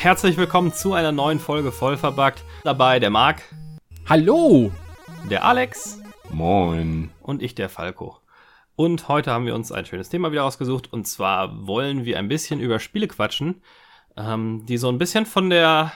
Herzlich 0.00 0.36
willkommen 0.36 0.72
zu 0.72 0.94
einer 0.94 1.12
neuen 1.12 1.38
Folge 1.38 1.70
Vollverbackt. 1.70 2.42
Dabei 2.64 2.98
der 2.98 3.10
Marc, 3.10 3.42
Hallo! 4.08 4.72
der 5.28 5.44
Alex 5.44 6.00
Moin. 6.30 7.10
und 7.20 7.42
ich, 7.42 7.54
der 7.54 7.68
Falco. 7.68 8.16
Und 8.74 9.08
heute 9.08 9.32
haben 9.32 9.44
wir 9.44 9.54
uns 9.54 9.72
ein 9.72 9.84
schönes 9.84 10.08
Thema 10.08 10.32
wieder 10.32 10.44
ausgesucht. 10.44 10.92
Und 10.92 11.06
zwar 11.06 11.66
wollen 11.66 12.04
wir 12.04 12.18
ein 12.18 12.28
bisschen 12.28 12.60
über 12.60 12.78
Spiele 12.78 13.08
quatschen, 13.08 13.60
ähm, 14.16 14.64
die 14.66 14.78
so 14.78 14.88
ein 14.88 14.98
bisschen 14.98 15.26
von 15.26 15.50
der, 15.50 15.92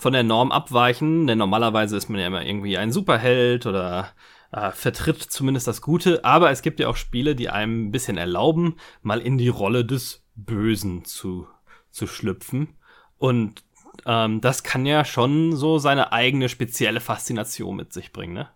von 0.00 0.12
der 0.14 0.22
Norm 0.22 0.50
abweichen. 0.50 1.26
Denn 1.26 1.38
normalerweise 1.38 1.96
ist 1.96 2.08
man 2.08 2.20
ja 2.20 2.26
immer 2.26 2.44
irgendwie 2.44 2.78
ein 2.78 2.90
Superheld 2.90 3.66
oder 3.66 4.08
äh, 4.52 4.70
vertritt 4.72 5.22
zumindest 5.22 5.68
das 5.68 5.82
Gute. 5.82 6.24
Aber 6.24 6.50
es 6.50 6.62
gibt 6.62 6.80
ja 6.80 6.88
auch 6.88 6.96
Spiele, 6.96 7.36
die 7.36 7.50
einem 7.50 7.86
ein 7.86 7.92
bisschen 7.92 8.16
erlauben, 8.16 8.76
mal 9.02 9.20
in 9.20 9.38
die 9.38 9.48
Rolle 9.48 9.84
des 9.84 10.24
Bösen 10.34 11.04
zu, 11.04 11.46
zu 11.90 12.06
schlüpfen. 12.06 12.76
Und 13.18 13.62
ähm, 14.06 14.40
das 14.40 14.62
kann 14.62 14.86
ja 14.86 15.04
schon 15.04 15.54
so 15.54 15.78
seine 15.78 16.12
eigene 16.12 16.48
spezielle 16.48 17.00
Faszination 17.00 17.76
mit 17.76 17.92
sich 17.92 18.12
bringen, 18.12 18.32
ne? 18.32 18.48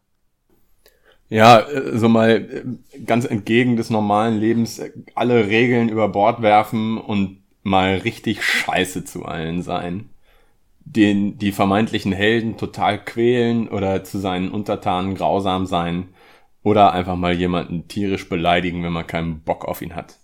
Ja, 1.28 1.60
äh, 1.60 1.98
so 1.98 2.08
mal 2.08 2.30
äh, 2.30 3.00
ganz 3.04 3.24
entgegen 3.24 3.76
des 3.76 3.90
normalen 3.90 4.38
Lebens 4.38 4.78
äh, 4.78 4.92
alle 5.14 5.48
Regeln 5.48 5.88
über 5.88 6.08
Bord 6.08 6.40
werfen 6.40 6.96
und 6.96 7.42
mal 7.62 7.96
richtig 7.96 8.42
scheiße 8.42 9.04
zu 9.04 9.24
allen 9.24 9.62
sein. 9.62 10.10
Den, 10.84 11.38
die 11.38 11.52
vermeintlichen 11.52 12.12
Helden 12.12 12.56
total 12.56 13.02
quälen 13.02 13.68
oder 13.68 14.04
zu 14.04 14.18
seinen 14.18 14.50
Untertanen 14.50 15.14
grausam 15.14 15.66
sein 15.66 16.08
oder 16.62 16.92
einfach 16.92 17.16
mal 17.16 17.34
jemanden 17.34 17.88
tierisch 17.88 18.28
beleidigen, 18.28 18.82
wenn 18.82 18.92
man 18.92 19.06
keinen 19.06 19.40
Bock 19.40 19.64
auf 19.64 19.82
ihn 19.82 19.94
hat. 19.94 20.18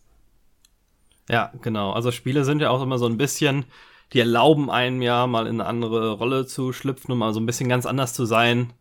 Ja, 1.28 1.52
genau. 1.62 1.92
Also 1.92 2.10
Spiele 2.10 2.44
sind 2.44 2.60
ja 2.60 2.70
auch 2.70 2.82
immer 2.82 2.98
so 2.98 3.06
ein 3.06 3.16
bisschen, 3.16 3.64
die 4.12 4.18
erlauben 4.18 4.70
einem 4.70 5.02
ja 5.02 5.26
mal 5.26 5.46
in 5.46 5.60
eine 5.60 5.68
andere 5.68 6.12
Rolle 6.12 6.46
zu 6.46 6.72
schlüpfen 6.72 7.12
und 7.12 7.18
mal 7.18 7.32
so 7.32 7.40
ein 7.40 7.46
bisschen 7.46 7.68
ganz 7.68 7.86
anders 7.86 8.14
zu 8.14 8.24
sein, 8.24 8.72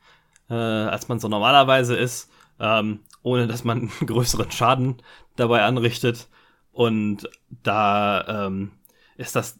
äh, 0.49 0.55
als 0.55 1.07
man 1.09 1.19
so 1.19 1.27
normalerweise 1.27 1.95
ist, 1.95 2.31
ähm, 2.59 3.01
ohne 3.21 3.47
dass 3.47 3.63
man 3.63 3.91
größeren 4.05 4.51
Schaden 4.51 4.97
dabei 5.35 5.63
anrichtet. 5.63 6.27
Und 6.71 7.29
da 7.63 8.47
ähm, 8.47 8.71
ist 9.17 9.35
das 9.35 9.59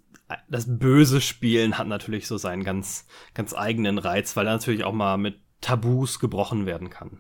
das 0.49 0.77
böse 0.79 1.21
Spielen 1.21 1.77
hat 1.77 1.87
natürlich 1.87 2.27
so 2.27 2.37
seinen 2.37 2.63
ganz 2.63 3.07
ganz 3.33 3.53
eigenen 3.53 3.97
Reiz, 3.97 4.35
weil 4.35 4.45
da 4.45 4.51
natürlich 4.51 4.83
auch 4.83 4.93
mal 4.93 5.17
mit 5.17 5.39
Tabus 5.61 6.19
gebrochen 6.19 6.65
werden 6.65 6.89
kann. 6.89 7.19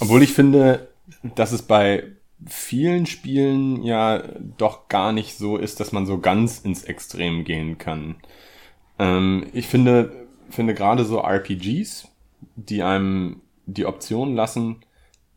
Obwohl 0.00 0.22
ich 0.22 0.32
finde, 0.32 0.88
dass 1.22 1.52
es 1.52 1.62
bei 1.62 2.04
vielen 2.46 3.06
Spielen 3.06 3.82
ja 3.82 4.22
doch 4.58 4.88
gar 4.88 5.12
nicht 5.12 5.36
so 5.36 5.56
ist, 5.56 5.80
dass 5.80 5.92
man 5.92 6.06
so 6.06 6.18
ganz 6.18 6.58
ins 6.58 6.84
Extrem 6.84 7.44
gehen 7.44 7.78
kann. 7.78 8.16
Ähm, 8.98 9.46
ich 9.52 9.66
finde, 9.68 10.26
finde 10.50 10.74
gerade 10.74 11.04
so 11.04 11.20
RPGs, 11.20 12.08
die 12.56 12.82
einem 12.82 13.40
die 13.64 13.86
Option 13.86 14.34
lassen, 14.34 14.84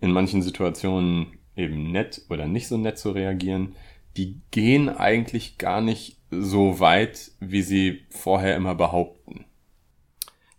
in 0.01 0.11
manchen 0.11 0.41
Situationen 0.41 1.39
eben 1.55 1.91
nett 1.91 2.21
oder 2.29 2.47
nicht 2.47 2.67
so 2.67 2.77
nett 2.77 2.97
zu 2.97 3.11
reagieren, 3.11 3.75
die 4.19 4.41
gehen 4.51 4.89
eigentlich 4.89 5.57
gar 5.57 5.79
nicht 5.79 6.17
so 6.29 6.81
weit, 6.81 7.31
wie 7.39 7.61
sie 7.61 8.01
vorher 8.09 8.57
immer 8.57 8.75
behaupten. 8.75 9.45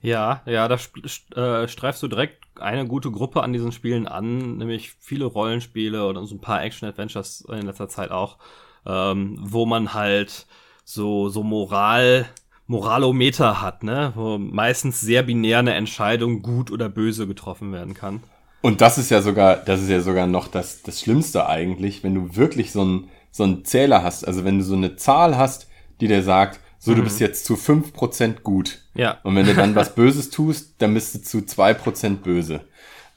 Ja, 0.01 0.41
ja, 0.47 0.67
da 0.67 0.77
äh, 0.77 1.69
streifst 1.69 2.03
du 2.03 2.09
direkt 2.09 2.43
eine 2.59 2.87
gute 2.87 3.11
Gruppe 3.11 3.43
an 3.43 3.53
diesen 3.53 3.71
Spielen 3.71 4.09
an, 4.09 4.57
nämlich 4.57 4.93
viele 4.99 5.27
Rollenspiele 5.27 6.07
oder 6.07 6.25
so 6.25 6.37
ein 6.37 6.41
paar 6.41 6.65
Action-Adventures 6.65 7.45
in 7.51 7.67
letzter 7.67 7.89
Zeit 7.89 8.11
auch, 8.11 8.39
ähm, 8.87 9.37
wo 9.43 9.67
man 9.67 9.93
halt 9.93 10.47
so, 10.85 11.29
so 11.29 11.43
Moral, 11.43 12.27
Moralometer 12.67 13.61
hat, 13.61 13.83
ne, 13.83 14.13
wo 14.15 14.39
meistens 14.39 15.03
sehr 15.03 15.23
binär 15.23 15.59
eine 15.59 15.75
Entscheidung 15.75 16.41
gut 16.41 16.71
oder 16.71 16.89
böse 16.89 17.27
getroffen 17.27 17.75
werden 17.75 17.93
kann. 17.93 18.23
Und 18.63 18.81
das 18.81 18.97
ist 18.97 19.11
ja 19.11 19.21
sogar, 19.21 19.57
das 19.57 19.83
ist 19.83 19.91
ja 19.91 20.01
sogar 20.01 20.27
noch 20.27 20.49
das, 20.49 20.83
das 20.83 21.01
Schlimmste 21.01 21.47
eigentlich, 21.47 22.03
wenn 22.03 22.15
du 22.15 22.37
wirklich 22.37 22.73
so 22.73 22.81
einen 22.81 23.11
so 23.31 23.45
einen 23.45 23.65
Zähler 23.65 24.03
hast, 24.03 24.27
also 24.27 24.45
wenn 24.45 24.59
du 24.59 24.65
so 24.65 24.75
eine 24.75 24.97
Zahl 24.97 25.37
hast, 25.37 25.69
die 26.01 26.09
dir 26.09 26.23
sagt, 26.23 26.61
so, 26.83 26.95
du 26.95 27.03
bist 27.03 27.21
jetzt 27.21 27.45
zu 27.45 27.57
5% 27.57 28.41
gut. 28.41 28.81
Ja. 28.95 29.19
Und 29.23 29.37
wenn 29.37 29.45
du 29.45 29.55
dann 29.55 29.75
was 29.75 29.95
Böses 29.95 30.31
tust, 30.31 30.77
dann 30.79 30.95
bist 30.95 31.15
du 31.15 31.21
zu 31.21 31.39
2% 31.39 32.17
böse. 32.17 32.63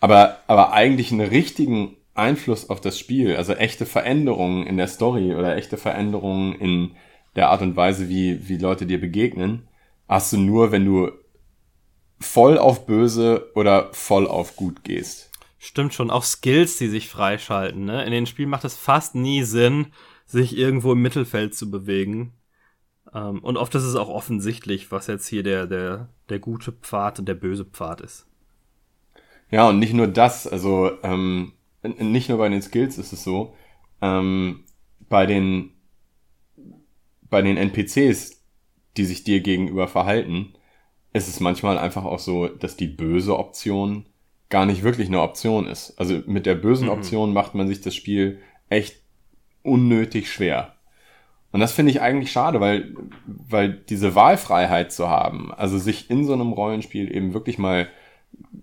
Aber, 0.01 0.39
aber 0.47 0.73
eigentlich 0.73 1.13
einen 1.13 1.21
richtigen 1.21 1.95
Einfluss 2.13 2.69
auf 2.69 2.81
das 2.81 2.99
Spiel, 2.99 3.37
also 3.37 3.53
echte 3.53 3.85
Veränderungen 3.85 4.67
in 4.67 4.75
der 4.75 4.87
Story 4.87 5.33
oder 5.33 5.55
echte 5.55 5.77
Veränderungen 5.77 6.53
in 6.55 6.91
der 7.37 7.49
Art 7.49 7.61
und 7.61 7.77
Weise, 7.77 8.09
wie, 8.09 8.49
wie 8.49 8.57
Leute 8.57 8.85
dir 8.85 8.99
begegnen, 8.99 9.67
hast 10.09 10.33
du 10.33 10.37
nur, 10.37 10.73
wenn 10.73 10.83
du 10.83 11.11
voll 12.19 12.57
auf 12.57 12.85
böse 12.85 13.49
oder 13.55 13.89
voll 13.93 14.27
auf 14.27 14.57
gut 14.57 14.83
gehst. 14.83 15.31
Stimmt 15.65 15.93
schon, 15.93 16.11
auch 16.11 16.25
Skills, 16.25 16.75
die 16.75 16.89
sich 16.89 17.07
freischalten, 17.07 17.85
ne. 17.85 18.03
In 18.03 18.11
den 18.11 18.25
Spielen 18.25 18.49
macht 18.49 18.65
es 18.65 18.75
fast 18.75 19.15
nie 19.15 19.43
Sinn, 19.43 19.93
sich 20.25 20.57
irgendwo 20.57 20.91
im 20.91 21.01
Mittelfeld 21.01 21.55
zu 21.55 21.71
bewegen. 21.71 22.33
Ähm, 23.13 23.39
und 23.39 23.55
oft 23.55 23.73
ist 23.73 23.83
es 23.83 23.95
auch 23.95 24.09
offensichtlich, 24.09 24.91
was 24.91 25.07
jetzt 25.07 25.25
hier 25.25 25.41
der, 25.41 25.65
der, 25.65 26.09
der 26.27 26.39
gute 26.39 26.73
Pfad 26.73 27.19
und 27.19 27.29
der 27.29 27.35
böse 27.35 27.63
Pfad 27.63 28.01
ist. 28.01 28.27
Ja, 29.51 29.69
und 29.69 29.79
nicht 29.79 29.93
nur 29.93 30.07
das, 30.07 30.47
also 30.47 30.91
ähm, 31.01 31.53
nicht 31.81 32.27
nur 32.27 32.39
bei 32.39 32.49
den 32.49 32.61
Skills 32.61 32.97
ist 32.97 33.13
es 33.13 33.23
so, 33.23 33.55
ähm, 34.01 34.65
bei 35.07 35.25
den 35.25 35.71
bei 37.29 37.41
den 37.41 37.55
NPCs, 37.55 38.43
die 38.97 39.05
sich 39.05 39.23
dir 39.23 39.39
gegenüber 39.39 39.87
verhalten, 39.87 40.55
ist 41.13 41.29
es 41.29 41.39
manchmal 41.39 41.77
einfach 41.77 42.03
auch 42.03 42.19
so, 42.19 42.49
dass 42.49 42.75
die 42.75 42.87
böse 42.87 43.39
Option 43.39 44.07
gar 44.53 44.67
nicht 44.67 44.83
wirklich 44.83 45.07
eine 45.07 45.19
Option 45.19 45.65
ist. 45.65 45.99
Also 45.99 46.21
mit 46.27 46.45
der 46.45 46.53
bösen 46.53 46.85
Mhm. 46.85 46.93
Option 46.93 47.33
macht 47.33 47.55
man 47.55 47.67
sich 47.67 47.81
das 47.81 47.95
Spiel 47.95 48.39
echt 48.69 49.01
unnötig 49.63 50.31
schwer. 50.31 50.75
Und 51.51 51.59
das 51.59 51.71
finde 51.71 51.91
ich 51.91 52.01
eigentlich 52.01 52.31
schade, 52.31 52.59
weil, 52.61 52.95
weil 53.25 53.73
diese 53.73 54.13
Wahlfreiheit 54.13 54.91
zu 54.91 55.09
haben, 55.09 55.51
also 55.51 55.79
sich 55.79 56.11
in 56.11 56.23
so 56.25 56.33
einem 56.33 56.53
Rollenspiel 56.53 57.13
eben 57.15 57.33
wirklich 57.33 57.57
mal 57.57 57.87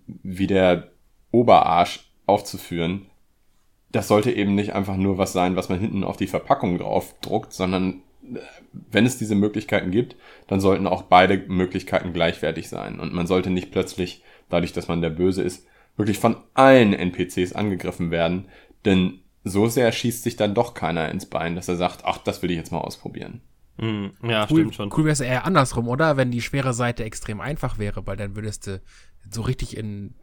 wie 0.07 0.47
der 0.47 0.93
Oberarsch 1.33 2.09
aufzuführen, 2.27 3.07
das 3.91 4.07
sollte 4.07 4.31
eben 4.31 4.55
nicht 4.55 4.73
einfach 4.73 4.97
nur 4.97 5.19
was 5.19 5.33
sein, 5.33 5.57
was 5.57 5.69
man 5.69 5.81
hinten 5.81 6.05
auf 6.05 6.17
die 6.17 6.29
Verpackung 6.29 6.79
drauf 6.79 7.17
druckt, 7.21 7.53
sondern 7.53 8.03
äh, 8.33 8.39
wenn 8.73 9.07
es 9.07 9.19
diese 9.19 9.35
Möglichkeiten 9.35 9.91
gibt, 9.91 10.15
dann 10.47 10.61
sollten 10.61 10.87
auch 10.87 11.03
beide 11.03 11.37
Möglichkeiten 11.49 12.13
gleichwertig 12.13 12.69
sein. 12.69 13.01
Und 13.01 13.13
man 13.13 13.27
sollte 13.27 13.51
nicht 13.51 13.73
plötzlich, 13.73 14.23
dadurch, 14.49 14.73
dass 14.73 14.87
man 14.87 15.01
der 15.01 15.11
Böse 15.11 15.43
ist, 15.43 15.67
wirklich 16.01 16.19
von 16.19 16.37
allen 16.55 16.93
NPCs 16.93 17.53
angegriffen 17.53 18.11
werden, 18.11 18.47
denn 18.85 19.21
so 19.45 19.69
sehr 19.69 19.91
schießt 19.93 20.23
sich 20.23 20.37
dann 20.37 20.55
doch 20.55 20.75
keiner 20.75 21.09
ins 21.11 21.27
Bein, 21.27 21.55
dass 21.55 21.69
er 21.69 21.77
sagt, 21.77 22.05
ach, 22.05 22.19
das 22.19 22.43
will 22.43 22.51
ich 22.51 22.57
jetzt 22.59 22.73
mal 22.73 22.79
ausprobieren. 22.81 23.41
Mhm. 23.79 24.11
Ja, 24.23 24.43
Cool, 24.51 24.61
stimmt 24.61 24.75
schon. 24.75 24.93
cool 24.93 25.05
wäre 25.05 25.13
es 25.13 25.21
eher 25.21 25.47
andersrum, 25.47 25.89
oder? 25.89 26.17
Wenn 26.19 26.31
die 26.31 26.43
schwere 26.43 26.75
Seite 26.75 27.05
extrem 27.05 27.41
einfach 27.41 27.79
wäre, 27.79 28.07
weil 28.07 28.17
dann 28.17 28.37
würdest 28.37 28.67
du 28.67 28.83
so 29.31 29.41
richtig 29.41 29.77
in, 29.79 30.15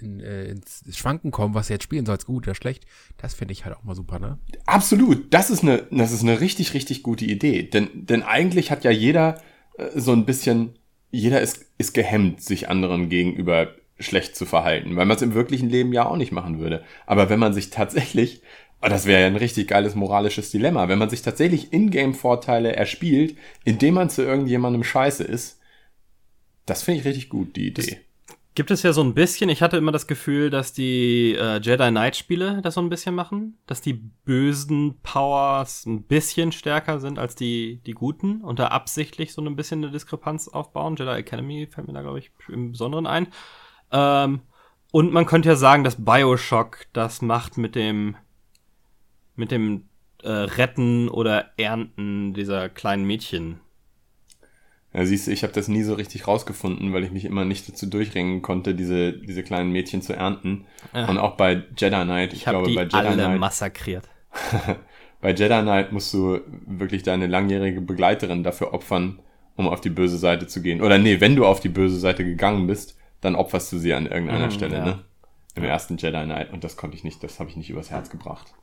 in, 0.00 0.20
äh, 0.20 0.44
ins 0.44 0.84
Schwanken 0.96 1.32
kommen, 1.32 1.54
was 1.54 1.66
du 1.66 1.72
jetzt 1.72 1.82
spielen 1.82 2.06
sollst, 2.06 2.26
gut 2.26 2.46
oder 2.46 2.54
schlecht. 2.54 2.84
Das 3.16 3.34
finde 3.34 3.52
ich 3.52 3.64
halt 3.64 3.76
auch 3.76 3.82
mal 3.82 3.96
super, 3.96 4.20
ne? 4.20 4.38
Absolut, 4.66 5.34
das 5.34 5.50
ist 5.50 5.62
eine, 5.64 5.86
das 5.90 6.12
ist 6.12 6.22
eine 6.22 6.40
richtig, 6.40 6.74
richtig 6.74 7.02
gute 7.02 7.24
Idee. 7.24 7.64
Denn, 7.64 7.88
denn 7.94 8.22
eigentlich 8.22 8.70
hat 8.70 8.84
ja 8.84 8.92
jeder 8.92 9.40
äh, 9.78 9.98
so 9.98 10.12
ein 10.12 10.24
bisschen, 10.24 10.78
jeder 11.10 11.40
ist, 11.40 11.66
ist 11.78 11.94
gehemmt, 11.94 12.40
sich 12.40 12.68
anderen 12.68 13.08
gegenüber 13.08 13.68
schlecht 14.02 14.36
zu 14.36 14.46
verhalten, 14.46 14.96
weil 14.96 15.06
man 15.06 15.16
es 15.16 15.22
im 15.22 15.34
wirklichen 15.34 15.68
Leben 15.68 15.92
ja 15.92 16.06
auch 16.06 16.16
nicht 16.16 16.32
machen 16.32 16.58
würde. 16.58 16.84
Aber 17.06 17.28
wenn 17.28 17.38
man 17.38 17.54
sich 17.54 17.70
tatsächlich, 17.70 18.42
oh, 18.82 18.88
das 18.88 19.06
wäre 19.06 19.22
ja 19.22 19.26
ein 19.26 19.36
richtig 19.36 19.68
geiles 19.68 19.94
moralisches 19.94 20.50
Dilemma, 20.50 20.88
wenn 20.88 20.98
man 20.98 21.10
sich 21.10 21.22
tatsächlich 21.22 21.72
Ingame-Vorteile 21.72 22.74
erspielt, 22.74 23.36
indem 23.64 23.94
man 23.94 24.10
zu 24.10 24.22
irgendjemandem 24.22 24.84
scheiße 24.84 25.24
ist, 25.24 25.60
das 26.66 26.82
finde 26.82 27.00
ich 27.00 27.06
richtig 27.06 27.28
gut, 27.28 27.56
die 27.56 27.68
Idee. 27.68 28.00
Gibt 28.54 28.70
es 28.70 28.82
ja 28.82 28.92
so 28.92 29.02
ein 29.02 29.14
bisschen, 29.14 29.48
ich 29.48 29.62
hatte 29.62 29.78
immer 29.78 29.92
das 29.92 30.06
Gefühl, 30.06 30.50
dass 30.50 30.74
die 30.74 31.34
äh, 31.34 31.58
Jedi 31.58 31.88
Knight 31.88 32.16
Spiele 32.16 32.60
das 32.60 32.74
so 32.74 32.82
ein 32.82 32.90
bisschen 32.90 33.14
machen, 33.14 33.56
dass 33.66 33.80
die 33.80 33.94
bösen 33.94 35.00
Powers 35.02 35.86
ein 35.86 36.02
bisschen 36.02 36.52
stärker 36.52 37.00
sind 37.00 37.18
als 37.18 37.34
die, 37.34 37.80
die 37.86 37.92
guten 37.92 38.42
und 38.42 38.58
da 38.58 38.66
absichtlich 38.66 39.32
so 39.32 39.40
ein 39.40 39.56
bisschen 39.56 39.82
eine 39.82 39.90
Diskrepanz 39.90 40.48
aufbauen. 40.48 40.96
Jedi 40.96 41.12
Academy 41.12 41.66
fällt 41.66 41.86
mir 41.86 41.94
da, 41.94 42.02
glaube 42.02 42.18
ich, 42.18 42.30
im 42.48 42.72
Besonderen 42.72 43.06
ein. 43.06 43.28
Ähm, 43.92 44.40
und 44.90 45.12
man 45.12 45.26
könnte 45.26 45.48
ja 45.48 45.56
sagen, 45.56 45.84
dass 45.84 46.04
Bioshock 46.04 46.86
das 46.92 47.22
macht 47.22 47.56
mit 47.56 47.74
dem, 47.74 48.16
mit 49.36 49.50
dem 49.50 49.84
äh, 50.22 50.30
Retten 50.30 51.08
oder 51.08 51.50
Ernten 51.56 52.34
dieser 52.34 52.68
kleinen 52.68 53.04
Mädchen. 53.04 53.60
Ja, 54.94 55.06
siehst 55.06 55.26
du, 55.26 55.30
ich 55.30 55.42
habe 55.42 55.54
das 55.54 55.68
nie 55.68 55.82
so 55.82 55.94
richtig 55.94 56.26
rausgefunden, 56.28 56.92
weil 56.92 57.04
ich 57.04 57.10
mich 57.10 57.24
immer 57.24 57.46
nicht 57.46 57.66
dazu 57.68 57.86
durchringen 57.86 58.42
konnte, 58.42 58.74
diese, 58.74 59.14
diese 59.14 59.42
kleinen 59.42 59.72
Mädchen 59.72 60.02
zu 60.02 60.12
ernten. 60.12 60.66
Ja. 60.94 61.08
Und 61.08 61.18
auch 61.18 61.36
bei 61.36 61.62
Jedi 61.76 62.02
Knight, 62.02 62.32
ich, 62.34 62.40
Ich 62.40 62.44
glaube, 62.44 62.68
die 62.68 62.74
bei 62.74 62.82
Jedi 62.82 62.96
alle 62.96 63.14
Knight, 63.14 63.40
massakriert. 63.40 64.08
bei 65.22 65.30
Jedi 65.32 65.62
Knight 65.62 65.92
musst 65.92 66.12
du 66.12 66.40
wirklich 66.66 67.02
deine 67.02 67.26
langjährige 67.26 67.80
Begleiterin 67.80 68.42
dafür 68.42 68.74
opfern, 68.74 69.20
um 69.56 69.66
auf 69.66 69.80
die 69.80 69.90
böse 69.90 70.18
Seite 70.18 70.46
zu 70.46 70.60
gehen. 70.60 70.82
Oder 70.82 70.98
nee, 70.98 71.20
wenn 71.20 71.36
du 71.36 71.46
auf 71.46 71.60
die 71.60 71.70
böse 71.70 71.98
Seite 71.98 72.22
gegangen 72.22 72.66
bist, 72.66 72.98
dann 73.22 73.34
opferst 73.36 73.72
du 73.72 73.78
sie 73.78 73.94
an 73.94 74.06
irgendeiner 74.06 74.48
Mhm, 74.48 74.50
Stelle, 74.50 74.76
ja. 74.78 74.84
ne? 74.84 75.04
Im 75.54 75.64
ersten 75.64 75.96
Jedi 75.96 76.24
Knight. 76.24 76.52
Und 76.52 76.64
das 76.64 76.76
konnte 76.76 76.96
ich 76.96 77.04
nicht, 77.04 77.22
das 77.22 77.40
habe 77.40 77.48
ich 77.50 77.56
nicht 77.56 77.70
übers 77.70 77.90
Herz 77.90 78.10
gebracht. 78.10 78.54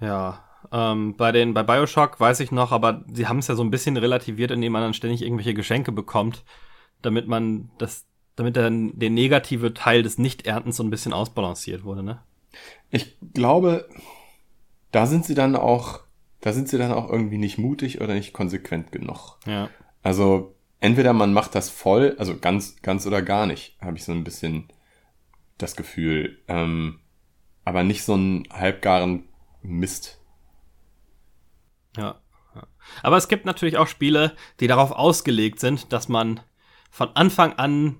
Ja, 0.00 0.44
ähm, 0.72 1.16
bei 1.16 1.32
den 1.32 1.54
bei 1.54 1.62
Bioshock 1.62 2.20
weiß 2.20 2.40
ich 2.40 2.52
noch, 2.52 2.72
aber 2.72 3.04
sie 3.12 3.26
haben 3.26 3.38
es 3.38 3.48
ja 3.48 3.54
so 3.54 3.62
ein 3.62 3.70
bisschen 3.70 3.96
relativiert, 3.96 4.50
indem 4.50 4.72
man 4.72 4.82
dann 4.82 4.94
ständig 4.94 5.22
irgendwelche 5.22 5.54
Geschenke 5.54 5.92
bekommt, 5.92 6.44
damit 7.02 7.28
man 7.28 7.70
das, 7.78 8.06
damit 8.36 8.56
dann 8.56 8.98
der 8.98 9.10
negative 9.10 9.74
Teil 9.74 10.02
des 10.02 10.18
Nicht-Erntens 10.18 10.76
so 10.76 10.82
ein 10.82 10.90
bisschen 10.90 11.12
ausbalanciert 11.12 11.84
wurde, 11.84 12.02
ne? 12.02 12.22
Ich 12.90 13.18
glaube, 13.34 13.88
da 14.90 15.06
sind 15.06 15.24
sie 15.24 15.34
dann 15.34 15.54
auch, 15.56 16.00
da 16.40 16.52
sind 16.52 16.68
sie 16.68 16.78
dann 16.78 16.92
auch 16.92 17.10
irgendwie 17.10 17.38
nicht 17.38 17.58
mutig 17.58 18.00
oder 18.00 18.14
nicht 18.14 18.32
konsequent 18.32 18.90
genug. 18.92 19.38
Ja. 19.46 19.68
Also 20.02 20.54
entweder 20.80 21.12
man 21.12 21.32
macht 21.32 21.54
das 21.54 21.70
voll, 21.70 22.16
also 22.18 22.38
ganz, 22.38 22.80
ganz 22.82 23.06
oder 23.06 23.22
gar 23.22 23.46
nicht, 23.46 23.76
habe 23.80 23.96
ich 23.96 24.04
so 24.04 24.12
ein 24.12 24.24
bisschen 24.24 24.72
das 25.58 25.76
Gefühl. 25.76 26.42
Ähm, 26.48 27.00
aber 27.64 27.82
nicht 27.82 28.04
so 28.04 28.14
einen 28.14 28.44
halbgaren 28.50 29.28
Mist. 29.62 30.20
Ja. 31.96 32.20
Aber 33.02 33.16
es 33.16 33.28
gibt 33.28 33.44
natürlich 33.44 33.76
auch 33.76 33.86
Spiele, 33.86 34.34
die 34.60 34.66
darauf 34.66 34.92
ausgelegt 34.92 35.60
sind, 35.60 35.92
dass 35.92 36.08
man 36.08 36.40
von 36.90 37.10
Anfang 37.14 37.52
an 37.54 37.96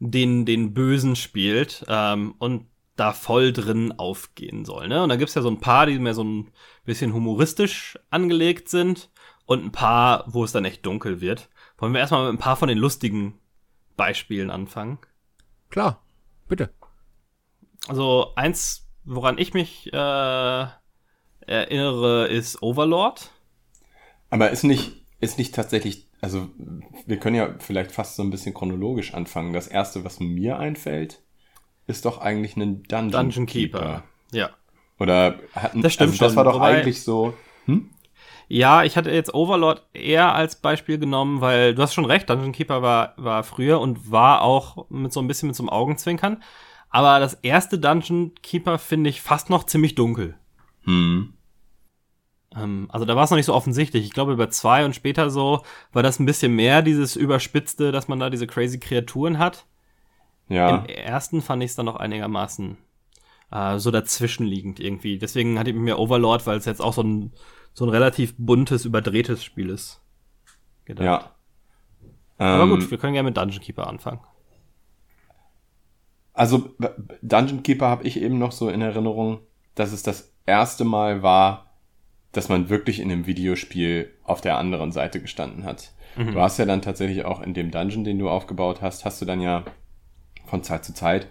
den, 0.00 0.44
den 0.44 0.74
Bösen 0.74 1.16
spielt 1.16 1.84
ähm, 1.88 2.34
und 2.38 2.66
da 2.96 3.12
voll 3.12 3.52
drin 3.52 3.92
aufgehen 3.92 4.64
soll. 4.64 4.88
Ne? 4.88 5.02
Und 5.02 5.08
da 5.08 5.16
gibt's 5.16 5.34
ja 5.34 5.42
so 5.42 5.50
ein 5.50 5.60
paar, 5.60 5.86
die 5.86 5.98
mehr 5.98 6.14
so 6.14 6.24
ein 6.24 6.50
bisschen 6.84 7.12
humoristisch 7.12 7.98
angelegt 8.10 8.68
sind 8.68 9.10
und 9.46 9.64
ein 9.64 9.72
paar, 9.72 10.24
wo 10.26 10.44
es 10.44 10.52
dann 10.52 10.64
echt 10.64 10.86
dunkel 10.86 11.20
wird. 11.20 11.48
Wollen 11.78 11.92
wir 11.92 12.00
erstmal 12.00 12.24
mit 12.30 12.34
ein 12.40 12.42
paar 12.42 12.56
von 12.56 12.68
den 12.68 12.78
lustigen 12.78 13.38
Beispielen 13.96 14.50
anfangen? 14.50 14.98
Klar, 15.70 16.02
bitte. 16.48 16.70
Also 17.88 18.32
eins, 18.36 18.86
woran 19.04 19.38
ich 19.38 19.54
mich 19.54 19.92
äh, 19.92 20.66
erinnere, 21.46 22.26
ist 22.28 22.62
Overlord. 22.62 23.30
Aber 24.30 24.50
ist 24.50 24.64
nicht, 24.64 25.04
ist 25.20 25.38
nicht 25.38 25.54
tatsächlich, 25.54 26.08
also 26.20 26.48
wir 27.06 27.18
können 27.18 27.36
ja 27.36 27.54
vielleicht 27.58 27.92
fast 27.92 28.16
so 28.16 28.22
ein 28.22 28.30
bisschen 28.30 28.54
chronologisch 28.54 29.14
anfangen. 29.14 29.52
Das 29.52 29.66
erste, 29.68 30.04
was 30.04 30.20
mir 30.20 30.58
einfällt, 30.58 31.20
ist 31.86 32.04
doch 32.04 32.18
eigentlich 32.18 32.56
ein 32.56 32.82
Dungeon, 32.84 33.10
Dungeon 33.10 33.46
Keeper. 33.46 34.04
Ja. 34.32 34.50
Oder 34.98 35.40
hatten, 35.54 35.82
Das 35.82 35.92
stimmt 35.92 36.12
also 36.12 36.24
das 36.24 36.32
schon, 36.32 36.36
war 36.36 36.44
doch 36.44 36.54
wobei- 36.54 36.78
eigentlich 36.78 37.02
so. 37.02 37.34
Ja, 38.54 38.84
ich 38.84 38.96
hatte 38.96 39.10
jetzt 39.10 39.34
Overlord 39.34 39.82
eher 39.94 40.32
als 40.32 40.54
Beispiel 40.54 40.96
genommen, 40.96 41.40
weil 41.40 41.74
du 41.74 41.82
hast 41.82 41.92
schon 41.92 42.04
recht, 42.04 42.30
Dungeon 42.30 42.52
Keeper 42.52 42.82
war, 42.82 43.14
war 43.16 43.42
früher 43.42 43.80
und 43.80 44.12
war 44.12 44.42
auch 44.42 44.88
mit 44.90 45.12
so 45.12 45.18
ein 45.18 45.26
bisschen 45.26 45.48
mit 45.48 45.56
so 45.56 45.64
einem 45.64 45.70
Augenzwinkern. 45.70 46.40
Aber 46.88 47.18
das 47.18 47.34
erste 47.34 47.80
Dungeon 47.80 48.32
Keeper 48.42 48.78
finde 48.78 49.10
ich 49.10 49.20
fast 49.20 49.50
noch 49.50 49.64
ziemlich 49.64 49.96
dunkel. 49.96 50.36
Hm. 50.84 51.34
Ähm, 52.54 52.86
also 52.92 53.04
da 53.04 53.16
war 53.16 53.24
es 53.24 53.30
noch 53.30 53.38
nicht 53.38 53.46
so 53.46 53.54
offensichtlich. 53.54 54.04
Ich 54.04 54.12
glaube, 54.12 54.34
über 54.34 54.48
zwei 54.50 54.84
und 54.84 54.94
später 54.94 55.30
so 55.30 55.64
war 55.92 56.04
das 56.04 56.20
ein 56.20 56.26
bisschen 56.26 56.54
mehr 56.54 56.82
dieses 56.82 57.16
Überspitzte, 57.16 57.90
dass 57.90 58.06
man 58.06 58.20
da 58.20 58.30
diese 58.30 58.46
crazy 58.46 58.78
Kreaturen 58.78 59.40
hat. 59.40 59.66
Ja. 60.48 60.76
Im 60.76 60.86
ersten 60.86 61.42
fand 61.42 61.64
ich 61.64 61.70
es 61.70 61.76
dann 61.76 61.86
noch 61.86 61.96
einigermaßen 61.96 62.76
äh, 63.50 63.78
so 63.80 63.90
dazwischenliegend 63.90 64.78
irgendwie. 64.78 65.18
Deswegen 65.18 65.58
hatte 65.58 65.70
ich 65.70 65.76
mir 65.76 65.98
Overlord, 65.98 66.46
weil 66.46 66.58
es 66.58 66.66
jetzt 66.66 66.80
auch 66.80 66.92
so 66.92 67.02
ein, 67.02 67.32
so 67.74 67.84
ein 67.84 67.90
relativ 67.90 68.34
buntes, 68.38 68.84
überdrehtes 68.84 69.44
Spiel 69.44 69.68
ist. 69.68 70.00
gedacht. 70.86 71.04
Ja. 71.04 71.30
Aber 72.38 72.64
Ähm, 72.64 72.70
gut, 72.70 72.90
wir 72.90 72.98
können 72.98 73.12
gerne 73.12 73.28
mit 73.28 73.36
Dungeon 73.36 73.60
Keeper 73.60 73.86
anfangen. 73.86 74.20
Also 76.32 76.74
Dungeon 77.22 77.62
Keeper 77.62 77.86
habe 77.88 78.04
ich 78.04 78.20
eben 78.20 78.38
noch 78.38 78.52
so 78.52 78.68
in 78.68 78.80
Erinnerung, 78.80 79.40
dass 79.74 79.92
es 79.92 80.02
das 80.02 80.32
erste 80.46 80.84
Mal 80.84 81.22
war, 81.22 81.76
dass 82.32 82.48
man 82.48 82.68
wirklich 82.68 82.98
in 82.98 83.10
einem 83.10 83.26
Videospiel 83.26 84.10
auf 84.24 84.40
der 84.40 84.58
anderen 84.58 84.90
Seite 84.90 85.20
gestanden 85.20 85.64
hat. 85.64 85.92
Du 86.16 86.40
hast 86.40 86.58
ja 86.58 86.64
dann 86.64 86.82
tatsächlich 86.82 87.24
auch 87.24 87.40
in 87.40 87.54
dem 87.54 87.70
Dungeon, 87.72 88.04
den 88.04 88.18
du 88.20 88.28
aufgebaut 88.28 88.82
hast, 88.82 89.04
hast 89.04 89.20
du 89.20 89.24
dann 89.26 89.40
ja 89.40 89.64
von 90.46 90.62
Zeit 90.62 90.84
zu 90.84 90.94
Zeit 90.94 91.28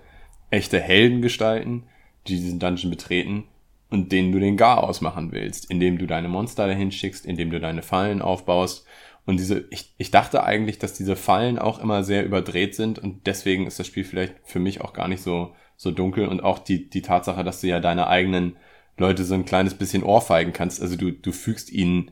echte 0.49 0.79
Heldengestalten, 0.79 1.83
die 2.27 2.35
diesen 2.35 2.59
Dungeon 2.59 2.89
betreten 2.89 3.45
und 3.93 4.11
denen 4.11 4.31
du 4.31 4.39
den 4.39 4.57
Gar 4.57 4.83
ausmachen 4.83 5.31
willst, 5.31 5.69
indem 5.69 5.99
du 5.99 6.07
deine 6.07 6.27
Monster 6.27 6.65
dahin 6.65 6.91
schickst, 6.91 7.27
indem 7.27 7.51
du 7.51 7.59
deine 7.59 7.83
Fallen 7.83 8.23
aufbaust. 8.23 8.87
Und 9.27 9.37
diese, 9.37 9.67
ich, 9.69 9.93
ich 9.99 10.09
dachte 10.09 10.43
eigentlich, 10.43 10.79
dass 10.79 10.93
diese 10.93 11.15
Fallen 11.15 11.59
auch 11.59 11.77
immer 11.77 12.03
sehr 12.03 12.25
überdreht 12.25 12.73
sind 12.73 12.97
und 12.97 13.27
deswegen 13.27 13.67
ist 13.67 13.77
das 13.77 13.85
Spiel 13.85 14.03
vielleicht 14.03 14.33
für 14.45 14.57
mich 14.57 14.81
auch 14.81 14.93
gar 14.93 15.07
nicht 15.07 15.21
so, 15.21 15.53
so 15.77 15.91
dunkel 15.91 16.27
und 16.27 16.41
auch 16.41 16.57
die, 16.57 16.89
die 16.89 17.03
Tatsache, 17.03 17.43
dass 17.43 17.61
du 17.61 17.67
ja 17.67 17.79
deine 17.79 18.07
eigenen 18.07 18.57
Leute 18.97 19.23
so 19.25 19.35
ein 19.35 19.45
kleines 19.45 19.75
bisschen 19.75 20.01
ohrfeigen 20.01 20.53
kannst. 20.53 20.81
Also 20.81 20.95
du, 20.95 21.11
du 21.11 21.31
fügst 21.31 21.71
ihnen 21.71 22.09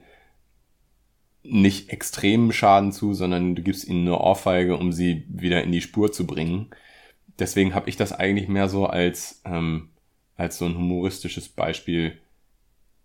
nicht 1.42 1.90
extremen 1.90 2.54
Schaden 2.54 2.92
zu, 2.92 3.16
sondern 3.16 3.56
du 3.56 3.64
gibst 3.64 3.88
ihnen 3.88 4.08
eine 4.08 4.20
Ohrfeige, 4.20 4.78
um 4.78 4.92
sie 4.92 5.26
wieder 5.30 5.64
in 5.64 5.72
die 5.72 5.82
Spur 5.82 6.12
zu 6.12 6.28
bringen. 6.28 6.70
Deswegen 7.40 7.74
habe 7.74 7.90
ich 7.90 7.98
das 7.98 8.14
eigentlich 8.14 8.50
mehr 8.50 8.70
so 8.70 8.86
als, 8.86 9.42
ähm, 9.46 9.91
als 10.42 10.58
so 10.58 10.66
ein 10.66 10.76
humoristisches 10.76 11.50
Beispiel 11.50 12.20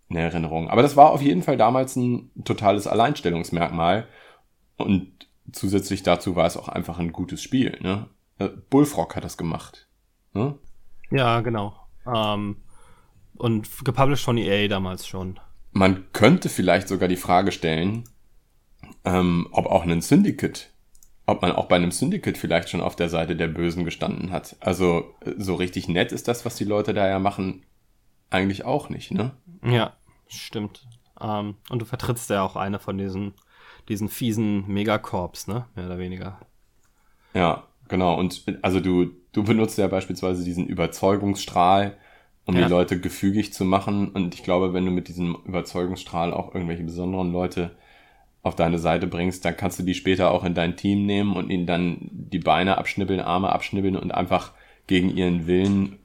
in 0.09 0.15
Erinnerung. 0.15 0.69
Aber 0.69 0.81
das 0.81 0.95
war 0.95 1.11
auf 1.11 1.21
jeden 1.21 1.43
Fall 1.43 1.55
damals 1.55 1.95
ein 1.95 2.31
totales 2.43 2.87
Alleinstellungsmerkmal. 2.87 4.07
Und 4.75 5.27
zusätzlich 5.51 6.01
dazu 6.01 6.35
war 6.35 6.47
es 6.47 6.57
auch 6.57 6.67
einfach 6.67 6.97
ein 6.97 7.11
gutes 7.11 7.43
Spiel. 7.43 7.77
Ne? 7.81 8.07
Äh, 8.39 8.49
Bullfrog 8.71 9.15
hat 9.15 9.23
das 9.23 9.37
gemacht. 9.37 9.87
Ne? 10.33 10.57
Ja, 11.11 11.41
genau. 11.41 11.75
Ähm, 12.11 12.57
und 13.35 13.69
gepublished 13.85 14.25
von 14.25 14.37
EA 14.37 14.67
damals 14.67 15.05
schon. 15.05 15.39
Man 15.71 16.11
könnte 16.13 16.49
vielleicht 16.49 16.87
sogar 16.87 17.07
die 17.07 17.17
Frage 17.17 17.51
stellen, 17.51 18.05
ähm, 19.05 19.47
ob 19.51 19.67
auch 19.67 19.83
ein 19.83 20.01
Syndicate, 20.01 20.71
ob 21.27 21.41
man 21.43 21.51
auch 21.51 21.65
bei 21.67 21.75
einem 21.75 21.91
Syndicate 21.91 22.37
vielleicht 22.37 22.69
schon 22.69 22.81
auf 22.81 22.95
der 22.95 23.09
Seite 23.09 23.35
der 23.35 23.47
Bösen 23.47 23.85
gestanden 23.85 24.31
hat. 24.31 24.55
Also 24.61 25.13
äh, 25.21 25.33
so 25.37 25.55
richtig 25.55 25.87
nett 25.87 26.11
ist 26.11 26.27
das, 26.27 26.45
was 26.45 26.55
die 26.55 26.63
Leute 26.63 26.93
da 26.93 27.07
ja 27.07 27.19
machen, 27.19 27.63
eigentlich 28.29 28.65
auch 28.65 28.89
nicht, 28.89 29.11
ne? 29.11 29.31
Ja, 29.63 29.93
stimmt. 30.27 30.87
Ähm, 31.21 31.55
und 31.69 31.79
du 31.81 31.85
vertrittst 31.85 32.29
ja 32.29 32.41
auch 32.43 32.55
eine 32.55 32.79
von 32.79 32.97
diesen, 32.97 33.33
diesen 33.89 34.09
fiesen 34.09 34.67
Megacorps, 34.67 35.47
ne? 35.47 35.65
Mehr 35.75 35.85
oder 35.85 35.99
weniger. 35.99 36.39
Ja, 37.33 37.63
genau. 37.87 38.17
Und 38.17 38.43
also 38.61 38.79
du, 38.79 39.11
du 39.33 39.43
benutzt 39.43 39.77
ja 39.77 39.87
beispielsweise 39.87 40.43
diesen 40.43 40.65
Überzeugungsstrahl, 40.67 41.97
um 42.45 42.55
Ja. 42.55 42.65
die 42.65 42.69
Leute 42.71 42.99
gefügig 42.99 43.53
zu 43.53 43.65
machen. 43.65 44.09
Und 44.09 44.33
ich 44.33 44.43
glaube, 44.43 44.73
wenn 44.73 44.85
du 44.85 44.91
mit 44.91 45.07
diesem 45.07 45.35
Überzeugungsstrahl 45.45 46.33
auch 46.33 46.53
irgendwelche 46.53 46.83
besonderen 46.83 47.31
Leute 47.31 47.75
auf 48.47 48.55
deine 48.55 48.79
Seite 48.79 49.07
bringst, 49.07 49.45
dann 49.45 49.55
kannst 49.57 49.77
du 49.79 49.83
die 49.83 49.93
später 49.93 50.31
auch 50.31 50.43
in 50.43 50.53
dein 50.55 50.75
Team 50.75 51.05
nehmen 51.05 51.35
und 51.35 51.49
ihnen 51.49 51.65
dann 51.67 51.97
die 52.11 52.39
Beine 52.39 52.77
abschnibbeln, 52.77 53.19
Arme 53.19 53.49
abschnibbeln 53.51 53.95
und 53.95 54.13
einfach 54.13 54.53
gegen 54.87 55.09
ihren 55.15 55.45
Willen 55.47 55.99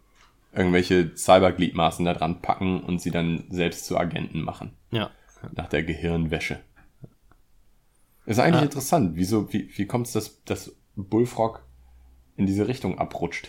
irgendwelche 0.54 1.16
Cybergliedmaßen 1.16 2.04
da 2.04 2.12
dran 2.12 2.42
packen 2.42 2.80
und 2.80 3.00
sie 3.00 3.11
dann 3.11 3.44
selbst 3.49 3.87
zu 3.87 3.96
Agenten 3.96 4.42
machen. 4.42 4.72
Ja. 4.90 5.11
Nach 5.56 5.68
der 5.68 5.82
Gehirnwäsche. 5.82 6.61
Ist 8.26 8.38
eigentlich 8.38 8.56
Ja. 8.61 8.64
interessant. 8.64 9.12
Wieso, 9.14 9.52
wie, 9.52 9.70
wie 9.76 9.87
kommt 9.87 10.06
es, 10.06 10.12
dass, 10.12 10.44
dass 10.44 10.76
Bullfrog 10.94 11.64
in 12.37 12.46
diese 12.46 12.68
Richtung 12.68 12.99
abrutscht? 12.99 13.49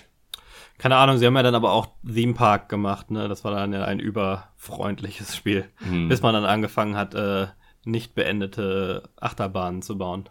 Keine 0.79 0.95
Ahnung, 0.95 1.17
sie 1.17 1.25
haben 1.25 1.35
ja 1.35 1.43
dann 1.43 1.55
aber 1.55 1.71
auch 1.71 1.88
Theme 2.05 2.33
Park 2.33 2.69
gemacht, 2.69 3.12
ne? 3.12 3.27
Das 3.27 3.43
war 3.43 3.51
dann 3.51 3.73
ja 3.73 3.83
ein 3.85 4.00
überfreundliches 4.00 5.35
Spiel. 5.35 5.65
Hm. 5.88 6.09
Bis 6.09 6.21
man 6.23 6.33
dann 6.33 6.45
angefangen 6.45 6.95
hat, 6.95 7.13
äh, 7.13 7.47
nicht 7.85 8.15
beendete 8.15 9.09
Achterbahnen 9.17 9.81
zu 9.81 9.97
bauen. 9.97 10.29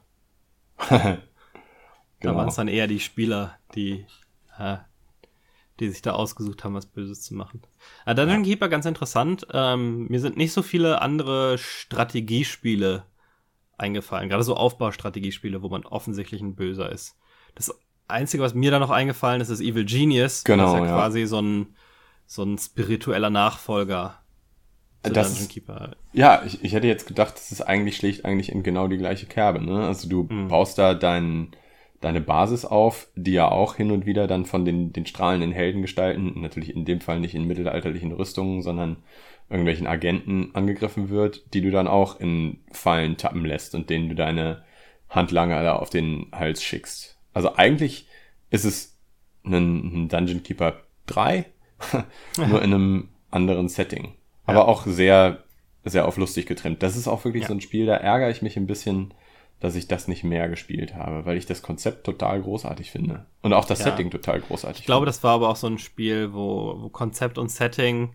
Da 2.24 2.28
Genau. 2.28 2.36
waren 2.38 2.48
es 2.50 2.54
dann 2.54 2.68
eher 2.68 2.86
die 2.86 3.00
Spieler, 3.00 3.58
die, 3.74 4.06
äh, 4.56 4.76
die 5.80 5.88
sich 5.88 6.02
da 6.02 6.12
ausgesucht 6.12 6.62
haben, 6.62 6.74
was 6.74 6.86
Böses 6.86 7.20
zu 7.22 7.34
machen. 7.34 7.62
Äh, 8.06 8.14
Dungeon 8.14 8.44
Keeper 8.44 8.68
ganz 8.68 8.86
interessant. 8.86 9.44
Ähm, 9.52 10.06
mir 10.06 10.20
sind 10.20 10.36
nicht 10.36 10.52
so 10.52 10.62
viele 10.62 11.02
andere 11.02 11.58
Strategiespiele 11.58 13.04
eingefallen, 13.76 14.28
gerade 14.28 14.44
so 14.44 14.54
Aufbaustrategiespiele, 14.54 15.62
wo 15.62 15.68
man 15.68 15.84
offensichtlich 15.84 16.40
ein 16.42 16.54
Böser 16.54 16.92
ist. 16.92 17.16
Das 17.56 17.76
Einzige, 18.06 18.44
was 18.44 18.54
mir 18.54 18.70
da 18.70 18.78
noch 18.78 18.90
eingefallen 18.90 19.40
ist, 19.40 19.48
ist 19.48 19.60
Evil 19.60 19.84
Genius. 19.84 20.44
Genau, 20.44 20.62
Das 20.64 20.74
ist 20.74 20.78
ja, 20.80 20.86
ja. 20.86 20.92
quasi 20.94 21.26
so 21.26 21.40
ein, 21.42 21.74
so 22.24 22.44
ein 22.44 22.56
spiritueller 22.56 23.30
Nachfolger 23.30 24.21
zu 25.02 25.12
das 25.12 25.28
Dungeon 25.28 25.48
Keeper. 25.48 25.96
Ja, 26.12 26.42
ich, 26.46 26.62
ich 26.62 26.72
hätte 26.72 26.86
jetzt 26.86 27.06
gedacht, 27.06 27.34
das 27.34 27.52
ist 27.52 27.62
eigentlich 27.62 27.96
schlägt 27.96 28.24
eigentlich 28.24 28.52
in 28.52 28.62
genau 28.62 28.88
die 28.88 28.98
gleiche 28.98 29.26
Kerbe. 29.26 29.64
Ne? 29.64 29.86
Also 29.86 30.08
du 30.08 30.26
mhm. 30.28 30.48
baust 30.48 30.78
da 30.78 30.94
dein, 30.94 31.48
deine 32.00 32.20
Basis 32.20 32.64
auf, 32.64 33.08
die 33.16 33.32
ja 33.32 33.48
auch 33.50 33.74
hin 33.74 33.90
und 33.90 34.06
wieder 34.06 34.26
dann 34.26 34.46
von 34.46 34.64
den, 34.64 34.92
den 34.92 35.06
strahlenden 35.06 35.52
Heldengestalten, 35.52 36.40
natürlich 36.40 36.74
in 36.74 36.84
dem 36.84 37.00
Fall 37.00 37.20
nicht 37.20 37.34
in 37.34 37.46
mittelalterlichen 37.46 38.12
Rüstungen, 38.12 38.62
sondern 38.62 38.96
irgendwelchen 39.50 39.86
Agenten 39.86 40.50
angegriffen 40.54 41.10
wird, 41.10 41.52
die 41.52 41.60
du 41.60 41.70
dann 41.70 41.88
auch 41.88 42.18
in 42.20 42.60
Fallen 42.70 43.16
tappen 43.16 43.44
lässt 43.44 43.74
und 43.74 43.90
denen 43.90 44.08
du 44.08 44.14
deine 44.14 44.64
Handlanger 45.10 45.62
da 45.62 45.76
auf 45.76 45.90
den 45.90 46.26
Hals 46.32 46.62
schickst. 46.62 47.18
Also 47.34 47.56
eigentlich 47.56 48.06
ist 48.50 48.64
es 48.64 48.98
ein, 49.44 50.04
ein 50.04 50.08
Dungeon 50.08 50.42
Keeper 50.42 50.80
3, 51.06 51.44
nur 52.36 52.62
in 52.62 52.72
einem 52.72 53.08
anderen 53.30 53.68
Setting. 53.68 54.14
Aber 54.52 54.66
ja. 54.66 54.66
auch 54.66 54.86
sehr, 54.86 55.42
sehr 55.84 56.06
auf 56.06 56.16
lustig 56.16 56.46
getrimmt. 56.46 56.82
Das 56.82 56.96
ist 56.96 57.08
auch 57.08 57.24
wirklich 57.24 57.42
ja. 57.42 57.48
so 57.48 57.54
ein 57.54 57.60
Spiel, 57.60 57.86
da 57.86 57.96
ärgere 57.96 58.30
ich 58.30 58.42
mich 58.42 58.56
ein 58.56 58.66
bisschen, 58.66 59.14
dass 59.60 59.74
ich 59.74 59.88
das 59.88 60.08
nicht 60.08 60.24
mehr 60.24 60.48
gespielt 60.48 60.94
habe, 60.94 61.24
weil 61.24 61.36
ich 61.36 61.46
das 61.46 61.62
Konzept 61.62 62.04
total 62.04 62.42
großartig 62.42 62.90
finde. 62.90 63.26
Und 63.42 63.52
auch 63.52 63.64
das 63.64 63.80
ja. 63.80 63.86
Setting 63.86 64.10
total 64.10 64.40
großartig. 64.40 64.80
Ich 64.80 64.86
glaube, 64.86 65.02
finde. 65.02 65.10
das 65.10 65.22
war 65.22 65.34
aber 65.34 65.48
auch 65.48 65.56
so 65.56 65.68
ein 65.68 65.78
Spiel, 65.78 66.32
wo, 66.32 66.76
wo 66.80 66.88
Konzept 66.88 67.38
und 67.38 67.48
Setting 67.48 68.14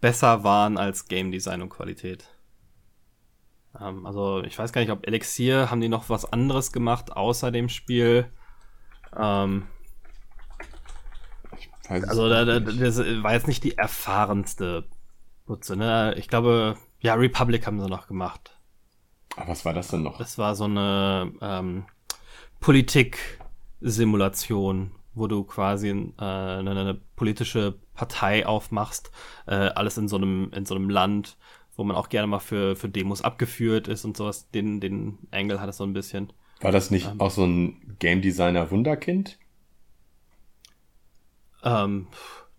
besser 0.00 0.44
waren 0.44 0.78
als 0.78 1.06
Game 1.06 1.30
Design 1.30 1.62
und 1.62 1.68
Qualität. 1.68 2.28
Ähm, 3.80 4.06
also 4.06 4.42
ich 4.42 4.58
weiß 4.58 4.72
gar 4.72 4.80
nicht, 4.80 4.90
ob 4.90 5.06
Elixir, 5.06 5.70
haben 5.70 5.80
die 5.80 5.88
noch 5.88 6.08
was 6.08 6.32
anderes 6.32 6.72
gemacht 6.72 7.12
außer 7.12 7.50
dem 7.50 7.68
Spiel? 7.68 8.30
Ähm, 9.16 9.66
also 11.88 12.28
da, 12.28 12.44
da, 12.44 12.60
das 12.60 12.98
war 12.98 13.32
jetzt 13.32 13.48
nicht 13.48 13.64
die 13.64 13.78
erfahrenste 13.78 14.84
Nutze, 15.48 15.76
ne? 15.76 16.14
Ich 16.18 16.28
glaube, 16.28 16.76
ja, 17.00 17.14
Republic 17.14 17.66
haben 17.66 17.80
sie 17.80 17.88
noch 17.88 18.06
gemacht. 18.06 18.54
Aber 19.36 19.48
was 19.48 19.64
war 19.64 19.72
das 19.72 19.88
denn 19.88 20.02
noch? 20.02 20.18
Das 20.18 20.36
war 20.38 20.54
so 20.54 20.64
eine 20.64 21.32
ähm, 21.40 21.86
Politik-Simulation, 22.60 24.92
wo 25.14 25.26
du 25.26 25.44
quasi 25.44 25.88
äh, 25.90 26.12
eine, 26.18 26.70
eine, 26.70 27.00
politische 27.16 27.78
Partei 27.94 28.44
aufmachst, 28.46 29.10
äh, 29.46 29.54
alles 29.54 29.96
in 29.98 30.08
so 30.08 30.16
einem 30.16 30.50
in 30.54 30.66
so 30.66 30.74
einem 30.74 30.90
Land, 30.90 31.36
wo 31.76 31.84
man 31.84 31.96
auch 31.96 32.08
gerne 32.08 32.26
mal 32.26 32.40
für 32.40 32.74
für 32.76 32.88
Demos 32.88 33.22
abgeführt 33.22 33.88
ist 33.88 34.04
und 34.04 34.16
sowas. 34.16 34.50
Den 34.50 34.80
den 34.80 35.18
Angle 35.30 35.60
hat 35.60 35.68
es 35.68 35.76
so 35.78 35.84
ein 35.84 35.92
bisschen. 35.92 36.32
War 36.60 36.72
das 36.72 36.90
nicht 36.90 37.06
ähm, 37.06 37.20
auch 37.20 37.30
so 37.30 37.44
ein 37.44 37.96
Game 37.98 38.22
Designer 38.22 38.70
Wunderkind? 38.70 39.38
Ähm, 41.62 42.06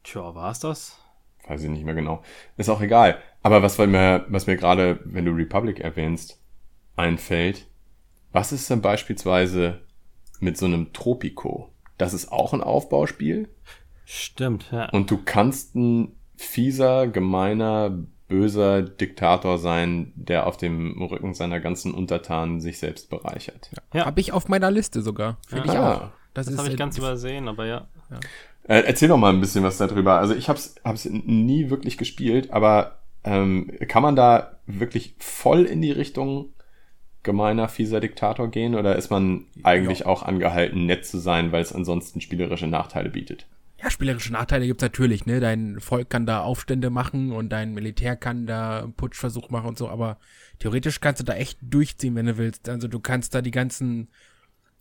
tja, 0.03 0.35
war 0.35 0.51
es 0.51 0.59
das? 0.59 0.98
Weiß 1.49 1.63
ich 1.63 1.69
nicht 1.69 1.83
mehr 1.83 1.95
genau. 1.95 2.21
Ist 2.57 2.69
auch 2.69 2.79
egal. 2.79 3.17
Aber 3.41 3.63
was 3.63 3.77
mir, 3.79 4.25
was 4.29 4.45
mir 4.45 4.55
gerade, 4.55 4.99
wenn 5.03 5.25
du 5.25 5.31
Republic 5.31 5.79
erwähnst, 5.79 6.39
einfällt, 6.95 7.65
was 8.31 8.51
ist 8.51 8.69
denn 8.69 8.81
beispielsweise 8.81 9.81
mit 10.39 10.57
so 10.57 10.67
einem 10.67 10.93
Tropico? 10.93 11.73
Das 11.97 12.13
ist 12.13 12.31
auch 12.31 12.53
ein 12.53 12.61
Aufbauspiel. 12.61 13.49
Stimmt, 14.05 14.71
ja. 14.71 14.89
Und 14.89 15.09
du 15.09 15.19
kannst 15.23 15.75
ein 15.75 16.15
fieser, 16.37 17.07
gemeiner, 17.07 17.97
böser 18.27 18.83
Diktator 18.83 19.57
sein, 19.57 20.13
der 20.15 20.45
auf 20.45 20.55
dem 20.55 21.01
Rücken 21.01 21.33
seiner 21.33 21.59
ganzen 21.59 21.95
Untertanen 21.95 22.61
sich 22.61 22.77
selbst 22.77 23.09
bereichert. 23.09 23.71
Ja, 23.73 23.99
ja. 24.01 24.05
habe 24.05 24.21
ich 24.21 24.33
auf 24.33 24.47
meiner 24.47 24.69
Liste 24.69 25.01
sogar. 25.01 25.37
Finde 25.47 25.67
ja. 25.67 25.73
ich 25.73 25.79
ah. 25.79 25.95
auch. 25.95 26.09
Das, 26.35 26.45
das 26.45 26.57
habe 26.59 26.69
ich 26.69 26.77
ganz 26.77 26.97
übersehen, 26.97 27.47
aber 27.47 27.65
ja. 27.65 27.87
ja. 28.11 28.19
Äh, 28.69 28.83
erzähl 28.85 29.09
doch 29.09 29.17
mal 29.17 29.33
ein 29.33 29.41
bisschen 29.41 29.63
was 29.63 29.77
darüber. 29.77 30.19
Also 30.19 30.35
ich 30.35 30.47
habe 30.47 30.59
es 30.59 30.75
hab's 30.83 31.05
nie 31.05 31.71
wirklich 31.71 31.97
gespielt, 31.97 32.51
aber 32.51 32.99
ähm, 33.23 33.71
kann 33.87 34.03
man 34.03 34.15
da 34.15 34.59
wirklich 34.67 35.15
voll 35.17 35.65
in 35.65 35.81
die 35.81 35.91
Richtung 35.91 36.53
gemeiner, 37.23 37.67
fieser 37.67 37.99
Diktator 37.99 38.47
gehen 38.51 38.75
oder 38.75 38.95
ist 38.95 39.09
man 39.09 39.47
eigentlich 39.63 40.01
ja. 40.01 40.05
auch 40.05 40.21
angehalten, 40.21 40.85
nett 40.85 41.03
zu 41.03 41.17
sein, 41.17 41.51
weil 41.51 41.63
es 41.63 41.73
ansonsten 41.73 42.21
spielerische 42.21 42.67
Nachteile 42.67 43.09
bietet? 43.09 43.47
Ja, 43.81 43.89
spielerische 43.89 44.33
Nachteile 44.33 44.67
gibt's 44.67 44.83
natürlich, 44.83 45.25
ne? 45.25 45.39
Dein 45.39 45.79
Volk 45.79 46.11
kann 46.11 46.27
da 46.27 46.43
Aufstände 46.43 46.91
machen 46.91 47.31
und 47.31 47.49
dein 47.49 47.73
Militär 47.73 48.15
kann 48.17 48.45
da 48.45 48.83
einen 48.83 48.93
Putschversuch 48.93 49.49
machen 49.49 49.69
und 49.69 49.79
so, 49.79 49.89
aber 49.89 50.19
theoretisch 50.59 51.01
kannst 51.01 51.21
du 51.21 51.25
da 51.25 51.33
echt 51.33 51.57
durchziehen, 51.61 52.13
wenn 52.13 52.27
du 52.27 52.37
willst. 52.37 52.69
Also 52.69 52.87
du 52.87 52.99
kannst 52.99 53.33
da 53.33 53.41
die 53.41 53.51
ganzen 53.51 54.09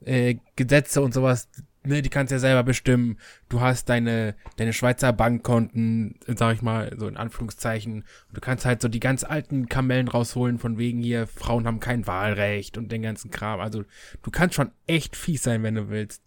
äh, 0.05 0.37
Gesetze 0.57 1.01
und 1.01 1.15
sowas 1.15 1.49
ne, 1.89 2.03
die 2.03 2.11
kannst 2.11 2.31
ja 2.31 2.39
selber 2.39 2.63
bestimmen. 2.63 3.19
Du 3.49 3.61
hast 3.61 3.89
deine, 3.89 4.37
deine 4.57 4.73
Schweizer 4.73 5.13
Bankkonten, 5.13 6.21
sag 6.27 6.55
ich 6.55 6.63
mal, 6.63 6.95
so 6.97 7.09
in 7.09 7.17
Anführungszeichen. 7.17 8.05
Und 8.29 8.37
du 8.37 8.41
kannst 8.41 8.65
halt 8.65 8.81
so 8.83 8.89
die 8.89 9.01
ganz 9.01 9.25
alten 9.25 9.69
Kamellen 9.69 10.09
rausholen, 10.09 10.59
von 10.59 10.79
wegen 10.79 11.03
hier, 11.03 11.27
Frauen 11.27 11.67
haben 11.67 11.81
kein 11.81 12.07
Wahlrecht 12.07 12.79
und 12.79 12.93
den 12.93 13.03
ganzen 13.03 13.31
Kram. 13.31 13.61
Also, 13.61 13.85
du 14.23 14.31
kannst 14.31 14.55
schon 14.55 14.71
echt 14.87 15.17
fies 15.17 15.43
sein, 15.43 15.63
wenn 15.63 15.75
du 15.75 15.89
willst. 15.89 16.23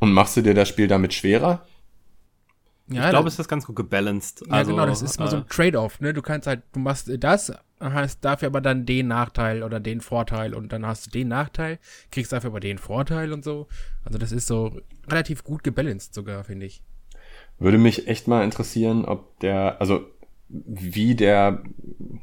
Und 0.00 0.12
machst 0.12 0.36
du 0.36 0.42
dir 0.42 0.54
das 0.54 0.68
Spiel 0.68 0.88
damit 0.88 1.14
schwerer? 1.14 1.66
Ja, 2.90 3.04
ich 3.04 3.10
glaube, 3.10 3.28
es 3.28 3.38
ist 3.38 3.48
ganz 3.48 3.66
gut 3.66 3.76
gebalanced. 3.76 4.42
Ja, 4.46 4.52
also, 4.52 4.72
genau, 4.72 4.86
das 4.86 5.02
ist 5.02 5.18
mal 5.18 5.28
so 5.28 5.36
ein 5.36 5.42
äh, 5.42 5.48
Trade-off, 5.48 6.00
ne? 6.00 6.14
Du 6.14 6.22
kannst 6.22 6.46
halt, 6.46 6.62
du 6.72 6.80
machst 6.80 7.10
das, 7.18 7.52
hast 7.80 8.24
dafür 8.24 8.48
aber 8.48 8.60
dann 8.60 8.86
den 8.86 9.08
Nachteil 9.08 9.62
oder 9.62 9.80
den 9.80 10.00
Vorteil 10.00 10.54
und 10.54 10.72
dann 10.72 10.86
hast 10.86 11.06
du 11.06 11.10
den 11.10 11.28
Nachteil, 11.28 11.78
kriegst 12.10 12.32
dafür 12.32 12.50
aber 12.50 12.60
den 12.60 12.78
Vorteil 12.78 13.32
und 13.32 13.44
so. 13.44 13.68
Also 14.04 14.18
das 14.18 14.32
ist 14.32 14.46
so 14.46 14.80
relativ 15.08 15.44
gut 15.44 15.62
gebalanced 15.62 16.14
sogar, 16.14 16.44
finde 16.44 16.66
ich. 16.66 16.82
Würde 17.58 17.78
mich 17.78 18.06
echt 18.06 18.28
mal 18.28 18.44
interessieren, 18.44 19.04
ob 19.04 19.38
der, 19.40 19.80
also 19.80 20.06
wie 20.48 21.14
der, 21.14 21.62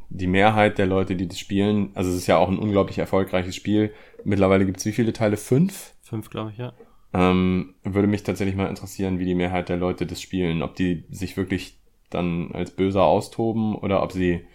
die 0.09 0.27
Mehrheit 0.27 0.77
der 0.77 0.87
Leute, 0.87 1.15
die 1.15 1.27
das 1.27 1.39
spielen, 1.39 1.91
also 1.93 2.09
es 2.09 2.17
ist 2.17 2.27
ja 2.27 2.37
auch 2.37 2.49
ein 2.49 2.57
unglaublich 2.57 2.97
erfolgreiches 2.97 3.55
Spiel. 3.55 3.93
Mittlerweile 4.23 4.65
gibt 4.65 4.77
es 4.77 4.85
wie 4.85 4.93
viele 4.93 5.13
Teile? 5.13 5.37
Fünf? 5.37 5.93
Fünf, 6.01 6.29
glaube 6.29 6.51
ich, 6.51 6.57
ja. 6.57 6.73
Ähm, 7.13 7.75
würde 7.83 8.07
mich 8.07 8.23
tatsächlich 8.23 8.55
mal 8.55 8.67
interessieren, 8.67 9.19
wie 9.19 9.25
die 9.25 9.35
Mehrheit 9.35 9.69
der 9.69 9.77
Leute 9.77 10.05
das 10.05 10.21
spielen. 10.21 10.63
Ob 10.63 10.75
die 10.75 11.05
sich 11.09 11.37
wirklich 11.37 11.79
dann 12.09 12.51
als 12.51 12.71
böser 12.71 13.03
austoben 13.03 13.75
oder 13.75 14.03
ob 14.03 14.11
sie 14.11 14.45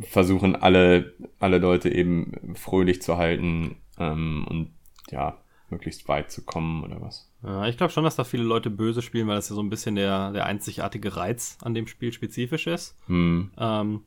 versuchen, 0.00 0.56
alle, 0.56 1.14
alle 1.38 1.58
Leute 1.58 1.90
eben 1.90 2.54
fröhlich 2.54 3.02
zu 3.02 3.16
halten 3.16 3.76
ähm, 3.98 4.46
und 4.48 4.70
ja, 5.10 5.38
möglichst 5.70 6.08
weit 6.08 6.30
zu 6.30 6.44
kommen 6.44 6.84
oder 6.84 7.00
was. 7.00 7.30
Ja, 7.42 7.66
ich 7.66 7.76
glaube 7.76 7.92
schon, 7.92 8.04
dass 8.04 8.16
da 8.16 8.24
viele 8.24 8.42
Leute 8.42 8.70
böse 8.70 9.02
spielen, 9.02 9.28
weil 9.28 9.36
das 9.36 9.48
ja 9.48 9.54
so 9.54 9.62
ein 9.62 9.70
bisschen 9.70 9.94
der, 9.94 10.32
der 10.32 10.46
einzigartige 10.46 11.16
Reiz 11.16 11.58
an 11.62 11.74
dem 11.74 11.86
Spiel 11.86 12.12
spezifisch 12.12 12.66
ist. 12.66 12.96
Hm. 13.06 13.50
Ähm, 13.58 14.02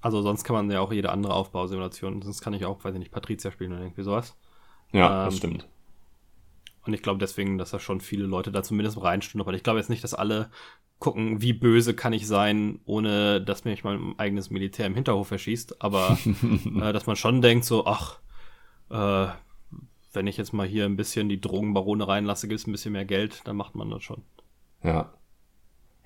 also 0.00 0.22
sonst 0.22 0.44
kann 0.44 0.54
man 0.54 0.70
ja 0.70 0.80
auch 0.80 0.92
jede 0.92 1.10
andere 1.10 1.34
Aufbausimulation, 1.34 2.20
sonst 2.22 2.42
kann 2.42 2.52
ich 2.52 2.66
auch, 2.66 2.84
weiß 2.84 2.94
ich 2.94 2.98
nicht, 2.98 3.12
Patricia 3.12 3.50
spielen 3.50 3.72
oder 3.72 3.82
irgendwie 3.82 4.02
sowas. 4.02 4.36
Ja, 4.92 5.22
ähm, 5.22 5.24
das 5.26 5.36
stimmt. 5.38 5.68
Und 6.86 6.94
ich 6.94 7.02
glaube 7.02 7.18
deswegen, 7.18 7.58
dass 7.58 7.70
da 7.70 7.78
schon 7.78 8.00
viele 8.00 8.24
Leute 8.24 8.52
da 8.52 8.62
zumindest 8.62 9.00
reinstunden. 9.00 9.54
Ich 9.54 9.62
glaube 9.62 9.78
jetzt 9.78 9.90
nicht, 9.90 10.04
dass 10.04 10.14
alle 10.14 10.50
gucken, 10.98 11.42
wie 11.42 11.52
böse 11.52 11.94
kann 11.94 12.12
ich 12.12 12.26
sein, 12.26 12.80
ohne 12.84 13.40
dass 13.40 13.64
mich 13.64 13.84
mein 13.84 14.14
eigenes 14.18 14.50
Militär 14.50 14.86
im 14.86 14.94
Hinterhof 14.94 15.30
erschießt. 15.30 15.82
Aber 15.82 16.18
äh, 16.80 16.92
dass 16.92 17.06
man 17.06 17.16
schon 17.16 17.42
denkt, 17.42 17.64
so, 17.64 17.86
ach, 17.86 18.18
äh, 18.90 19.26
wenn 20.12 20.26
ich 20.26 20.36
jetzt 20.36 20.52
mal 20.52 20.66
hier 20.66 20.84
ein 20.84 20.96
bisschen 20.96 21.28
die 21.28 21.40
Drogenbarone 21.40 22.06
reinlasse, 22.06 22.48
gibt 22.48 22.60
es 22.60 22.66
ein 22.66 22.72
bisschen 22.72 22.92
mehr 22.92 23.04
Geld, 23.04 23.42
dann 23.44 23.56
macht 23.56 23.74
man 23.74 23.90
das 23.90 24.02
schon. 24.02 24.22
Ja. 24.82 25.12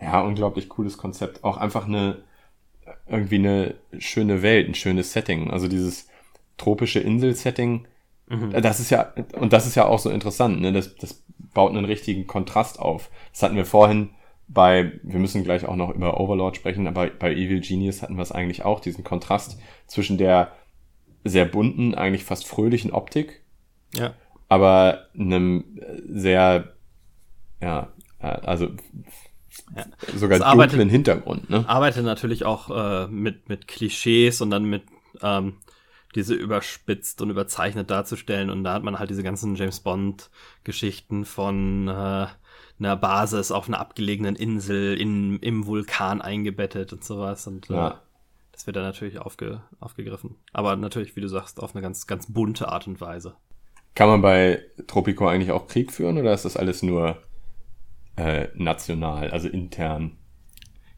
Ja, 0.00 0.20
unglaublich 0.20 0.68
cooles 0.68 0.96
Konzept. 0.96 1.42
Auch 1.42 1.56
einfach 1.56 1.86
eine, 1.86 2.22
irgendwie 3.06 3.36
eine 3.36 3.74
schöne 3.98 4.42
Welt, 4.42 4.68
ein 4.68 4.74
schönes 4.74 5.12
Setting. 5.12 5.50
Also 5.50 5.68
dieses 5.68 6.08
tropische 6.56 7.00
Insel-Setting 7.00 7.86
Mhm. 8.28 8.50
Das 8.62 8.80
ist 8.80 8.90
ja, 8.90 9.12
und 9.38 9.52
das 9.52 9.66
ist 9.66 9.74
ja 9.74 9.86
auch 9.86 9.98
so 9.98 10.10
interessant, 10.10 10.60
ne? 10.60 10.72
Das, 10.72 10.94
das 10.96 11.24
baut 11.54 11.70
einen 11.70 11.84
richtigen 11.84 12.26
Kontrast 12.26 12.78
auf. 12.78 13.10
Das 13.32 13.42
hatten 13.42 13.56
wir 13.56 13.64
vorhin 13.64 14.10
bei, 14.48 14.98
wir 15.02 15.18
müssen 15.18 15.44
gleich 15.44 15.66
auch 15.66 15.76
noch 15.76 15.94
über 15.94 16.18
Overlord 16.20 16.56
sprechen, 16.56 16.86
aber 16.86 17.08
bei 17.08 17.32
Evil 17.32 17.60
Genius 17.60 18.02
hatten 18.02 18.16
wir 18.16 18.22
es 18.22 18.32
eigentlich 18.32 18.64
auch, 18.64 18.80
diesen 18.80 19.04
Kontrast 19.04 19.58
zwischen 19.86 20.18
der 20.18 20.52
sehr 21.24 21.44
bunten, 21.44 21.94
eigentlich 21.94 22.24
fast 22.24 22.46
fröhlichen 22.46 22.90
Optik, 22.90 23.42
ja. 23.94 24.14
aber 24.48 25.08
einem 25.14 25.64
sehr, 26.08 26.74
ja, 27.60 27.92
also 28.18 28.66
ja. 29.76 29.84
sogar 30.16 30.38
dunklen 30.38 30.42
arbeitet, 30.42 30.90
Hintergrund. 30.90 31.50
Ne? 31.50 31.68
Arbeitet 31.68 32.04
natürlich 32.04 32.44
auch 32.44 32.70
äh, 32.70 33.06
mit, 33.08 33.48
mit 33.48 33.68
Klischees 33.68 34.40
und 34.40 34.50
dann 34.50 34.64
mit 34.64 34.82
ähm, 35.22 35.56
diese 36.14 36.34
überspitzt 36.34 37.20
und 37.20 37.30
überzeichnet 37.30 37.90
darzustellen. 37.90 38.50
Und 38.50 38.64
da 38.64 38.74
hat 38.74 38.82
man 38.82 38.98
halt 38.98 39.10
diese 39.10 39.22
ganzen 39.22 39.56
James 39.56 39.80
Bond-Geschichten 39.80 41.24
von 41.24 41.88
äh, 41.88 42.26
einer 42.78 42.96
Basis 42.96 43.50
auf 43.50 43.68
einer 43.68 43.80
abgelegenen 43.80 44.36
Insel 44.36 44.98
in, 44.98 45.38
im 45.40 45.66
Vulkan 45.66 46.22
eingebettet 46.22 46.92
und 46.92 47.04
sowas. 47.04 47.46
Und 47.46 47.68
äh, 47.70 47.74
ja. 47.74 47.88
äh, 47.88 47.94
das 48.52 48.66
wird 48.66 48.76
dann 48.76 48.84
natürlich 48.84 49.18
aufge, 49.18 49.62
aufgegriffen. 49.80 50.36
Aber 50.52 50.76
natürlich, 50.76 51.14
wie 51.16 51.20
du 51.20 51.28
sagst, 51.28 51.60
auf 51.60 51.74
eine 51.74 51.82
ganz, 51.82 52.06
ganz 52.06 52.32
bunte 52.32 52.68
Art 52.68 52.86
und 52.86 53.00
Weise. 53.00 53.34
Kann 53.94 54.08
man 54.08 54.22
bei 54.22 54.62
Tropico 54.86 55.26
eigentlich 55.26 55.50
auch 55.50 55.66
Krieg 55.66 55.92
führen 55.92 56.18
oder 56.18 56.32
ist 56.32 56.44
das 56.44 56.56
alles 56.56 56.82
nur 56.82 57.18
äh, 58.16 58.48
national, 58.54 59.30
also 59.30 59.48
intern? 59.48 60.16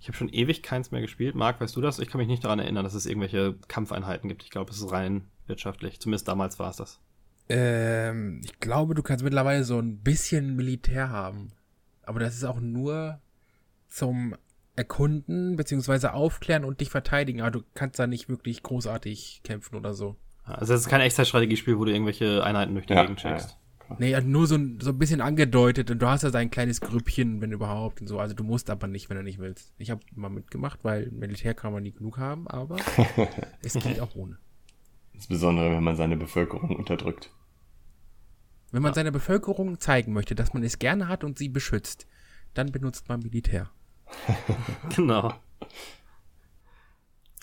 Ich 0.00 0.09
habe 0.09 0.16
schon 0.16 0.30
ewig 0.30 0.62
keins 0.62 0.90
mehr 0.90 1.02
gespielt. 1.02 1.35
Marc, 1.35 1.61
weißt 1.61 1.76
du 1.76 1.80
das? 1.80 1.99
Ich 1.99 2.09
kann 2.09 2.19
mich 2.19 2.28
nicht 2.28 2.42
daran 2.45 2.59
erinnern, 2.59 2.85
dass 2.85 2.95
es 2.95 3.07
irgendwelche 3.07 3.57
Kampfeinheiten 3.69 4.28
gibt. 4.28 4.42
Ich 4.42 4.50
glaube, 4.50 4.71
es 4.71 4.78
ist 4.78 4.90
rein 4.90 5.28
wirtschaftlich. 5.47 6.00
Zumindest 6.00 6.26
damals 6.26 6.59
war 6.59 6.71
es 6.71 6.76
das. 6.76 7.00
Ähm, 7.50 8.40
ich 8.45 8.59
glaube, 8.61 8.95
du 8.95 9.02
kannst 9.02 9.23
mittlerweile 9.23 9.64
so 9.64 9.78
ein 9.78 9.99
bisschen 9.99 10.57
Militär 10.57 11.11
haben. 11.11 11.52
Aber 12.02 12.19
das 12.19 12.35
ist 12.35 12.45
auch 12.45 12.61
nur 12.61 13.21
zum 13.88 14.35
Erkunden 14.76 15.57
beziehungsweise 15.57 16.14
aufklären 16.14 16.64
und 16.64 16.80
dich 16.80 16.88
verteidigen. 16.88 17.42
Aber 17.42 17.50
du 17.50 17.62
kannst 17.75 17.99
da 17.99 18.07
nicht 18.07 18.28
wirklich 18.30 18.62
großartig 18.62 19.42
kämpfen 19.45 19.76
oder 19.76 19.92
so. 19.92 20.16
Also 20.45 20.75
es 20.75 20.80
ist 20.80 20.88
kein 20.88 21.02
extra 21.02 21.25
Strategiespiel, 21.25 21.78
wo 21.78 21.85
du 21.85 21.92
irgendwelche 21.92 22.42
Einheiten 22.42 22.73
durch 22.73 22.87
die 22.87 22.95
Ja, 22.95 23.02
Gegend 23.02 23.21
schickst. 23.21 23.57
Ja. 23.90 23.97
Nee, 23.99 24.14
also 24.14 24.28
nur 24.28 24.47
so, 24.47 24.54
ein- 24.56 24.78
so 24.80 24.90
ein 24.90 24.99
bisschen 24.99 25.20
angedeutet 25.20 25.90
und 25.90 26.00
du 26.00 26.06
hast 26.06 26.23
ja 26.23 26.30
dein 26.30 26.50
kleines 26.50 26.80
Grüppchen, 26.80 27.40
wenn 27.40 27.52
überhaupt 27.52 28.00
und 28.00 28.06
so. 28.06 28.18
Also 28.20 28.35
du 28.35 28.44
musst 28.44 28.70
aber 28.70 28.87
nicht, 28.87 29.11
wenn 29.11 29.16
du 29.16 29.23
nicht 29.23 29.38
willst. 29.38 29.73
Ich 29.78 29.90
habe 29.90 30.00
mal 30.14 30.28
mitgemacht, 30.30 30.80
weil 30.82 31.11
Militär 31.11 31.54
kann 31.54 31.73
man 31.73 31.82
nie 31.82 31.92
genug 31.92 32.18
haben, 32.18 32.49
aber 32.49 32.76
es 33.62 33.75
geht 33.75 34.00
auch 34.00 34.14
ohne. 34.14 34.38
Insbesondere, 35.12 35.70
wenn 35.73 35.85
man 35.85 35.97
seine 35.97 36.16
Bevölkerung 36.16 36.75
unterdrückt. 36.76 37.30
Wenn 38.73 38.82
man 38.82 38.94
seiner 38.94 39.11
Bevölkerung 39.11 39.80
zeigen 39.80 40.12
möchte, 40.12 40.35
dass 40.35 40.54
man 40.54 40.62
es 40.62 40.78
gerne 40.78 41.09
hat 41.09 41.25
und 41.25 41.37
sie 41.37 41.49
beschützt, 41.49 42.06
dann 42.54 42.70
benutzt 42.73 43.09
man 43.09 43.20
Militär. 43.20 43.70
Genau. 44.97 45.32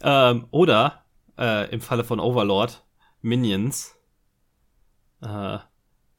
Ähm, 0.01 0.47
oder 0.51 1.03
äh, 1.37 1.69
im 1.71 1.81
Falle 1.81 2.03
von 2.03 2.19
Overlord 2.19 2.85
Minions. 3.21 3.95
Äh, 5.21 5.57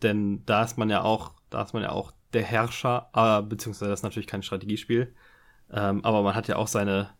denn 0.02 0.44
da 0.46 0.64
ist 0.64 0.78
man 0.78 0.90
ja 0.90 1.02
auch, 1.02 1.32
da 1.50 1.62
ist 1.62 1.72
man 1.72 1.82
ja 1.82 1.90
auch 1.90 2.12
der 2.32 2.42
Herrscher, 2.42 3.10
äh, 3.14 3.42
beziehungsweise 3.42 3.90
das 3.90 4.00
ist 4.00 4.04
natürlich 4.04 4.26
kein 4.26 4.42
Strategiespiel. 4.42 5.14
Ähm, 5.72 6.04
aber 6.04 6.22
man 6.22 6.34
hat 6.34 6.48
ja 6.48 6.56
auch 6.56 6.68
seine. 6.68 7.10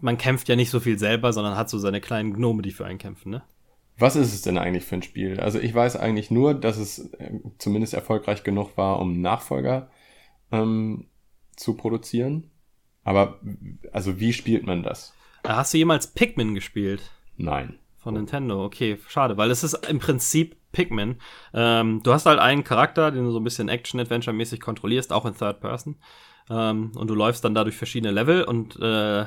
Man 0.00 0.18
kämpft 0.18 0.48
ja 0.48 0.56
nicht 0.56 0.70
so 0.70 0.80
viel 0.80 0.98
selber, 0.98 1.32
sondern 1.32 1.56
hat 1.56 1.70
so 1.70 1.78
seine 1.78 2.00
kleinen 2.00 2.34
Gnome, 2.34 2.62
die 2.62 2.72
für 2.72 2.84
einen 2.84 2.98
kämpfen, 2.98 3.30
ne? 3.30 3.42
Was 3.98 4.16
ist 4.16 4.34
es 4.34 4.42
denn 4.42 4.58
eigentlich 4.58 4.84
für 4.84 4.96
ein 4.96 5.02
Spiel? 5.02 5.38
Also 5.38 5.60
ich 5.60 5.72
weiß 5.72 5.96
eigentlich 5.96 6.30
nur, 6.30 6.54
dass 6.54 6.76
es 6.76 7.12
äh, 7.14 7.38
zumindest 7.58 7.94
erfolgreich 7.94 8.42
genug 8.42 8.76
war, 8.76 8.98
um 8.98 9.20
Nachfolger 9.20 9.90
ähm, 10.50 11.06
zu 11.56 11.74
produzieren. 11.76 12.50
Aber 13.04 13.40
also 13.92 14.18
wie 14.18 14.32
spielt 14.32 14.66
man 14.66 14.82
das? 14.82 15.14
Hast 15.46 15.74
du 15.74 15.78
jemals 15.78 16.08
Pikmin 16.08 16.54
gespielt? 16.54 17.10
Nein. 17.36 17.78
Von 18.02 18.14
Nintendo, 18.14 18.64
okay, 18.64 18.98
schade, 19.06 19.36
weil 19.36 19.52
es 19.52 19.62
ist 19.62 19.74
im 19.86 20.00
Prinzip 20.00 20.56
Pikmin. 20.72 21.18
Ähm, 21.54 22.02
du 22.02 22.12
hast 22.12 22.26
halt 22.26 22.40
einen 22.40 22.64
Charakter, 22.64 23.12
den 23.12 23.24
du 23.24 23.30
so 23.30 23.38
ein 23.38 23.44
bisschen 23.44 23.68
Action-Adventure-mäßig 23.68 24.60
kontrollierst, 24.60 25.12
auch 25.12 25.24
in 25.24 25.36
Third 25.36 25.60
Person. 25.60 25.96
Ähm, 26.50 26.90
und 26.96 27.08
du 27.08 27.14
läufst 27.14 27.44
dann 27.44 27.54
da 27.54 27.62
durch 27.62 27.76
verschiedene 27.76 28.12
Level 28.12 28.42
und 28.42 28.74
äh, 28.80 29.26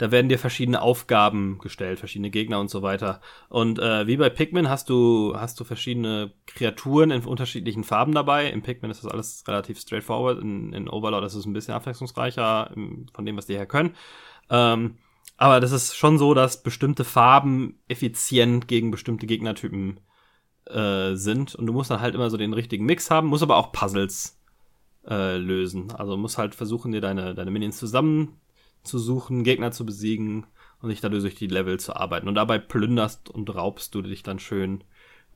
da 0.00 0.10
werden 0.10 0.28
dir 0.28 0.38
verschiedene 0.38 0.82
Aufgaben 0.82 1.58
gestellt, 1.60 1.98
verschiedene 1.98 2.30
Gegner 2.30 2.60
und 2.60 2.68
so 2.68 2.82
weiter. 2.82 3.22
Und 3.48 3.78
äh, 3.78 4.06
wie 4.06 4.18
bei 4.18 4.28
Pikmin 4.28 4.68
hast 4.68 4.90
du, 4.90 5.34
hast 5.36 5.58
du 5.58 5.64
verschiedene 5.64 6.32
Kreaturen 6.46 7.10
in 7.10 7.24
unterschiedlichen 7.24 7.84
Farben 7.84 8.12
dabei. 8.12 8.50
In 8.50 8.62
Pikmin 8.62 8.90
ist 8.90 9.02
das 9.02 9.10
alles 9.10 9.44
relativ 9.48 9.78
straightforward. 9.78 10.42
In, 10.42 10.74
in 10.74 10.88
Overlord 10.88 11.24
ist 11.24 11.34
es 11.34 11.46
ein 11.46 11.52
bisschen 11.54 11.74
abwechslungsreicher 11.74 12.70
von 13.14 13.26
dem, 13.26 13.36
was 13.36 13.46
die 13.46 13.56
her 13.56 13.66
können. 13.66 13.94
Ähm, 14.50 14.96
aber 15.40 15.58
das 15.58 15.72
ist 15.72 15.96
schon 15.96 16.18
so, 16.18 16.34
dass 16.34 16.62
bestimmte 16.62 17.02
Farben 17.02 17.80
effizient 17.88 18.68
gegen 18.68 18.90
bestimmte 18.90 19.26
Gegnertypen 19.26 19.98
äh, 20.66 21.14
sind. 21.14 21.54
Und 21.54 21.64
du 21.64 21.72
musst 21.72 21.90
dann 21.90 22.02
halt 22.02 22.14
immer 22.14 22.28
so 22.28 22.36
den 22.36 22.52
richtigen 22.52 22.84
Mix 22.84 23.10
haben, 23.10 23.28
musst 23.28 23.42
aber 23.42 23.56
auch 23.56 23.72
Puzzles 23.72 24.38
äh, 25.08 25.38
lösen. 25.38 25.92
Also 25.92 26.18
musst 26.18 26.36
halt 26.36 26.54
versuchen, 26.54 26.92
dir 26.92 27.00
deine, 27.00 27.34
deine 27.34 27.50
Minions 27.50 27.78
zusammenzusuchen, 27.78 29.42
Gegner 29.42 29.72
zu 29.72 29.86
besiegen 29.86 30.46
und 30.82 30.90
dich 30.90 31.00
dadurch 31.00 31.22
durch 31.22 31.36
die 31.36 31.46
Level 31.46 31.80
zu 31.80 31.96
arbeiten. 31.96 32.28
Und 32.28 32.34
dabei 32.34 32.58
plünderst 32.58 33.30
und 33.30 33.54
raubst 33.54 33.94
du 33.94 34.02
dich 34.02 34.22
dann 34.22 34.40
schön 34.40 34.84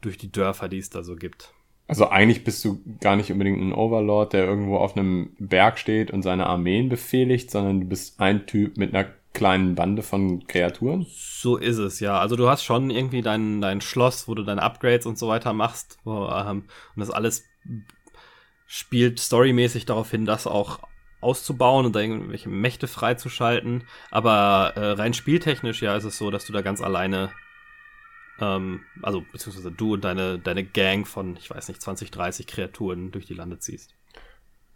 durch 0.02 0.18
die 0.18 0.30
Dörfer, 0.30 0.68
die 0.68 0.78
es 0.78 0.90
da 0.90 1.02
so 1.02 1.16
gibt. 1.16 1.54
Also 1.88 2.11
eigentlich 2.11 2.44
bist 2.44 2.62
du 2.62 2.82
gar 3.00 3.16
nicht 3.16 3.32
unbedingt 3.32 3.62
ein 3.62 3.73
Overlord, 3.73 4.35
der 4.35 4.44
irgendwo 4.44 4.76
auf 4.76 4.98
einem 4.98 5.35
Berg 5.38 5.78
steht 5.78 6.11
und 6.11 6.20
seine 6.20 6.44
Armeen 6.46 6.90
befehligt, 6.90 7.50
sondern 7.50 7.81
du 7.81 7.87
bist 7.87 8.20
ein 8.20 8.46
Typ 8.46 8.76
mit 8.76 8.94
einer 8.94 9.09
kleinen 9.35 9.75
Bande 9.75 10.03
von 10.03 10.47
Kreaturen. 10.47 11.07
So 11.11 11.59
ist 11.59 11.79
es, 11.79 12.01
ja. 12.01 12.18
Also 12.18 12.37
du 12.37 12.49
hast 12.49 12.64
schon 12.64 12.88
irgendwie 12.88 13.20
dein, 13.20 13.61
dein 13.61 13.83
Schloss, 13.83 14.27
wo 14.29 14.35
du 14.35 14.44
deine 14.44 14.62
Upgrades 14.62 15.05
und 15.05 15.18
so 15.18 15.29
weiter 15.29 15.53
machst. 15.53 15.99
Wo, 16.05 16.29
ähm, 16.29 16.64
und 16.94 17.01
das 17.01 17.11
alles 17.11 17.44
spielt 18.66 19.20
storymäßig 19.20 19.85
darauf 19.85 20.11
hin, 20.11 20.25
das 20.25 20.47
auch 20.47 20.81
auszubauen 21.20 21.87
und 21.87 21.94
da 21.94 22.01
irgendwelche 22.01 22.49
Mächte 22.49 22.87
freizuschalten. 22.87 23.85
Aber 24.11 24.73
äh, 24.77 24.92
rein 24.92 25.14
spieltechnisch, 25.14 25.83
ja, 25.83 25.97
ist 25.97 26.05
es 26.05 26.16
so, 26.16 26.31
dass 26.31 26.47
du 26.47 26.53
da 26.53 26.62
ganz 26.62 26.81
alleine, 26.81 27.31
ähm, 28.40 28.83
also 29.03 29.25
beziehungsweise 29.33 29.73
du 29.73 29.94
und 29.94 30.05
deine, 30.05 30.38
deine 30.38 30.64
Gang 30.64 31.07
von, 31.07 31.37
ich 31.37 31.51
weiß 31.51 31.68
nicht, 31.68 31.83
20, 31.83 32.11
30 32.11 32.47
Kreaturen 32.47 33.11
durch 33.11 33.27
die 33.27 33.35
Lande 33.35 33.59
ziehst. 33.59 33.94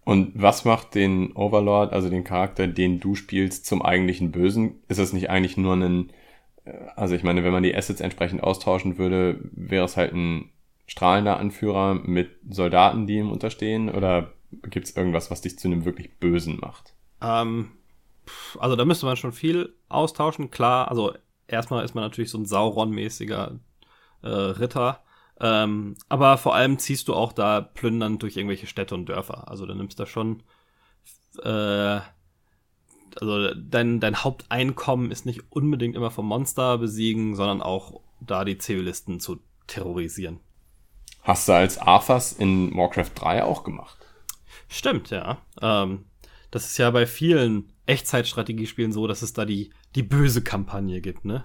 Und 0.04 0.32
was 0.34 0.64
macht 0.64 0.94
den 0.94 1.32
Overlord, 1.32 1.92
also 1.92 2.08
den 2.08 2.24
Charakter, 2.24 2.66
den 2.66 2.98
du 3.00 3.14
spielst, 3.14 3.66
zum 3.66 3.82
eigentlichen 3.82 4.32
Bösen? 4.32 4.76
Ist 4.88 4.98
es 4.98 5.12
nicht 5.12 5.30
eigentlich 5.30 5.56
nur 5.56 5.74
ein, 5.74 6.10
äh, 6.64 6.72
also 6.96 7.14
ich 7.14 7.22
meine, 7.22 7.44
wenn 7.44 7.52
man 7.52 7.62
die 7.62 7.74
Assets 7.74 8.00
entsprechend 8.00 8.42
austauschen 8.42 8.98
würde, 8.98 9.38
wäre 9.52 9.84
es 9.84 9.96
halt 9.96 10.14
ein 10.14 10.50
strahlender 10.86 11.38
Anführer 11.38 11.94
mit 11.94 12.30
Soldaten, 12.48 13.06
die 13.06 13.16
ihm 13.16 13.30
unterstehen? 13.30 13.90
Oder 13.90 14.32
gibt 14.70 14.86
es 14.86 14.96
irgendwas, 14.96 15.30
was 15.30 15.42
dich 15.42 15.58
zu 15.58 15.68
einem 15.68 15.84
wirklich 15.84 16.18
Bösen 16.18 16.58
macht? 16.60 16.94
Ähm, 17.20 17.72
also 18.58 18.76
da 18.76 18.84
müsste 18.84 19.06
man 19.06 19.16
schon 19.16 19.32
viel 19.32 19.74
austauschen, 19.88 20.50
klar. 20.50 20.88
Also 20.88 21.12
erstmal 21.46 21.84
ist 21.84 21.94
man 21.94 22.04
natürlich 22.04 22.30
so 22.30 22.38
ein 22.38 22.46
Sauron-mäßiger 22.46 23.58
äh, 24.22 24.28
Ritter. 24.28 25.02
Ähm, 25.40 25.96
aber 26.08 26.38
vor 26.38 26.54
allem 26.54 26.78
ziehst 26.78 27.08
du 27.08 27.14
auch 27.14 27.32
da 27.32 27.60
plündernd 27.60 28.22
durch 28.22 28.36
irgendwelche 28.36 28.66
Städte 28.66 28.94
und 28.94 29.06
Dörfer. 29.06 29.48
Also 29.48 29.66
du 29.66 29.74
nimmst 29.74 30.00
da 30.00 30.06
schon 30.06 30.42
äh, 31.42 32.00
also 33.20 33.54
dein, 33.54 34.00
dein 34.00 34.22
Haupteinkommen 34.22 35.10
ist 35.10 35.26
nicht 35.26 35.42
unbedingt 35.50 35.96
immer 35.96 36.10
vom 36.10 36.26
Monster 36.26 36.78
besiegen, 36.78 37.34
sondern 37.34 37.62
auch 37.62 38.00
da 38.20 38.44
die 38.44 38.58
Zivilisten 38.58 39.20
zu 39.20 39.40
terrorisieren. 39.66 40.40
Hast 41.22 41.48
du 41.48 41.52
als 41.52 41.78
Arthas 41.78 42.32
in 42.32 42.74
Warcraft 42.74 43.10
3 43.14 43.44
auch 43.44 43.64
gemacht? 43.64 43.98
Stimmt, 44.68 45.10
ja. 45.10 45.38
Ähm, 45.60 46.06
das 46.50 46.66
ist 46.66 46.78
ja 46.78 46.90
bei 46.90 47.06
vielen 47.06 47.72
Echtzeitstrategiespielen 47.86 48.92
so, 48.92 49.06
dass 49.06 49.22
es 49.22 49.32
da 49.32 49.44
die, 49.44 49.72
die 49.94 50.02
böse 50.02 50.42
Kampagne 50.42 51.00
gibt, 51.00 51.24
ne? 51.24 51.44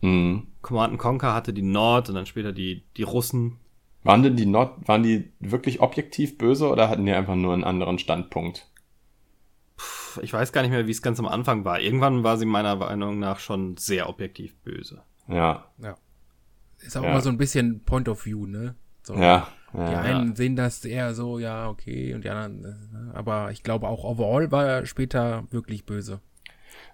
Hm. 0.00 0.46
Command 0.62 0.98
Conquer 0.98 1.34
hatte 1.34 1.52
die 1.52 1.62
Nord 1.62 2.08
und 2.08 2.14
dann 2.14 2.26
später 2.26 2.52
die, 2.52 2.84
die 2.96 3.02
Russen. 3.02 3.58
Waren 4.02 4.22
denn 4.22 4.36
die 4.36 4.46
Nord, 4.46 4.86
waren 4.86 5.02
die 5.02 5.32
wirklich 5.40 5.80
objektiv 5.80 6.38
böse 6.38 6.68
oder 6.70 6.88
hatten 6.88 7.06
die 7.06 7.12
einfach 7.12 7.34
nur 7.34 7.54
einen 7.54 7.64
anderen 7.64 7.98
Standpunkt? 7.98 8.68
Puh, 9.76 10.20
Ich 10.22 10.32
weiß 10.32 10.52
gar 10.52 10.62
nicht 10.62 10.70
mehr, 10.70 10.86
wie 10.86 10.90
es 10.92 11.02
ganz 11.02 11.18
am 11.18 11.26
Anfang 11.26 11.64
war. 11.64 11.80
Irgendwann 11.80 12.22
war 12.24 12.36
sie 12.36 12.46
meiner 12.46 12.76
Meinung 12.76 13.18
nach 13.18 13.38
schon 13.40 13.76
sehr 13.76 14.08
objektiv 14.08 14.54
böse. 14.62 15.02
Ja, 15.28 15.66
Ist 16.78 16.96
auch 16.96 17.02
Ja. 17.02 17.10
immer 17.10 17.20
so 17.20 17.30
ein 17.30 17.38
bisschen 17.38 17.80
Point 17.84 18.08
of 18.08 18.24
View, 18.26 18.46
ne? 18.46 18.76
So. 19.02 19.14
ja, 19.14 19.48
Die 19.72 19.78
ja. 19.78 20.00
einen 20.02 20.36
sehen 20.36 20.56
das 20.56 20.84
eher 20.84 21.14
so, 21.14 21.38
ja, 21.38 21.68
okay, 21.68 22.14
und 22.14 22.22
die 22.24 22.30
anderen, 22.30 23.10
äh, 23.12 23.16
aber 23.16 23.50
ich 23.50 23.62
glaube 23.62 23.88
auch 23.88 24.04
overall 24.04 24.50
war 24.52 24.64
er 24.66 24.86
später 24.86 25.44
wirklich 25.50 25.84
böse. 25.84 26.20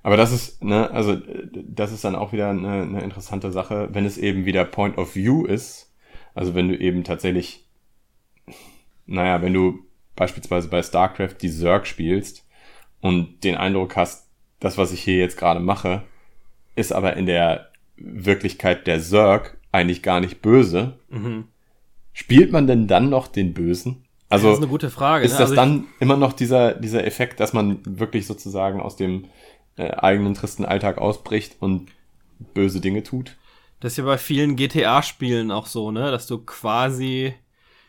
Aber 0.02 0.16
das 0.16 0.32
ist, 0.32 0.62
ne, 0.62 0.90
also 0.90 1.12
äh, 1.12 1.48
das 1.52 1.92
ist 1.92 2.04
dann 2.04 2.16
auch 2.16 2.32
wieder 2.32 2.50
eine, 2.50 2.82
eine 2.82 3.02
interessante 3.02 3.52
Sache, 3.52 3.88
wenn 3.92 4.04
es 4.04 4.18
eben 4.18 4.44
wieder 4.44 4.64
Point 4.64 4.98
of 4.98 5.14
View 5.14 5.44
ist. 5.44 5.92
Also 6.34 6.54
wenn 6.54 6.68
du 6.68 6.76
eben 6.76 7.04
tatsächlich, 7.04 7.66
naja, 9.06 9.42
wenn 9.42 9.54
du 9.54 9.80
beispielsweise 10.16 10.68
bei 10.68 10.82
StarCraft 10.82 11.36
die 11.40 11.50
Zerg 11.50 11.86
spielst 11.86 12.46
und 13.00 13.44
den 13.44 13.56
Eindruck 13.56 13.96
hast, 13.96 14.28
das, 14.60 14.78
was 14.78 14.92
ich 14.92 15.02
hier 15.02 15.18
jetzt 15.18 15.36
gerade 15.36 15.60
mache, 15.60 16.02
ist 16.74 16.92
aber 16.92 17.16
in 17.16 17.26
der 17.26 17.70
Wirklichkeit 17.96 18.86
der 18.86 19.00
Zerg 19.00 19.58
eigentlich 19.70 20.02
gar 20.02 20.20
nicht 20.20 20.42
böse. 20.42 20.98
Mhm. 21.10 21.44
Spielt 22.12 22.52
man 22.52 22.66
denn 22.66 22.86
dann 22.86 23.08
noch 23.08 23.26
den 23.26 23.54
Bösen? 23.54 24.04
Also 24.28 24.48
das 24.48 24.58
ist 24.58 24.62
eine 24.62 24.70
gute 24.70 24.90
Frage. 24.90 25.24
ist 25.24 25.32
ne? 25.32 25.38
das 25.38 25.50
Also 25.50 25.56
dann 25.56 25.84
immer 26.00 26.16
noch 26.16 26.32
dieser, 26.32 26.74
dieser 26.74 27.06
Effekt, 27.06 27.40
dass 27.40 27.52
man 27.52 27.80
wirklich 27.84 28.26
sozusagen 28.26 28.80
aus 28.80 28.96
dem 28.96 29.26
äh, 29.76 29.90
eigenen 29.90 30.34
tristen 30.34 30.64
Alltag 30.64 30.98
ausbricht 30.98 31.56
und 31.60 31.90
böse 32.54 32.80
Dinge 32.80 33.02
tut? 33.02 33.36
Das 33.80 33.92
ist 33.92 33.98
ja 33.98 34.04
bei 34.04 34.18
vielen 34.18 34.56
GTA-Spielen 34.56 35.50
auch 35.50 35.66
so, 35.66 35.90
ne? 35.90 36.10
Dass 36.10 36.26
du 36.26 36.38
quasi 36.38 37.34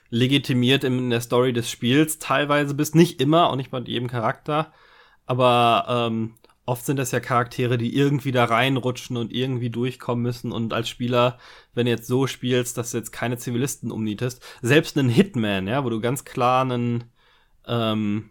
legitimiert 0.09 0.83
in 0.83 1.09
der 1.09 1.21
Story 1.21 1.53
des 1.53 1.69
Spiels 1.69 2.19
teilweise 2.19 2.75
bist. 2.75 2.95
Nicht 2.95 3.19
immer, 3.19 3.49
auch 3.49 3.55
nicht 3.55 3.71
bei 3.71 3.79
jedem 3.79 4.07
Charakter. 4.07 4.71
Aber 5.25 5.85
ähm, 5.87 6.35
oft 6.65 6.85
sind 6.85 6.97
das 6.97 7.11
ja 7.11 7.19
Charaktere, 7.19 7.77
die 7.77 7.95
irgendwie 7.95 8.31
da 8.31 8.45
reinrutschen 8.45 9.17
und 9.17 9.33
irgendwie 9.33 9.69
durchkommen 9.69 10.21
müssen. 10.21 10.51
Und 10.51 10.73
als 10.73 10.89
Spieler, 10.89 11.39
wenn 11.73 11.85
du 11.85 11.91
jetzt 11.91 12.07
so 12.07 12.27
spielst, 12.27 12.77
dass 12.77 12.91
du 12.91 12.97
jetzt 12.97 13.11
keine 13.11 13.37
Zivilisten 13.37 13.91
umnietest, 13.91 14.41
selbst 14.61 14.97
einen 14.97 15.09
Hitman, 15.09 15.67
ja, 15.67 15.83
wo 15.83 15.89
du 15.89 15.99
ganz 15.99 16.25
klar 16.25 16.61
einen, 16.61 17.05
ähm, 17.67 18.29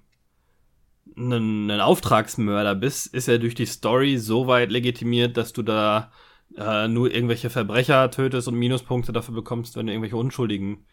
ein, 1.16 1.70
ein 1.70 1.80
Auftragsmörder 1.80 2.74
bist, 2.74 3.12
ist 3.14 3.28
ja 3.28 3.38
durch 3.38 3.54
die 3.54 3.66
Story 3.66 4.18
so 4.18 4.46
weit 4.46 4.70
legitimiert, 4.70 5.36
dass 5.36 5.52
du 5.52 5.62
da 5.62 6.10
äh, 6.56 6.88
nur 6.88 7.12
irgendwelche 7.12 7.50
Verbrecher 7.50 8.10
tötest 8.10 8.48
und 8.48 8.54
Minuspunkte 8.54 9.12
dafür 9.12 9.34
bekommst, 9.34 9.76
wenn 9.76 9.86
du 9.86 9.92
irgendwelche 9.92 10.16
Unschuldigen 10.16 10.84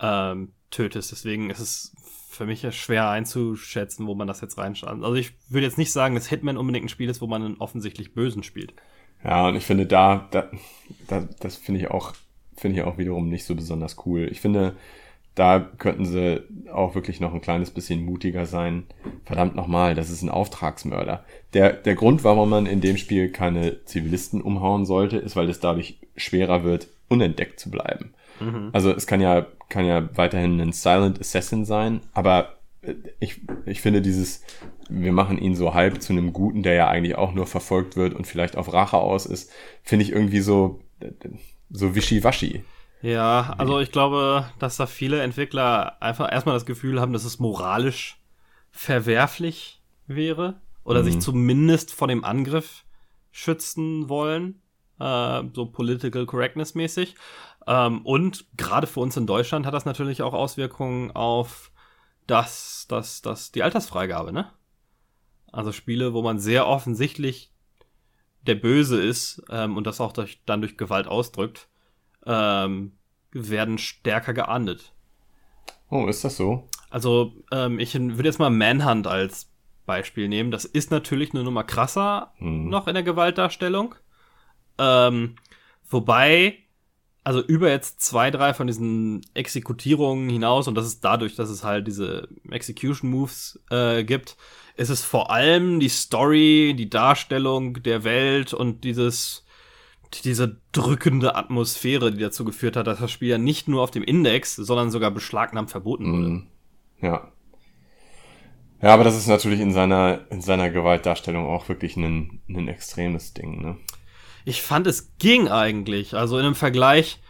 ähm, 0.00 0.52
tötest. 0.70 1.12
Deswegen 1.12 1.50
ist 1.50 1.60
es 1.60 1.94
für 2.30 2.46
mich 2.46 2.66
schwer 2.76 3.08
einzuschätzen, 3.08 4.06
wo 4.06 4.14
man 4.14 4.28
das 4.28 4.40
jetzt 4.40 4.58
reinschaut. 4.58 5.02
Also 5.02 5.14
ich 5.14 5.32
würde 5.48 5.66
jetzt 5.66 5.78
nicht 5.78 5.92
sagen, 5.92 6.14
dass 6.14 6.28
Hitman 6.28 6.56
unbedingt 6.56 6.86
ein 6.86 6.90
Spiel 6.90 7.08
ist, 7.08 7.20
wo 7.20 7.26
man 7.26 7.42
einen 7.42 7.56
offensichtlich 7.56 8.14
Bösen 8.14 8.42
spielt. 8.42 8.74
Ja, 9.24 9.48
und 9.48 9.56
ich 9.56 9.66
finde 9.66 9.86
da, 9.86 10.28
da, 10.30 10.48
da 11.08 11.28
das 11.40 11.56
finde 11.56 11.80
ich 11.80 11.90
auch, 11.90 12.14
finde 12.56 12.78
ich 12.78 12.84
auch 12.84 12.98
wiederum 12.98 13.28
nicht 13.28 13.44
so 13.44 13.56
besonders 13.56 13.96
cool. 14.06 14.28
Ich 14.30 14.40
finde, 14.40 14.76
da 15.38 15.60
könnten 15.60 16.04
sie 16.04 16.42
auch 16.72 16.94
wirklich 16.94 17.20
noch 17.20 17.32
ein 17.32 17.40
kleines 17.40 17.70
bisschen 17.70 18.04
mutiger 18.04 18.44
sein. 18.44 18.84
Verdammt 19.24 19.54
nochmal, 19.54 19.94
das 19.94 20.10
ist 20.10 20.22
ein 20.22 20.30
Auftragsmörder. 20.30 21.24
Der, 21.54 21.72
der 21.72 21.94
Grund, 21.94 22.24
warum 22.24 22.50
man 22.50 22.66
in 22.66 22.80
dem 22.80 22.96
Spiel 22.96 23.30
keine 23.30 23.84
Zivilisten 23.84 24.42
umhauen 24.42 24.84
sollte, 24.84 25.16
ist, 25.16 25.36
weil 25.36 25.48
es 25.48 25.60
dadurch 25.60 25.98
schwerer 26.16 26.64
wird, 26.64 26.88
unentdeckt 27.08 27.60
zu 27.60 27.70
bleiben. 27.70 28.14
Mhm. 28.40 28.70
Also 28.72 28.90
es 28.90 29.06
kann 29.06 29.20
ja, 29.20 29.46
kann 29.68 29.84
ja 29.84 30.08
weiterhin 30.16 30.60
ein 30.60 30.72
Silent 30.72 31.20
Assassin 31.20 31.64
sein, 31.64 32.00
aber 32.12 32.56
äh, 32.82 32.94
ich, 33.20 33.40
ich 33.64 33.80
finde 33.80 34.02
dieses, 34.02 34.42
wir 34.88 35.12
machen 35.12 35.38
ihn 35.38 35.54
so 35.54 35.72
halb 35.72 36.02
zu 36.02 36.12
einem 36.12 36.32
Guten, 36.32 36.64
der 36.64 36.74
ja 36.74 36.88
eigentlich 36.88 37.16
auch 37.16 37.32
nur 37.32 37.46
verfolgt 37.46 37.96
wird 37.96 38.14
und 38.14 38.26
vielleicht 38.26 38.56
auf 38.56 38.72
Rache 38.72 38.96
aus 38.96 39.24
ist, 39.24 39.52
finde 39.84 40.04
ich 40.04 40.12
irgendwie 40.12 40.40
so, 40.40 40.80
so 41.70 41.94
wischiwaschi. 41.94 42.64
Ja, 43.00 43.54
also 43.58 43.78
ich 43.78 43.92
glaube, 43.92 44.50
dass 44.58 44.76
da 44.76 44.86
viele 44.86 45.22
Entwickler 45.22 46.02
einfach 46.02 46.30
erstmal 46.32 46.56
das 46.56 46.66
Gefühl 46.66 47.00
haben, 47.00 47.12
dass 47.12 47.24
es 47.24 47.38
moralisch 47.38 48.20
verwerflich 48.70 49.80
wäre 50.06 50.60
oder 50.84 51.00
mhm. 51.00 51.04
sich 51.04 51.20
zumindest 51.20 51.94
vor 51.94 52.08
dem 52.08 52.24
Angriff 52.24 52.84
schützen 53.30 54.08
wollen, 54.08 54.60
äh, 54.98 55.42
so 55.52 55.66
political 55.66 56.26
correctness 56.26 56.74
mäßig. 56.74 57.14
Ähm, 57.66 58.04
und 58.04 58.46
gerade 58.56 58.86
für 58.86 59.00
uns 59.00 59.16
in 59.16 59.26
Deutschland 59.26 59.66
hat 59.66 59.74
das 59.74 59.84
natürlich 59.84 60.22
auch 60.22 60.34
Auswirkungen 60.34 61.12
auf 61.12 61.70
das, 62.26 62.86
das, 62.88 63.22
das, 63.22 63.52
die 63.52 63.62
Altersfreigabe, 63.62 64.32
ne? 64.32 64.52
Also 65.52 65.72
Spiele, 65.72 66.12
wo 66.12 66.22
man 66.22 66.38
sehr 66.38 66.66
offensichtlich 66.66 67.52
der 68.42 68.54
Böse 68.54 69.00
ist 69.00 69.42
ähm, 69.50 69.76
und 69.76 69.86
das 69.86 70.00
auch 70.00 70.12
durch, 70.12 70.40
dann 70.46 70.60
durch 70.60 70.76
Gewalt 70.76 71.06
ausdrückt, 71.06 71.68
ähm, 72.28 72.92
werden 73.32 73.78
stärker 73.78 74.34
geahndet. 74.34 74.92
Oh, 75.90 76.06
ist 76.06 76.22
das 76.24 76.36
so? 76.36 76.68
Also, 76.90 77.32
ähm, 77.50 77.80
ich 77.80 77.94
würde 77.94 78.28
jetzt 78.28 78.38
mal 78.38 78.50
Manhunt 78.50 79.06
als 79.06 79.50
Beispiel 79.86 80.28
nehmen. 80.28 80.50
Das 80.50 80.64
ist 80.64 80.90
natürlich 80.90 81.32
eine 81.32 81.42
Nummer 81.42 81.64
krasser 81.64 82.32
hm. 82.36 82.68
noch 82.68 82.86
in 82.86 82.94
der 82.94 83.02
Gewaltdarstellung. 83.02 83.94
Ähm, 84.78 85.36
wobei, 85.88 86.58
also 87.24 87.42
über 87.42 87.70
jetzt 87.70 88.00
zwei, 88.02 88.30
drei 88.30 88.54
von 88.54 88.66
diesen 88.66 89.22
Exekutierungen 89.34 90.28
hinaus, 90.28 90.68
und 90.68 90.76
das 90.76 90.86
ist 90.86 91.04
dadurch, 91.04 91.34
dass 91.34 91.48
es 91.48 91.64
halt 91.64 91.86
diese 91.86 92.28
Execution 92.50 93.10
Moves 93.10 93.60
äh, 93.70 94.04
gibt, 94.04 94.36
ist 94.76 94.90
es 94.90 95.02
vor 95.02 95.32
allem 95.32 95.80
die 95.80 95.88
Story, 95.88 96.74
die 96.76 96.88
Darstellung 96.88 97.82
der 97.82 98.04
Welt 98.04 98.54
und 98.54 98.84
dieses 98.84 99.44
diese 100.24 100.60
drückende 100.72 101.36
Atmosphäre, 101.36 102.12
die 102.12 102.20
dazu 102.20 102.44
geführt 102.44 102.76
hat, 102.76 102.86
dass 102.86 103.00
das 103.00 103.10
Spiel 103.10 103.28
ja 103.28 103.38
nicht 103.38 103.68
nur 103.68 103.82
auf 103.82 103.90
dem 103.90 104.02
Index, 104.02 104.56
sondern 104.56 104.90
sogar 104.90 105.10
beschlagnahmt 105.10 105.70
verboten 105.70 106.12
wurde. 106.12 106.28
Mm, 106.28 106.46
ja. 107.02 107.32
Ja, 108.80 108.94
aber 108.94 109.04
das 109.04 109.16
ist 109.16 109.26
natürlich 109.26 109.60
in 109.60 109.72
seiner, 109.72 110.20
in 110.30 110.40
seiner 110.40 110.70
Gewaltdarstellung 110.70 111.46
auch 111.46 111.68
wirklich 111.68 111.96
ein, 111.96 112.40
ein 112.48 112.68
extremes 112.68 113.34
Ding, 113.34 113.60
ne? 113.60 113.76
Ich 114.44 114.62
fand, 114.62 114.86
es 114.86 115.16
ging 115.18 115.48
eigentlich. 115.48 116.14
Also 116.14 116.38
in 116.38 116.46
einem 116.46 116.54
Vergleich 116.54 117.20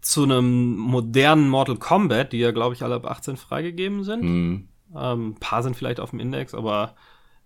zu 0.00 0.24
einem 0.24 0.76
modernen 0.76 1.48
Mortal 1.48 1.76
Kombat, 1.76 2.32
die 2.32 2.38
ja, 2.38 2.50
glaube 2.50 2.74
ich, 2.74 2.82
alle 2.82 2.96
ab 2.96 3.06
18 3.06 3.36
freigegeben 3.36 4.04
sind. 4.04 4.22
Mm. 4.22 4.68
Ähm, 4.94 5.28
ein 5.30 5.34
paar 5.36 5.62
sind 5.62 5.76
vielleicht 5.76 6.00
auf 6.00 6.10
dem 6.10 6.20
Index, 6.20 6.54
aber 6.54 6.94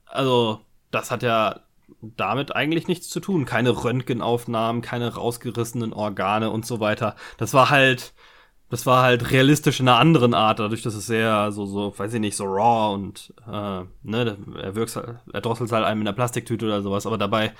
also 0.04 0.60
das 0.90 1.10
hat 1.10 1.22
ja 1.22 1.60
damit 2.00 2.54
eigentlich 2.54 2.88
nichts 2.88 3.08
zu 3.08 3.20
tun. 3.20 3.44
Keine 3.44 3.84
Röntgenaufnahmen, 3.84 4.82
keine 4.82 5.14
rausgerissenen 5.14 5.92
Organe 5.92 6.50
und 6.50 6.66
so 6.66 6.80
weiter. 6.80 7.16
Das 7.38 7.54
war 7.54 7.70
halt, 7.70 8.14
das 8.70 8.86
war 8.86 9.02
halt 9.02 9.30
realistisch 9.30 9.80
in 9.80 9.88
einer 9.88 9.98
anderen 9.98 10.32
Art, 10.32 10.60
dadurch, 10.60 10.82
dass 10.82 10.94
es 10.94 11.06
sehr 11.06 11.52
so, 11.52 11.66
so, 11.66 11.98
weiß 11.98 12.14
ich 12.14 12.20
nicht, 12.20 12.36
so 12.36 12.44
raw 12.44 12.94
und, 12.94 13.34
äh, 13.46 13.82
ne, 14.02 14.36
er 14.62 14.74
wirkt, 14.74 14.96
er 14.96 15.40
drosselt 15.40 15.72
halt 15.72 15.84
einem 15.84 16.00
in 16.02 16.06
der 16.06 16.12
Plastiktüte 16.12 16.66
oder 16.66 16.82
sowas, 16.82 17.06
aber 17.06 17.18
dabei, 17.18 17.52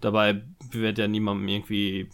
dabei 0.00 0.42
wird 0.70 0.98
ja 0.98 1.08
niemandem 1.08 1.48
irgendwie, 1.48 2.10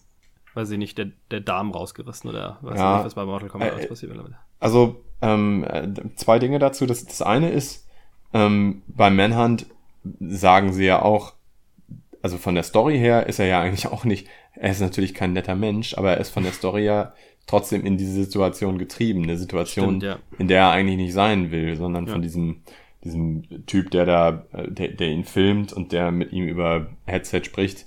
weiß 0.54 0.70
ich 0.70 0.78
nicht, 0.78 0.96
der, 0.96 1.10
der 1.30 1.40
Darm 1.40 1.72
rausgerissen 1.72 2.30
oder 2.30 2.58
weiß 2.62 2.78
ja, 2.78 2.96
nicht, 2.96 3.06
was 3.06 3.14
bei 3.14 3.24
Mortal 3.24 3.48
Kombat 3.48 3.78
äh, 3.78 3.86
passiert 3.86 4.10
mittlerweile. 4.10 4.38
Also, 4.60 5.04
ähm, 5.20 5.64
äh, 5.64 5.88
zwei 6.16 6.38
Dinge 6.38 6.58
dazu. 6.58 6.86
Das, 6.86 7.04
das 7.04 7.22
eine 7.22 7.50
ist, 7.50 7.86
ähm, 8.32 8.82
beim 8.86 9.16
Manhunt 9.16 9.66
sagen 10.20 10.72
sie 10.72 10.84
ja 10.84 11.02
auch, 11.02 11.34
also 12.22 12.38
von 12.38 12.54
der 12.54 12.64
Story 12.64 12.98
her 12.98 13.26
ist 13.26 13.38
er 13.38 13.46
ja 13.46 13.60
eigentlich 13.60 13.86
auch 13.92 14.04
nicht, 14.04 14.28
er 14.54 14.70
ist 14.70 14.80
natürlich 14.80 15.14
kein 15.14 15.32
netter 15.32 15.54
Mensch, 15.54 15.96
aber 15.98 16.12
er 16.12 16.20
ist 16.20 16.30
von 16.30 16.44
der 16.44 16.52
Story 16.52 16.84
ja 16.84 17.12
trotzdem 17.46 17.84
in 17.84 17.96
diese 17.96 18.12
Situation 18.12 18.78
getrieben, 18.78 19.24
eine 19.24 19.36
Situation, 19.36 20.00
Stimmt, 20.00 20.02
ja. 20.04 20.18
in 20.38 20.48
der 20.48 20.60
er 20.60 20.70
eigentlich 20.70 20.96
nicht 20.96 21.12
sein 21.12 21.50
will, 21.50 21.76
sondern 21.76 22.06
ja. 22.06 22.12
von 22.12 22.22
diesem 22.22 22.62
diesem 23.04 23.66
Typ, 23.66 23.90
der 23.90 24.06
da, 24.06 24.46
der, 24.52 24.88
der 24.88 25.08
ihn 25.08 25.24
filmt 25.24 25.72
und 25.72 25.92
der 25.92 26.10
mit 26.10 26.32
ihm 26.32 26.46
über 26.46 26.88
Headset 27.04 27.42
spricht, 27.44 27.86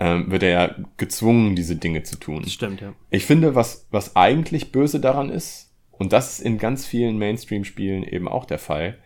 ähm, 0.00 0.30
wird 0.30 0.42
er 0.42 0.48
ja 0.48 0.74
gezwungen, 0.96 1.56
diese 1.56 1.76
Dinge 1.76 2.02
zu 2.02 2.18
tun. 2.18 2.42
Das 2.42 2.52
stimmt, 2.52 2.80
ja. 2.80 2.94
Ich 3.10 3.24
finde, 3.24 3.54
was, 3.54 3.86
was 3.90 4.16
eigentlich 4.16 4.72
böse 4.72 5.00
daran 5.00 5.30
ist, 5.30 5.72
und 5.92 6.12
das 6.12 6.38
ist 6.38 6.40
in 6.40 6.58
ganz 6.58 6.86
vielen 6.86 7.18
Mainstream-Spielen 7.18 8.04
eben 8.04 8.28
auch 8.28 8.44
der 8.44 8.58
Fall, 8.58 8.98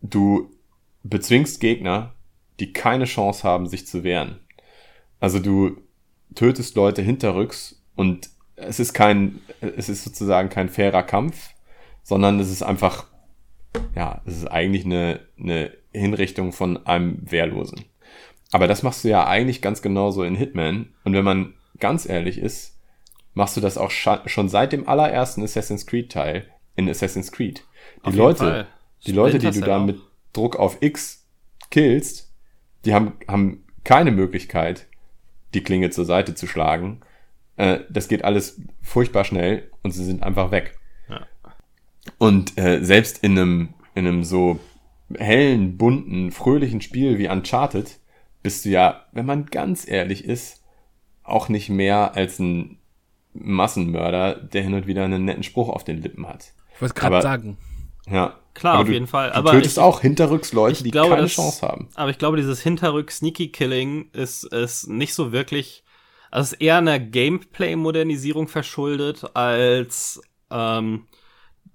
du 0.00 0.50
bezwingst 1.02 1.60
Gegner, 1.60 2.13
die 2.60 2.72
keine 2.72 3.04
Chance 3.04 3.42
haben, 3.42 3.66
sich 3.66 3.86
zu 3.86 4.04
wehren. 4.04 4.40
Also 5.20 5.38
du 5.38 5.76
tötest 6.34 6.76
Leute 6.76 7.02
hinterrücks 7.02 7.82
und 7.96 8.30
es 8.56 8.78
ist 8.78 8.92
kein, 8.92 9.40
es 9.60 9.88
ist 9.88 10.04
sozusagen 10.04 10.48
kein 10.48 10.68
fairer 10.68 11.02
Kampf, 11.02 11.50
sondern 12.02 12.38
es 12.38 12.50
ist 12.50 12.62
einfach, 12.62 13.06
ja, 13.96 14.22
es 14.26 14.36
ist 14.36 14.46
eigentlich 14.46 14.84
eine, 14.84 15.20
eine 15.38 15.72
Hinrichtung 15.92 16.52
von 16.52 16.86
einem 16.86 17.18
Wehrlosen. 17.30 17.84
Aber 18.52 18.68
das 18.68 18.82
machst 18.82 19.02
du 19.02 19.08
ja 19.08 19.26
eigentlich 19.26 19.62
ganz 19.62 19.82
genauso 19.82 20.22
in 20.22 20.36
Hitman. 20.36 20.94
Und 21.02 21.14
wenn 21.14 21.24
man 21.24 21.54
ganz 21.80 22.08
ehrlich 22.08 22.38
ist, 22.38 22.78
machst 23.32 23.56
du 23.56 23.60
das 23.60 23.78
auch 23.78 23.90
schon 23.90 24.48
seit 24.48 24.72
dem 24.72 24.88
allerersten 24.88 25.42
Assassin's 25.42 25.86
Creed 25.86 26.12
Teil 26.12 26.46
in 26.76 26.88
Assassin's 26.88 27.32
Creed. 27.32 27.64
Die 28.06 28.12
Leute, 28.12 28.68
die 29.06 29.12
Leute, 29.12 29.38
die 29.38 29.50
du 29.50 29.60
da 29.60 29.78
mit 29.78 30.00
Druck 30.32 30.56
auf 30.56 30.78
X 30.80 31.26
killst, 31.70 32.32
die 32.84 32.94
haben, 32.94 33.12
haben 33.28 33.64
keine 33.84 34.10
Möglichkeit, 34.10 34.86
die 35.54 35.62
Klinge 35.62 35.90
zur 35.90 36.04
Seite 36.04 36.34
zu 36.34 36.46
schlagen. 36.46 37.00
Äh, 37.56 37.80
das 37.88 38.08
geht 38.08 38.24
alles 38.24 38.60
furchtbar 38.82 39.24
schnell 39.24 39.70
und 39.82 39.92
sie 39.92 40.04
sind 40.04 40.22
einfach 40.22 40.50
weg. 40.50 40.78
Ja. 41.08 41.26
Und 42.18 42.58
äh, 42.58 42.82
selbst 42.84 43.22
in 43.22 43.38
einem, 43.38 43.74
in 43.94 44.06
einem 44.06 44.24
so 44.24 44.58
hellen, 45.16 45.76
bunten, 45.76 46.32
fröhlichen 46.32 46.80
Spiel 46.80 47.18
wie 47.18 47.28
Uncharted 47.28 47.98
bist 48.42 48.64
du 48.64 48.70
ja, 48.70 49.06
wenn 49.12 49.26
man 49.26 49.46
ganz 49.46 49.88
ehrlich 49.88 50.24
ist, 50.24 50.62
auch 51.22 51.48
nicht 51.48 51.70
mehr 51.70 52.14
als 52.14 52.38
ein 52.38 52.78
Massenmörder, 53.32 54.34
der 54.34 54.62
hin 54.62 54.74
und 54.74 54.86
wieder 54.86 55.04
einen 55.04 55.24
netten 55.24 55.42
Spruch 55.42 55.68
auf 55.68 55.84
den 55.84 56.02
Lippen 56.02 56.28
hat. 56.28 56.52
Ich 56.74 56.82
wollte 56.82 56.94
gerade 56.94 57.22
sagen. 57.22 57.56
Ja. 58.08 58.38
Klar, 58.54 58.78
auf 58.78 58.86
du, 58.86 58.92
jeden 58.92 59.08
Fall. 59.08 59.30
Du 59.30 59.36
aber 59.36 59.50
tötest 59.50 59.76
ich, 59.76 59.82
auch 59.82 60.00
hinterrücks 60.00 60.52
Leute, 60.52 60.84
die 60.84 60.90
glaube, 60.90 61.10
keine 61.10 61.22
das, 61.22 61.32
Chance 61.32 61.66
haben. 61.66 61.88
Aber 61.94 62.10
ich 62.10 62.18
glaube, 62.18 62.36
dieses 62.36 62.60
Hinterrück-Sneaky-Killing 62.62 64.10
ist, 64.12 64.44
ist 64.44 64.86
nicht 64.88 65.12
so 65.14 65.32
wirklich, 65.32 65.84
also 66.30 66.54
ist 66.54 66.60
eher 66.60 66.78
einer 66.78 67.00
Gameplay-Modernisierung 67.00 68.46
verschuldet, 68.46 69.24
als, 69.34 70.22
ähm, 70.50 71.06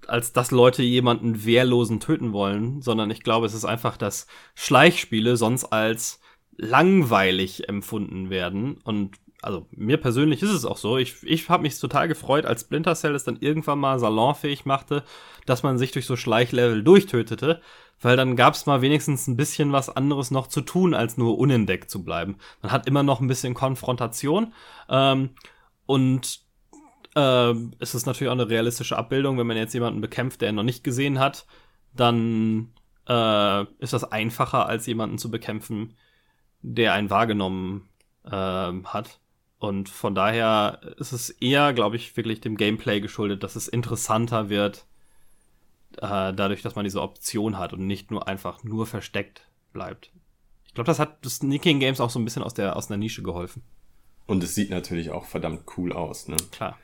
als 0.06 0.32
dass 0.32 0.50
Leute 0.50 0.82
jemanden 0.82 1.44
Wehrlosen 1.44 2.00
töten 2.00 2.32
wollen, 2.32 2.80
sondern 2.80 3.10
ich 3.10 3.22
glaube, 3.22 3.46
es 3.46 3.54
ist 3.54 3.66
einfach, 3.66 3.98
dass 3.98 4.26
Schleichspiele 4.54 5.36
sonst 5.36 5.66
als 5.66 6.20
langweilig 6.56 7.68
empfunden 7.68 8.30
werden 8.30 8.78
und 8.84 9.16
also 9.42 9.66
mir 9.70 9.96
persönlich 9.96 10.42
ist 10.42 10.50
es 10.50 10.64
auch 10.64 10.76
so. 10.76 10.98
Ich, 10.98 11.22
ich 11.22 11.48
habe 11.48 11.62
mich 11.62 11.78
total 11.78 12.08
gefreut, 12.08 12.44
als 12.44 12.62
Splinter 12.62 12.94
Cell 12.94 13.14
es 13.14 13.24
dann 13.24 13.38
irgendwann 13.40 13.78
mal 13.78 13.98
salonfähig 13.98 14.66
machte, 14.66 15.02
dass 15.46 15.62
man 15.62 15.78
sich 15.78 15.92
durch 15.92 16.06
so 16.06 16.16
Schleichlevel 16.16 16.82
durchtötete, 16.82 17.60
weil 18.00 18.16
dann 18.16 18.36
gab 18.36 18.54
es 18.54 18.66
mal 18.66 18.82
wenigstens 18.82 19.26
ein 19.26 19.36
bisschen 19.36 19.72
was 19.72 19.88
anderes 19.88 20.30
noch 20.30 20.46
zu 20.46 20.60
tun, 20.60 20.94
als 20.94 21.16
nur 21.16 21.38
unentdeckt 21.38 21.90
zu 21.90 22.04
bleiben. 22.04 22.36
Man 22.62 22.72
hat 22.72 22.86
immer 22.86 23.02
noch 23.02 23.20
ein 23.20 23.28
bisschen 23.28 23.54
Konfrontation 23.54 24.52
ähm, 24.88 25.30
und 25.86 26.40
äh, 27.16 27.54
es 27.78 27.94
ist 27.94 28.06
natürlich 28.06 28.28
auch 28.28 28.34
eine 28.34 28.50
realistische 28.50 28.96
Abbildung, 28.98 29.38
wenn 29.38 29.46
man 29.46 29.56
jetzt 29.56 29.74
jemanden 29.74 30.00
bekämpft, 30.00 30.42
der 30.42 30.50
ihn 30.50 30.54
noch 30.54 30.62
nicht 30.62 30.84
gesehen 30.84 31.18
hat, 31.18 31.46
dann 31.94 32.72
äh, 33.08 33.62
ist 33.78 33.92
das 33.92 34.04
einfacher, 34.04 34.66
als 34.66 34.86
jemanden 34.86 35.18
zu 35.18 35.30
bekämpfen, 35.30 35.96
der 36.62 36.92
einen 36.92 37.10
wahrgenommen 37.10 37.88
äh, 38.24 38.30
hat. 38.30 39.19
Und 39.60 39.90
von 39.90 40.14
daher 40.14 40.80
ist 40.96 41.12
es 41.12 41.28
eher, 41.28 41.74
glaube 41.74 41.96
ich, 41.96 42.16
wirklich 42.16 42.40
dem 42.40 42.56
Gameplay 42.56 43.00
geschuldet, 43.00 43.42
dass 43.42 43.56
es 43.56 43.68
interessanter 43.68 44.48
wird, 44.48 44.86
äh, 45.98 46.32
dadurch, 46.32 46.62
dass 46.62 46.76
man 46.76 46.84
diese 46.84 47.02
Option 47.02 47.58
hat 47.58 47.74
und 47.74 47.86
nicht 47.86 48.10
nur 48.10 48.26
einfach 48.26 48.64
nur 48.64 48.86
versteckt 48.86 49.46
bleibt. 49.74 50.12
Ich 50.66 50.72
glaube, 50.72 50.86
das 50.86 50.98
hat 50.98 51.24
das 51.26 51.36
Sneaking 51.36 51.78
Games 51.78 52.00
auch 52.00 52.08
so 52.08 52.18
ein 52.18 52.24
bisschen 52.24 52.42
aus 52.42 52.54
der, 52.54 52.74
aus 52.74 52.90
einer 52.90 52.96
Nische 52.96 53.22
geholfen. 53.22 53.62
Und 54.26 54.42
es 54.42 54.54
sieht 54.54 54.70
natürlich 54.70 55.10
auch 55.10 55.26
verdammt 55.26 55.64
cool 55.76 55.92
aus, 55.92 56.28
ne? 56.28 56.36
Klar. 56.52 56.78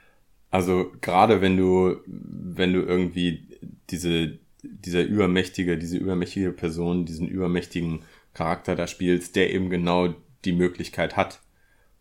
Also 0.50 0.92
gerade 1.00 1.40
wenn 1.40 1.56
du, 1.56 1.96
wenn 2.06 2.74
du 2.74 2.82
irgendwie 2.82 3.58
diese, 3.88 4.38
dieser 4.62 5.02
übermächtige, 5.02 5.78
diese 5.78 5.96
übermächtige 5.96 6.52
Person, 6.52 7.06
diesen 7.06 7.26
übermächtigen 7.26 8.02
Charakter 8.34 8.76
da 8.76 8.86
spielst, 8.86 9.34
der 9.34 9.54
eben 9.54 9.70
genau 9.70 10.14
die 10.44 10.52
Möglichkeit 10.52 11.16
hat. 11.16 11.40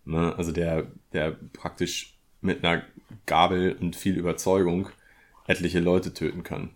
Ne? 0.06 0.34
Also 0.38 0.52
der, 0.52 0.88
der 1.13 1.32
praktisch 1.32 2.15
mit 2.41 2.63
einer 2.63 2.84
Gabel 3.26 3.76
und 3.80 3.96
viel 3.96 4.15
Überzeugung 4.15 4.89
etliche 5.48 5.80
Leute 5.80 6.13
töten 6.13 6.44
kann. 6.44 6.72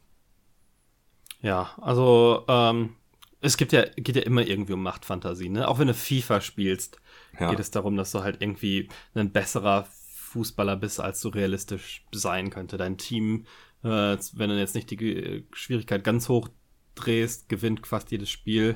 Ja, 1.41 1.71
also 1.79 2.43
ähm, 2.47 2.95
es 3.41 3.57
gibt 3.57 3.71
ja, 3.71 3.85
geht 3.95 4.15
ja 4.15 4.23
immer 4.23 4.45
irgendwie 4.45 4.73
um 4.73 4.83
Machtfantasie, 4.83 5.49
ne? 5.49 5.67
Auch 5.67 5.79
wenn 5.79 5.87
du 5.87 5.93
FIFA 5.93 6.41
spielst, 6.41 6.99
ja. 7.39 7.49
geht 7.49 7.59
es 7.59 7.71
darum, 7.71 7.95
dass 7.95 8.11
du 8.11 8.21
halt 8.21 8.41
irgendwie 8.41 8.89
ein 9.13 9.31
besserer 9.31 9.87
Fußballer 10.29 10.75
bist, 10.75 10.99
als 10.99 11.21
du 11.21 11.29
realistisch 11.29 12.05
sein 12.11 12.49
könnte. 12.49 12.77
Dein 12.77 12.97
Team, 12.97 13.45
äh, 13.83 14.17
wenn 14.33 14.49
du 14.49 14.59
jetzt 14.59 14.75
nicht 14.75 14.91
die 14.91 15.45
Schwierigkeit 15.53 16.03
ganz 16.03 16.27
hoch 16.29 16.49
drehst, 16.95 17.47
gewinnt 17.49 17.87
fast 17.87 18.11
jedes 18.11 18.29
Spiel. 18.29 18.75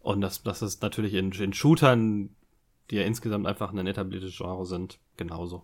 Und 0.00 0.20
das, 0.20 0.42
das 0.42 0.62
ist 0.62 0.82
natürlich 0.82 1.14
in, 1.14 1.32
in 1.32 1.52
Shootern, 1.52 2.30
die 2.90 2.96
ja 2.96 3.02
insgesamt 3.02 3.46
einfach 3.46 3.72
ein 3.72 3.86
etabliertes 3.86 4.36
Genre 4.36 4.66
sind, 4.66 4.98
genauso. 5.16 5.62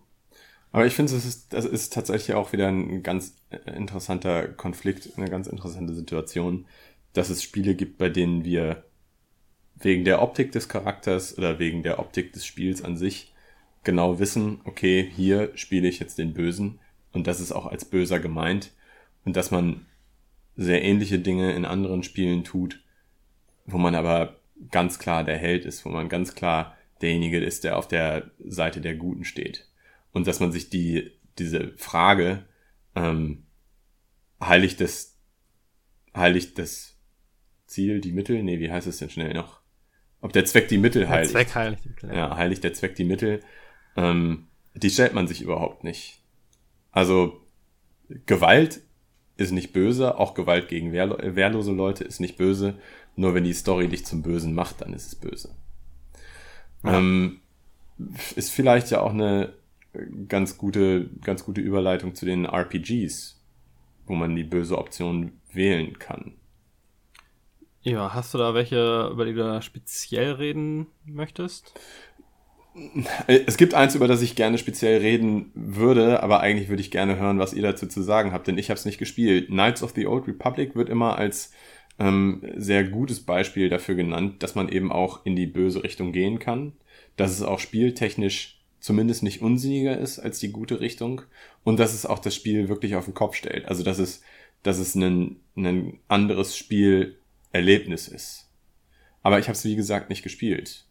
Aber 0.71 0.85
ich 0.85 0.93
finde, 0.93 1.15
es 1.15 1.25
ist, 1.25 1.53
das 1.53 1.65
ist 1.65 1.93
tatsächlich 1.93 2.35
auch 2.35 2.51
wieder 2.51 2.67
ein 2.67 3.03
ganz 3.03 3.35
interessanter 3.65 4.47
Konflikt, 4.47 5.11
eine 5.17 5.29
ganz 5.29 5.47
interessante 5.47 5.93
Situation, 5.93 6.65
dass 7.13 7.29
es 7.29 7.41
Spiele 7.41 7.75
gibt, 7.75 7.97
bei 7.97 8.09
denen 8.09 8.43
wir 8.43 8.83
wegen 9.79 10.05
der 10.05 10.21
Optik 10.21 10.51
des 10.51 10.69
Charakters 10.69 11.37
oder 11.37 11.59
wegen 11.59 11.83
der 11.83 11.99
Optik 11.99 12.33
des 12.33 12.45
Spiels 12.45 12.83
an 12.83 12.97
sich 12.97 13.33
genau 13.83 14.19
wissen, 14.19 14.59
okay, 14.65 15.09
hier 15.15 15.51
spiele 15.55 15.87
ich 15.87 15.99
jetzt 15.99 16.17
den 16.17 16.33
Bösen 16.33 16.79
und 17.13 17.27
das 17.27 17.39
ist 17.39 17.51
auch 17.51 17.67
als 17.67 17.85
Böser 17.85 18.19
gemeint 18.19 18.71
und 19.23 19.35
dass 19.35 19.51
man 19.51 19.85
sehr 20.57 20.83
ähnliche 20.83 21.19
Dinge 21.19 21.53
in 21.53 21.65
anderen 21.65 22.03
Spielen 22.03 22.43
tut, 22.43 22.81
wo 23.65 23.77
man 23.77 23.95
aber 23.95 24.35
ganz 24.71 24.99
klar 24.99 25.23
der 25.23 25.37
Held 25.37 25.65
ist, 25.65 25.85
wo 25.85 25.89
man 25.89 26.09
ganz 26.09 26.35
klar 26.35 26.76
derjenige 27.01 27.39
ist, 27.39 27.63
der 27.63 27.77
auf 27.77 27.87
der 27.87 28.31
Seite 28.39 28.81
der 28.81 28.95
Guten 28.95 29.23
steht. 29.23 29.67
Und 30.11 30.27
dass 30.27 30.39
man 30.39 30.51
sich 30.51 30.69
die, 30.69 31.11
diese 31.37 31.73
Frage, 31.77 32.45
ähm, 32.95 33.45
heiligt 34.41 34.81
das, 34.81 35.17
heiligt 36.15 36.57
das 36.57 36.97
Ziel 37.67 38.01
die 38.01 38.11
Mittel? 38.11 38.41
Nee, 38.43 38.59
wie 38.59 38.71
heißt 38.71 38.87
es 38.87 38.97
denn 38.97 39.09
schnell 39.09 39.33
noch? 39.33 39.61
Ob 40.21 40.33
der 40.33 40.45
Zweck 40.45 40.67
die 40.67 40.77
Mittel 40.77 41.07
heiligt. 41.07 41.33
Der 41.33 41.41
Zweck 41.41 41.55
heiligt 41.55 41.85
die 41.85 41.89
Mittel. 41.89 42.15
Ja, 42.15 42.35
heiligt 42.35 42.63
der 42.63 42.73
Zweck 42.73 42.95
die 42.95 43.03
Mittel. 43.03 43.41
Ähm, 43.95 44.47
die 44.73 44.89
stellt 44.89 45.13
man 45.13 45.27
sich 45.27 45.41
überhaupt 45.41 45.83
nicht. 45.83 46.23
Also 46.91 47.41
Gewalt 48.25 48.81
ist 49.35 49.51
nicht 49.51 49.73
böse, 49.73 50.17
auch 50.17 50.33
Gewalt 50.33 50.67
gegen 50.67 50.91
wehr 50.91 51.35
wehrlose 51.35 51.71
Leute 51.71 52.03
ist 52.03 52.19
nicht 52.19 52.37
böse. 52.37 52.79
Nur 53.15 53.35
wenn 53.35 53.43
die 53.43 53.53
Story 53.53 53.87
dich 53.87 54.05
zum 54.05 54.23
Bösen 54.23 54.53
macht, 54.53 54.81
dann 54.81 54.93
ist 54.93 55.07
es 55.07 55.15
böse. 55.15 55.55
Ja. 56.87 56.97
Ähm, 56.97 57.39
ist 58.35 58.51
vielleicht 58.51 58.91
ja 58.91 59.01
auch 59.01 59.13
eine 59.13 59.53
ganz 60.27 60.57
gute, 60.57 61.09
ganz 61.23 61.43
gute 61.43 61.61
Überleitung 61.61 62.15
zu 62.15 62.25
den 62.25 62.45
RPGs, 62.45 63.41
wo 64.05 64.13
man 64.13 64.35
die 64.35 64.43
böse 64.43 64.77
Option 64.77 65.33
wählen 65.51 65.97
kann. 65.97 66.33
Ja, 67.81 68.13
hast 68.13 68.33
du 68.33 68.37
da 68.37 68.53
welche, 68.53 69.09
über 69.11 69.25
die 69.25 69.33
du 69.33 69.43
da 69.43 69.61
speziell 69.61 70.33
reden 70.33 70.87
möchtest? 71.05 71.73
Es 73.25 73.57
gibt 73.57 73.73
eins, 73.73 73.95
über 73.95 74.07
das 74.07 74.21
ich 74.21 74.35
gerne 74.35 74.57
speziell 74.57 74.99
reden 74.99 75.51
würde, 75.55 76.21
aber 76.21 76.41
eigentlich 76.41 76.69
würde 76.69 76.81
ich 76.81 76.91
gerne 76.91 77.17
hören, 77.17 77.39
was 77.39 77.53
ihr 77.53 77.63
dazu 77.63 77.87
zu 77.87 78.03
sagen 78.03 78.33
habt, 78.33 78.47
denn 78.47 78.57
ich 78.57 78.69
habe 78.69 78.77
es 78.77 78.85
nicht 78.85 78.99
gespielt. 78.99 79.47
Knights 79.47 79.81
of 79.81 79.93
the 79.95 80.05
Old 80.05 80.27
Republic 80.27 80.75
wird 80.75 80.89
immer 80.89 81.17
als 81.17 81.51
ähm, 81.99 82.41
sehr 82.55 82.83
gutes 82.83 83.21
Beispiel 83.21 83.69
dafür 83.69 83.95
genannt, 83.95 84.43
dass 84.43 84.55
man 84.55 84.69
eben 84.69 84.91
auch 84.91 85.25
in 85.25 85.35
die 85.35 85.47
böse 85.47 85.83
Richtung 85.83 86.11
gehen 86.11 86.39
kann, 86.39 86.73
dass 87.15 87.31
es 87.31 87.41
auch 87.41 87.59
spieltechnisch 87.59 88.61
zumindest 88.79 89.23
nicht 89.23 89.41
unsinniger 89.41 89.97
ist 89.97 90.19
als 90.19 90.39
die 90.39 90.51
gute 90.51 90.79
Richtung 90.79 91.23
und 91.63 91.79
dass 91.79 91.93
es 91.93 92.05
auch 92.05 92.19
das 92.19 92.35
Spiel 92.35 92.69
wirklich 92.69 92.95
auf 92.95 93.05
den 93.05 93.15
Kopf 93.15 93.35
stellt. 93.35 93.65
Also 93.65 93.83
dass 93.83 93.99
es, 93.99 94.21
dass 94.63 94.77
es 94.77 94.95
ein, 94.95 95.39
ein 95.55 95.99
anderes 96.07 96.55
Spielerlebnis 96.55 98.07
ist. 98.07 98.49
Aber 99.23 99.39
ich 99.39 99.47
habe 99.47 99.53
es 99.53 99.65
wie 99.65 99.75
gesagt 99.75 100.09
nicht 100.09 100.23
gespielt. 100.23 100.85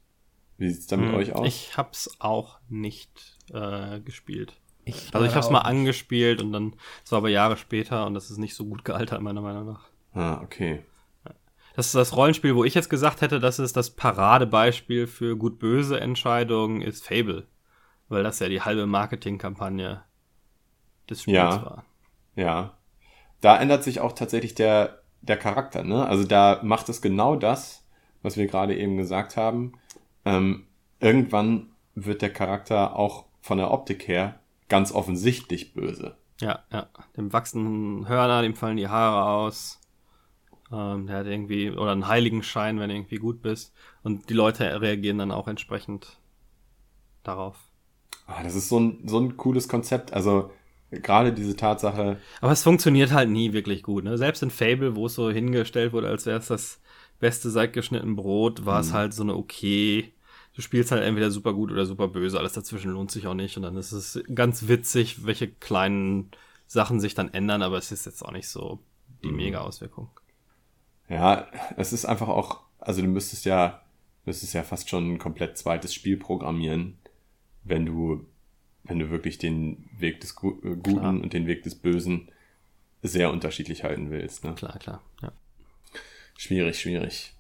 Wie 0.58 0.70
sieht's 0.70 0.86
da 0.86 0.96
mit 0.96 1.10
hm, 1.10 1.14
euch 1.14 1.32
aus? 1.34 1.46
Ich 1.46 1.76
hab's 1.76 2.10
auch 2.18 2.58
nicht 2.68 3.38
äh, 3.52 4.00
gespielt. 4.00 4.54
Ich 4.84 5.14
also 5.14 5.26
ich 5.26 5.34
hab's 5.34 5.50
mal 5.50 5.60
angespielt 5.60 6.40
und 6.42 6.52
dann, 6.52 6.74
es 7.04 7.12
war 7.12 7.18
aber 7.18 7.28
Jahre 7.28 7.56
später 7.56 8.06
und 8.06 8.14
das 8.14 8.30
ist 8.30 8.38
nicht 8.38 8.54
so 8.54 8.64
gut 8.64 8.84
gealtert, 8.84 9.20
meiner 9.20 9.40
Meinung 9.40 9.66
nach. 9.66 9.88
Ah, 10.12 10.40
okay. 10.42 10.82
Das 11.76 11.86
ist 11.86 11.94
das 11.94 12.16
Rollenspiel, 12.16 12.56
wo 12.56 12.64
ich 12.64 12.74
jetzt 12.74 12.90
gesagt 12.90 13.20
hätte, 13.20 13.38
das 13.38 13.58
ist 13.58 13.76
das 13.76 13.90
Paradebeispiel 13.90 15.06
für 15.06 15.36
gut-böse 15.36 16.00
Entscheidungen, 16.00 16.82
ist 16.82 17.06
Fable. 17.06 17.46
Weil 18.08 18.22
das 18.22 18.38
ja 18.38 18.48
die 18.48 18.62
halbe 18.62 18.86
Marketingkampagne 18.86 20.02
des 21.08 21.22
Spiels 21.22 21.36
ja, 21.36 21.64
war. 21.64 21.84
Ja. 22.34 22.78
Da 23.40 23.58
ändert 23.58 23.84
sich 23.84 24.00
auch 24.00 24.12
tatsächlich 24.12 24.54
der, 24.54 25.02
der 25.20 25.36
Charakter, 25.36 25.84
ne? 25.84 26.06
Also 26.06 26.24
da 26.24 26.60
macht 26.62 26.88
es 26.88 27.02
genau 27.02 27.36
das, 27.36 27.84
was 28.22 28.36
wir 28.36 28.46
gerade 28.46 28.76
eben 28.76 28.96
gesagt 28.96 29.36
haben 29.36 29.74
ähm, 30.26 30.66
irgendwann 31.00 31.70
wird 31.94 32.20
der 32.20 32.32
Charakter 32.32 32.96
auch 32.96 33.24
von 33.40 33.56
der 33.56 33.70
Optik 33.70 34.06
her 34.08 34.40
ganz 34.68 34.92
offensichtlich 34.92 35.72
böse. 35.72 36.16
Ja, 36.40 36.64
ja. 36.70 36.88
Dem 37.16 37.32
wachsen 37.32 38.06
Hörner, 38.08 38.42
dem 38.42 38.56
fallen 38.56 38.76
die 38.76 38.88
Haare 38.88 39.30
aus. 39.30 39.80
Ähm, 40.72 41.06
der 41.06 41.18
hat 41.18 41.26
irgendwie, 41.26 41.70
oder 41.70 41.92
einen 41.92 42.08
Heiligenschein, 42.08 42.80
wenn 42.80 42.88
du 42.88 42.94
irgendwie 42.94 43.18
gut 43.18 43.42
bist. 43.42 43.72
Und 44.02 44.28
die 44.30 44.34
Leute 44.34 44.80
reagieren 44.80 45.18
dann 45.18 45.32
auch 45.32 45.48
entsprechend 45.48 46.18
darauf. 47.22 47.56
Ah, 48.26 48.42
das 48.42 48.54
ist 48.54 48.68
so 48.68 48.80
ein, 48.80 49.06
so 49.06 49.18
ein 49.18 49.36
cooles 49.36 49.68
Konzept. 49.68 50.12
Also, 50.12 50.50
gerade 50.90 51.32
diese 51.32 51.56
Tatsache. 51.56 52.18
Aber 52.40 52.52
es 52.52 52.62
funktioniert 52.62 53.12
halt 53.12 53.30
nie 53.30 53.52
wirklich 53.52 53.82
gut. 53.82 54.04
Ne? 54.04 54.18
Selbst 54.18 54.42
in 54.42 54.50
Fable, 54.50 54.96
wo 54.96 55.06
es 55.06 55.14
so 55.14 55.30
hingestellt 55.30 55.92
wurde, 55.92 56.08
als 56.08 56.26
wäre 56.26 56.38
es 56.38 56.48
das 56.48 56.80
beste 57.20 57.50
seit 57.50 57.72
geschnitten 57.72 58.16
Brot, 58.16 58.66
war 58.66 58.80
es 58.80 58.90
mhm. 58.90 58.94
halt 58.94 59.14
so 59.14 59.22
eine 59.22 59.34
okay 59.34 60.12
du 60.56 60.62
spielst 60.62 60.90
halt 60.90 61.02
entweder 61.02 61.30
super 61.30 61.52
gut 61.52 61.70
oder 61.70 61.84
super 61.84 62.08
böse. 62.08 62.38
Alles 62.38 62.54
dazwischen 62.54 62.90
lohnt 62.90 63.10
sich 63.10 63.26
auch 63.26 63.34
nicht. 63.34 63.56
Und 63.56 63.62
dann 63.62 63.76
ist 63.76 63.92
es 63.92 64.22
ganz 64.34 64.68
witzig, 64.68 65.26
welche 65.26 65.48
kleinen 65.48 66.30
Sachen 66.66 66.98
sich 66.98 67.14
dann 67.14 67.32
ändern, 67.32 67.62
aber 67.62 67.76
es 67.76 67.92
ist 67.92 68.06
jetzt 68.06 68.24
auch 68.24 68.32
nicht 68.32 68.48
so 68.48 68.80
die 69.22 69.28
mhm. 69.28 69.36
Mega-Auswirkung. 69.36 70.08
Ja, 71.08 71.46
es 71.76 71.92
ist 71.92 72.04
einfach 72.04 72.28
auch, 72.28 72.62
also 72.78 73.02
du 73.02 73.08
müsstest 73.08 73.44
ja, 73.44 73.82
müsstest 74.24 74.54
ja 74.54 74.62
fast 74.62 74.88
schon 74.88 75.14
ein 75.14 75.18
komplett 75.18 75.56
zweites 75.56 75.94
Spiel 75.94 76.16
programmieren, 76.16 76.98
wenn 77.64 77.86
du, 77.86 78.26
wenn 78.84 78.98
du 78.98 79.10
wirklich 79.10 79.38
den 79.38 79.88
Weg 79.98 80.20
des 80.20 80.32
äh, 80.32 80.34
Guten 80.34 80.82
klar. 80.82 81.10
und 81.10 81.32
den 81.32 81.46
Weg 81.46 81.62
des 81.62 81.74
Bösen 81.76 82.28
sehr 83.02 83.30
unterschiedlich 83.30 83.84
halten 83.84 84.10
willst. 84.10 84.44
Ne? 84.44 84.54
Klar, 84.54 84.78
klar, 84.78 85.02
ja. 85.22 85.32
Schwierig, 86.36 86.78
schwierig. 86.80 87.32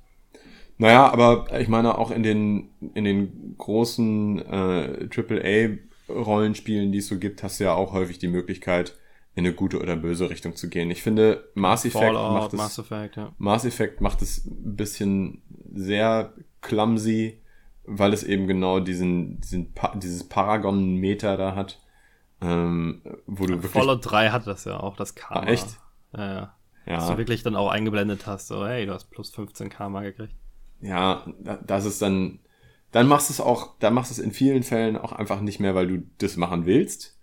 Naja, 0.78 1.10
aber 1.10 1.46
ich 1.58 1.68
meine 1.68 1.96
auch 1.98 2.10
in 2.10 2.22
den, 2.22 2.70
in 2.94 3.04
den 3.04 3.54
großen 3.56 4.38
äh, 4.40 5.08
AAA-Rollenspielen, 5.10 6.92
die 6.92 6.98
es 6.98 7.08
so 7.08 7.18
gibt, 7.18 7.42
hast 7.42 7.60
du 7.60 7.64
ja 7.64 7.74
auch 7.74 7.92
häufig 7.92 8.18
die 8.18 8.28
Möglichkeit, 8.28 8.94
in 9.36 9.46
eine 9.46 9.54
gute 9.54 9.80
oder 9.80 9.94
böse 9.94 10.28
Richtung 10.28 10.56
zu 10.56 10.68
gehen. 10.68 10.90
Ich 10.90 11.02
finde, 11.02 11.48
Mass 11.54 11.84
Effect, 11.84 12.04
Fallout, 12.04 12.32
macht, 12.32 12.52
es, 12.52 12.58
Mass 12.58 12.78
Effect, 12.78 13.16
ja. 13.16 13.32
Mass 13.38 13.64
Effect 13.64 14.00
macht 14.00 14.22
es 14.22 14.44
ein 14.44 14.74
bisschen 14.74 15.42
sehr 15.72 16.32
clumsy, 16.62 17.40
weil 17.84 18.12
es 18.12 18.24
eben 18.24 18.48
genau 18.48 18.80
diesen, 18.80 19.40
diesen 19.40 19.72
pa 19.72 19.94
dieses 19.94 20.28
Paragon-Meter 20.28 21.36
da 21.36 21.54
hat. 21.54 21.80
Ähm, 22.40 23.02
wo 23.26 23.46
du 23.46 23.54
wirklich. 23.54 23.72
Fallout 23.72 24.10
3 24.10 24.30
hat 24.30 24.46
das 24.46 24.64
ja 24.64 24.80
auch, 24.80 24.96
das 24.96 25.14
Karma. 25.14 25.46
Ah, 25.46 25.50
echt? 25.50 25.68
Ja, 26.12 26.26
ja. 26.26 26.54
ja. 26.86 26.96
Dass 26.96 27.08
du 27.08 27.16
wirklich 27.16 27.44
dann 27.44 27.54
auch 27.54 27.70
eingeblendet 27.70 28.26
hast, 28.26 28.48
so, 28.48 28.66
hey, 28.66 28.84
du 28.84 28.92
hast 28.92 29.06
plus 29.06 29.30
15 29.30 29.70
Karma 29.70 30.02
gekriegt 30.02 30.34
ja, 30.80 31.24
das 31.66 31.84
ist 31.84 32.02
dann, 32.02 32.38
dann 32.92 33.08
machst 33.08 33.28
du 33.28 33.32
es 33.32 33.40
auch, 33.40 33.78
dann 33.78 33.94
machst 33.94 34.10
du 34.10 34.14
es 34.14 34.18
in 34.18 34.32
vielen 34.32 34.62
Fällen 34.62 34.96
auch 34.96 35.12
einfach 35.12 35.40
nicht 35.40 35.60
mehr, 35.60 35.74
weil 35.74 35.86
du 35.86 36.02
das 36.18 36.36
machen 36.36 36.66
willst, 36.66 37.18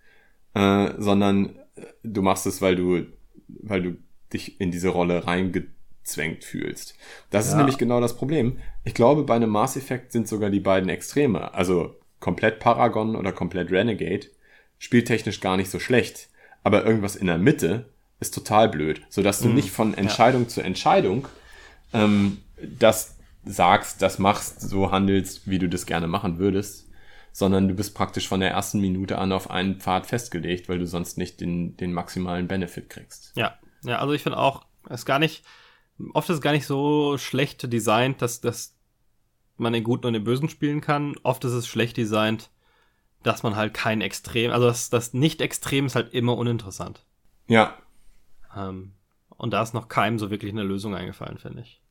äh, 0.54 0.90
sondern 0.98 1.58
du 2.02 2.22
machst 2.22 2.46
es, 2.46 2.62
weil 2.62 2.76
du, 2.76 3.06
weil 3.48 3.82
du 3.82 3.96
dich 4.32 4.60
in 4.60 4.70
diese 4.70 4.88
Rolle 4.88 5.26
reingezwungen 5.26 5.74
gezwängt 6.04 6.44
fühlst. 6.44 6.94
Das 7.30 7.46
Ja. 7.46 7.52
ist 7.52 7.56
nämlich 7.56 7.78
genau 7.78 8.00
das 8.00 8.14
Problem. 8.14 8.58
Ich 8.84 8.94
glaube, 8.94 9.24
bei 9.24 9.34
einem 9.34 9.50
Mass 9.50 9.76
Effect 9.76 10.12
sind 10.12 10.28
sogar 10.28 10.50
die 10.50 10.60
beiden 10.60 10.90
Extreme, 10.90 11.54
also 11.54 11.96
komplett 12.20 12.60
Paragon 12.60 13.16
oder 13.16 13.32
komplett 13.32 13.70
Renegade, 13.70 14.26
spieltechnisch 14.78 15.40
gar 15.40 15.56
nicht 15.56 15.70
so 15.70 15.80
schlecht. 15.80 16.28
Aber 16.62 16.84
irgendwas 16.84 17.16
in 17.16 17.26
der 17.26 17.38
Mitte 17.38 17.86
ist 18.20 18.34
total 18.34 18.68
blöd, 18.68 19.02
sodass 19.08 19.40
du 19.40 19.48
nicht 19.48 19.70
von 19.70 19.94
Entscheidung 19.94 20.48
zu 20.48 20.60
Entscheidung 20.60 21.26
ähm, 21.92 22.38
das 22.78 23.16
sagst, 23.44 24.00
das 24.00 24.18
machst, 24.18 24.60
so 24.60 24.90
handelst, 24.90 25.48
wie 25.48 25.58
du 25.58 25.68
das 25.68 25.86
gerne 25.86 26.06
machen 26.06 26.38
würdest, 26.38 26.88
sondern 27.34 27.66
du 27.66 27.74
bist 27.74 27.96
praktisch 27.96 28.28
von 28.28 28.38
der 28.38 28.52
ersten 28.52 28.80
Minute 28.80 29.18
an 29.18 29.32
auf 29.32 29.50
einen 29.50 29.80
Pfad 29.80 30.06
festgelegt, 30.06 30.68
weil 30.68 30.78
du 30.78 30.86
sonst 30.86 31.18
nicht 31.18 31.40
den, 31.40 31.76
den 31.76 31.92
maximalen 31.92 32.46
Benefit 32.46 32.88
kriegst. 32.88 33.32
Ja, 33.34 33.58
ja, 33.82 33.98
also 33.98 34.12
ich 34.12 34.22
finde 34.22 34.38
auch, 34.38 34.64
es 34.88 35.00
ist 35.00 35.04
gar 35.04 35.18
nicht, 35.18 35.44
oft 36.12 36.30
ist 36.30 36.36
es 36.36 36.40
gar 36.40 36.52
nicht 36.52 36.64
so 36.66 37.18
schlecht 37.18 37.72
designt, 37.72 38.22
dass, 38.22 38.40
dass 38.40 38.76
man 39.56 39.72
den 39.72 39.82
Guten 39.82 40.06
und 40.06 40.12
den 40.12 40.22
Bösen 40.22 40.48
spielen 40.48 40.80
kann. 40.80 41.16
Oft 41.24 41.44
ist 41.44 41.52
es 41.54 41.66
schlecht 41.66 41.96
designt, 41.96 42.50
dass 43.24 43.42
man 43.42 43.56
halt 43.56 43.74
kein 43.74 44.00
Extrem, 44.00 44.52
also 44.52 44.66
das, 44.66 44.88
das 44.88 45.12
Nicht-Extrem 45.12 45.86
ist 45.86 45.96
halt 45.96 46.14
immer 46.14 46.36
uninteressant. 46.36 47.04
Ja, 47.48 47.74
Ähm, 48.56 48.92
und 49.28 49.50
da 49.50 49.60
ist 49.60 49.74
noch 49.74 49.88
keinem 49.88 50.20
so 50.20 50.30
wirklich 50.30 50.52
eine 50.52 50.62
Lösung 50.62 50.94
eingefallen, 50.94 51.38
finde 51.38 51.62
ich. 51.62 51.82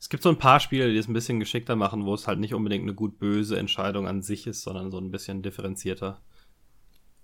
Es 0.00 0.08
gibt 0.08 0.22
so 0.22 0.28
ein 0.28 0.38
paar 0.38 0.60
Spiele, 0.60 0.90
die 0.90 0.96
es 0.96 1.08
ein 1.08 1.12
bisschen 1.12 1.40
geschickter 1.40 1.76
machen, 1.76 2.04
wo 2.04 2.14
es 2.14 2.28
halt 2.28 2.38
nicht 2.38 2.54
unbedingt 2.54 2.84
eine 2.84 2.94
gut-böse 2.94 3.58
Entscheidung 3.58 4.06
an 4.06 4.22
sich 4.22 4.46
ist, 4.46 4.62
sondern 4.62 4.90
so 4.90 4.98
ein 4.98 5.10
bisschen 5.10 5.42
differenzierter 5.42 6.20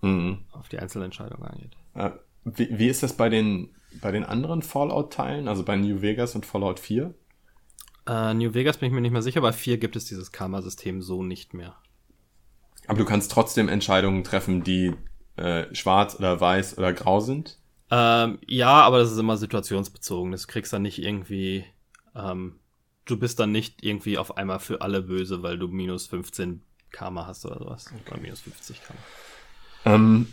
mhm. 0.01 0.45
auf 0.53 0.69
die 0.69 0.79
einzelne 0.79 1.05
Entscheidung 1.05 1.45
angeht. 1.45 1.77
Äh, 1.95 2.11
wie, 2.45 2.79
wie 2.79 2.89
ist 2.89 3.03
das 3.03 3.17
bei 3.17 3.29
den, 3.29 3.75
bei 4.01 4.11
den 4.11 4.25
anderen 4.25 4.63
Fallout-Teilen, 4.63 5.49
also 5.49 5.65
bei 5.65 5.77
New 5.77 6.03
Vegas 6.03 6.35
und 6.35 6.47
Fallout 6.47 6.81
4? 6.81 7.15
Äh, 8.07 8.35
New 8.35 8.55
Vegas 8.55 8.79
bin 8.79 8.89
ich 8.89 8.93
mir 8.93 9.01
nicht 9.01 9.13
mehr 9.13 9.23
sicher, 9.23 9.41
bei 9.41 9.53
4 9.53 9.79
gibt 9.79 9.97
es 9.97 10.05
dieses 10.05 10.33
Karma-System 10.33 11.01
so 11.01 11.23
nicht 11.23 11.55
mehr. 11.55 11.77
Aber 12.87 12.99
du 12.99 13.05
kannst 13.05 13.33
trotzdem 13.33 13.69
Entscheidungen 13.69 14.25
treffen, 14.25 14.63
die 14.63 14.95
äh, 15.37 15.75
schwarz 15.75 16.17
oder 16.17 16.41
weiß 16.41 16.77
oder 16.77 16.93
grau 16.93 17.21
sind. 17.21 17.59
Ähm, 17.91 18.39
ja, 18.47 18.83
aber 18.83 18.99
das 18.99 19.13
ist 19.13 19.19
immer 19.19 19.37
situationsbezogen. 19.37 20.33
Das 20.33 20.49
kriegst 20.49 20.73
dann 20.73 20.83
nicht 20.83 21.03
irgendwie, 21.03 21.65
ähm, 22.15 22.57
du 23.05 23.19
bist 23.19 23.39
dann 23.41 23.53
nicht 23.53 23.83
irgendwie 23.83 24.19
auf 24.19 24.37
einmal 24.37 24.61
für 24.61 24.81
alle 24.81 25.03
böse, 25.03 25.43
weil 25.43 25.59
du 25.59 25.69
minus 25.69 26.07
15 26.07 26.63
Karma 26.91 27.27
hast 27.27 27.45
oder 27.45 27.59
sowas. 27.59 27.93
Oder 28.07 28.21
minus 28.21 28.41
50 28.41 28.81
Karma. 28.83 29.01
Ähm, 29.85 30.29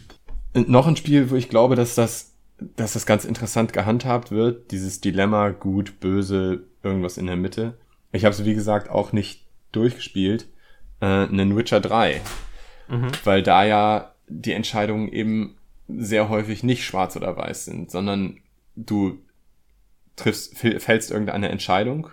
noch 0.54 0.88
ein 0.88 0.96
Spiel, 0.96 1.30
wo 1.30 1.36
ich 1.36 1.50
glaube, 1.50 1.76
dass 1.76 1.96
das, 1.96 2.34
dass 2.60 2.94
das 2.94 3.06
ganz 3.06 3.26
interessant 3.26 3.74
gehandhabt 3.74 4.32
wird. 4.32 4.72
Dieses 4.72 5.02
Dilemma, 5.02 5.50
gut, 5.50 6.00
böse, 6.00 6.64
irgendwas 6.84 7.18
in 7.18 7.28
der 7.28 7.36
Mitte. 7.36 7.78
Ich 8.12 8.26
habe 8.26 8.34
es, 8.34 8.46
wie 8.46 8.54
gesagt, 8.54 8.90
auch 8.90 9.14
nicht 9.14 9.46
durchgespielt. 9.72 10.48
Äh, 11.00 11.06
einen 11.06 11.56
Witcher 11.56 11.80
3. 11.82 12.22
Weil 13.24 13.44
da 13.44 13.64
ja 13.64 14.16
die 14.28 14.54
Entscheidungen 14.54 15.10
eben 15.10 15.58
sehr 15.88 16.30
häufig 16.30 16.64
nicht 16.64 16.86
schwarz 16.86 17.16
oder 17.16 17.36
weiß 17.36 17.66
sind, 17.66 17.92
sondern 17.92 18.40
du 18.76 19.20
triffst, 20.16 20.58
fällst 20.58 21.12
irgendeine 21.12 21.50
Entscheidung 21.50 22.10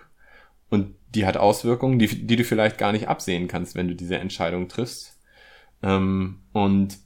und 0.69 0.95
die 1.15 1.25
hat 1.25 1.37
Auswirkungen, 1.37 1.99
die, 1.99 2.07
die 2.27 2.35
du 2.35 2.43
vielleicht 2.43 2.77
gar 2.77 2.91
nicht 2.91 3.07
absehen 3.07 3.47
kannst, 3.47 3.75
wenn 3.75 3.87
du 3.87 3.95
diese 3.95 4.17
Entscheidung 4.17 4.67
triffst. 4.67 5.17
Ähm, 5.81 6.41
und 6.53 6.97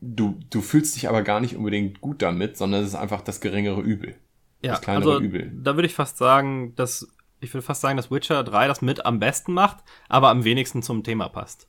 du, 0.00 0.38
du 0.50 0.60
fühlst 0.60 0.96
dich 0.96 1.08
aber 1.08 1.22
gar 1.22 1.40
nicht 1.40 1.56
unbedingt 1.56 2.00
gut 2.00 2.22
damit, 2.22 2.56
sondern 2.56 2.82
es 2.82 2.88
ist 2.88 2.94
einfach 2.94 3.22
das 3.22 3.40
geringere 3.40 3.80
Übel. 3.80 4.16
Ja, 4.62 4.72
Das 4.72 4.80
kleinere 4.82 5.12
also 5.12 5.24
Übel. 5.24 5.52
da 5.54 5.76
würde 5.76 5.86
ich 5.86 5.94
fast 5.94 6.18
sagen, 6.18 6.74
dass 6.74 7.08
ich 7.40 7.54
würde 7.54 7.62
fast 7.62 7.80
sagen, 7.80 7.96
dass 7.96 8.10
Witcher 8.10 8.42
3 8.42 8.66
das 8.66 8.82
mit 8.82 9.06
am 9.06 9.20
besten 9.20 9.52
macht, 9.52 9.78
aber 10.08 10.28
am 10.30 10.42
wenigsten 10.44 10.82
zum 10.82 11.04
Thema 11.04 11.28
passt. 11.28 11.68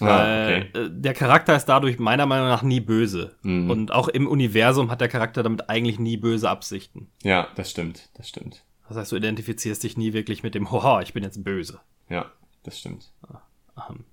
Ah, 0.00 0.06
Weil 0.06 0.70
okay. 0.72 0.84
äh, 0.86 0.90
der 0.90 1.12
Charakter 1.12 1.54
ist 1.54 1.66
dadurch 1.66 1.98
meiner 1.98 2.24
Meinung 2.24 2.48
nach 2.48 2.62
nie 2.62 2.80
böse. 2.80 3.36
Mhm. 3.42 3.70
Und 3.70 3.92
auch 3.92 4.08
im 4.08 4.26
Universum 4.26 4.90
hat 4.90 5.02
der 5.02 5.08
Charakter 5.08 5.42
damit 5.42 5.68
eigentlich 5.68 5.98
nie 5.98 6.16
böse 6.16 6.48
Absichten. 6.48 7.10
Ja, 7.22 7.48
das 7.56 7.70
stimmt, 7.70 8.08
das 8.14 8.28
stimmt. 8.28 8.64
Das 8.88 8.96
heißt, 8.96 9.12
du 9.12 9.16
identifizierst 9.16 9.82
dich 9.82 9.96
nie 9.96 10.12
wirklich 10.12 10.42
mit 10.42 10.54
dem, 10.54 10.70
hoha, 10.70 11.00
ich 11.02 11.12
bin 11.12 11.22
jetzt 11.22 11.42
böse. 11.42 11.80
Ja, 12.08 12.30
das 12.62 12.78
stimmt. 12.78 13.12
Ähm, 13.88 14.04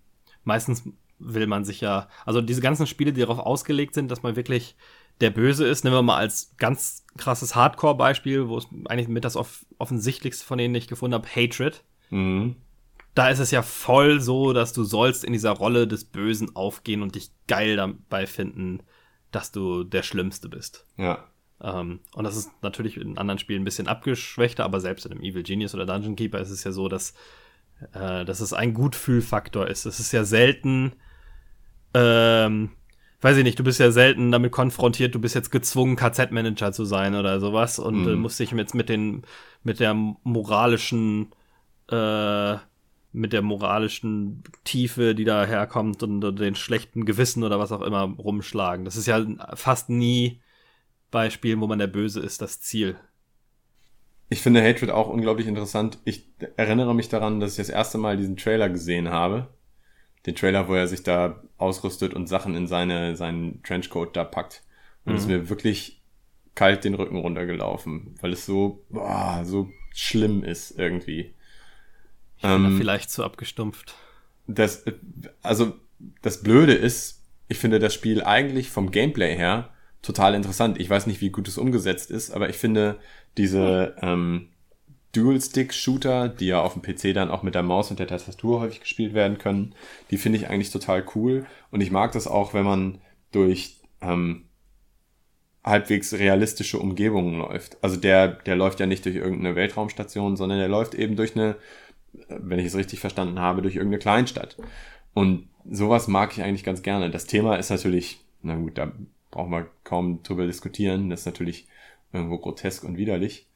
meistens 0.43 0.83
will 1.19 1.47
man 1.47 1.65
sich 1.65 1.81
ja, 1.81 2.07
also 2.25 2.41
diese 2.41 2.61
ganzen 2.61 2.87
Spiele, 2.87 3.13
die 3.13 3.21
darauf 3.21 3.39
ausgelegt 3.39 3.93
sind, 3.93 4.09
dass 4.09 4.23
man 4.23 4.35
wirklich 4.35 4.75
der 5.21 5.31
Böse 5.31 5.67
ist, 5.67 5.83
nehmen 5.83 5.97
wir 5.97 6.01
mal 6.01 6.17
als 6.17 6.55
ganz 6.57 7.05
krasses 7.17 7.55
Hardcore-Beispiel, 7.55 8.47
wo 8.47 8.57
es 8.57 8.67
eigentlich 8.87 9.09
mit 9.09 9.25
das 9.25 9.35
off 9.35 9.65
offensichtlichste 9.77 10.45
von 10.45 10.57
denen 10.57 10.75
ich 10.75 10.87
gefunden 10.87 11.15
habe, 11.15 11.27
Hatred. 11.27 11.83
Mhm. 12.09 12.55
Da 13.15 13.29
ist 13.29 13.39
es 13.39 13.51
ja 13.51 13.61
voll 13.61 14.21
so, 14.21 14.53
dass 14.53 14.71
du 14.71 14.83
sollst 14.83 15.25
in 15.25 15.33
dieser 15.33 15.51
Rolle 15.51 15.87
des 15.87 16.05
Bösen 16.05 16.55
aufgehen 16.55 17.01
und 17.01 17.15
dich 17.15 17.31
geil 17.47 17.75
dabei 17.75 18.27
finden, 18.27 18.81
dass 19.31 19.51
du 19.51 19.83
der 19.83 20.03
Schlimmste 20.03 20.47
bist. 20.47 20.85
Ja, 20.95 21.27
Ähm, 21.61 22.01
und 22.13 22.23
das 22.23 22.35
ist 22.37 22.51
natürlich 22.61 22.97
in 22.97 23.17
anderen 23.17 23.39
Spielen 23.39 23.61
ein 23.61 23.65
bisschen 23.65 23.87
abgeschwächter, 23.87 24.63
aber 24.65 24.79
selbst 24.79 25.05
in 25.05 25.11
einem 25.13 25.21
Evil 25.21 25.43
Genius 25.43 25.75
oder 25.75 25.85
Dungeon 25.85 26.15
Keeper 26.15 26.39
ist 26.39 26.51
es 26.51 26.63
ja 26.63 26.71
so, 26.71 26.87
dass, 26.89 27.13
äh, 27.93 28.25
dass 28.25 28.39
es 28.41 28.53
ein 28.53 28.73
Gutfühlfaktor 28.73 29.67
ist. 29.67 29.85
Es 29.85 29.99
ist 29.99 30.11
ja 30.11 30.23
selten, 30.25 30.93
ähm, 31.93 32.71
weiß 33.21 33.37
ich 33.37 33.43
nicht, 33.43 33.59
du 33.59 33.63
bist 33.63 33.79
ja 33.79 33.91
selten 33.91 34.31
damit 34.31 34.51
konfrontiert, 34.51 35.15
du 35.15 35.19
bist 35.19 35.35
jetzt 35.35 35.51
gezwungen, 35.51 35.95
KZ-Manager 35.95 36.71
zu 36.71 36.85
sein 36.85 37.15
oder 37.15 37.39
sowas 37.39 37.79
und 37.79 38.05
äh, 38.05 38.15
Mhm. 38.15 38.21
musst 38.21 38.39
dich 38.39 38.51
jetzt 38.51 38.75
mit 38.75 38.89
den, 38.89 39.23
mit 39.63 39.79
der 39.79 39.93
moralischen, 39.93 41.31
äh, 41.91 42.55
mit 43.11 43.33
der 43.33 43.41
moralischen 43.41 44.43
Tiefe, 44.63 45.15
die 45.15 45.25
da 45.25 45.45
herkommt 45.45 46.03
und, 46.03 46.23
und 46.23 46.39
den 46.39 46.55
schlechten 46.55 47.05
Gewissen 47.05 47.43
oder 47.43 47.59
was 47.59 47.71
auch 47.71 47.81
immer 47.81 48.03
rumschlagen. 48.03 48.85
Das 48.85 48.95
ist 48.95 49.07
ja 49.07 49.25
fast 49.55 49.89
nie 49.89 50.41
bei 51.11 51.29
Spielen, 51.29 51.61
wo 51.61 51.67
man 51.67 51.79
der 51.79 51.87
Böse 51.87 52.19
ist, 52.19 52.41
das 52.41 52.61
Ziel. 52.61 52.97
Ich 54.29 54.41
finde 54.41 54.63
Hatred 54.63 54.91
auch 54.91 55.09
unglaublich 55.09 55.47
interessant. 55.47 55.97
Ich 56.05 56.27
erinnere 56.55 56.93
mich 56.93 57.09
daran, 57.09 57.39
dass 57.39 57.51
ich 57.53 57.57
das 57.57 57.69
erste 57.69 57.97
Mal 57.97 58.15
diesen 58.17 58.37
Trailer 58.37 58.69
gesehen 58.69 59.09
habe. 59.09 59.47
Den 60.25 60.35
Trailer, 60.35 60.67
wo 60.67 60.75
er 60.75 60.87
sich 60.87 61.01
da 61.01 61.41
ausrüstet 61.57 62.13
und 62.13 62.27
Sachen 62.27 62.55
in 62.55 62.67
seine, 62.67 63.15
seinen 63.15 63.63
Trenchcoat 63.63 64.15
da 64.15 64.23
packt. 64.23 64.63
Und 65.05 65.15
es 65.15 65.21
ist 65.21 65.27
mir 65.27 65.49
wirklich 65.49 66.01
kalt 66.53 66.83
den 66.83 66.93
Rücken 66.93 67.15
runtergelaufen, 67.17 68.15
weil 68.21 68.33
es 68.33 68.45
so, 68.45 68.85
boah, 68.89 69.41
so 69.45 69.69
schlimm 69.93 70.43
ist 70.43 70.77
irgendwie. 70.77 71.33
Ich 72.37 72.43
bin 72.43 72.65
Ähm, 72.65 72.77
vielleicht 72.77 73.09
zu 73.09 73.23
abgestumpft. 73.23 73.95
das, 74.45 74.83
also 75.41 75.73
das 76.21 76.43
Blöde 76.43 76.73
ist, 76.73 77.23
ich 77.47 77.57
finde 77.57 77.79
das 77.79 77.93
Spiel 77.93 78.23
eigentlich 78.23 78.69
vom 78.69 78.91
Gameplay 78.91 79.35
her 79.35 79.73
total 80.01 80.33
interessant. 80.33 80.79
Ich 80.79 80.89
weiß 80.89 81.07
nicht, 81.07 81.21
wie 81.21 81.29
gut 81.29 81.47
es 81.47 81.57
umgesetzt 81.57 82.11
ist, 82.11 82.31
aber 82.31 82.49
ich 82.49 82.57
finde 82.57 82.99
diese 83.37 83.95
ähm, 84.01 84.49
Dual-Stick-Shooter, 85.13 86.29
die 86.29 86.47
ja 86.47 86.61
auf 86.61 86.73
dem 86.73 86.81
PC 86.81 87.13
dann 87.13 87.31
auch 87.31 87.43
mit 87.43 87.55
der 87.55 87.63
Maus 87.63 87.89
und 87.89 87.99
der 87.99 88.07
Tastatur 88.07 88.61
häufig 88.61 88.81
gespielt 88.81 89.13
werden 89.13 89.37
können, 89.37 89.73
die 90.11 90.17
finde 90.17 90.37
ich 90.37 90.49
eigentlich 90.49 90.71
total 90.71 91.03
cool. 91.15 91.45
Und 91.71 91.81
ich 91.81 91.91
mag 91.91 92.11
das 92.11 92.27
auch, 92.27 92.53
wenn 92.53 92.65
man 92.65 92.99
durch 93.31 93.77
ähm, 94.01 94.45
halbwegs 95.63 96.13
realistische 96.13 96.79
Umgebungen 96.79 97.37
läuft. 97.37 97.77
Also 97.83 97.97
der, 97.97 98.27
der 98.27 98.55
läuft 98.55 98.79
ja 98.79 98.85
nicht 98.85 99.05
durch 99.05 99.15
irgendeine 99.15 99.55
Weltraumstation, 99.55 100.37
sondern 100.37 100.59
der 100.59 100.69
läuft 100.69 100.95
eben 100.95 101.15
durch 101.15 101.35
eine, 101.35 101.55
wenn 102.29 102.59
ich 102.59 102.67
es 102.67 102.75
richtig 102.75 102.99
verstanden 102.99 103.39
habe, 103.39 103.61
durch 103.61 103.75
irgendeine 103.75 103.99
Kleinstadt. 103.99 104.57
Und 105.13 105.49
sowas 105.69 106.07
mag 106.07 106.31
ich 106.33 106.43
eigentlich 106.43 106.63
ganz 106.63 106.81
gerne. 106.81 107.09
Das 107.09 107.25
Thema 107.25 107.55
ist 107.55 107.69
natürlich, 107.69 108.23
na 108.41 108.55
gut, 108.55 108.77
da 108.77 108.91
brauchen 109.31 109.51
wir 109.51 109.67
kaum 109.83 110.23
drüber 110.23 110.45
diskutieren. 110.45 111.09
Das 111.09 111.21
ist 111.21 111.25
natürlich 111.25 111.67
irgendwo 112.13 112.37
grotesk 112.37 112.83
und 112.83 112.97
widerlich. 112.97 113.47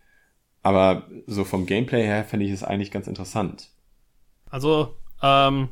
Aber 0.62 1.08
so 1.28 1.44
vom 1.44 1.66
Gameplay 1.66 2.04
her 2.04 2.24
finde 2.24 2.46
ich 2.46 2.52
es 2.52 2.64
eigentlich 2.64 2.92
ganz 2.92 3.08
interessant. 3.08 3.70
Also, 4.50 4.96
ähm, 5.22 5.70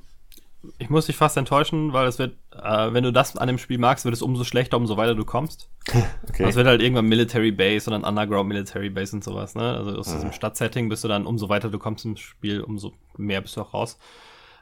ich 0.78 0.90
muss 0.90 1.06
dich 1.08 1.16
fast 1.16 1.38
enttäuschen, 1.38 1.94
weil 1.94 2.08
es 2.08 2.20
wird, 2.20 2.36
äh, 2.52 2.94
wenn 2.94 3.04
du 3.04 3.12
das 3.14 3.36
an 3.38 3.48
dem 3.48 3.58
Spiel 3.58 3.78
magst, 3.78 4.06
wird 4.06 4.14
es 4.14 4.22
umso 4.22 4.44
schlechter, 4.44 4.78
umso 4.78 4.98
weiter 4.98 5.16
du 5.16 5.26
kommst. 5.26 5.70
Okay. 6.30 6.44
Es 6.48 6.56
wird 6.56 6.68
halt 6.68 6.82
irgendwann 6.82 7.08
Military 7.08 7.52
Base 7.52 7.90
oder 7.90 7.98
ein 7.98 8.06
Underground 8.06 8.48
Military 8.48 8.90
Base 8.90 9.14
und 9.16 9.24
sowas, 9.24 9.54
ne? 9.56 9.76
Also 9.76 9.98
aus 9.98 10.08
Ah. 10.10 10.14
diesem 10.16 10.32
Stadtsetting 10.32 10.88
bist 10.88 11.04
du 11.04 11.08
dann, 11.10 11.26
umso 11.26 11.50
weiter 11.50 11.70
du 11.70 11.78
kommst 11.78 12.06
im 12.06 12.16
Spiel, 12.16 12.62
umso 12.62 12.94
mehr 13.18 13.42
bist 13.42 13.58
du 13.58 13.62
auch 13.62 13.74
raus. 13.74 13.98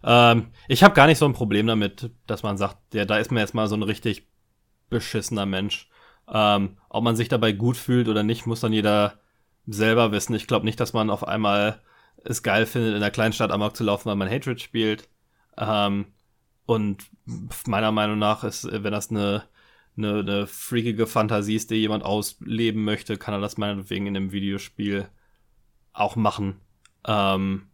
Ähm, 0.03 0.47
ich 0.67 0.81
habe 0.83 0.95
gar 0.95 1.05
nicht 1.05 1.19
so 1.19 1.25
ein 1.25 1.33
Problem 1.33 1.67
damit, 1.67 2.09
dass 2.25 2.41
man 2.41 2.57
sagt, 2.57 2.77
ja, 2.93 3.05
da 3.05 3.17
ist 3.17 3.31
mir 3.31 3.39
jetzt 3.41 3.53
mal 3.53 3.67
so 3.67 3.75
ein 3.75 3.83
richtig 3.83 4.27
beschissener 4.89 5.45
Mensch. 5.45 5.89
Ähm, 6.31 6.77
ob 6.89 7.03
man 7.03 7.15
sich 7.15 7.27
dabei 7.27 7.51
gut 7.51 7.77
fühlt 7.77 8.07
oder 8.07 8.23
nicht, 8.23 8.45
muss 8.45 8.61
dann 8.61 8.73
jeder 8.73 9.19
selber 9.67 10.11
wissen. 10.11 10.35
Ich 10.35 10.47
glaube 10.47 10.65
nicht, 10.65 10.79
dass 10.79 10.93
man 10.93 11.09
auf 11.09 11.27
einmal 11.27 11.81
es 12.23 12.43
geil 12.43 12.65
findet, 12.65 12.95
in 12.95 13.01
der 13.01 13.11
Kleinstadt 13.11 13.51
Amok 13.51 13.75
zu 13.75 13.83
laufen, 13.83 14.05
weil 14.09 14.15
man 14.15 14.29
Hatred 14.29 14.61
spielt. 14.61 15.07
Ähm, 15.57 16.07
und 16.65 17.09
meiner 17.65 17.91
Meinung 17.91 18.19
nach 18.19 18.43
ist, 18.43 18.67
wenn 18.71 18.91
das 18.91 19.09
eine, 19.09 19.43
eine, 19.97 20.19
eine 20.19 20.47
freakige 20.47 21.07
Fantasie 21.07 21.55
ist, 21.55 21.71
die 21.71 21.75
jemand 21.75 22.03
ausleben 22.03 22.83
möchte, 22.83 23.17
kann 23.17 23.33
er 23.33 23.41
das 23.41 23.57
meinetwegen 23.57 24.07
in 24.07 24.15
einem 24.15 24.31
Videospiel 24.31 25.09
auch 25.93 26.15
machen. 26.15 26.61
Ähm, 27.07 27.67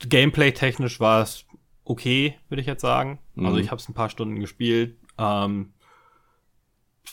Gameplay-technisch 0.00 1.00
war 1.00 1.22
es 1.22 1.46
okay, 1.84 2.38
würde 2.48 2.60
ich 2.60 2.66
jetzt 2.66 2.82
sagen. 2.82 3.18
Also 3.34 3.40
mhm. 3.40 3.46
Also 3.46 3.58
ich 3.58 3.70
habe 3.70 3.80
es 3.80 3.88
ein 3.88 3.94
paar 3.94 4.10
Stunden 4.10 4.40
gespielt. 4.40 4.96
Ähm, 5.18 5.72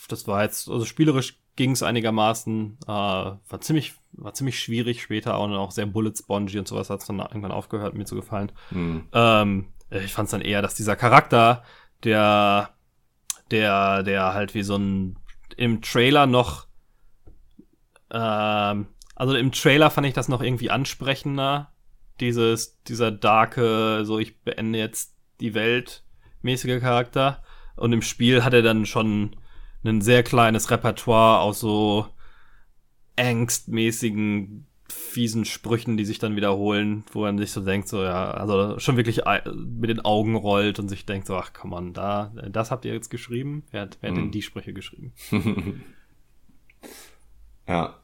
das 0.07 0.27
war 0.27 0.43
jetzt, 0.43 0.69
also 0.69 0.85
spielerisch 0.85 1.39
ging 1.55 1.71
es 1.71 1.83
einigermaßen, 1.83 2.77
äh, 2.83 2.87
war 2.87 3.61
ziemlich, 3.61 3.95
war 4.13 4.33
ziemlich 4.33 4.59
schwierig 4.59 5.01
später 5.01 5.35
auch 5.35 5.47
noch 5.47 5.71
sehr 5.71 5.85
bullet 5.85 6.13
spongy 6.15 6.59
und 6.59 6.67
sowas 6.67 6.89
hat 6.89 7.01
es 7.01 7.07
dann 7.07 7.19
irgendwann 7.19 7.51
aufgehört, 7.51 7.95
mir 7.95 8.05
zu 8.05 8.15
gefallen. 8.15 8.51
Mhm. 8.71 9.07
Ähm, 9.11 9.67
ich 9.89 10.13
fand 10.13 10.27
es 10.27 10.31
dann 10.31 10.41
eher, 10.41 10.61
dass 10.61 10.75
dieser 10.75 10.95
Charakter, 10.95 11.63
der, 12.03 12.69
der, 13.51 14.03
der 14.03 14.33
halt 14.33 14.53
wie 14.53 14.63
so 14.63 14.75
ein 14.75 15.17
im 15.55 15.81
Trailer 15.81 16.27
noch, 16.27 16.67
ähm, 18.11 18.87
also 19.15 19.35
im 19.35 19.51
Trailer 19.51 19.89
fand 19.89 20.05
ich 20.05 20.13
das 20.13 20.27
noch 20.27 20.41
irgendwie 20.41 20.69
ansprechender, 20.69 21.73
dieses, 22.19 22.81
dieser 22.83 23.11
darke, 23.11 24.05
so 24.05 24.19
ich 24.19 24.41
beende 24.41 24.77
jetzt 24.79 25.15
die 25.39 25.53
Welt 25.53 26.03
mäßige 26.41 26.79
Charakter. 26.79 27.43
Und 27.75 27.93
im 27.93 28.01
Spiel 28.01 28.43
hat 28.43 28.53
er 28.53 28.61
dann 28.61 28.85
schon 28.85 29.35
ein 29.83 30.01
sehr 30.01 30.23
kleines 30.23 30.69
Repertoire 30.71 31.39
aus 31.39 31.59
so 31.59 32.07
angstmäßigen, 33.15 34.65
fiesen 34.89 35.45
Sprüchen, 35.45 35.97
die 35.97 36.05
sich 36.05 36.19
dann 36.19 36.35
wiederholen, 36.35 37.03
wo 37.11 37.21
man 37.21 37.37
sich 37.37 37.51
so 37.51 37.61
denkt, 37.61 37.87
so 37.87 38.03
ja, 38.03 38.31
also 38.31 38.79
schon 38.79 38.97
wirklich 38.97 39.21
mit 39.55 39.89
den 39.89 40.01
Augen 40.01 40.35
rollt 40.35 40.79
und 40.79 40.87
sich 40.89 41.05
denkt, 41.05 41.27
so, 41.27 41.35
ach 41.35 41.51
komm 41.53 41.73
on, 41.73 41.93
da, 41.93 42.31
das 42.49 42.71
habt 42.71 42.85
ihr 42.85 42.93
jetzt 42.93 43.09
geschrieben? 43.09 43.63
Wer 43.71 43.81
hat, 43.81 43.97
wer 44.01 44.11
hat 44.11 44.17
hm. 44.17 44.25
denn 44.25 44.31
die 44.31 44.41
Sprüche 44.41 44.73
geschrieben? 44.73 45.13
ja. 47.67 47.99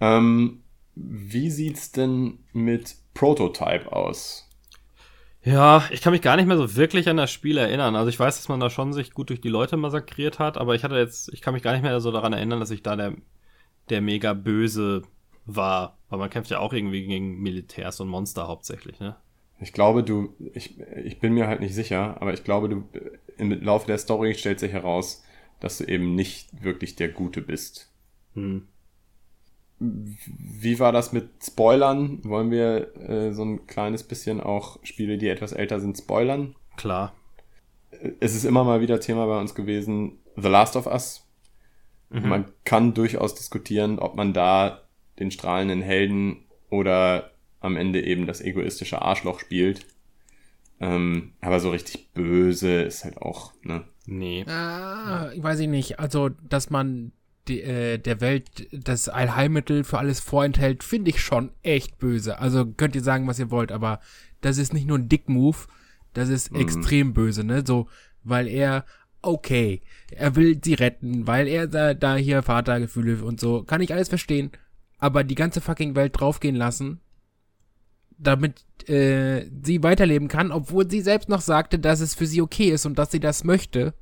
Ähm, 0.00 0.62
wie 0.94 1.50
sieht's 1.50 1.92
denn 1.92 2.40
mit 2.52 2.96
Prototype 3.14 3.90
aus? 3.92 4.48
Ja, 5.44 5.84
ich 5.90 6.00
kann 6.00 6.12
mich 6.12 6.22
gar 6.22 6.36
nicht 6.36 6.46
mehr 6.46 6.56
so 6.56 6.76
wirklich 6.76 7.08
an 7.08 7.16
das 7.16 7.32
Spiel 7.32 7.58
erinnern. 7.58 7.96
Also 7.96 8.08
ich 8.08 8.18
weiß, 8.18 8.36
dass 8.36 8.48
man 8.48 8.60
da 8.60 8.70
schon 8.70 8.92
sich 8.92 9.12
gut 9.12 9.30
durch 9.30 9.40
die 9.40 9.48
Leute 9.48 9.76
massakriert 9.76 10.38
hat, 10.38 10.56
aber 10.56 10.74
ich 10.74 10.84
hatte 10.84 10.94
jetzt, 10.96 11.32
ich 11.32 11.40
kann 11.40 11.54
mich 11.54 11.64
gar 11.64 11.72
nicht 11.72 11.82
mehr 11.82 12.00
so 12.00 12.12
daran 12.12 12.32
erinnern, 12.32 12.60
dass 12.60 12.70
ich 12.70 12.82
da 12.82 12.94
der, 12.94 13.14
der 13.90 14.00
mega 14.00 14.34
böse 14.34 15.02
war. 15.44 15.98
Weil 16.08 16.20
man 16.20 16.30
kämpft 16.30 16.50
ja 16.50 16.60
auch 16.60 16.72
irgendwie 16.72 17.04
gegen 17.06 17.40
Militärs 17.40 17.98
und 18.00 18.08
Monster 18.08 18.46
hauptsächlich, 18.46 19.00
ne? 19.00 19.16
Ich 19.60 19.72
glaube, 19.72 20.02
du, 20.02 20.34
ich, 20.54 20.78
ich 21.04 21.20
bin 21.20 21.34
mir 21.34 21.46
halt 21.46 21.60
nicht 21.60 21.74
sicher, 21.74 22.20
aber 22.20 22.34
ich 22.34 22.42
glaube, 22.42 22.68
du, 22.68 22.84
im 23.36 23.62
Laufe 23.62 23.86
der 23.86 23.98
Story 23.98 24.34
stellt 24.34 24.60
sich 24.60 24.72
heraus, 24.72 25.24
dass 25.60 25.78
du 25.78 25.84
eben 25.84 26.14
nicht 26.14 26.64
wirklich 26.64 26.96
der 26.96 27.08
Gute 27.08 27.42
bist. 27.42 27.92
Hm. 28.34 28.66
Wie 29.82 30.78
war 30.78 30.92
das 30.92 31.12
mit 31.12 31.28
Spoilern? 31.42 32.24
Wollen 32.24 32.50
wir 32.50 32.96
äh, 32.96 33.32
so 33.32 33.44
ein 33.44 33.66
kleines 33.66 34.04
bisschen 34.04 34.40
auch 34.40 34.78
Spiele, 34.82 35.18
die 35.18 35.28
etwas 35.28 35.52
älter 35.52 35.80
sind, 35.80 35.98
spoilern? 35.98 36.54
Klar. 36.76 37.14
Es 38.20 38.34
ist 38.34 38.44
immer 38.44 38.64
mal 38.64 38.80
wieder 38.80 39.00
Thema 39.00 39.26
bei 39.26 39.38
uns 39.38 39.54
gewesen, 39.54 40.18
The 40.36 40.48
Last 40.48 40.76
of 40.76 40.86
Us. 40.86 41.26
Mhm. 42.10 42.28
Man 42.28 42.44
kann 42.64 42.94
durchaus 42.94 43.34
diskutieren, 43.34 43.98
ob 43.98 44.16
man 44.16 44.32
da 44.32 44.82
den 45.18 45.30
strahlenden 45.30 45.82
Helden 45.82 46.44
oder 46.70 47.30
am 47.60 47.76
Ende 47.76 48.04
eben 48.04 48.26
das 48.26 48.40
egoistische 48.40 49.02
Arschloch 49.02 49.40
spielt. 49.40 49.86
Ähm, 50.80 51.32
aber 51.40 51.60
so 51.60 51.70
richtig 51.70 52.12
böse 52.12 52.82
ist 52.82 53.04
halt 53.04 53.18
auch, 53.18 53.52
ne? 53.62 53.84
Nee. 54.04 54.44
Ah, 54.48 55.30
ich 55.32 55.42
weiß 55.42 55.60
ich 55.60 55.68
nicht. 55.68 56.00
Also, 56.00 56.28
dass 56.28 56.70
man 56.70 57.12
die, 57.48 57.62
äh, 57.62 57.98
der 57.98 58.20
Welt 58.20 58.68
das 58.72 59.08
Allheilmittel 59.08 59.84
für 59.84 59.98
alles 59.98 60.20
vorenthält, 60.20 60.84
finde 60.84 61.10
ich 61.10 61.20
schon 61.20 61.50
echt 61.62 61.98
böse. 61.98 62.38
Also 62.38 62.66
könnt 62.66 62.94
ihr 62.94 63.02
sagen, 63.02 63.26
was 63.26 63.38
ihr 63.38 63.50
wollt, 63.50 63.72
aber 63.72 64.00
das 64.40 64.58
ist 64.58 64.72
nicht 64.72 64.86
nur 64.86 64.98
ein 64.98 65.08
Dick-Move, 65.08 65.56
das 66.14 66.28
ist 66.28 66.52
mhm. 66.52 66.60
extrem 66.60 67.14
böse, 67.14 67.44
ne? 67.44 67.64
So, 67.66 67.88
weil 68.22 68.46
er, 68.46 68.84
okay, 69.22 69.80
er 70.10 70.36
will 70.36 70.60
sie 70.62 70.74
retten, 70.74 71.26
weil 71.26 71.48
er 71.48 71.66
da, 71.66 71.94
da 71.94 72.16
hier 72.16 72.42
Vatergefühle 72.42 73.24
und 73.24 73.40
so, 73.40 73.62
kann 73.64 73.80
ich 73.80 73.92
alles 73.92 74.08
verstehen, 74.08 74.50
aber 74.98 75.24
die 75.24 75.34
ganze 75.34 75.60
fucking 75.60 75.96
Welt 75.96 76.12
draufgehen 76.18 76.56
lassen, 76.56 77.00
damit 78.18 78.64
äh, 78.88 79.48
sie 79.64 79.82
weiterleben 79.82 80.28
kann, 80.28 80.52
obwohl 80.52 80.88
sie 80.88 81.00
selbst 81.00 81.28
noch 81.28 81.40
sagte, 81.40 81.78
dass 81.80 82.00
es 82.00 82.14
für 82.14 82.26
sie 82.26 82.40
okay 82.40 82.70
ist 82.70 82.86
und 82.86 82.98
dass 82.98 83.10
sie 83.10 83.20
das 83.20 83.42
möchte 83.42 83.94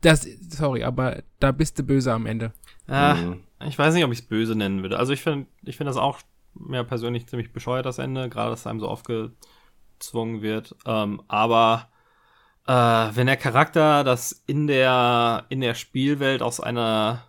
das, 0.00 0.26
sorry, 0.48 0.84
aber 0.84 1.22
da 1.38 1.52
bist 1.52 1.78
du 1.78 1.82
böse 1.82 2.12
am 2.12 2.26
Ende. 2.26 2.52
Ah, 2.86 3.14
mhm. 3.14 3.40
Ich 3.66 3.78
weiß 3.78 3.94
nicht, 3.94 4.04
ob 4.04 4.12
ich 4.12 4.20
es 4.20 4.26
böse 4.26 4.54
nennen 4.54 4.82
würde. 4.82 4.98
Also 4.98 5.12
ich 5.12 5.22
finde 5.22 5.46
ich 5.62 5.76
finde 5.76 5.90
das 5.90 5.96
auch 5.96 6.20
mir 6.54 6.84
persönlich 6.84 7.26
ziemlich 7.26 7.52
bescheuert, 7.52 7.86
das 7.86 7.98
Ende, 7.98 8.28
gerade 8.28 8.50
dass 8.50 8.66
einem 8.66 8.80
so 8.80 8.88
aufgezwungen 8.88 10.42
wird. 10.42 10.74
Ähm, 10.86 11.22
aber 11.28 11.88
äh, 12.66 12.72
wenn 12.72 13.26
der 13.26 13.36
Charakter 13.36 14.04
das 14.04 14.42
in 14.46 14.66
der, 14.66 15.46
in 15.48 15.60
der 15.60 15.74
Spielwelt 15.74 16.42
aus 16.42 16.60
einer 16.60 17.24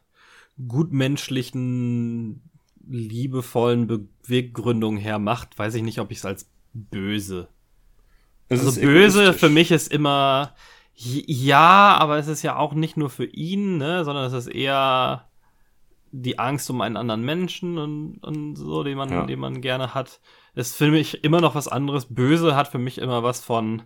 gutmenschlichen, 0.67 2.41
liebevollen 2.87 3.87
Beweggründung 3.87 4.97
her 4.97 5.19
macht, 5.19 5.57
weiß 5.57 5.75
ich 5.75 5.83
nicht, 5.83 5.99
ob 5.99 6.11
ich 6.11 6.19
es 6.19 6.25
als 6.25 6.49
böse. 6.73 7.47
Also 8.49 8.79
böse 8.81 9.33
für 9.33 9.49
mich 9.49 9.71
ist 9.71 9.91
immer, 9.91 10.53
ja, 10.93 11.97
aber 11.97 12.17
es 12.17 12.27
ist 12.27 12.43
ja 12.43 12.57
auch 12.57 12.73
nicht 12.73 12.97
nur 12.97 13.09
für 13.09 13.25
ihn, 13.25 13.77
ne, 13.77 14.05
sondern 14.05 14.25
es 14.25 14.33
ist 14.33 14.47
eher 14.47 15.27
die 16.11 16.39
Angst 16.39 16.69
um 16.69 16.81
einen 16.81 16.97
anderen 16.97 17.23
Menschen 17.23 17.77
und, 17.77 18.17
und 18.17 18.55
so, 18.55 18.83
den 18.83 18.97
man, 18.97 19.09
ja. 19.09 19.25
den 19.25 19.39
man 19.39 19.61
gerne 19.61 19.93
hat. 19.93 20.19
Ist 20.53 20.75
für 20.75 20.91
mich 20.91 21.23
immer 21.23 21.41
noch 21.41 21.55
was 21.55 21.67
anderes. 21.67 22.13
Böse 22.13 22.55
hat 22.55 22.67
für 22.67 22.77
mich 22.77 22.97
immer 22.97 23.23
was 23.23 23.43
von 23.43 23.83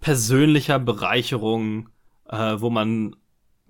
persönlicher 0.00 0.78
Bereicherung, 0.78 1.90
äh, 2.28 2.56
wo 2.58 2.70
man 2.70 3.16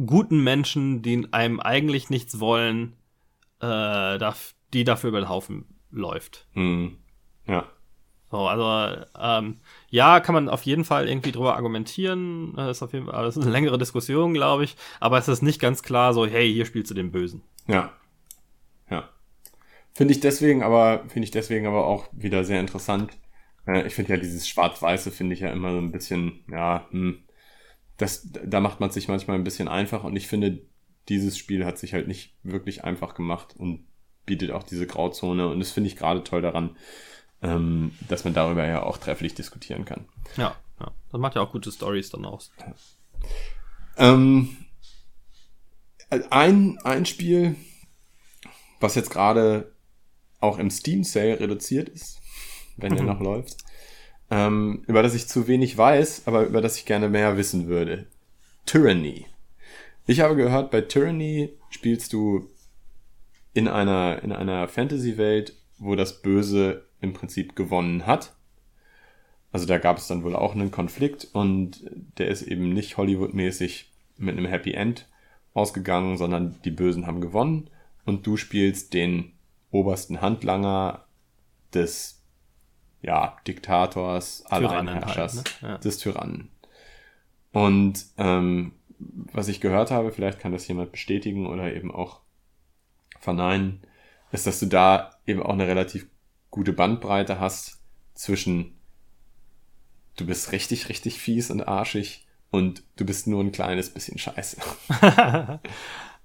guten 0.05 0.43
Menschen, 0.43 1.03
die 1.03 1.29
einem 1.33 1.61
eigentlich 1.61 2.11
nichts 2.11 2.41
wollen, 2.41 2.95
äh, 3.61 4.19
darf, 4.19 4.55
die 4.73 4.85
dafür 4.85 5.09
über 5.09 5.21
den 5.21 5.29
Haufen 5.29 5.67
läuft. 5.91 6.47
Hm. 6.53 6.99
Ja. 7.47 7.67
So, 8.33 8.49
also 8.49 9.05
ähm, 9.21 9.59
ja, 9.91 10.19
kann 10.21 10.35
man 10.35 10.49
auf 10.49 10.63
jeden 10.63 10.87
Fall 10.87 11.07
irgendwie 11.07 11.33
drüber 11.33 11.55
argumentieren. 11.55 12.55
Das 12.57 12.79
ist 12.79 12.83
auf 12.83 12.95
jeden 12.95 13.05
Fall 13.05 13.25
das 13.25 13.37
ist 13.37 13.43
eine 13.43 13.53
längere 13.53 13.77
Diskussion, 13.77 14.33
glaube 14.33 14.65
ich. 14.65 14.75
Aber 15.01 15.19
es 15.19 15.29
ist 15.29 15.43
nicht 15.43 15.61
ganz 15.61 15.83
klar 15.83 16.15
so, 16.15 16.25
hey, 16.25 16.51
hier 16.51 16.65
spielst 16.65 16.91
du 16.91 16.95
den 16.95 17.13
Bösen. 17.13 17.43
Ja. 17.69 17.93
Ja. 18.89 19.11
Finde 19.93 20.15
ich 20.15 20.21
deswegen 20.21 20.63
aber, 20.63 21.05
finde 21.09 21.25
ich 21.25 21.31
deswegen 21.31 21.67
aber 21.67 21.87
auch 21.87 22.09
wieder 22.13 22.43
sehr 22.43 22.59
interessant. 22.59 23.13
Äh, 23.67 23.87
ich 23.87 23.95
finde 23.95 24.15
ja 24.15 24.17
dieses 24.19 24.49
Schwarz-Weiße 24.49 25.11
finde 25.11 25.35
ich 25.35 25.41
ja 25.41 25.51
immer 25.51 25.73
so 25.73 25.79
ein 25.79 25.93
bisschen, 25.93 26.43
ja, 26.51 26.87
hm, 26.91 27.25
das, 27.99 28.31
da 28.33 28.61
macht 28.61 28.81
man 28.81 28.91
sich 28.91 29.09
manchmal 29.09 29.37
ein 29.37 29.45
bisschen 29.45 29.69
einfach 29.69 30.05
und 30.05 30.17
ich 30.17 30.27
finde, 30.27 30.63
dieses 31.11 31.37
Spiel 31.37 31.67
hat 31.67 31.77
sich 31.77 31.93
halt 31.93 32.09
nicht 32.09 32.35
wirklich 32.43 32.83
einfach 32.83 33.13
gemacht 33.13 33.55
und 33.59 33.85
bietet 34.25 34.53
auch 34.53 34.63
diese 34.63 34.87
Grauzone 34.87 35.49
und 35.49 35.61
das 35.61 35.71
finde 35.71 35.89
ich 35.89 35.97
gerade 35.97 36.25
toll 36.25 36.41
daran 36.41 36.77
ähm, 37.43 37.93
dass 38.09 38.25
man 38.25 38.35
darüber 38.35 38.67
ja 38.67 38.83
auch 38.83 38.99
trefflich 38.99 39.35
diskutieren 39.35 39.85
kann. 39.85 40.07
Ja, 40.37 40.57
ja. 40.81 40.91
das 41.11 41.21
macht 41.21 41.35
ja 41.35 41.43
auch 41.43 41.53
gute 41.53 41.73
Stories 41.73 42.11
dann 42.11 42.25
aus. 42.25 42.53
Ähm, 43.97 44.57
ein, 46.31 46.79
ein 46.85 47.07
Spiel, 47.07 47.57
was 48.81 48.95
jetzt 48.95 49.11
gerade 49.11 49.73
auch 50.41 50.59
im 50.59 50.71
Steam 50.71 51.05
Sale 51.05 51.41
reduziert 51.41 51.89
ist, 51.89 52.21
wenn 52.77 52.97
er 52.97 53.05
noch 53.05 53.21
läuft, 53.21 53.59
ähm, 54.31 54.83
über 54.87 55.03
das 55.03 55.15
ich 55.15 55.29
zu 55.29 55.47
wenig 55.47 55.77
weiß, 55.77 56.27
aber 56.27 56.45
über 56.45 56.61
das 56.61 56.77
ich 56.77 56.85
gerne 56.85 57.09
mehr 57.09 57.37
wissen 57.37 57.67
würde. 57.67 58.07
Tyranny. 58.67 59.27
Ich 60.07 60.21
habe 60.21 60.37
gehört, 60.37 60.71
bei 60.71 60.81
Tyranny 60.81 61.51
spielst 61.71 62.13
du 62.13 62.49
in 63.55 63.69
einer, 63.69 64.23
in 64.23 64.33
einer 64.33 64.67
Fantasy-Welt, 64.69 65.55
wo 65.79 65.95
das 65.95 66.23
Böse 66.23 66.87
im 67.03 67.13
Prinzip 67.13 67.55
gewonnen 67.57 68.07
hat. 68.07 68.35
Also 69.53 69.67
da 69.67 69.79
gab 69.79 69.99
es 69.99 70.07
dann 70.07 70.25
wohl 70.25 70.35
auch 70.35 70.55
einen 70.55 70.71
Konflikt 70.71 71.29
und 71.33 71.85
der 72.17 72.29
ist 72.29 72.43
eben 72.43 72.73
nicht 72.73 72.97
Hollywood-mäßig 72.97 73.91
mit 74.17 74.37
einem 74.37 74.47
Happy 74.47 74.73
End 74.73 75.09
ausgegangen, 75.53 76.17
sondern 76.17 76.57
die 76.65 76.71
Bösen 76.71 77.07
haben 77.07 77.21
gewonnen 77.21 77.69
und 78.07 78.27
du 78.27 78.37
spielst 78.37 78.95
den 78.95 79.33
obersten 79.71 80.21
Handlanger 80.21 81.05
des 81.75 82.23
ja, 83.03 83.37
Diktators, 83.47 84.47
Alleinherrschers, 84.47 85.37
halt, 85.37 85.63
ne? 85.63 85.69
ja. 85.69 85.79
des 85.79 85.99
Tyrannen. 85.99 86.51
Und 87.53 88.07
ähm, 88.17 88.73
was 88.99 89.49
ich 89.49 89.61
gehört 89.61 89.91
habe, 89.91 90.13
vielleicht 90.13 90.39
kann 90.39 90.53
das 90.53 90.69
jemand 90.69 90.93
bestätigen 90.93 91.47
oder 91.47 91.75
eben 91.75 91.91
auch 91.91 92.21
verneinen, 93.19 93.83
ist, 94.31 94.47
dass 94.47 94.61
du 94.61 94.67
da 94.67 95.11
eben 95.27 95.43
auch 95.43 95.53
eine 95.53 95.67
relativ 95.67 96.07
gute 96.53 96.73
Bandbreite 96.73 97.41
hast 97.41 97.81
zwischen 98.15 98.79
du 100.17 100.27
bist 100.27 100.53
richtig, 100.53 100.89
richtig 100.89 101.19
fies 101.19 101.51
und 101.51 101.67
arschig 101.67 102.29
und 102.51 102.85
du 102.97 103.05
bist 103.05 103.27
nur 103.27 103.43
ein 103.43 103.51
kleines 103.51 103.93
bisschen 103.93 104.19
scheiße. 104.19 104.59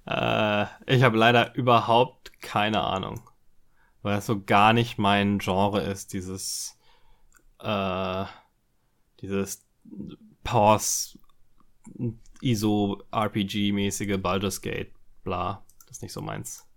äh, 0.06 0.66
ich 0.86 1.02
habe 1.02 1.16
leider 1.16 1.56
überhaupt 1.56 2.40
keine 2.40 2.82
Ahnung, 2.82 3.28
weil 4.02 4.16
das 4.16 4.26
so 4.26 4.40
gar 4.40 4.72
nicht 4.72 4.98
mein 4.98 5.38
Genre 5.38 5.80
ist, 5.80 6.12
dieses 6.12 6.78
äh, 7.60 8.24
dieses 9.20 9.66
Pause 10.44 11.18
ISO 12.40 13.02
RPG 13.10 13.72
mäßige 13.72 14.18
Baldur's 14.20 14.60
Gate 14.60 14.92
bla, 15.24 15.64
das 15.86 15.98
ist 15.98 16.02
nicht 16.02 16.12
so 16.12 16.20
meins. 16.20 16.67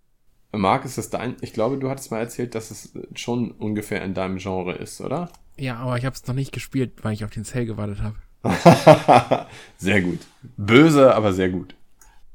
Marc, 0.51 0.85
ist 0.85 0.97
das 0.97 1.09
dein? 1.09 1.37
Ich 1.41 1.53
glaube, 1.53 1.77
du 1.77 1.89
hattest 1.89 2.11
mal 2.11 2.19
erzählt, 2.19 2.55
dass 2.55 2.71
es 2.71 2.93
schon 3.15 3.51
ungefähr 3.51 4.03
in 4.03 4.13
deinem 4.13 4.37
Genre 4.37 4.73
ist, 4.73 4.99
oder? 5.01 5.29
Ja, 5.57 5.77
aber 5.77 5.97
ich 5.97 6.05
habe 6.05 6.15
es 6.15 6.27
noch 6.27 6.35
nicht 6.35 6.51
gespielt, 6.51 7.03
weil 7.03 7.13
ich 7.13 7.23
auf 7.23 7.31
den 7.31 7.43
Sale 7.43 7.65
gewartet 7.65 7.99
habe. 8.01 8.15
sehr 9.77 10.01
gut. 10.01 10.19
Böse, 10.57 11.15
aber 11.15 11.33
sehr 11.33 11.49
gut. 11.49 11.75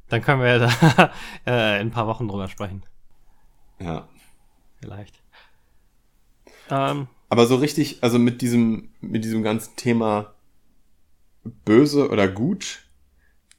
Dann 0.08 0.22
können 0.22 0.40
wir 0.40 0.48
ja 0.48 0.58
da 0.58 1.12
äh, 1.46 1.80
in 1.80 1.88
ein 1.88 1.90
paar 1.90 2.06
Wochen 2.06 2.28
drüber 2.28 2.48
sprechen. 2.48 2.82
Ja. 3.80 4.08
Vielleicht. 4.80 5.20
Ähm, 6.70 7.08
aber 7.28 7.46
so 7.46 7.56
richtig, 7.56 8.02
also 8.02 8.18
mit 8.18 8.40
diesem, 8.40 8.90
mit 9.00 9.24
diesem 9.24 9.42
ganzen 9.42 9.74
Thema 9.76 10.34
böse 11.64 12.08
oder 12.10 12.28
gut, 12.28 12.84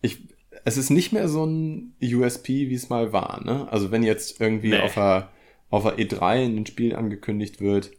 ich, 0.01 0.27
es 0.67 0.75
ist 0.75 0.89
nicht 0.89 1.13
mehr 1.13 1.29
so 1.29 1.45
ein 1.45 1.93
USP, 2.03 2.69
wie 2.69 2.73
es 2.73 2.89
mal 2.89 3.13
war, 3.13 3.41
ne? 3.45 3.71
Also 3.71 3.89
wenn 3.89 4.03
jetzt 4.03 4.41
irgendwie 4.41 4.71
nee. 4.71 4.81
auf 4.81 4.95
der, 4.95 5.31
auf 5.69 5.83
der 5.83 5.97
E3 5.97 6.45
ein 6.45 6.65
Spiel 6.65 6.93
angekündigt 6.93 7.61
wird, 7.61 7.91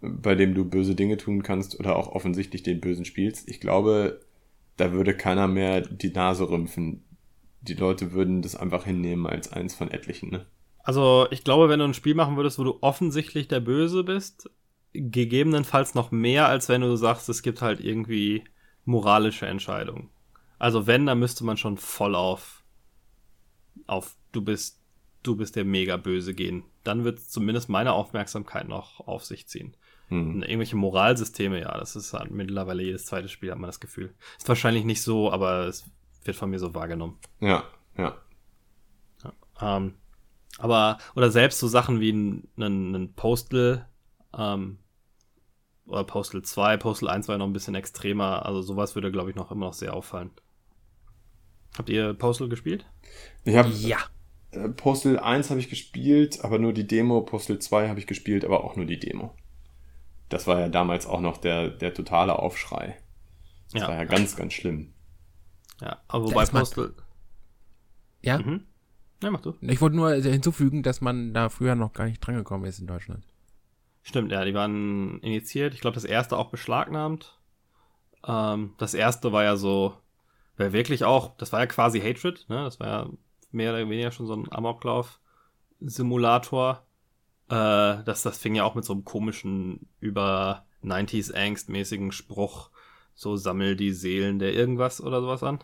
bei 0.00 0.36
dem 0.36 0.54
du 0.54 0.64
böse 0.64 0.94
Dinge 0.94 1.16
tun 1.16 1.42
kannst 1.42 1.80
oder 1.80 1.96
auch 1.96 2.06
offensichtlich 2.06 2.62
den 2.62 2.80
Bösen 2.80 3.04
spielst. 3.04 3.48
Ich 3.48 3.60
glaube, 3.60 4.20
da 4.76 4.92
würde 4.92 5.16
keiner 5.16 5.48
mehr 5.48 5.80
die 5.80 6.12
Nase 6.12 6.48
rümpfen. 6.48 7.02
Die 7.62 7.74
Leute 7.74 8.12
würden 8.12 8.42
das 8.42 8.54
einfach 8.54 8.84
hinnehmen 8.84 9.26
als 9.26 9.52
eins 9.52 9.74
von 9.74 9.90
etlichen, 9.90 10.30
ne? 10.30 10.46
Also, 10.84 11.26
ich 11.32 11.42
glaube, 11.42 11.68
wenn 11.68 11.80
du 11.80 11.86
ein 11.86 11.94
Spiel 11.94 12.14
machen 12.14 12.36
würdest, 12.36 12.60
wo 12.60 12.64
du 12.64 12.78
offensichtlich 12.80 13.48
der 13.48 13.60
Böse 13.60 14.04
bist, 14.04 14.50
gegebenenfalls 14.92 15.96
noch 15.96 16.12
mehr, 16.12 16.46
als 16.46 16.68
wenn 16.68 16.82
du 16.82 16.94
sagst, 16.94 17.28
es 17.28 17.42
gibt 17.42 17.60
halt 17.60 17.80
irgendwie 17.80 18.44
moralische 18.84 19.46
Entscheidungen. 19.46 20.10
Also, 20.58 20.86
wenn, 20.86 21.06
dann 21.06 21.18
müsste 21.18 21.44
man 21.44 21.56
schon 21.56 21.76
voll 21.76 22.14
auf, 22.14 22.64
auf 23.86 24.16
du 24.32 24.42
bist, 24.42 24.80
du 25.22 25.36
bist 25.36 25.56
der 25.56 25.64
mega 25.64 25.96
Böse 25.96 26.34
gehen. 26.34 26.64
Dann 26.84 27.04
wird 27.04 27.20
zumindest 27.20 27.68
meine 27.68 27.92
Aufmerksamkeit 27.92 28.68
noch 28.68 29.00
auf 29.00 29.24
sich 29.24 29.46
ziehen. 29.46 29.76
Hm. 30.08 30.42
Irgendwelche 30.42 30.76
Moralsysteme, 30.76 31.60
ja, 31.60 31.76
das 31.78 31.96
ist 31.96 32.12
halt 32.12 32.30
mittlerweile 32.30 32.82
jedes 32.82 33.06
zweite 33.06 33.28
Spiel, 33.28 33.50
hat 33.50 33.58
man 33.58 33.68
das 33.68 33.80
Gefühl. 33.80 34.14
Ist 34.36 34.48
wahrscheinlich 34.48 34.84
nicht 34.84 35.02
so, 35.02 35.32
aber 35.32 35.66
es 35.66 35.84
wird 36.24 36.36
von 36.36 36.50
mir 36.50 36.58
so 36.58 36.74
wahrgenommen. 36.74 37.18
Ja, 37.40 37.64
ja. 37.96 38.16
ja 39.22 39.32
ähm, 39.60 39.94
aber, 40.58 40.98
oder 41.16 41.30
selbst 41.30 41.58
so 41.58 41.68
Sachen 41.68 42.00
wie 42.00 42.12
ein, 42.12 42.48
ein, 42.56 42.94
ein 42.94 43.14
Postal, 43.14 43.88
ähm, 44.36 44.78
oder 45.86 46.04
Postal 46.04 46.42
2, 46.42 46.76
Postal 46.78 47.10
1 47.10 47.28
war 47.28 47.34
ja 47.34 47.38
noch 47.38 47.46
ein 47.46 47.52
bisschen 47.52 47.74
extremer, 47.74 48.46
also 48.46 48.62
sowas 48.62 48.94
würde, 48.94 49.12
glaube 49.12 49.30
ich, 49.30 49.36
noch 49.36 49.50
immer 49.50 49.66
noch 49.66 49.74
sehr 49.74 49.94
auffallen. 49.94 50.30
Habt 51.76 51.88
ihr 51.88 52.14
Postal 52.14 52.48
gespielt? 52.48 52.86
Ich 53.44 53.56
habe 53.56 53.68
ja. 53.70 53.98
Äh, 54.52 54.68
Postal 54.70 55.18
1 55.18 55.50
habe 55.50 55.60
ich 55.60 55.68
gespielt, 55.68 56.44
aber 56.44 56.58
nur 56.58 56.72
die 56.72 56.86
Demo. 56.86 57.20
Postal 57.22 57.58
2 57.58 57.88
habe 57.88 57.98
ich 57.98 58.06
gespielt, 58.06 58.44
aber 58.44 58.64
auch 58.64 58.76
nur 58.76 58.86
die 58.86 58.98
Demo. 58.98 59.34
Das 60.28 60.46
war 60.46 60.60
ja 60.60 60.68
damals 60.68 61.06
auch 61.06 61.20
noch 61.20 61.38
der, 61.38 61.68
der 61.68 61.92
totale 61.92 62.38
Aufschrei. 62.38 62.96
Das 63.72 63.82
ja. 63.82 63.88
war 63.88 63.96
ja 63.96 64.04
ganz, 64.04 64.36
ganz 64.36 64.52
schlimm. 64.52 64.92
Ja, 65.80 66.00
aber 66.06 66.24
wobei 66.26 66.46
Postal. 66.46 66.94
Ja? 68.22 68.38
Mhm. 68.38 68.64
Ja, 69.22 69.30
mach 69.30 69.40
du. 69.40 69.54
Ich 69.60 69.80
wollte 69.80 69.96
nur 69.96 70.14
hinzufügen, 70.14 70.82
dass 70.82 71.00
man 71.00 71.34
da 71.34 71.48
früher 71.48 71.74
noch 71.74 71.92
gar 71.92 72.06
nicht 72.06 72.20
drangekommen 72.20 72.68
ist 72.68 72.78
in 72.78 72.86
Deutschland. 72.86 73.26
Stimmt, 74.04 74.30
ja, 74.30 74.44
die 74.44 74.54
waren 74.54 75.18
initiiert. 75.20 75.74
Ich 75.74 75.80
glaube, 75.80 75.94
das 75.94 76.04
erste 76.04 76.36
auch 76.36 76.50
beschlagnahmt. 76.50 77.38
Ähm, 78.26 78.74
das 78.76 78.92
erste 78.92 79.32
war 79.32 79.44
ja 79.44 79.56
so, 79.56 79.94
war 80.58 80.74
wirklich 80.74 81.04
auch, 81.04 81.34
das 81.38 81.52
war 81.52 81.60
ja 81.60 81.66
quasi 81.66 82.00
Hatred, 82.00 82.44
ne? 82.48 82.64
Das 82.64 82.78
war 82.78 82.86
ja 82.86 83.08
mehr 83.50 83.72
oder 83.72 83.88
weniger 83.88 84.10
schon 84.10 84.26
so 84.26 84.34
ein 84.34 84.52
Amoklauf-Simulator. 84.52 86.84
Äh, 87.48 88.04
das, 88.04 88.20
das 88.22 88.36
fing 88.36 88.54
ja 88.54 88.64
auch 88.64 88.74
mit 88.74 88.84
so 88.84 88.92
einem 88.92 89.06
komischen, 89.06 89.88
über 90.00 90.66
90s 90.84 91.32
Angst-mäßigen 91.32 92.12
Spruch, 92.12 92.68
so 93.14 93.36
sammel 93.36 93.74
die 93.74 93.92
Seelen 93.92 94.38
der 94.38 94.52
irgendwas 94.52 95.00
oder 95.00 95.22
sowas 95.22 95.42
an. 95.42 95.60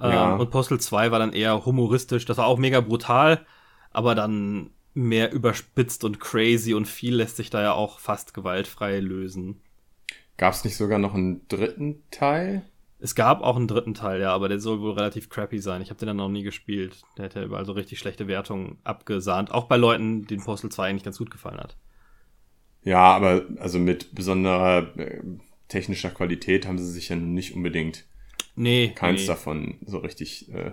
Ja. 0.00 0.34
Ähm, 0.34 0.40
und 0.40 0.50
Postal 0.50 0.78
2 0.78 1.10
war 1.10 1.18
dann 1.18 1.32
eher 1.32 1.66
humoristisch, 1.66 2.26
das 2.26 2.38
war 2.38 2.46
auch 2.46 2.58
mega 2.58 2.80
brutal, 2.80 3.44
aber 3.90 4.14
dann 4.14 4.70
mehr 4.94 5.32
überspitzt 5.32 6.04
und 6.04 6.20
crazy 6.20 6.74
und 6.74 6.86
viel 6.86 7.14
lässt 7.14 7.36
sich 7.36 7.50
da 7.50 7.62
ja 7.62 7.72
auch 7.72 7.98
fast 7.98 8.34
gewaltfrei 8.34 9.00
lösen. 9.00 9.60
Gab 10.36 10.54
es 10.54 10.64
nicht 10.64 10.76
sogar 10.76 10.98
noch 10.98 11.14
einen 11.14 11.46
dritten 11.48 12.02
Teil? 12.10 12.62
Es 12.98 13.14
gab 13.14 13.40
auch 13.42 13.56
einen 13.56 13.68
dritten 13.68 13.94
Teil, 13.94 14.20
ja, 14.20 14.32
aber 14.32 14.48
der 14.48 14.60
soll 14.60 14.80
wohl 14.80 14.92
relativ 14.92 15.30
crappy 15.30 15.58
sein. 15.58 15.80
Ich 15.80 15.88
habe 15.88 15.98
den 15.98 16.08
dann 16.08 16.16
noch 16.18 16.28
nie 16.28 16.42
gespielt. 16.42 17.02
Der 17.16 17.26
hätte 17.26 17.42
überall 17.42 17.64
so 17.64 17.72
richtig 17.72 17.98
schlechte 17.98 18.28
Wertungen 18.28 18.78
abgesahnt. 18.84 19.50
Auch 19.50 19.64
bei 19.64 19.76
Leuten, 19.76 20.26
denen 20.26 20.44
Postal 20.44 20.70
2 20.70 20.88
eigentlich 20.88 21.04
ganz 21.04 21.18
gut 21.18 21.30
gefallen 21.30 21.58
hat. 21.58 21.76
Ja, 22.82 22.98
aber 22.98 23.44
also 23.58 23.78
mit 23.78 24.14
besonderer 24.14 24.98
äh, 24.98 25.22
technischer 25.68 26.10
Qualität 26.10 26.66
haben 26.66 26.78
sie 26.78 26.90
sich 26.90 27.08
ja 27.08 27.16
nicht 27.16 27.54
unbedingt 27.54 28.06
nee, 28.54 28.92
keins 28.94 29.22
nee. 29.22 29.26
davon 29.26 29.78
so 29.86 29.98
richtig. 29.98 30.52
Äh, 30.52 30.72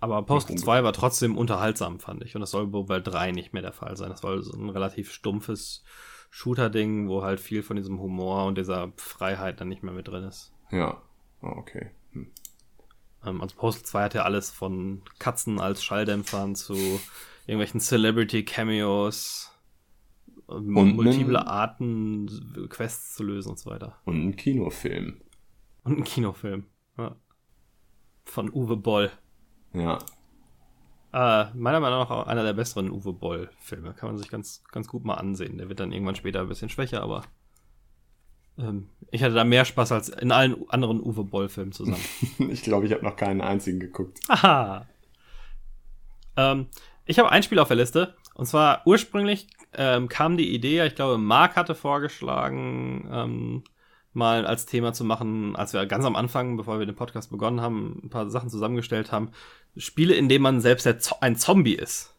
aber 0.00 0.22
Postal 0.22 0.56
2 0.56 0.84
war 0.84 0.92
trotzdem 0.92 1.36
unterhaltsam, 1.36 2.00
fand 2.00 2.22
ich. 2.24 2.34
Und 2.34 2.40
das 2.40 2.50
soll 2.50 2.72
wohl 2.72 2.84
bei 2.84 3.00
3 3.00 3.32
nicht 3.32 3.52
mehr 3.52 3.62
der 3.62 3.72
Fall 3.72 3.96
sein. 3.96 4.10
Das 4.10 4.22
war 4.22 4.40
so 4.42 4.56
ein 4.56 4.70
relativ 4.70 5.12
stumpfes 5.12 5.84
Shooter-Ding, 6.30 7.08
wo 7.08 7.22
halt 7.22 7.40
viel 7.40 7.62
von 7.62 7.76
diesem 7.76 8.00
Humor 8.00 8.44
und 8.46 8.58
dieser 8.58 8.92
Freiheit 8.96 9.60
dann 9.60 9.68
nicht 9.68 9.82
mehr 9.82 9.94
mit 9.94 10.08
drin 10.08 10.24
ist. 10.24 10.52
Ja, 10.70 11.00
Oh, 11.42 11.58
okay. 11.58 11.90
Hm. 12.12 12.30
Ähm, 13.24 13.40
also 13.40 13.56
Postal 13.56 13.84
2 13.84 14.02
hat 14.04 14.14
ja 14.14 14.22
alles 14.22 14.50
von 14.50 15.02
Katzen 15.18 15.60
als 15.60 15.84
Schalldämpfern 15.84 16.54
zu 16.54 16.74
irgendwelchen 17.46 17.80
Celebrity-Cameos, 17.80 19.52
und 20.46 20.68
multiple 20.68 21.38
einen, 21.40 21.48
Arten, 21.48 22.68
Quests 22.68 23.16
zu 23.16 23.24
lösen 23.24 23.50
und 23.50 23.58
so 23.58 23.68
weiter. 23.68 23.98
Und 24.04 24.28
ein 24.28 24.36
Kinofilm. 24.36 25.20
Und 25.82 25.98
ein 25.98 26.04
Kinofilm, 26.04 26.66
ja. 26.96 27.16
Von 28.24 28.52
Uwe 28.52 28.76
Boll. 28.76 29.10
Ja. 29.78 29.98
Äh, 31.12 31.46
meiner 31.54 31.80
Meinung 31.80 32.00
nach 32.00 32.10
auch 32.10 32.26
einer 32.26 32.42
der 32.42 32.52
besseren 32.52 32.90
Uwe 32.90 33.12
Boll-Filme. 33.12 33.94
Kann 33.94 34.10
man 34.10 34.18
sich 34.18 34.28
ganz, 34.28 34.62
ganz 34.70 34.88
gut 34.88 35.04
mal 35.04 35.14
ansehen. 35.14 35.58
Der 35.58 35.68
wird 35.68 35.80
dann 35.80 35.92
irgendwann 35.92 36.16
später 36.16 36.40
ein 36.40 36.48
bisschen 36.48 36.68
schwächer, 36.68 37.02
aber 37.02 37.22
ähm, 38.58 38.88
ich 39.10 39.22
hatte 39.22 39.34
da 39.34 39.44
mehr 39.44 39.64
Spaß 39.64 39.92
als 39.92 40.08
in 40.08 40.32
allen 40.32 40.68
anderen 40.68 41.00
Uwe 41.00 41.24
Boll-Filmen 41.24 41.72
zusammen. 41.72 42.04
ich 42.50 42.62
glaube, 42.62 42.86
ich 42.86 42.92
habe 42.92 43.04
noch 43.04 43.16
keinen 43.16 43.40
einzigen 43.40 43.80
geguckt. 43.80 44.18
Aha. 44.28 44.86
Ähm, 46.36 46.66
ich 47.04 47.18
habe 47.18 47.30
ein 47.30 47.42
Spiel 47.42 47.58
auf 47.58 47.68
der 47.68 47.76
Liste. 47.76 48.14
Und 48.34 48.46
zwar 48.46 48.82
ursprünglich 48.86 49.46
ähm, 49.72 50.08
kam 50.08 50.36
die 50.36 50.54
Idee, 50.54 50.84
ich 50.84 50.94
glaube, 50.94 51.18
Marc 51.18 51.56
hatte 51.56 51.74
vorgeschlagen, 51.74 53.08
ähm, 53.10 53.64
mal 54.16 54.46
als 54.46 54.66
Thema 54.66 54.92
zu 54.92 55.04
machen, 55.04 55.54
als 55.54 55.72
wir 55.72 55.86
ganz 55.86 56.04
am 56.04 56.16
Anfang, 56.16 56.56
bevor 56.56 56.78
wir 56.78 56.86
den 56.86 56.96
Podcast 56.96 57.30
begonnen 57.30 57.60
haben, 57.60 58.00
ein 58.04 58.10
paar 58.10 58.28
Sachen 58.30 58.50
zusammengestellt 58.50 59.12
haben. 59.12 59.30
Spiele, 59.76 60.14
in 60.14 60.28
denen 60.28 60.42
man 60.42 60.60
selbst 60.60 60.86
ein 61.20 61.36
Zombie 61.36 61.74
ist. 61.74 62.14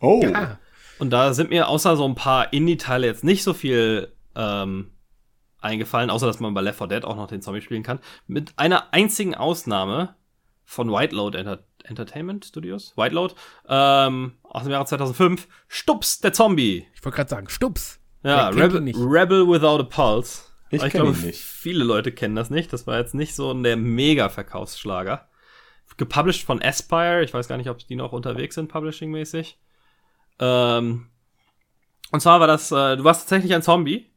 Oh. 0.00 0.22
Ja. 0.22 0.58
Und 0.98 1.10
da 1.10 1.34
sind 1.34 1.50
mir 1.50 1.68
außer 1.68 1.96
so 1.96 2.06
ein 2.06 2.14
paar 2.14 2.52
Indie-Teile 2.52 3.06
jetzt 3.06 3.24
nicht 3.24 3.42
so 3.42 3.52
viel 3.52 4.12
ähm, 4.36 4.90
eingefallen, 5.60 6.10
außer 6.10 6.26
dass 6.26 6.40
man 6.40 6.54
bei 6.54 6.60
Left 6.60 6.78
4 6.78 6.86
Dead 6.86 7.04
auch 7.04 7.16
noch 7.16 7.26
den 7.26 7.42
Zombie 7.42 7.60
spielen 7.60 7.82
kann. 7.82 8.00
Mit 8.26 8.52
einer 8.56 8.92
einzigen 8.92 9.34
Ausnahme 9.34 10.14
von 10.64 10.90
White 10.90 11.14
Load 11.14 11.36
Enter 11.36 11.64
Entertainment 11.84 12.44
Studios, 12.44 12.92
White 12.96 13.14
Load, 13.14 13.34
ähm, 13.66 14.34
aus 14.42 14.62
dem 14.64 14.72
Jahre 14.72 14.84
2005, 14.84 15.48
Stups, 15.66 16.20
der 16.20 16.32
Zombie. 16.32 16.86
Ich 16.94 17.04
wollte 17.04 17.16
gerade 17.16 17.30
sagen, 17.30 17.48
Stups. 17.48 17.98
Ja, 18.22 18.48
Rebel, 18.50 18.92
Rebel 18.94 19.48
Without 19.48 19.80
a 19.80 19.82
Pulse. 19.84 20.42
Ich, 20.70 20.82
ich 20.82 20.92
glaube, 20.92 21.10
nicht. 21.10 21.40
viele 21.40 21.84
Leute 21.84 22.12
kennen 22.12 22.36
das 22.36 22.50
nicht. 22.50 22.72
Das 22.72 22.86
war 22.86 22.98
jetzt 22.98 23.14
nicht 23.14 23.34
so 23.34 23.52
der 23.54 23.76
Mega-Verkaufsschlager. 23.76 25.28
Gepublished 25.96 26.44
von 26.44 26.62
Aspire. 26.62 27.22
Ich 27.22 27.34
weiß 27.34 27.48
gar 27.48 27.56
nicht, 27.56 27.68
ob 27.68 27.78
die 27.78 27.96
noch 27.96 28.12
unterwegs 28.12 28.54
sind, 28.54 28.72
publishing-mäßig. 28.72 29.58
Ähm, 30.38 31.08
und 32.12 32.20
zwar 32.20 32.40
war 32.40 32.46
das, 32.46 32.70
äh, 32.70 32.96
du 32.96 33.04
warst 33.04 33.22
tatsächlich 33.22 33.52
ein 33.54 33.62
Zombie 33.62 34.10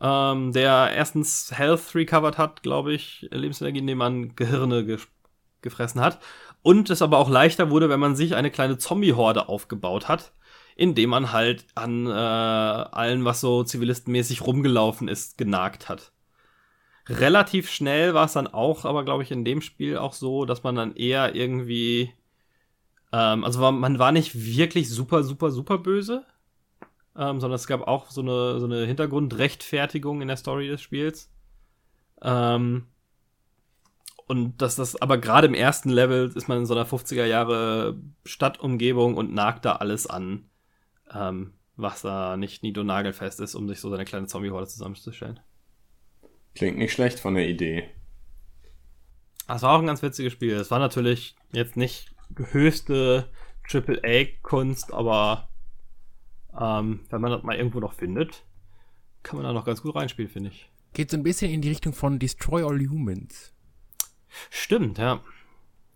ähm, 0.00 0.52
der 0.52 0.92
erstens 0.94 1.52
Health 1.56 1.94
recovered 1.94 2.38
hat, 2.38 2.62
glaube 2.62 2.94
ich, 2.94 3.28
Lebensenergie, 3.30 3.80
indem 3.80 3.98
man 3.98 4.34
Gehirne 4.34 4.84
ge 4.84 4.98
gefressen 5.62 6.00
hat. 6.00 6.20
Und 6.62 6.88
es 6.88 7.02
aber 7.02 7.18
auch 7.18 7.28
leichter 7.28 7.68
wurde, 7.68 7.90
wenn 7.90 8.00
man 8.00 8.16
sich 8.16 8.34
eine 8.34 8.50
kleine 8.50 8.78
Zombie-Horde 8.78 9.50
aufgebaut 9.50 10.08
hat, 10.08 10.32
indem 10.80 11.10
man 11.10 11.30
halt 11.30 11.66
an 11.74 12.06
äh, 12.06 12.10
allen, 12.10 13.26
was 13.26 13.42
so 13.42 13.64
zivilistenmäßig 13.64 14.46
rumgelaufen 14.46 15.08
ist, 15.08 15.36
genagt 15.36 15.90
hat. 15.90 16.10
relativ 17.06 17.70
schnell 17.70 18.14
war 18.14 18.24
es 18.24 18.32
dann 18.32 18.46
auch, 18.46 18.86
aber 18.86 19.04
glaube 19.04 19.22
ich 19.22 19.30
in 19.30 19.44
dem 19.44 19.60
Spiel 19.60 19.98
auch 19.98 20.14
so, 20.14 20.46
dass 20.46 20.62
man 20.62 20.76
dann 20.76 20.96
eher 20.96 21.34
irgendwie, 21.34 22.14
ähm, 23.12 23.44
also 23.44 23.60
man 23.70 23.98
war 23.98 24.10
nicht 24.10 24.34
wirklich 24.34 24.88
super, 24.88 25.22
super, 25.22 25.50
super 25.50 25.76
böse, 25.76 26.24
ähm, 27.14 27.40
sondern 27.40 27.56
es 27.56 27.66
gab 27.66 27.86
auch 27.86 28.10
so 28.10 28.22
eine, 28.22 28.58
so 28.58 28.64
eine 28.64 28.86
Hintergrundrechtfertigung 28.86 30.22
in 30.22 30.28
der 30.28 30.38
Story 30.38 30.68
des 30.68 30.80
Spiels. 30.80 31.30
Ähm, 32.22 32.86
und 34.26 34.62
dass 34.62 34.76
das, 34.76 34.96
aber 35.02 35.18
gerade 35.18 35.46
im 35.46 35.54
ersten 35.54 35.90
Level 35.90 36.32
ist 36.34 36.48
man 36.48 36.58
in 36.58 36.66
so 36.66 36.74
einer 36.74 36.86
50er 36.86 37.26
Jahre 37.26 38.00
Stadtumgebung 38.24 39.16
und 39.16 39.34
nagt 39.34 39.66
da 39.66 39.72
alles 39.72 40.06
an, 40.06 40.49
ähm, 41.12 41.52
was 41.76 42.02
da 42.02 42.36
nicht 42.36 42.62
nied- 42.62 42.78
und 42.78 42.86
nagelfest 42.86 43.40
ist, 43.40 43.54
um 43.54 43.68
sich 43.68 43.80
so 43.80 43.90
seine 43.90 44.04
kleine 44.04 44.26
Zombie-Horde 44.26 44.66
zusammenzustellen. 44.66 45.40
Klingt 46.54 46.78
nicht 46.78 46.92
schlecht 46.92 47.20
von 47.20 47.34
der 47.34 47.48
Idee. 47.48 47.88
Das 49.46 49.62
war 49.62 49.74
auch 49.74 49.80
ein 49.80 49.86
ganz 49.86 50.02
witziges 50.02 50.32
Spiel. 50.32 50.54
Es 50.54 50.70
war 50.70 50.78
natürlich 50.78 51.36
jetzt 51.52 51.76
nicht 51.76 52.14
höchste 52.36 53.30
AAA-Kunst, 53.72 54.92
aber 54.92 55.48
ähm, 56.58 57.00
wenn 57.08 57.20
man 57.20 57.30
das 57.30 57.42
mal 57.42 57.56
irgendwo 57.56 57.80
noch 57.80 57.94
findet, 57.94 58.44
kann 59.22 59.36
man 59.36 59.44
da 59.44 59.52
noch 59.52 59.64
ganz 59.64 59.82
gut 59.82 59.94
reinspielen, 59.94 60.30
finde 60.30 60.50
ich. 60.50 60.70
Geht 60.92 61.10
so 61.10 61.16
ein 61.16 61.22
bisschen 61.22 61.50
in 61.50 61.62
die 61.62 61.68
Richtung 61.68 61.92
von 61.92 62.18
Destroy 62.18 62.62
All 62.62 62.78
Humans. 62.78 63.52
Stimmt, 64.50 64.98
ja. 64.98 65.20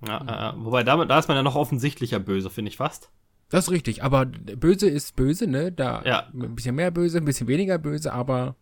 ja 0.07 0.51
äh, 0.51 0.65
wobei 0.65 0.83
damit, 0.83 1.11
da 1.11 1.19
ist 1.19 1.29
man 1.29 1.37
ja 1.37 1.43
noch 1.43 1.57
offensichtlicher 1.57 2.21
böse, 2.21 2.51
finde 2.51 2.71
ich 2.71 2.77
fast. 2.77 3.11
Das 3.51 3.67
ist 3.67 3.71
richtig, 3.71 4.03
aber 4.03 4.27
böse 4.27 4.89
ist 4.89 5.17
böse, 5.17 5.47
ne? 5.47 5.71
Da 5.71 6.03
Ja. 6.05 6.29
ein 6.33 6.55
bisschen 6.55 6.75
mehr 6.75 6.91
böse, 6.91 7.19
ein 7.19 7.25
bisschen 7.25 7.47
weniger 7.47 7.79
böse, 7.79 8.13
aber 8.13 8.57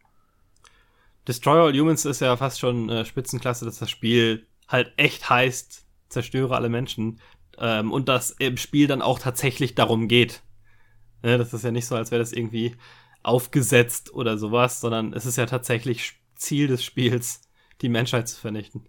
Destroy 1.29 1.61
All 1.61 1.79
Humans 1.79 2.05
ist 2.05 2.21
ja 2.21 2.37
fast 2.37 2.59
schon 2.59 2.89
äh, 2.89 3.05
Spitzenklasse, 3.05 3.65
dass 3.65 3.79
das 3.79 3.91
Spiel 3.91 4.47
halt 4.67 4.93
echt 4.97 5.31
heißt, 5.31 5.87
zerstöre 6.09 6.57
alle 6.57 6.69
Menschen. 6.69 7.21
Ähm, 7.59 7.93
und 7.93 8.09
dass 8.09 8.33
im 8.33 8.57
Spiel 8.57 8.87
dann 8.89 9.03
auch 9.03 9.19
tatsächlich 9.19 9.75
darum 9.75 10.09
geht. 10.09 10.43
Ne, 11.23 11.39
das 11.39 11.55
ist 11.55 11.63
ja 11.65 11.71
nicht 11.71 11.87
so, 11.87 11.95
als 11.95 12.11
wäre 12.11 12.21
das 12.21 12.33
irgendwie 12.33 12.75
aufgesetzt 13.23 14.13
oder 14.13 14.37
sowas, 14.37 14.81
sondern 14.81 15.13
es 15.13 15.27
ist 15.27 15.37
ja 15.37 15.47
tatsächlich 15.47 16.15
Ziel 16.35 16.67
des 16.67 16.83
Spiels, 16.83 17.43
die 17.81 17.89
Menschheit 17.89 18.29
zu 18.29 18.41
vernichten. 18.41 18.85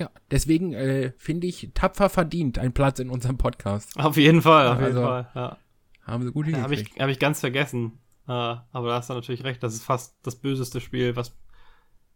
Ja, 0.00 0.10
deswegen 0.30 0.72
äh, 0.72 1.12
finde 1.18 1.46
ich 1.46 1.70
tapfer 1.74 2.08
verdient 2.08 2.58
ein 2.58 2.72
Platz 2.72 2.98
in 2.98 3.10
unserem 3.10 3.38
Podcast. 3.38 3.96
Auf 4.00 4.16
jeden 4.16 4.42
Fall, 4.42 4.66
auf 4.68 4.74
jeden 4.80 4.86
Also, 4.96 5.02
Fall. 5.02 5.30
Ja. 5.34 5.58
Haben 6.02 6.24
sie 6.24 6.32
gut 6.32 6.46
Ja, 6.48 6.58
Habe 6.62 6.74
hingekriegt. 6.74 6.96
ich, 6.96 7.02
hab 7.02 7.08
ich 7.10 7.18
ganz 7.18 7.40
vergessen. 7.40 7.98
Äh, 8.26 8.32
aber 8.32 8.88
da 8.88 8.94
hast 8.96 9.10
du 9.10 9.14
natürlich 9.14 9.44
recht, 9.44 9.62
das 9.62 9.74
ist 9.74 9.84
fast 9.84 10.16
das 10.22 10.36
böseste 10.36 10.80
Spiel, 10.80 11.14
was, 11.16 11.36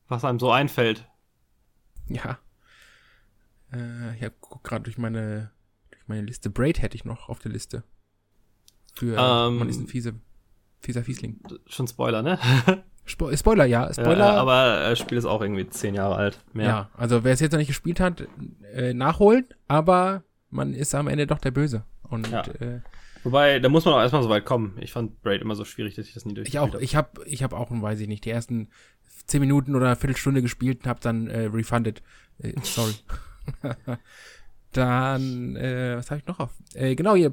was 0.09 0.25
einem 0.25 0.39
so 0.41 0.51
einfällt. 0.51 1.07
Ja. 2.09 2.39
Äh, 3.73 4.15
ich 4.17 4.33
guck 4.41 4.65
gerade 4.65 4.85
durch 4.85 4.99
meine, 4.99 5.51
durch 5.91 6.03
meine 6.09 6.23
Liste. 6.23 6.51
Braid 6.51 6.81
hätte 6.83 6.97
ich 6.97 7.05
noch 7.05 7.29
auf 7.29 7.39
der 7.39 7.53
Liste. 7.53 7.85
Für, 8.95 9.17
Ähm, 9.19 9.59
man 9.59 9.69
ist 9.69 9.79
ein 9.79 9.87
fiese, 9.89 10.15
fieser 10.81 11.03
Fiesling. 11.05 11.41
Schon 11.67 11.87
Spoiler, 11.89 12.23
ne? 12.23 12.39
Spo 13.07 13.35
Spoiler, 13.37 13.67
ja. 13.67 13.93
Spoiler. 13.93 14.19
Ja, 14.19 14.35
aber 14.41 14.89
das 14.91 14.99
Spiel 14.99 15.19
ist 15.19 15.27
auch 15.27 15.43
irgendwie 15.43 15.69
zehn 15.69 15.95
Jahre 15.95 16.17
alt. 16.17 16.39
Mehr. 16.53 16.67
ja, 16.67 16.91
also 16.97 17.23
wer 17.25 17.33
es 17.33 17.41
jetzt 17.41 17.53
noch 17.53 17.59
nicht 17.59 17.69
gespielt 17.69 18.01
hat, 18.01 18.27
äh, 18.75 18.95
nachholen, 18.95 19.47
aber 19.69 20.23
man 20.51 20.73
ist 20.73 20.95
am 20.95 21.09
Ende 21.09 21.27
doch 21.27 21.39
der 21.39 21.51
Böse. 21.51 21.85
Und 22.03 22.31
Ja. 22.31 22.43
äh, 22.61 22.81
Wobei, 23.25 23.59
da 23.59 23.69
muss 23.71 23.85
man 23.87 23.95
auch 23.95 24.01
erstmal 24.01 24.23
so 24.23 24.29
weit 24.29 24.45
kommen. 24.45 24.77
Ich 24.81 24.93
fand 24.93 25.23
Braid 25.23 25.41
immer 25.41 25.55
so 25.55 25.65
schwierig, 25.65 25.95
dass 25.95 26.07
ich 26.07 26.13
das 26.15 26.25
nie 26.27 26.33
ich 26.33 26.35
durchgespielt 26.37 26.63
auch, 26.71 26.75
hab. 26.75 26.83
ich 26.83 26.95
habe 26.97 27.25
ich 27.27 27.43
hab 27.43 27.53
auch, 27.55 27.71
weiß 27.71 28.01
ich 28.01 28.09
nicht, 28.09 28.25
die 28.27 28.31
ersten 28.31 28.69
zehn 29.27 29.41
Minuten 29.41 29.75
oder 29.75 29.87
eine 29.87 29.97
Viertelstunde 29.97 30.43
gespielt 30.43 30.81
und 30.81 30.87
habe 30.89 31.01
dann 31.01 31.29
äh, 31.29 31.47
refunded. 31.47 32.03
Äh, 32.39 32.53
sorry. 32.63 32.93
dann, 34.73 35.57
äh, 35.57 35.97
was 35.97 36.11
habe 36.11 36.21
ich 36.21 36.27
noch 36.27 36.41
auf? 36.41 36.51
Äh, 36.75 36.95
genau, 36.95 37.15
hier, 37.15 37.33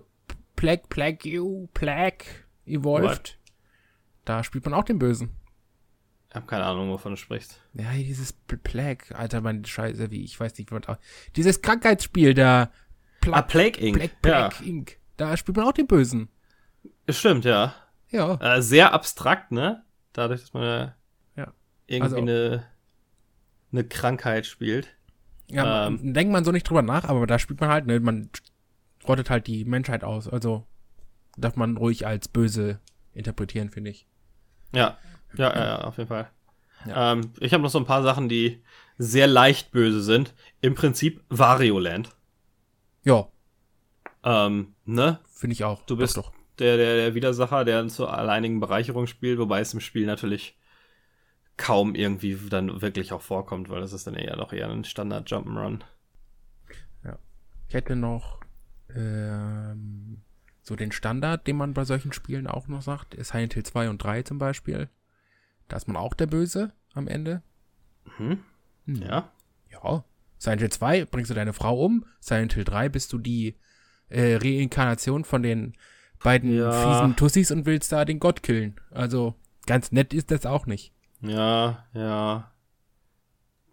Plague, 0.56 0.84
Plague 0.90 1.30
You, 1.30 1.68
Plague 1.74 2.26
Evolved. 2.66 3.04
What? 3.10 3.38
Da 4.26 4.44
spielt 4.44 4.64
man 4.66 4.74
auch 4.74 4.84
den 4.84 5.00
Bösen. 5.00 5.32
Ich 6.32 6.36
habe 6.36 6.46
keine 6.48 6.64
Ahnung, 6.64 6.90
wovon 6.90 7.12
du 7.12 7.18
sprichst. 7.18 7.60
Ja, 7.74 7.92
dieses 7.92 8.34
Pl- 8.48 8.58
Plague, 8.58 9.14
Alter, 9.18 9.42
mein 9.42 9.66
Scheiße, 9.66 10.12
wie, 10.12 10.24
ich 10.24 10.40
weiß 10.40 10.58
nicht, 10.58 10.72
wie 10.72 10.74
man 10.76 10.86
auch. 10.86 10.98
Dieses 11.36 11.62
Krankheitsspiel 11.62 12.34
da. 12.34 12.72
Pla 13.20 13.38
Ah, 13.38 13.42
Plague 13.42 13.78
Inc. 13.80 13.98
Plague, 13.98 14.16
Plague 14.22 14.66
Inc. 14.66 14.98
Da 15.18 15.36
spielt 15.38 15.58
man 15.58 15.68
auch 15.68 15.74
den 15.74 15.88
Bösen. 15.88 16.30
ja, 17.08 17.14
stimmt, 17.14 17.44
ja. 17.46 17.76
Ja. 18.10 18.36
Äh, 18.40 18.62
sehr 18.62 18.94
abstrakt, 18.94 19.52
ne? 19.52 19.84
Dadurch, 20.14 20.42
dass 20.42 20.54
man 20.54 20.64
ja, 20.64 20.96
Ja. 21.36 21.54
irgendwie 21.88 22.04
Also- 22.04 22.16
eine, 22.18 22.64
eine 23.74 23.84
Krankheit 23.84 24.46
spielt. 24.46 24.96
Ja, 25.50 25.88
Ähm. 25.88 26.14
denkt 26.14 26.32
man 26.32 26.46
so 26.46 26.52
nicht 26.54 26.64
drüber 26.70 26.82
nach, 26.82 27.04
aber 27.04 27.28
da 27.28 27.40
spielt 27.40 27.60
man 27.60 27.70
halt, 27.70 27.86
ne, 27.88 28.00
man 28.00 28.30
rottet 29.06 29.30
halt 29.30 29.48
die 29.48 29.66
Menschheit 29.66 30.04
aus. 30.06 30.30
Also 30.30 30.66
darf 31.38 31.58
man 31.58 31.76
ruhig 31.76 32.08
als 32.08 32.30
böse 32.30 32.80
interpretieren, 33.14 33.70
finde 33.70 33.92
ich. 33.92 34.08
Ja, 34.74 34.98
ja, 35.36 35.54
ja, 35.56 35.66
ja 35.66 35.82
auf 35.82 35.98
jeden 35.98 36.10
Fall. 36.10 36.30
Ja. 36.86 37.14
Ähm, 37.14 37.32
ich 37.40 37.54
habe 37.54 37.64
noch 37.64 37.70
so 37.70 37.80
ein 37.80 37.86
paar 37.86 38.04
Sachen, 38.04 38.30
die 38.30 38.62
sehr 38.98 39.28
leicht 39.28 39.72
böse 39.72 40.02
sind. 40.02 40.34
Im 40.62 40.76
Prinzip 40.76 41.24
Wario 41.30 41.80
Land. 41.80 42.10
Ja, 43.04 43.28
Ähm, 44.24 44.76
ne? 44.86 45.20
finde 45.32 45.54
ich 45.54 45.64
auch. 45.64 45.84
Du 45.86 45.98
bist 45.98 46.18
doch, 46.18 46.32
doch. 46.32 46.34
Der, 46.60 46.78
der, 46.78 46.96
der 46.96 47.16
Widersacher, 47.16 47.66
der 47.66 47.88
zur 47.88 48.14
alleinigen 48.14 48.60
Bereicherung 48.60 49.08
spielt, 49.08 49.40
wobei 49.40 49.62
es 49.62 49.74
im 49.74 49.80
Spiel 49.80 50.06
natürlich 50.06 50.58
kaum 51.58 51.96
irgendwie 51.96 52.38
dann 52.50 52.82
wirklich 52.82 53.14
auch 53.14 53.22
vorkommt, 53.22 53.70
weil 53.70 53.82
das 53.82 53.94
ist 53.94 54.06
dann 54.08 54.16
eher 54.16 54.36
doch 54.36 54.54
eher 54.54 54.70
ein 54.70 54.84
Standard 54.84 55.30
Jump'n'Run. 55.30 55.82
Ich 57.72 57.76
hätte 57.76 57.96
noch 57.96 58.42
ähm, 58.94 60.24
so 60.62 60.76
den 60.76 60.92
Standard, 60.92 61.48
den 61.48 61.56
man 61.56 61.74
bei 61.74 61.86
solchen 61.86 62.12
Spielen 62.12 62.46
auch 62.46 62.68
noch 62.68 62.82
sagt, 62.82 63.14
ist 63.14 63.30
Silent 63.30 63.54
Hill 63.54 63.64
2 63.64 63.90
und 63.90 64.04
3 64.04 64.24
zum 64.24 64.40
Beispiel. 64.40 64.90
Da 65.72 65.78
ist 65.78 65.88
man 65.88 65.96
auch 65.96 66.14
der 66.14 66.28
Böse 66.28 66.74
am 66.94 67.08
Ende. 67.08 67.42
Hm? 68.18 68.40
Hm. 68.88 68.96
Ja. 69.04 69.32
Ja. 69.72 70.04
Silent 70.38 70.60
Hill 70.62 70.70
2 70.72 71.06
bringst 71.06 71.32
du 71.32 71.34
deine 71.34 71.54
Frau 71.54 71.80
um. 71.86 72.06
Silent 72.20 72.54
Hill 72.56 72.66
3 72.66 72.90
bist 72.90 73.14
du 73.14 73.20
die 73.20 73.56
äh, 74.10 74.36
Reinkarnation 74.36 75.24
von 75.24 75.42
den 75.44 75.78
beiden 76.22 76.54
Ja. 76.54 76.72
fiesen 76.74 77.16
Tussis 77.16 77.52
und 77.52 77.66
willst 77.66 77.90
da 77.94 78.04
den 78.04 78.20
Gott 78.20 78.44
killen. 78.44 78.76
Also 78.92 79.36
ganz 79.66 79.94
nett 79.94 80.14
ist 80.14 80.30
das 80.30 80.46
auch 80.46 80.66
nicht. 80.66 80.92
Ja, 81.22 81.86
ja. 81.94 82.52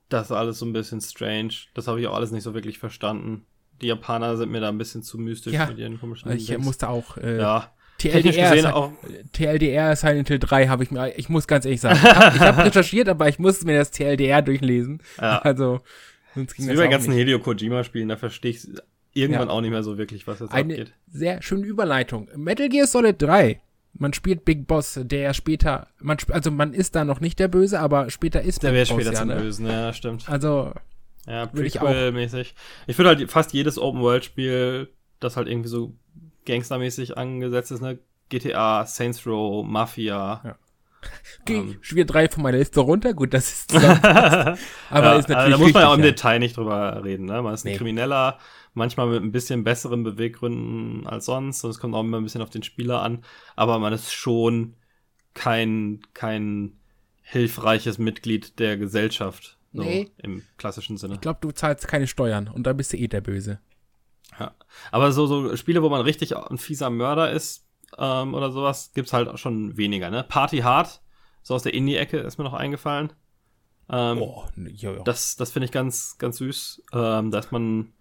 Das 0.08 0.26
ist 0.26 0.32
alles 0.36 0.60
so 0.60 0.66
ein 0.66 0.72
bisschen 0.72 1.00
strange. 1.00 1.52
Das 1.74 1.88
habe 1.88 2.00
ich 2.00 2.06
auch 2.06 2.14
alles 2.14 2.30
nicht 2.30 2.44
so 2.44 2.54
wirklich 2.54 2.78
verstanden. 2.78 3.44
Die 3.82 3.86
Japaner 3.88 4.36
sind 4.36 4.52
mir 4.52 4.60
da 4.60 4.68
ein 4.68 4.78
bisschen 4.78 5.02
zu 5.02 5.18
mystisch 5.18 5.52
Ja. 5.52 5.66
mit 5.66 5.78
ihren 5.78 5.98
komischen 5.98 6.30
Ich 6.30 6.48
äh, 6.48 6.52
Dings. 6.54 6.64
musste 6.64 6.88
auch 6.88 7.16
äh, 7.16 7.38
Ja. 7.40 7.72
TLDR, 7.98 8.50
gesehen 8.50 8.62
Si- 8.62 8.66
auch. 8.72 8.92
TLDR 9.32 9.96
Silent 9.96 10.28
Hill 10.28 10.38
3 10.38 10.68
habe 10.68 10.84
ich 10.84 10.90
mir, 10.90 11.16
ich 11.18 11.28
muss 11.28 11.46
ganz 11.46 11.64
ehrlich 11.64 11.80
sagen, 11.80 11.98
ich 12.02 12.10
habe 12.12 12.38
hab 12.56 12.58
recherchiert, 12.64 13.08
aber 13.08 13.28
ich 13.28 13.38
musste 13.38 13.66
mir 13.66 13.76
das 13.76 13.90
TLDR 13.90 14.40
durchlesen. 14.42 15.02
Ja. 15.20 15.38
Also, 15.40 15.80
sonst 16.34 16.50
Das 16.50 16.56
ging 16.56 16.64
ist 16.66 16.70
das, 16.70 16.78
wie 16.78 16.84
bei 16.84 16.88
ganzen 16.88 17.10
nicht. 17.10 17.18
Hideo 17.18 17.38
Kojima-Spielen, 17.40 18.08
da 18.08 18.16
verstehe 18.16 18.52
ich 18.52 18.66
irgendwann 19.14 19.48
Ja. 19.48 19.54
auch 19.54 19.60
nicht 19.60 19.70
mehr 19.70 19.82
so 19.82 19.98
wirklich, 19.98 20.26
was 20.26 20.40
jetzt 20.40 20.52
Eine 20.52 20.74
abgeht. 20.74 20.92
sehr 21.10 21.42
schöne 21.42 21.66
Überleitung. 21.66 22.28
Metal 22.36 22.68
Gear 22.68 22.86
Solid 22.86 23.20
3. 23.20 23.60
Man 23.94 24.12
spielt 24.12 24.44
Big 24.44 24.68
Boss, 24.68 25.00
der 25.02 25.34
später, 25.34 25.88
man, 25.98 26.18
sp- 26.22 26.30
also 26.32 26.52
man 26.52 26.72
ist 26.74 26.94
da 26.94 27.04
noch 27.04 27.20
nicht 27.20 27.38
der 27.40 27.48
Böse, 27.48 27.80
aber 27.80 28.10
später 28.10 28.42
ist 28.42 28.62
Der 28.62 28.70
Big 28.70 28.80
Boss, 28.80 28.88
später 28.90 29.12
ja, 29.12 29.18
zum 29.18 29.28
ne? 29.28 29.36
Bösen, 29.36 29.66
ja, 29.66 29.92
stimmt. 29.92 30.28
Also, 30.28 30.72
Ja, 31.26 31.52
Würde 31.52 31.66
ich 31.66 31.74
Prequel-mäßig. 31.80 32.54
Ich 32.86 32.94
finde 32.94 33.08
halt 33.08 33.30
fast 33.30 33.52
jedes 33.54 33.76
Open-World-Spiel, 33.78 34.88
das 35.20 35.36
halt 35.36 35.48
irgendwie 35.48 35.68
so 35.68 35.94
gangstermäßig 36.48 37.16
angesetzt 37.16 37.70
ist, 37.70 37.80
ne? 37.80 37.98
GTA, 38.28 38.84
Saints 38.86 39.26
Row, 39.26 39.64
Mafia. 39.64 40.42
Ja. 40.44 40.56
Ähm. 41.48 41.78
ich 41.80 41.94
wieder 41.94 42.04
drei 42.04 42.28
von 42.28 42.42
meiner 42.42 42.58
Liste 42.58 42.80
runter. 42.80 43.14
Gut, 43.14 43.32
das 43.32 43.50
ist 43.50 43.74
aber 43.74 44.58
ja, 44.90 45.14
ist 45.14 45.28
natürlich 45.28 45.36
also 45.36 45.50
da 45.50 45.58
muss 45.58 45.72
man 45.72 45.82
ja 45.82 45.88
auch 45.88 45.94
im 45.94 46.02
Detail 46.02 46.38
nicht 46.40 46.56
drüber 46.56 47.02
reden, 47.04 47.26
ne? 47.26 47.40
Man 47.40 47.54
ist 47.54 47.64
ein 47.64 47.70
Nee. 47.72 47.76
Krimineller, 47.76 48.38
manchmal 48.74 49.06
mit 49.06 49.22
ein 49.22 49.32
bisschen 49.32 49.64
besseren 49.64 50.02
Beweggründen 50.02 51.06
als 51.06 51.26
sonst 51.26 51.62
und 51.64 51.70
es 51.70 51.78
kommt 51.78 51.94
auch 51.94 52.00
immer 52.00 52.18
ein 52.18 52.24
bisschen 52.24 52.42
auf 52.42 52.50
den 52.50 52.62
Spieler 52.64 53.00
an, 53.02 53.22
aber 53.56 53.78
man 53.78 53.92
ist 53.92 54.12
schon 54.12 54.74
kein, 55.34 56.00
kein 56.14 56.72
hilfreiches 57.22 57.98
Mitglied 57.98 58.58
der 58.58 58.76
Gesellschaft. 58.76 59.58
So 59.72 59.82
Nee. 59.82 60.10
Im 60.22 60.42
klassischen 60.56 60.96
Sinne. 60.96 61.14
Ich 61.14 61.20
glaube, 61.20 61.38
du 61.42 61.50
zahlst 61.52 61.86
keine 61.86 62.06
Steuern 62.06 62.48
und 62.48 62.66
da 62.66 62.72
bist 62.72 62.92
du 62.92 62.96
eh 62.96 63.06
der 63.06 63.20
Böse. 63.20 63.60
Ja. 64.38 64.52
Aber 64.92 65.12
so, 65.12 65.26
so 65.26 65.56
Spiele, 65.56 65.82
wo 65.82 65.88
man 65.88 66.00
richtig 66.00 66.36
ein 66.36 66.58
fieser 66.58 66.90
Mörder 66.90 67.30
ist 67.32 67.66
ähm, 67.96 68.34
oder 68.34 68.52
sowas, 68.52 68.92
gibt's 68.94 69.12
halt 69.12 69.28
auch 69.28 69.38
schon 69.38 69.76
weniger, 69.76 70.10
ne? 70.10 70.24
Party 70.24 70.58
Hard, 70.58 71.00
so 71.42 71.54
aus 71.54 71.62
der 71.62 71.74
Indie-Ecke 71.74 72.18
ist 72.18 72.38
mir 72.38 72.44
noch 72.44 72.54
eingefallen. 72.54 73.12
Ähm, 73.90 74.18
ne, 74.56 74.70
ja, 74.70 74.92
ja. 74.92 75.02
Das, 75.02 75.36
das 75.36 75.50
finde 75.50 75.64
ich 75.64 75.72
ganz, 75.72 76.16
ganz 76.18 76.36
süß. 76.38 76.82
Ähm, 76.92 77.30
dass 77.30 77.50
man, 77.50 77.92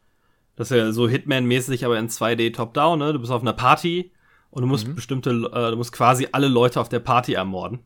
das 0.56 0.70
ist 0.72 0.78
ja 0.78 0.92
so 0.92 1.08
Hitman-mäßig, 1.08 1.86
aber 1.86 1.98
in 1.98 2.10
2D 2.10 2.54
Top-Down, 2.54 3.00
ne? 3.00 3.14
Du 3.14 3.20
bist 3.20 3.32
auf 3.32 3.42
einer 3.42 3.54
Party 3.54 4.12
und 4.50 4.62
du 4.62 4.68
musst 4.68 4.88
Mhm. 4.88 4.96
bestimmte, 4.96 5.30
äh, 5.30 5.72
du 5.72 5.78
musst 5.78 5.94
quasi 5.94 6.28
alle 6.32 6.48
Leute 6.50 6.82
auf 6.82 6.90
der 6.90 7.00
Party 7.00 7.34
ermorden. 7.34 7.80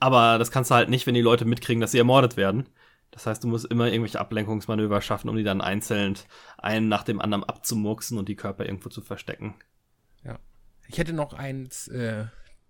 Aber 0.00 0.38
das 0.38 0.50
kannst 0.50 0.70
du 0.70 0.74
halt 0.74 0.90
nicht, 0.90 1.06
wenn 1.06 1.14
die 1.14 1.22
Leute 1.22 1.46
mitkriegen, 1.46 1.80
dass 1.80 1.92
sie 1.92 1.98
ermordet 1.98 2.36
werden. 2.36 2.68
Das 3.14 3.26
heißt, 3.26 3.44
du 3.44 3.48
musst 3.48 3.66
immer 3.66 3.86
irgendwelche 3.86 4.18
Ablenkungsmanöver 4.18 5.00
schaffen, 5.00 5.28
um 5.28 5.36
die 5.36 5.44
dann 5.44 5.60
einzeln 5.60 6.18
einen 6.58 6.88
nach 6.88 7.04
dem 7.04 7.20
anderen 7.20 7.44
abzumurksen 7.44 8.18
und 8.18 8.28
die 8.28 8.34
Körper 8.34 8.66
irgendwo 8.66 8.88
zu 8.88 9.02
verstecken. 9.02 9.54
Ja. 10.24 10.40
Ich 10.88 10.98
hätte 10.98 11.12
noch 11.12 11.32
eins, 11.32 11.86
äh, 11.88 12.24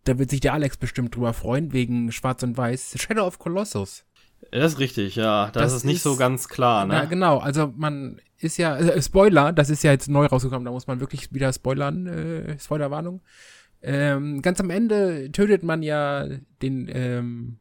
da 0.04 0.18
wird 0.18 0.28
sich 0.28 0.40
der 0.40 0.52
Alex 0.52 0.76
bestimmt 0.76 1.16
drüber 1.16 1.32
freuen, 1.32 1.72
wegen 1.72 2.12
Schwarz 2.12 2.42
und 2.42 2.58
Weiß. 2.58 2.94
Shadow 3.00 3.26
of 3.26 3.38
Colossus. 3.38 4.04
Das 4.50 4.74
ist 4.74 4.78
richtig, 4.78 5.16
ja. 5.16 5.50
Das, 5.50 5.62
das 5.62 5.72
ist 5.72 5.84
nicht 5.84 5.96
ist, 5.96 6.02
so 6.02 6.16
ganz 6.16 6.48
klar, 6.48 6.84
ne? 6.84 6.94
Ja, 6.94 7.04
genau. 7.06 7.38
Also 7.38 7.72
man 7.74 8.20
ist 8.36 8.58
ja, 8.58 8.76
äh, 8.76 9.00
Spoiler, 9.00 9.54
das 9.54 9.70
ist 9.70 9.82
ja 9.82 9.92
jetzt 9.92 10.08
neu 10.08 10.26
rausgekommen, 10.26 10.66
da 10.66 10.70
muss 10.70 10.86
man 10.86 11.00
wirklich 11.00 11.32
wieder 11.32 11.50
spoilern, 11.54 12.06
äh, 12.06 12.58
Spoilerwarnung. 12.58 13.22
Ähm, 13.80 14.42
ganz 14.42 14.60
am 14.60 14.68
Ende 14.68 15.32
tötet 15.32 15.62
man 15.62 15.82
ja 15.82 16.28
den, 16.60 16.90
ähm, 16.92 17.58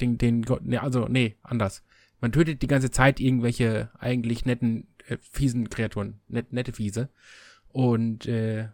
den, 0.00 0.16
den 0.16 0.42
Gott, 0.42 0.64
ne, 0.64 0.82
also, 0.82 1.06
nee, 1.08 1.36
anders. 1.42 1.82
Man 2.24 2.32
tötet 2.32 2.62
die 2.62 2.68
ganze 2.68 2.90
Zeit 2.90 3.20
irgendwelche 3.20 3.90
eigentlich 3.98 4.46
netten, 4.46 4.86
äh, 5.08 5.18
fiesen 5.20 5.68
Kreaturen, 5.68 6.20
net, 6.26 6.54
nette 6.54 6.72
Fiese. 6.72 7.10
Und 7.68 8.24
äh, 8.24 8.68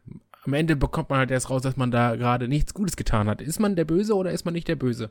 am 0.45 0.53
Ende 0.53 0.77
bekommt 0.77 1.11
man 1.11 1.19
halt 1.19 1.33
erst 1.33 1.51
raus, 1.51 1.61
dass 1.61 1.77
man 1.77 1.91
da 1.91 2.15
gerade 2.15 2.47
nichts 2.47 2.75
Gutes 2.75 2.95
getan 2.95 3.29
hat. 3.29 3.43
Ist 3.43 3.59
man 3.59 3.75
der 3.75 3.87
Böse 3.87 4.15
oder 4.15 4.31
ist 4.31 4.45
man 4.45 4.55
nicht 4.55 4.69
der 4.69 4.77
Böse? 4.77 5.11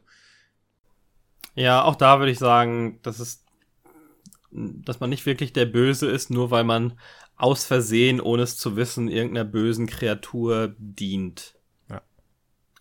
Ja, 1.54 1.84
auch 1.84 1.98
da 1.98 2.20
würde 2.20 2.32
ich 2.32 2.40
sagen, 2.40 3.00
dass 3.02 3.20
es, 3.20 3.44
dass 4.52 5.02
man 5.02 5.10
nicht 5.10 5.26
wirklich 5.26 5.52
der 5.52 5.66
Böse 5.66 6.10
ist, 6.10 6.30
nur 6.30 6.50
weil 6.50 6.64
man 6.64 6.98
aus 7.36 7.66
Versehen, 7.66 8.22
ohne 8.22 8.44
es 8.44 8.56
zu 8.56 8.78
wissen, 8.78 9.10
irgendeiner 9.10 9.44
bösen 9.44 9.86
Kreatur 9.86 10.74
dient. 10.78 11.56
Ja. 11.90 12.04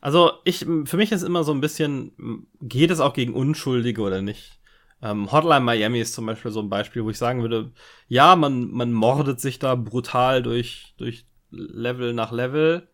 Also 0.00 0.34
ich, 0.44 0.64
für 0.84 0.96
mich 0.96 1.10
ist 1.10 1.24
immer 1.24 1.42
so 1.42 1.50
ein 1.50 1.60
bisschen, 1.60 2.46
geht 2.60 2.92
es 2.92 3.00
auch 3.00 3.12
gegen 3.12 3.34
Unschuldige 3.34 4.02
oder 4.02 4.22
nicht? 4.22 4.57
Ähm, 5.02 5.30
Hotline 5.30 5.60
Miami 5.60 6.00
ist 6.00 6.14
zum 6.14 6.26
Beispiel 6.26 6.50
so 6.50 6.60
ein 6.60 6.70
Beispiel, 6.70 7.04
wo 7.04 7.10
ich 7.10 7.18
sagen 7.18 7.42
würde, 7.42 7.72
ja, 8.08 8.34
man, 8.36 8.70
man 8.70 8.92
mordet 8.92 9.40
sich 9.40 9.58
da 9.58 9.74
brutal 9.74 10.42
durch, 10.42 10.94
durch 10.98 11.26
Level 11.50 12.14
nach 12.14 12.32
Level. 12.32 12.88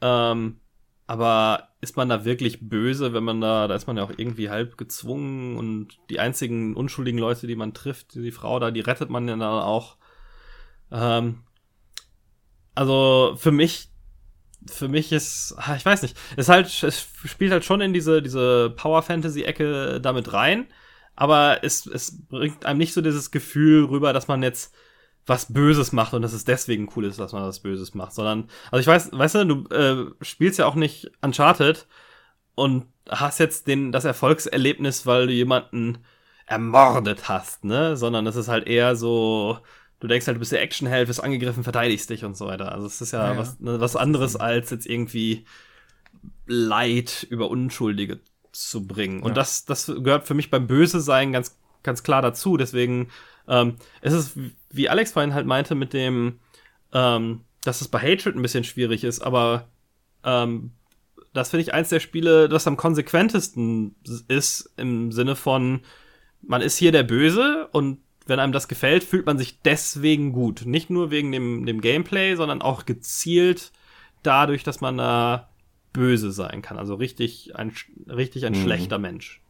Ähm, 0.00 0.60
aber 1.06 1.68
ist 1.80 1.96
man 1.96 2.10
da 2.10 2.24
wirklich 2.26 2.68
böse, 2.68 3.14
wenn 3.14 3.24
man 3.24 3.40
da, 3.40 3.66
da 3.66 3.74
ist 3.74 3.86
man 3.86 3.96
ja 3.96 4.02
auch 4.02 4.12
irgendwie 4.14 4.50
halb 4.50 4.76
gezwungen 4.76 5.56
und 5.56 5.96
die 6.10 6.20
einzigen 6.20 6.74
unschuldigen 6.74 7.18
Leute, 7.18 7.46
die 7.46 7.56
man 7.56 7.72
trifft, 7.72 8.14
die 8.14 8.30
Frau 8.30 8.58
da, 8.58 8.70
die 8.70 8.80
rettet 8.80 9.08
man 9.08 9.26
ja 9.26 9.36
dann 9.36 9.42
auch. 9.42 9.96
Ähm, 10.92 11.44
also 12.74 13.36
für 13.38 13.52
mich, 13.52 13.88
für 14.66 14.88
mich 14.88 15.12
ist, 15.12 15.54
ah, 15.56 15.76
ich 15.76 15.84
weiß 15.86 16.02
nicht, 16.02 16.16
es 16.36 16.48
halt, 16.50 16.66
es 16.66 17.08
spielt 17.24 17.52
halt 17.52 17.64
schon 17.64 17.80
in 17.80 17.94
diese, 17.94 18.20
diese 18.20 18.70
Power 18.76 19.02
Fantasy 19.02 19.44
Ecke 19.44 20.00
damit 20.00 20.32
rein, 20.32 20.66
aber 21.18 21.64
es, 21.64 21.84
es 21.84 22.16
bringt 22.28 22.64
einem 22.64 22.78
nicht 22.78 22.92
so 22.94 23.00
dieses 23.00 23.32
Gefühl 23.32 23.86
rüber, 23.86 24.12
dass 24.12 24.28
man 24.28 24.40
jetzt 24.40 24.72
was 25.26 25.52
Böses 25.52 25.90
macht 25.90 26.14
und 26.14 26.22
dass 26.22 26.32
es 26.32 26.44
deswegen 26.44 26.88
cool 26.94 27.06
ist, 27.06 27.18
dass 27.18 27.32
man 27.32 27.42
was 27.42 27.58
Böses 27.58 27.92
macht, 27.92 28.12
sondern, 28.12 28.48
also 28.70 28.80
ich 28.80 28.86
weiß, 28.86 29.10
weißt 29.10 29.34
du, 29.34 29.44
du 29.44 29.74
äh, 29.74 30.24
spielst 30.24 30.60
ja 30.60 30.66
auch 30.66 30.76
nicht 30.76 31.10
Uncharted 31.20 31.88
und 32.54 32.86
hast 33.08 33.40
jetzt 33.40 33.66
den, 33.66 33.90
das 33.90 34.04
Erfolgserlebnis, 34.04 35.06
weil 35.06 35.26
du 35.26 35.32
jemanden 35.32 35.98
ermordet 36.46 37.28
hast, 37.28 37.64
ne, 37.64 37.96
sondern 37.96 38.24
es 38.28 38.36
ist 38.36 38.46
halt 38.46 38.68
eher 38.68 38.94
so, 38.94 39.58
du 39.98 40.06
denkst 40.06 40.28
halt, 40.28 40.36
du 40.36 40.38
bist 40.38 40.52
der 40.52 40.62
Actionheld, 40.62 41.08
wirst 41.08 41.24
angegriffen, 41.24 41.64
verteidigst 41.64 42.10
dich 42.10 42.24
und 42.24 42.36
so 42.36 42.46
weiter. 42.46 42.70
Also 42.70 42.86
es 42.86 43.00
ist 43.00 43.10
ja, 43.10 43.32
ja, 43.32 43.38
Was, 43.38 43.58
ne, 43.58 43.80
was 43.80 43.96
anderes 43.96 44.36
als 44.36 44.70
jetzt 44.70 44.86
irgendwie 44.86 45.46
Leid 46.46 47.26
über 47.28 47.50
Unschuldige 47.50 48.20
zu 48.66 48.86
bringen. 48.86 49.22
Und 49.22 49.30
ja. 49.30 49.34
das, 49.34 49.64
das 49.64 49.86
gehört 49.86 50.26
für 50.26 50.34
mich 50.34 50.50
beim 50.50 50.66
Böse 50.66 51.00
sein 51.00 51.32
ganz, 51.32 51.58
ganz 51.82 52.02
klar 52.02 52.22
dazu. 52.22 52.56
Deswegen 52.56 53.08
ähm, 53.48 53.76
es 54.02 54.12
ist, 54.12 54.38
wie 54.70 54.88
Alex 54.88 55.12
vorhin 55.12 55.34
halt 55.34 55.46
meinte, 55.46 55.74
mit 55.74 55.92
dem, 55.92 56.38
ähm, 56.92 57.40
dass 57.64 57.80
es 57.80 57.88
bei 57.88 57.98
Hatred 57.98 58.36
ein 58.36 58.42
bisschen 58.42 58.64
schwierig 58.64 59.04
ist, 59.04 59.20
aber 59.20 59.68
ähm, 60.22 60.72
das 61.32 61.50
finde 61.50 61.62
ich 61.62 61.74
eins 61.74 61.88
der 61.88 62.00
Spiele, 62.00 62.48
das 62.48 62.66
am 62.66 62.76
konsequentesten 62.76 63.96
ist, 64.28 64.70
im 64.76 65.12
Sinne 65.12 65.34
von, 65.34 65.80
man 66.42 66.62
ist 66.62 66.76
hier 66.76 66.92
der 66.92 67.02
Böse 67.02 67.68
und 67.72 68.00
wenn 68.26 68.40
einem 68.40 68.52
das 68.52 68.68
gefällt, 68.68 69.04
fühlt 69.04 69.24
man 69.24 69.38
sich 69.38 69.62
deswegen 69.62 70.32
gut. 70.32 70.66
Nicht 70.66 70.90
nur 70.90 71.10
wegen 71.10 71.32
dem, 71.32 71.64
dem 71.64 71.80
Gameplay, 71.80 72.34
sondern 72.34 72.60
auch 72.60 72.84
gezielt 72.84 73.72
dadurch, 74.22 74.64
dass 74.64 74.82
man 74.82 74.98
da 74.98 75.48
böse 75.92 76.32
sein 76.32 76.62
kann. 76.62 76.78
Also 76.78 76.94
richtig 76.94 77.56
ein, 77.56 77.72
richtig 78.08 78.46
ein 78.46 78.52
mhm. 78.52 78.62
schlechter 78.62 78.98
Mensch. 78.98 79.40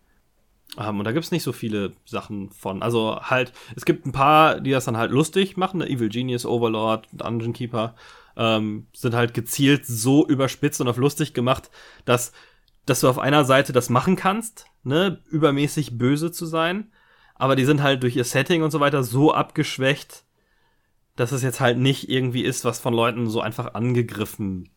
Um, 0.77 0.99
und 0.99 1.05
da 1.07 1.13
gibt's 1.13 1.31
nicht 1.31 1.43
so 1.43 1.53
viele 1.53 1.93
Sachen 2.05 2.51
von. 2.51 2.83
Also 2.83 3.19
halt, 3.23 3.53
es 3.75 3.85
gibt 3.85 4.07
ein 4.07 4.13
paar, 4.13 4.61
die 4.61 4.71
das 4.71 4.85
dann 4.85 4.99
halt 4.99 5.11
lustig 5.11 5.57
machen. 5.57 5.79
Ne? 5.79 5.89
Evil 5.89 6.11
Genius, 6.11 6.45
Overlord, 6.45 7.09
Dungeon 7.13 7.53
Keeper 7.53 7.95
ähm, 8.37 8.87
sind 8.93 9.15
halt 9.15 9.35
gezielt 9.35 9.87
so 9.87 10.27
überspitzt 10.27 10.81
und 10.81 10.89
auf 10.89 10.97
lustig 10.97 11.35
gemacht, 11.35 11.71
dass, 12.05 12.33
dass 12.87 13.01
du 13.01 13.09
auf 13.09 13.19
einer 13.19 13.45
Seite 13.45 13.73
das 13.73 13.91
machen 13.91 14.15
kannst, 14.15 14.67
ne, 14.85 15.21
übermäßig 15.31 15.99
böse 15.99 16.31
zu 16.31 16.47
sein. 16.47 16.93
Aber 17.35 17.57
die 17.57 17.65
sind 17.65 17.83
halt 17.83 18.03
durch 18.03 18.17
ihr 18.17 18.25
Setting 18.25 18.63
und 18.63 18.71
so 18.71 18.81
weiter 18.81 19.03
so 19.03 19.33
abgeschwächt, 19.33 20.25
dass 21.17 21.33
es 21.33 21.43
jetzt 21.43 21.61
halt 21.61 21.79
nicht 21.79 22.09
irgendwie 22.09 22.43
ist, 22.43 22.65
was 22.65 22.79
von 22.79 22.95
Leuten 22.95 23.29
so 23.29 23.41
einfach 23.41 23.75
angegriffen 23.75 24.71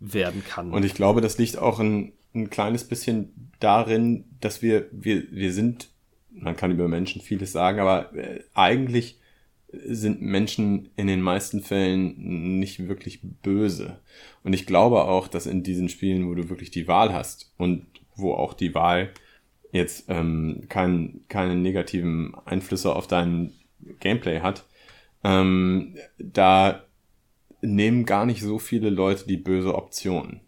werden 0.00 0.42
kann. 0.44 0.72
Und 0.72 0.84
ich 0.84 0.94
glaube, 0.94 1.20
das 1.20 1.38
liegt 1.38 1.58
auch 1.58 1.78
in, 1.78 2.12
ein 2.34 2.50
kleines 2.50 2.84
bisschen 2.84 3.50
darin, 3.60 4.24
dass 4.40 4.62
wir, 4.62 4.86
wir, 4.92 5.24
wir 5.30 5.52
sind, 5.52 5.90
man 6.30 6.56
kann 6.56 6.70
über 6.70 6.88
Menschen 6.88 7.20
vieles 7.20 7.52
sagen, 7.52 7.80
aber 7.80 8.14
äh, 8.14 8.40
eigentlich 8.54 9.18
sind 9.72 10.20
Menschen 10.20 10.88
in 10.96 11.06
den 11.06 11.20
meisten 11.20 11.60
Fällen 11.60 12.58
nicht 12.58 12.88
wirklich 12.88 13.20
böse. 13.22 14.00
Und 14.42 14.52
ich 14.52 14.66
glaube 14.66 15.04
auch, 15.04 15.28
dass 15.28 15.46
in 15.46 15.62
diesen 15.62 15.88
Spielen, 15.88 16.28
wo 16.28 16.34
du 16.34 16.48
wirklich 16.48 16.70
die 16.70 16.88
Wahl 16.88 17.12
hast 17.12 17.52
und 17.56 17.86
wo 18.16 18.32
auch 18.32 18.54
die 18.54 18.74
Wahl 18.74 19.10
jetzt 19.70 20.06
ähm, 20.08 20.64
kein, 20.68 21.20
keine 21.28 21.54
negativen 21.54 22.34
Einflüsse 22.44 22.94
auf 22.94 23.06
dein 23.06 23.52
Gameplay 24.00 24.40
hat, 24.40 24.66
ähm, 25.22 25.96
da 26.18 26.84
nehmen 27.62 28.04
gar 28.04 28.26
nicht 28.26 28.42
so 28.42 28.58
viele 28.58 28.90
Leute 28.90 29.26
die 29.26 29.36
böse 29.36 29.74
Option. 29.74 30.40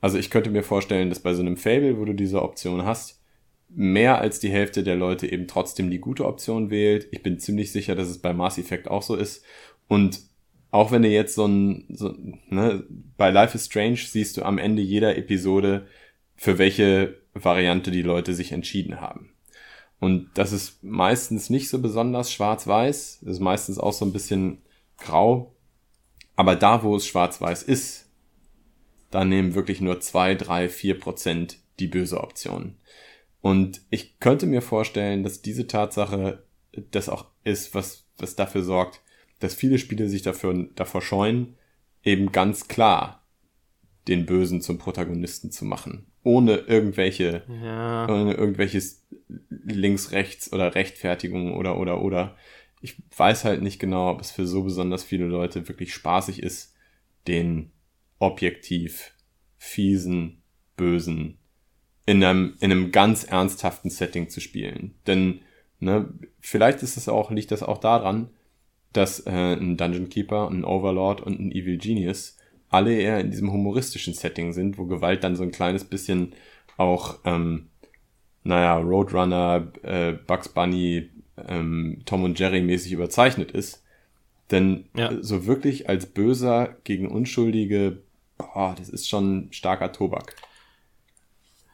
Also 0.00 0.18
ich 0.18 0.30
könnte 0.30 0.50
mir 0.50 0.62
vorstellen, 0.62 1.08
dass 1.08 1.20
bei 1.20 1.34
so 1.34 1.42
einem 1.42 1.56
Fable, 1.56 1.98
wo 1.98 2.04
du 2.04 2.14
diese 2.14 2.42
Option 2.42 2.84
hast, 2.84 3.20
mehr 3.68 4.18
als 4.20 4.40
die 4.40 4.50
Hälfte 4.50 4.82
der 4.82 4.96
Leute 4.96 5.30
eben 5.30 5.46
trotzdem 5.46 5.90
die 5.90 5.98
gute 5.98 6.24
Option 6.24 6.70
wählt. 6.70 7.08
Ich 7.10 7.22
bin 7.22 7.38
ziemlich 7.38 7.72
sicher, 7.72 7.94
dass 7.94 8.08
es 8.08 8.18
bei 8.18 8.32
Mass 8.32 8.58
Effect 8.58 8.88
auch 8.88 9.02
so 9.02 9.14
ist. 9.14 9.44
Und 9.88 10.20
auch 10.70 10.90
wenn 10.90 11.02
du 11.02 11.08
jetzt 11.08 11.34
so 11.34 11.46
ein, 11.46 11.86
so, 11.90 12.14
ne, 12.48 12.84
bei 13.16 13.30
Life 13.30 13.56
is 13.56 13.66
Strange 13.66 13.96
siehst 13.96 14.36
du 14.36 14.42
am 14.42 14.58
Ende 14.58 14.82
jeder 14.82 15.16
Episode, 15.16 15.86
für 16.36 16.58
welche 16.58 17.16
Variante 17.34 17.90
die 17.90 18.02
Leute 18.02 18.34
sich 18.34 18.52
entschieden 18.52 19.00
haben. 19.00 19.30
Und 20.00 20.30
das 20.34 20.52
ist 20.52 20.82
meistens 20.84 21.50
nicht 21.50 21.68
so 21.68 21.80
besonders 21.80 22.32
schwarz-weiß, 22.32 23.22
ist 23.22 23.40
meistens 23.40 23.78
auch 23.78 23.92
so 23.92 24.04
ein 24.04 24.12
bisschen 24.12 24.62
grau. 24.98 25.54
Aber 26.38 26.54
da, 26.54 26.84
wo 26.84 26.94
es 26.94 27.04
schwarz-weiß 27.04 27.64
ist, 27.64 28.06
da 29.10 29.24
nehmen 29.24 29.56
wirklich 29.56 29.80
nur 29.80 30.00
zwei, 30.00 30.36
drei, 30.36 30.68
vier 30.68 30.96
Prozent 30.96 31.58
die 31.80 31.88
böse 31.88 32.20
Option. 32.20 32.76
Und 33.40 33.80
ich 33.90 34.20
könnte 34.20 34.46
mir 34.46 34.62
vorstellen, 34.62 35.24
dass 35.24 35.42
diese 35.42 35.66
Tatsache 35.66 36.44
das 36.92 37.08
auch 37.08 37.26
ist, 37.42 37.74
was, 37.74 38.04
was 38.18 38.36
dafür 38.36 38.62
sorgt, 38.62 39.00
dass 39.40 39.52
viele 39.52 39.78
Spiele 39.78 40.08
sich 40.08 40.22
dafür, 40.22 40.68
davor 40.76 41.02
scheuen, 41.02 41.56
eben 42.04 42.30
ganz 42.30 42.68
klar 42.68 43.26
den 44.06 44.24
Bösen 44.24 44.60
zum 44.60 44.78
Protagonisten 44.78 45.50
zu 45.50 45.64
machen. 45.64 46.06
Ohne 46.22 46.58
irgendwelche, 46.58 47.42
ja. 47.64 48.08
ohne 48.08 48.34
irgendwelches 48.34 49.04
links, 49.50 50.12
rechts 50.12 50.52
oder 50.52 50.76
Rechtfertigung 50.76 51.56
oder, 51.56 51.80
oder, 51.80 52.00
oder. 52.00 52.36
Ich 52.80 52.96
weiß 53.16 53.44
halt 53.44 53.62
nicht 53.62 53.78
genau, 53.78 54.10
ob 54.10 54.20
es 54.20 54.30
für 54.30 54.46
so 54.46 54.62
besonders 54.62 55.02
viele 55.02 55.26
Leute 55.26 55.68
wirklich 55.68 55.92
spaßig 55.92 56.42
ist, 56.42 56.74
den 57.26 57.70
objektiv 58.18 59.12
fiesen, 59.58 60.42
bösen 60.76 61.38
in 62.06 62.24
einem, 62.24 62.54
in 62.60 62.72
einem 62.72 62.90
ganz 62.90 63.24
ernsthaften 63.24 63.90
Setting 63.90 64.30
zu 64.30 64.40
spielen. 64.40 64.94
Denn 65.06 65.40
ne, 65.78 66.08
vielleicht 66.40 66.82
ist 66.82 66.96
es 66.96 67.08
auch, 67.08 67.30
liegt 67.30 67.50
das 67.50 67.62
auch 67.62 67.78
daran, 67.78 68.30
dass 68.94 69.26
äh, 69.26 69.30
ein 69.30 69.76
Dungeon 69.76 70.08
Keeper, 70.08 70.48
ein 70.48 70.64
Overlord 70.64 71.20
und 71.20 71.38
ein 71.38 71.52
Evil 71.52 71.76
Genius 71.76 72.38
alle 72.70 72.94
eher 72.94 73.20
in 73.20 73.30
diesem 73.30 73.52
humoristischen 73.52 74.14
Setting 74.14 74.52
sind, 74.52 74.78
wo 74.78 74.86
Gewalt 74.86 75.24
dann 75.24 75.36
so 75.36 75.42
ein 75.42 75.50
kleines 75.50 75.84
bisschen 75.84 76.34
auch, 76.76 77.18
ähm, 77.24 77.68
naja, 78.44 78.78
Roadrunner, 78.78 79.72
äh, 79.82 80.12
Bugs 80.12 80.48
Bunny, 80.48 81.10
ähm, 81.46 82.02
Tom 82.04 82.24
und 82.24 82.38
Jerry 82.38 82.60
mäßig 82.60 82.92
überzeichnet 82.92 83.50
ist. 83.52 83.84
Denn 84.50 84.86
ja. 84.96 85.12
so 85.20 85.46
wirklich 85.46 85.88
als 85.88 86.06
Böser 86.06 86.76
gegen 86.84 87.08
Unschuldige 87.08 88.02
boah, 88.38 88.74
das 88.78 88.88
ist 88.88 89.08
schon 89.08 89.48
starker 89.50 89.92
Tobak. 89.92 90.34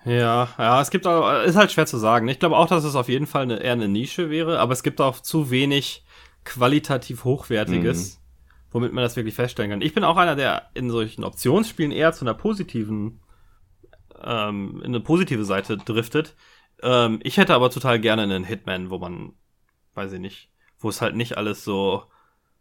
Ja, 0.04 0.48
ja, 0.58 0.80
es 0.80 0.90
gibt 0.90 1.06
auch, 1.06 1.44
ist 1.44 1.56
halt 1.56 1.72
schwer 1.72 1.86
zu 1.86 1.96
sagen. 1.96 2.28
Ich 2.28 2.38
glaube 2.38 2.56
auch, 2.56 2.66
dass 2.66 2.84
es 2.84 2.94
auf 2.94 3.08
jeden 3.08 3.26
Fall 3.26 3.42
eine, 3.42 3.62
eher 3.62 3.72
eine 3.72 3.88
Nische 3.88 4.28
wäre, 4.28 4.58
aber 4.58 4.72
es 4.72 4.82
gibt 4.82 5.00
auch 5.00 5.20
zu 5.20 5.50
wenig 5.50 6.04
qualitativ 6.44 7.24
Hochwertiges, 7.24 8.16
mhm. 8.16 8.20
womit 8.72 8.92
man 8.92 9.02
das 9.02 9.16
wirklich 9.16 9.34
feststellen 9.34 9.70
kann. 9.70 9.80
Ich 9.80 9.94
bin 9.94 10.04
auch 10.04 10.18
einer, 10.18 10.36
der 10.36 10.68
in 10.74 10.90
solchen 10.90 11.24
Optionsspielen 11.24 11.92
eher 11.92 12.12
zu 12.12 12.24
einer 12.24 12.34
positiven, 12.34 13.20
ähm, 14.22 14.80
in 14.80 14.88
eine 14.88 15.00
positive 15.00 15.44
Seite 15.46 15.78
driftet. 15.78 16.34
Ähm, 16.82 17.20
ich 17.22 17.38
hätte 17.38 17.54
aber 17.54 17.70
total 17.70 17.98
gerne 17.98 18.22
einen 18.22 18.44
Hitman, 18.44 18.90
wo 18.90 18.98
man, 18.98 19.32
weiß 19.94 20.12
ich 20.12 20.20
nicht, 20.20 20.48
wo 20.78 20.88
es 20.88 21.00
halt 21.00 21.16
nicht 21.16 21.36
alles 21.36 21.64
so, 21.64 22.04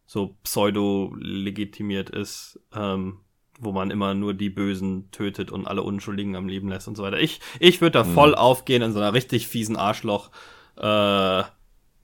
so 0.05 0.36
pseudo-legitimiert 0.43 2.09
ist, 2.09 2.59
ähm, 2.75 3.19
wo 3.59 3.71
man 3.71 3.91
immer 3.91 4.13
nur 4.13 4.34
die 4.34 4.49
Bösen 4.49 5.11
tötet 5.11 5.51
und 5.51 5.67
alle 5.67 5.84
Unschuldigen 5.84 6.36
am 6.36 6.47
Leben 6.47 6.69
lässt 6.69 6.88
und 6.88 6.95
so 6.95 7.03
weiter. 7.03 7.19
Ich, 7.19 7.39
ich 7.59 7.81
würde 7.81 7.99
da 7.99 8.03
mhm. 8.03 8.13
voll 8.13 8.36
aufgehen 8.36 8.81
in 8.81 8.93
so 8.93 8.99
einer 8.99 9.13
richtig 9.13 9.47
fiesen 9.47 9.75
Arschloch, 9.75 10.31
äh, 10.77 11.43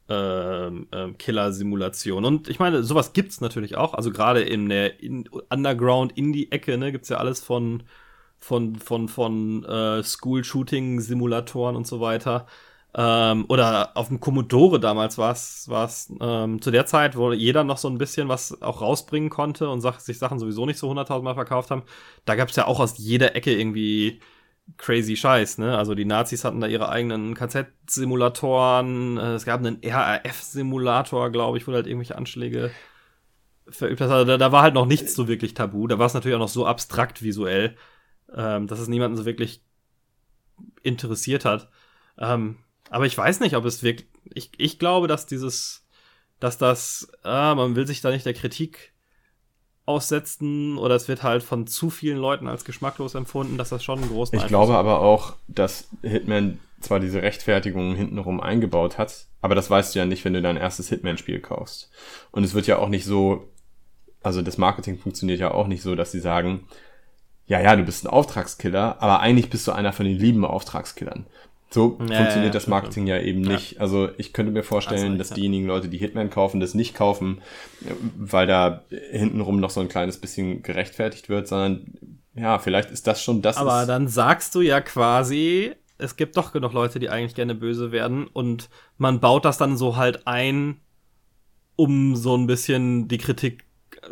ähm, 0.10 0.88
ähm, 0.92 1.18
Killer-Simulation. 1.18 2.26
Und 2.26 2.50
ich 2.50 2.60
meine, 2.60 2.84
sowas 2.84 3.14
gibt's 3.14 3.42
natürlich 3.42 3.78
auch. 3.78 3.94
Also 3.94 4.12
gerade 4.12 4.42
in 4.42 4.68
der 4.68 5.00
in 5.02 5.30
Underground-Indie-Ecke, 5.50 6.78
ne, 6.78 6.92
gibt's 6.92 7.10
ja 7.10 7.18
alles 7.18 7.42
von 7.42 7.84
von 8.38 8.78
von 8.78 9.08
von 9.08 9.64
äh, 9.66 10.02
School-Shooting-Simulatoren 10.02 11.76
und 11.76 11.86
so 11.86 12.00
weiter. 12.02 12.48
Ähm, 12.96 13.46
oder 13.50 13.96
auf 13.96 14.08
dem 14.08 14.20
Commodore 14.20 14.80
damals 14.80 15.18
war 15.20 15.32
es 15.32 16.12
ähm, 16.20 16.62
zu 16.62 16.72
der 16.72 16.88
Zeit, 16.88 17.16
wo 17.16 17.32
jeder 17.32 17.64
noch 17.64 17.78
so 17.78 17.88
ein 17.88 18.00
bisschen 18.00 18.30
was 18.30 18.62
auch 18.64 18.82
rausbringen 18.82 19.30
konnte 19.30 19.70
und 19.70 19.82
sich 19.82 20.18
Sachen 20.18 20.40
sowieso 20.40 20.66
nicht 20.66 20.80
so 20.80 20.92
100.000 20.92 21.22
Mal 21.22 21.36
verkauft 21.36 21.70
haben. 21.70 21.84
Da 22.26 22.36
gab's 22.36 22.56
ja 22.56 22.66
auch 22.66 22.80
aus 22.80 22.98
jeder 22.98 23.36
Ecke 23.36 23.56
irgendwie 23.56 24.20
crazy 24.78 25.16
Scheiß, 25.16 25.60
ne? 25.60 25.78
Also 25.78 25.96
die 25.96 26.06
Nazis 26.06 26.44
hatten 26.44 26.62
da 26.62 26.68
ihre 26.68 26.90
eigenen 26.90 27.36
KZ-Simulatoren, 27.36 29.18
äh, 29.18 29.34
es 29.34 29.46
gab 29.46 29.60
einen 29.60 29.80
RAF-Simulator, 29.84 31.32
glaube 31.32 31.58
ich, 31.58 31.68
wo 31.68 31.74
halt 31.74 31.88
irgendwelche 31.88 32.18
Anschläge 32.18 32.72
verübt 33.68 34.02
hast. 34.02 34.10
Also 34.10 34.26
da, 34.26 34.38
da, 34.38 34.52
war 34.52 34.64
halt 34.64 34.74
noch 34.74 34.86
nichts 34.86 35.16
so 35.16 35.28
wirklich 35.28 35.54
tabu. 35.54 35.88
Da 35.88 36.00
war 36.00 36.08
es 36.08 36.14
natürlich 36.14 36.36
auch 36.36 36.40
noch 36.40 36.50
so 36.50 36.66
abstrakt 36.66 37.22
visuell, 37.24 37.76
ähm, 38.36 38.68
dass 38.68 38.80
es 38.80 38.88
niemanden 38.88 39.18
so 39.18 39.26
wirklich 39.26 39.64
interessiert 40.84 41.46
hat. 41.46 41.70
Ähm, 42.18 42.58
aber 42.90 43.06
ich 43.06 43.18
weiß 43.18 43.40
nicht, 43.40 43.56
ob 43.56 43.66
es 43.66 43.84
wirklich. 43.84 44.08
Ich, 44.34 44.52
ich 44.58 44.80
glaube, 44.80 45.08
dass 45.08 45.26
dieses, 45.26 45.86
dass 46.40 46.58
das, 46.58 47.12
ah, 47.24 47.56
man 47.56 47.76
will 47.76 47.88
sich 47.88 48.02
da 48.02 48.12
nicht 48.12 48.26
der 48.26 48.34
Kritik 48.34 48.94
aussetzen 49.86 50.78
oder 50.78 50.96
es 50.96 51.08
wird 51.08 51.24
halt 51.24 51.42
von 51.42 51.66
zu 51.66 51.90
vielen 51.90 52.20
Leuten 52.20 52.48
als 52.48 52.64
geschmacklos 52.64 53.16
empfunden, 53.16 53.58
dass 53.58 53.70
das 53.70 53.84
schon 53.84 54.00
einen 54.00 54.12
großen 54.12 54.38
Ich 54.38 54.46
glaube 54.46 54.74
hat. 54.74 54.80
aber 54.80 55.00
auch, 55.02 55.34
dass 55.48 55.88
Hitman 56.04 56.60
zwar 56.80 57.00
diese 57.00 57.24
Rechtfertigung 57.24 57.96
hintenrum 57.96 58.40
eingebaut 58.40 59.00
hat, 59.00 59.26
aber 59.42 59.56
das 59.56 59.70
weißt 59.70 59.96
du 59.96 60.00
ja 60.00 60.06
nicht, 60.06 60.24
wenn 60.26 60.34
du 60.34 60.42
dein 60.42 60.58
erstes 60.58 60.90
Hitman-Spiel 60.90 61.40
kaufst. 61.40 61.90
Und 62.32 62.44
es 62.44 62.54
wird 62.54 62.68
ja 62.68 62.78
auch 62.78 62.88
nicht 62.88 63.04
so, 63.04 63.50
also 64.22 64.44
das 64.44 64.60
Marketing 64.60 65.00
funktioniert 65.00 65.40
ja 65.40 65.52
auch 65.52 65.68
nicht 65.68 65.82
so, 65.82 65.96
dass 65.96 66.12
sie 66.12 66.20
sagen, 66.20 66.68
ja, 67.48 67.60
ja, 67.60 67.76
du 67.76 67.84
bist 67.84 68.06
ein 68.06 68.10
Auftragskiller, 68.10 69.02
aber 69.02 69.22
eigentlich 69.22 69.50
bist 69.50 69.68
du 69.68 69.72
einer 69.72 69.92
von 69.92 70.06
den 70.06 70.18
lieben 70.18 70.46
Auftragskillern. 70.46 71.26
So 71.72 71.98
ja, 72.00 72.16
funktioniert 72.16 72.54
ja, 72.54 72.60
das 72.60 72.68
Marketing 72.68 73.06
ja 73.06 73.20
eben 73.20 73.42
nicht. 73.42 73.80
Also 73.80 74.10
ich 74.18 74.34
könnte 74.34 74.52
mir 74.52 74.64
vorstellen, 74.64 75.20
dass 75.20 75.30
diejenigen 75.30 75.68
Leute, 75.68 75.88
die 75.88 76.00
Hitman 76.00 76.32
kaufen, 76.32 76.60
das 76.60 76.74
nicht 76.74 76.96
kaufen, 76.96 77.42
weil 78.18 78.48
da 78.48 78.84
hintenrum 79.12 79.60
noch 79.60 79.70
so 79.70 79.80
ein 79.80 79.88
kleines 79.88 80.18
bisschen 80.18 80.64
gerechtfertigt 80.64 81.30
wird, 81.30 81.48
sondern 81.48 81.94
ja, 82.34 82.58
vielleicht 82.58 82.90
ist 82.90 83.06
das 83.06 83.22
schon 83.24 83.44
das. 83.44 83.58
Aber 83.58 83.86
dann 83.86 84.08
sagst 84.08 84.56
du 84.56 84.62
ja 84.62 84.82
quasi, 84.82 85.74
es 86.00 86.16
gibt 86.16 86.38
doch 86.38 86.54
genug 86.54 86.74
Leute, 86.74 87.00
die 87.00 87.10
eigentlich 87.10 87.36
gerne 87.36 87.54
böse 87.54 87.92
werden 87.92 88.26
und 88.26 88.70
man 88.98 89.20
baut 89.20 89.46
das 89.46 89.60
dann 89.60 89.78
so 89.78 89.96
halt 89.96 90.26
ein, 90.26 90.82
um 91.76 92.16
so 92.16 92.36
ein 92.36 92.48
bisschen 92.48 93.08
die 93.08 93.20
Kritik 93.20 93.66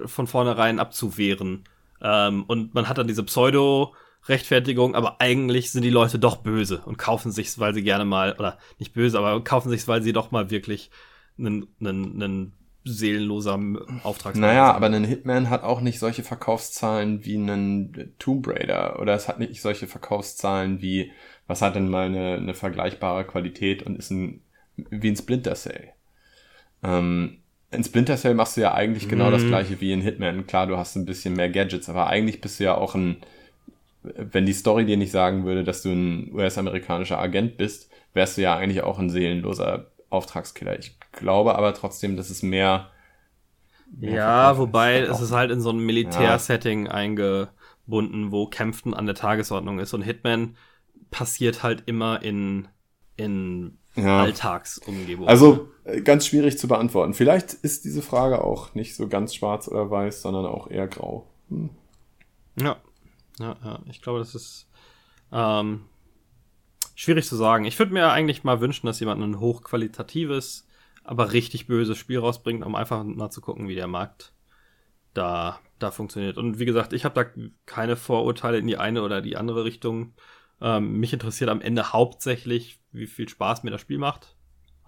von 0.05 0.28
vornherein 0.28 0.80
abzuwehren. 0.80 1.64
Ähm, 2.03 2.43
und 2.47 2.76
man 2.76 2.88
hat 2.88 2.99
dann 2.99 3.08
diese 3.08 3.24
Pseudo- 3.24 3.95
Rechtfertigung, 4.28 4.96
aber 4.96 5.22
eigentlich 5.22 5.72
sind 5.72 5.84
die 5.84 5.90
Leute 5.90 6.20
doch 6.20 6.38
böse 6.38 6.82
und 6.86 6.98
kaufen 6.98 7.32
sich's, 7.32 7.60
weil 7.60 7.74
sie 7.74 7.84
gerne 7.84 8.06
mal, 8.06 8.34
oder 8.38 8.58
nicht 8.80 8.94
böse, 8.94 9.18
aber 9.18 9.44
kaufen 9.44 9.70
sich's, 9.70 9.88
weil 9.88 10.02
sie 10.02 10.14
doch 10.14 10.32
mal 10.32 10.50
wirklich 10.50 10.92
einen, 11.38 11.68
einen, 11.80 12.22
einen 12.22 12.54
seelenloser 12.84 13.60
Auftrag 14.04 14.36
Naja, 14.36 14.72
aber 14.72 14.88
ein 14.88 15.04
Hitman 15.04 15.50
hat 15.50 15.64
auch 15.64 15.82
nicht 15.82 16.00
solche 16.00 16.24
Verkaufszahlen 16.24 17.26
wie 17.26 17.36
ein 17.36 18.14
Tomb 18.20 18.48
Raider 18.48 19.00
oder 19.00 19.14
es 19.14 19.28
hat 19.28 19.40
nicht 19.40 19.62
solche 19.62 19.88
Verkaufszahlen 19.88 20.82
wie, 20.82 21.12
was 21.48 21.62
hat 21.62 21.76
denn 21.76 21.90
mal 21.90 22.06
eine, 22.06 22.36
eine 22.36 22.54
vergleichbare 22.54 23.26
Qualität 23.26 23.84
und 23.84 23.98
ist 23.98 24.12
ein, 24.12 24.42
wie 24.76 25.10
ein 25.10 25.18
Splinter 25.18 25.56
Cell. 25.56 25.90
Ähm, 26.84 27.40
in 27.72 27.84
Splinter 27.84 28.16
Cell 28.16 28.34
machst 28.34 28.56
du 28.56 28.62
ja 28.62 28.74
eigentlich 28.74 29.10
genau 29.10 29.30
mm. 29.30 29.32
das 29.32 29.44
mhm. 29.44 29.48
gleiche 29.50 29.82
wie 29.82 29.92
in 29.92 30.02
Hitman. 30.02 30.48
Klar, 30.48 30.68
du 30.68 30.78
hast 30.78 30.96
ein 30.96 31.06
bisschen 31.06 31.34
mehr 31.34 31.50
Gadgets, 31.50 31.90
aber 31.90 32.08
eigentlich 32.08 32.40
bist 32.40 32.60
du 32.60 32.64
ja 32.64 32.76
auch 32.76 32.96
ein, 32.96 33.18
wenn 34.16 34.45
die 34.45 34.53
Story 34.53 34.86
dir 34.86 34.97
nicht 34.97 35.12
sagen 35.12 35.45
würde, 35.45 35.64
dass 35.64 35.82
du 35.82 35.89
ein 35.89 36.34
US-amerikanischer 36.34 37.20
Agent 37.20 37.58
bist, 37.58 37.89
wärst 38.14 38.38
du 38.38 38.41
ja 38.41 38.55
eigentlich 38.55 38.84
auch 38.84 38.99
ein 38.99 39.10
seelenloser 39.10 39.91
Auftragskiller. 40.10 40.78
Ich 40.80 40.97
glaube 41.12 41.55
aber 41.55 41.74
trotzdem, 41.74 42.18
dass 42.18 42.30
es 42.30 42.43
mehr. 42.43 42.89
mehr 43.91 44.14
ja, 44.14 44.58
wobei 44.58 44.99
es 44.99 45.22
ist 45.22 45.32
halt 45.32 45.51
in 45.51 45.62
so 45.62 45.70
einem 45.70 45.86
Militärsetting 45.86 46.86
ja. 46.86 46.91
eingebunden, 46.91 48.32
wo 48.32 48.47
Kämpfen 48.47 48.93
an 48.93 49.05
der 49.05 49.16
Tagesordnung 49.16 49.80
ist. 49.80 49.93
Und 49.93 50.01
Hitman 50.01 50.55
passiert 51.12 51.64
halt 51.64 51.84
immer 51.86 52.24
in, 52.24 52.68
in 53.16 53.78
ja. 53.95 54.22
Alltagsumgebung. 54.22 55.28
Also 55.28 55.70
äh, 55.84 56.01
ganz 56.01 56.28
schwierig 56.28 56.58
zu 56.58 56.68
beantworten. 56.68 57.14
Vielleicht 57.14 57.53
ist 57.53 57.86
diese 57.86 58.01
Frage 58.01 58.43
auch 58.43 58.76
nicht 58.76 58.95
so 58.95 59.08
ganz 59.08 59.34
schwarz 59.36 59.68
oder 59.68 59.89
weiß, 59.89 60.22
sondern 60.22 60.45
auch 60.45 60.70
eher 60.70 60.88
grau. 60.88 61.28
Hm. 61.49 61.70
Ja. 62.60 62.78
Ja, 63.40 63.56
ja, 63.64 63.80
ich 63.90 64.02
glaube, 64.02 64.20
das 64.20 64.36
ist 64.36 64.68
ähm, 65.32 65.86
schwierig 66.96 67.28
zu 67.28 67.36
sagen. 67.36 67.66
Ich 67.66 67.78
würde 67.78 67.94
mir 67.94 68.12
eigentlich 68.12 68.44
mal 68.44 68.62
wünschen, 68.62 68.88
dass 68.88 69.00
jemand 69.00 69.22
ein 69.22 69.40
hochqualitatives, 69.40 70.68
aber 71.04 71.34
richtig 71.34 71.68
böses 71.68 71.98
Spiel 71.98 72.20
rausbringt, 72.20 72.66
um 72.66 72.76
einfach 72.76 73.04
mal 73.04 73.30
zu 73.30 73.42
gucken, 73.42 73.68
wie 73.68 73.76
der 73.76 73.88
Markt 73.88 74.34
da, 75.14 75.60
da 75.80 75.92
funktioniert. 75.92 76.38
Und 76.38 76.60
wie 76.60 76.66
gesagt, 76.66 76.94
ich 76.94 77.06
habe 77.06 77.16
da 77.16 77.44
keine 77.66 77.96
Vorurteile 77.96 78.58
in 78.58 78.68
die 78.68 78.78
eine 78.78 79.04
oder 79.04 79.22
die 79.22 79.38
andere 79.38 79.64
Richtung. 79.64 80.14
Ähm, 80.60 81.00
mich 81.00 81.14
interessiert 81.14 81.50
am 81.50 81.62
Ende 81.62 81.94
hauptsächlich, 81.94 82.80
wie 82.92 83.08
viel 83.08 83.30
Spaß 83.30 83.64
mir 83.64 83.72
das 83.72 83.82
Spiel 83.82 84.00
macht. 84.00 84.36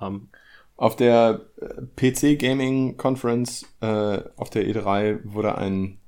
Ähm, 0.02 0.30
auf 0.78 0.95
der 0.95 1.41
äh, 1.58 1.82
PC 1.95 2.39
Gaming 2.39 2.97
Conference 2.97 3.66
äh, 3.82 4.22
auf 4.38 4.50
der 4.50 4.66
E3 4.66 5.20
wurde 5.24 5.58
ein 5.58 6.00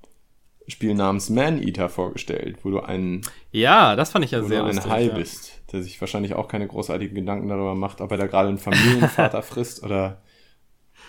Spiel 0.71 0.95
namens 0.95 1.29
Man 1.29 1.61
Eater 1.61 1.89
vorgestellt, 1.89 2.57
wo 2.63 2.71
du 2.71 2.79
einen 2.79 3.21
ja, 3.51 3.95
das 3.95 4.11
fand 4.11 4.25
ich 4.25 4.31
ja 4.31 4.43
sehr 4.43 4.63
du 4.63 4.69
ein 4.69 4.85
Hai 4.85 5.03
ja. 5.03 5.13
bist, 5.13 5.61
der 5.71 5.83
sich 5.83 6.01
wahrscheinlich 6.01 6.33
auch 6.33 6.47
keine 6.47 6.67
großartigen 6.67 7.15
Gedanken 7.15 7.47
darüber 7.47 7.75
macht, 7.75 8.01
ob 8.01 8.11
er 8.11 8.17
da 8.17 8.27
gerade 8.27 8.49
einen 8.49 8.57
Familienvater 8.57 9.41
frisst 9.43 9.83
oder 9.83 10.21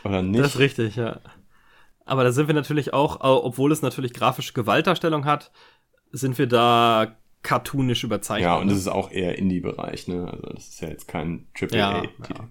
oder 0.05 0.23
nicht. 0.23 0.41
Das 0.41 0.55
ist 0.55 0.59
richtig, 0.59 0.97
ja. 0.97 1.21
Aber 2.05 2.25
da 2.25 2.33
sind 2.33 2.49
wir 2.49 2.55
natürlich 2.55 2.93
auch, 2.93 3.21
obwohl 3.21 3.73
es 3.73 3.83
natürlich 3.83 4.13
grafische 4.13 4.53
Gewaltdarstellung 4.53 5.25
hat, 5.25 5.53
sind 6.11 6.37
wir 6.39 6.47
da 6.47 7.17
cartoonisch 7.43 8.05
überzeichnet. 8.05 8.45
Ja, 8.45 8.57
und 8.57 8.69
das 8.69 8.79
ist 8.79 8.89
auch 8.89 9.11
eher 9.11 9.39
Indie-Bereich, 9.39 10.09
ne? 10.09 10.29
Also 10.31 10.47
das 10.55 10.69
ist 10.69 10.81
ja 10.81 10.89
jetzt 10.89 11.09
kein 11.09 11.47
AAA-Titel. 11.55 11.77
Ja, 11.77 12.03
ja. 12.03 12.49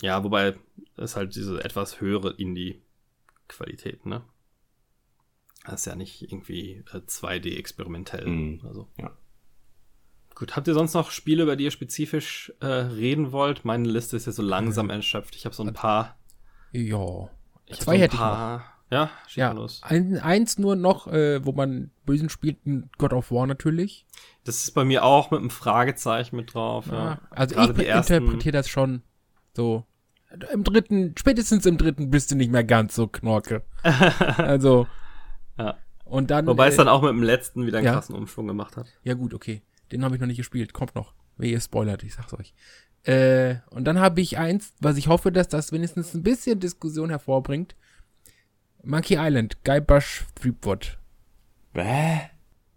ja, 0.00 0.24
wobei 0.24 0.54
es 0.96 1.16
halt 1.16 1.34
diese 1.34 1.62
etwas 1.64 2.00
höhere 2.00 2.32
Indie-Qualität, 2.32 4.06
ne? 4.06 4.22
Das 5.64 5.80
ist 5.80 5.86
ja 5.86 5.94
nicht 5.94 6.22
irgendwie 6.22 6.84
äh, 6.92 6.98
2D 6.98 7.56
experimentell. 7.56 8.26
Mhm. 8.26 8.60
Also. 8.66 8.88
Ja. 8.98 9.10
Gut, 10.34 10.56
habt 10.56 10.66
ihr 10.68 10.74
sonst 10.74 10.94
noch 10.94 11.10
Spiele, 11.10 11.42
über 11.42 11.56
die 11.56 11.64
ihr 11.64 11.70
spezifisch 11.70 12.52
äh, 12.60 12.66
reden 12.66 13.32
wollt? 13.32 13.64
Meine 13.64 13.88
Liste 13.88 14.16
ist 14.16 14.26
ja 14.26 14.32
so 14.32 14.42
langsam 14.42 14.86
mhm. 14.86 14.92
erschöpft. 14.92 15.36
Ich 15.36 15.44
habe 15.44 15.54
so 15.54 15.62
ein 15.62 15.74
paar. 15.74 16.16
Ja. 16.72 17.28
Zwei 17.72 17.96
so 17.96 18.02
hätte 18.02 18.16
paar, 18.16 18.56
ich 18.56 18.62
noch. 18.62 18.70
Ja, 18.90 19.10
ja 19.28 19.52
los. 19.52 19.80
Ein, 19.84 20.18
eins 20.18 20.58
nur 20.58 20.76
noch, 20.76 21.06
äh, 21.06 21.44
wo 21.44 21.52
man 21.52 21.90
Bösen 22.06 22.28
spielt, 22.28 22.58
God 22.98 23.12
of 23.12 23.30
War 23.30 23.46
natürlich. 23.46 24.06
Das 24.44 24.64
ist 24.64 24.72
bei 24.72 24.84
mir 24.84 25.04
auch 25.04 25.30
mit 25.30 25.40
einem 25.40 25.50
Fragezeichen 25.50 26.36
mit 26.36 26.54
drauf. 26.54 26.86
Ja. 26.86 26.94
ja. 26.94 27.20
Also 27.30 27.54
Gerade 27.54 27.82
ich 27.82 27.88
interpretiere 27.88 28.52
das 28.52 28.68
schon 28.68 29.02
so. 29.54 29.84
Im 30.52 30.64
dritten, 30.64 31.14
spätestens 31.18 31.66
im 31.66 31.76
dritten 31.76 32.10
bist 32.10 32.30
du 32.30 32.36
nicht 32.36 32.50
mehr 32.50 32.64
ganz 32.64 32.94
so 32.94 33.08
knorke. 33.08 33.62
also 34.36 34.86
ja. 35.64 35.78
Und 36.04 36.30
dann, 36.30 36.46
Wobei 36.46 36.66
äh, 36.66 36.70
es 36.70 36.76
dann 36.76 36.88
auch 36.88 37.02
mit 37.02 37.10
dem 37.10 37.22
letzten 37.22 37.66
wieder 37.66 37.78
einen 37.78 37.86
ja? 37.86 37.92
krassen 37.92 38.14
Umschwung 38.16 38.46
gemacht 38.46 38.76
hat. 38.76 38.86
Ja, 39.04 39.14
gut, 39.14 39.32
okay. 39.32 39.62
Den 39.92 40.04
habe 40.04 40.14
ich 40.14 40.20
noch 40.20 40.26
nicht 40.26 40.38
gespielt. 40.38 40.72
Kommt 40.72 40.94
noch. 40.94 41.14
Wer 41.36 41.50
ihr 41.50 41.60
spoilert, 41.60 42.02
ich 42.02 42.14
sag's 42.14 42.34
euch. 42.34 42.54
Äh, 43.04 43.56
und 43.70 43.84
dann 43.84 43.98
habe 43.98 44.20
ich 44.20 44.36
eins, 44.36 44.74
was 44.80 44.96
ich 44.96 45.08
hoffe, 45.08 45.32
dass 45.32 45.48
das 45.48 45.72
wenigstens 45.72 46.14
ein 46.14 46.22
bisschen 46.22 46.60
Diskussion 46.60 47.10
hervorbringt. 47.10 47.76
Monkey 48.82 49.16
Island, 49.18 49.64
Guybrush 49.64 50.24
Threepwood. 50.34 50.98
Bäh? 51.72 52.20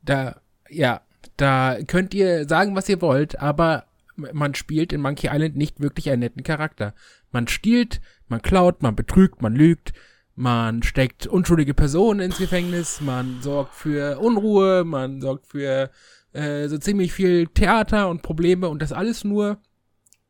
Da, 0.04 0.42
ja, 0.70 1.02
Da 1.38 1.78
könnt 1.88 2.14
ihr 2.14 2.48
sagen, 2.48 2.76
was 2.76 2.90
ihr 2.90 3.02
wollt, 3.02 3.40
aber 3.40 3.86
man 4.16 4.54
spielt 4.56 4.94
in 4.94 5.02
Monkey 5.02 5.30
Island 5.32 5.56
nicht 5.56 5.80
wirklich 5.80 6.10
einen 6.10 6.20
netten 6.20 6.44
Charakter. 6.44 6.94
Man 7.32 7.48
stiehlt, 7.48 8.02
man 8.28 8.42
klaut, 8.42 8.84
man 8.84 8.96
betrügt, 8.96 9.42
man 9.42 9.56
lügt, 9.56 9.94
man 10.36 10.84
steckt 10.84 11.28
unschuldige 11.28 11.74
Personen 11.74 12.20
ins 12.20 12.38
Gefängnis, 12.38 13.02
man 13.02 13.42
sorgt 13.42 13.76
für 13.76 14.20
Unruhe, 14.20 14.84
man 14.84 15.22
sorgt 15.22 15.48
für 15.48 15.92
äh, 16.34 16.68
so 16.68 16.78
ziemlich 16.78 17.14
viel 17.14 17.48
Theater 17.48 18.10
und 18.10 18.22
Probleme 18.24 18.68
und 18.68 18.82
das 18.82 18.92
alles 18.92 19.24
nur 19.24 19.58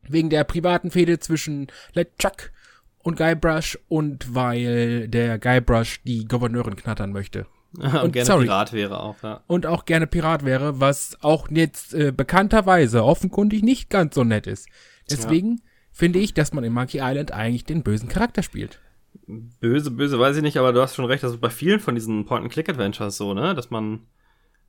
wegen 0.02 0.28
der 0.28 0.44
privaten 0.44 0.90
Fehde 0.90 1.18
zwischen 1.18 1.68
Let 1.94 2.18
Chuck 2.18 2.52
und 2.98 3.16
Guybrush 3.16 3.78
und 3.88 4.34
weil 4.34 5.08
der 5.08 5.38
Guybrush 5.38 6.02
die 6.04 6.26
Gouverneurin 6.26 6.76
knattern 6.76 7.12
möchte. 7.12 7.46
und, 7.78 7.94
und 7.94 8.12
gerne 8.12 8.26
sorry. 8.26 8.44
Pirat 8.44 8.72
wäre 8.72 9.00
auch, 9.00 9.22
ja. 9.22 9.40
Und 9.46 9.66
auch 9.66 9.84
gerne 9.84 10.06
Pirat 10.06 10.44
wäre, 10.44 10.80
was 10.80 11.16
auch 11.22 11.48
jetzt 11.50 11.94
äh, 11.94 12.12
bekannterweise 12.12 13.04
offenkundig 13.04 13.62
nicht 13.62 13.90
ganz 13.90 14.14
so 14.14 14.24
nett 14.24 14.46
ist. 14.46 14.68
Deswegen 15.10 15.56
ja. 15.56 15.62
finde 15.90 16.18
ich, 16.18 16.34
dass 16.34 16.52
man 16.52 16.64
in 16.64 16.72
Monkey 16.72 16.98
Island 17.02 17.32
eigentlich 17.32 17.64
den 17.64 17.82
bösen 17.82 18.08
Charakter 18.08 18.42
spielt. 18.42 18.80
Böse, 19.26 19.90
böse, 19.90 20.18
weiß 20.18 20.36
ich 20.36 20.42
nicht, 20.42 20.56
aber 20.58 20.72
du 20.72 20.80
hast 20.80 20.94
schon 20.94 21.04
recht, 21.04 21.22
das 21.22 21.32
ist 21.32 21.40
bei 21.40 21.50
vielen 21.50 21.80
von 21.80 21.94
diesen 21.94 22.24
Point-and-Click-Adventures 22.24 23.16
so, 23.16 23.32
ne, 23.34 23.54
dass 23.54 23.70
man 23.70 24.06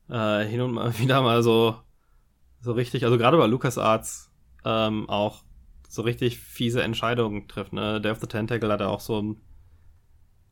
äh, 0.09 0.45
hin 0.45 0.61
und 0.61 0.73
mal 0.73 0.97
wieder 0.99 1.21
mal 1.21 1.43
so, 1.43 1.75
so 2.61 2.73
richtig, 2.73 3.03
also 3.05 3.17
gerade 3.17 3.37
bei 3.37 3.47
LucasArts 3.47 4.31
ähm, 4.63 5.09
auch 5.09 5.43
so 5.87 6.01
richtig 6.01 6.39
fiese 6.39 6.83
Entscheidungen 6.83 7.47
trifft. 7.47 7.73
Ne? 7.73 8.01
Day 8.01 8.11
of 8.11 8.19
the 8.19 8.27
Tentacle 8.27 8.71
hat 8.71 8.81
auch 8.81 8.99
so 8.99 9.21
ein 9.21 9.41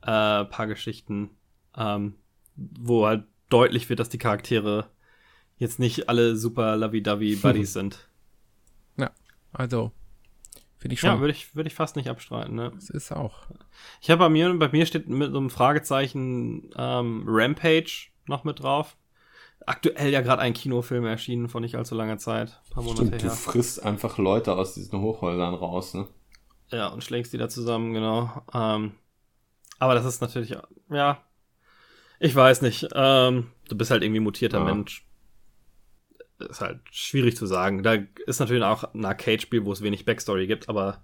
äh, 0.02 0.46
paar 0.46 0.68
Geschichten, 0.68 1.32
ähm, 1.76 2.16
wo 2.56 3.06
halt 3.06 3.26
deutlich 3.50 3.90
wird, 3.90 4.00
dass 4.00 4.10
die 4.10 4.18
Charaktere 4.18 4.90
jetzt 5.58 5.80
nicht 5.80 6.10
alle 6.10 6.36
super 6.36 6.76
lovey-dovey 6.78 7.36
Buddies 7.42 7.74
sind. 7.74 8.08
Ja, 8.98 9.12
also 9.52 9.92
finde 10.84 10.94
ich 10.94 11.00
schon. 11.00 11.10
Ja, 11.10 11.20
würde 11.20 11.34
ich, 11.34 11.56
würde 11.56 11.68
ich 11.68 11.74
fast 11.74 11.96
nicht 11.96 12.10
abstreiten. 12.10 12.56
Ne? 12.56 12.72
Das 12.76 12.90
ist 12.90 13.12
auch. 13.12 13.48
Ich 14.02 14.12
habe 14.12 14.20
bei 14.20 14.30
mir, 14.30 14.54
bei 14.54 14.68
mir 14.70 14.86
steht 14.86 15.08
mit 15.08 15.32
so 15.32 15.38
einem 15.38 15.50
Fragezeichen 15.50 16.70
ähm, 16.78 17.24
Rampage 17.26 18.10
noch 18.28 18.44
mit 18.44 18.62
drauf 18.62 18.98
aktuell 19.66 20.12
ja 20.12 20.22
gerade 20.22 20.42
ein 20.42 20.54
Kinofilm 20.54 21.06
erschienen 21.06 21.50
vor 21.50 21.62
nicht 21.62 21.76
allzu 21.76 21.96
langer 21.96 22.18
Zeit. 22.18 22.62
Ein 22.66 22.74
paar 22.74 22.84
Monate 22.84 23.08
Stimmt, 23.08 23.24
her. 23.24 23.30
Du 23.30 23.36
frisst 23.36 23.84
einfach 23.84 24.18
Leute 24.18 24.54
aus 24.54 24.74
diesen 24.74 25.00
Hochhäusern 25.00 25.54
raus, 25.54 25.94
ne? 25.94 26.08
Ja, 26.70 26.88
und 26.88 27.04
schlägst 27.04 27.34
die 27.34 27.38
da 27.38 27.50
zusammen, 27.50 27.94
genau. 27.94 28.44
Ähm, 28.54 28.94
aber 29.80 29.96
das 29.96 30.06
ist 30.06 30.22
natürlich, 30.22 30.56
ja, 30.90 31.18
ich 32.20 32.36
weiß 32.36 32.62
nicht. 32.62 32.88
Ähm, 32.94 33.52
du 33.68 33.78
bist 33.78 33.92
halt 33.92 34.04
irgendwie 34.04 34.22
mutierter 34.22 34.60
ja. 34.60 34.64
Mensch. 34.66 35.06
Ist 36.40 36.62
halt 36.62 36.80
schwierig 36.92 37.38
zu 37.38 37.46
sagen. 37.46 37.84
Da 37.84 37.98
ist 38.26 38.40
natürlich 38.40 38.64
auch 38.64 38.94
ein 38.94 39.06
Arcade-Spiel, 39.06 39.66
wo 39.66 39.72
es 39.72 39.82
wenig 39.82 40.06
Backstory 40.06 40.48
gibt, 40.48 40.68
aber 40.68 41.02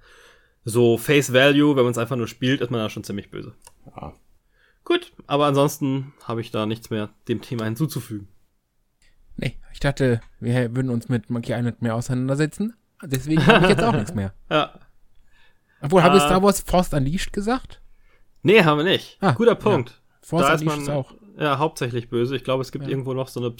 so 0.65 0.97
Face 0.97 1.33
Value, 1.33 1.75
wenn 1.75 1.83
man 1.83 1.91
es 1.91 1.97
einfach 1.97 2.15
nur 2.15 2.27
spielt, 2.27 2.61
ist 2.61 2.71
man 2.71 2.79
da 2.79 2.89
schon 2.89 3.03
ziemlich 3.03 3.31
böse. 3.31 3.53
Ja. 3.95 4.13
Gut, 4.83 5.11
aber 5.27 5.45
ansonsten 5.45 6.13
habe 6.23 6.41
ich 6.41 6.51
da 6.51 6.65
nichts 6.65 6.89
mehr 6.89 7.09
dem 7.27 7.41
Thema 7.41 7.65
hinzuzufügen. 7.65 8.27
Nee, 9.35 9.57
ich 9.71 9.79
dachte, 9.79 10.21
wir 10.39 10.75
würden 10.75 10.89
uns 10.89 11.09
mit 11.09 11.29
Monkey 11.29 11.53
Island 11.53 11.81
mehr 11.81 11.95
auseinandersetzen. 11.95 12.73
Deswegen 13.03 13.45
habe 13.45 13.65
ich 13.65 13.69
jetzt 13.69 13.83
auch 13.83 13.93
nichts 13.93 14.13
mehr. 14.13 14.33
Ja. 14.49 14.79
Obwohl, 15.81 16.03
habe 16.03 16.17
ich 16.17 16.23
Star 16.23 16.43
Wars 16.43 16.59
Force 16.59 16.91
Unleashed 16.91 17.31
gesagt? 17.31 17.81
Nee, 18.41 18.63
haben 18.63 18.79
wir 18.79 18.83
nicht. 18.83 19.17
Ah, 19.21 19.31
Guter 19.31 19.55
Punkt. 19.55 19.91
Ja. 19.91 20.17
Force 20.21 20.41
da 20.41 20.53
Unleashed 20.53 20.61
ist, 20.61 20.67
man, 20.67 20.81
ist 20.81 20.89
auch. 20.89 21.13
Ja, 21.37 21.57
hauptsächlich 21.57 22.09
böse. 22.09 22.35
Ich 22.35 22.43
glaube, 22.43 22.61
es 22.61 22.73
gibt 22.73 22.85
ja. 22.85 22.89
irgendwo 22.89 23.13
noch 23.13 23.29
so 23.29 23.39
eine 23.39 23.51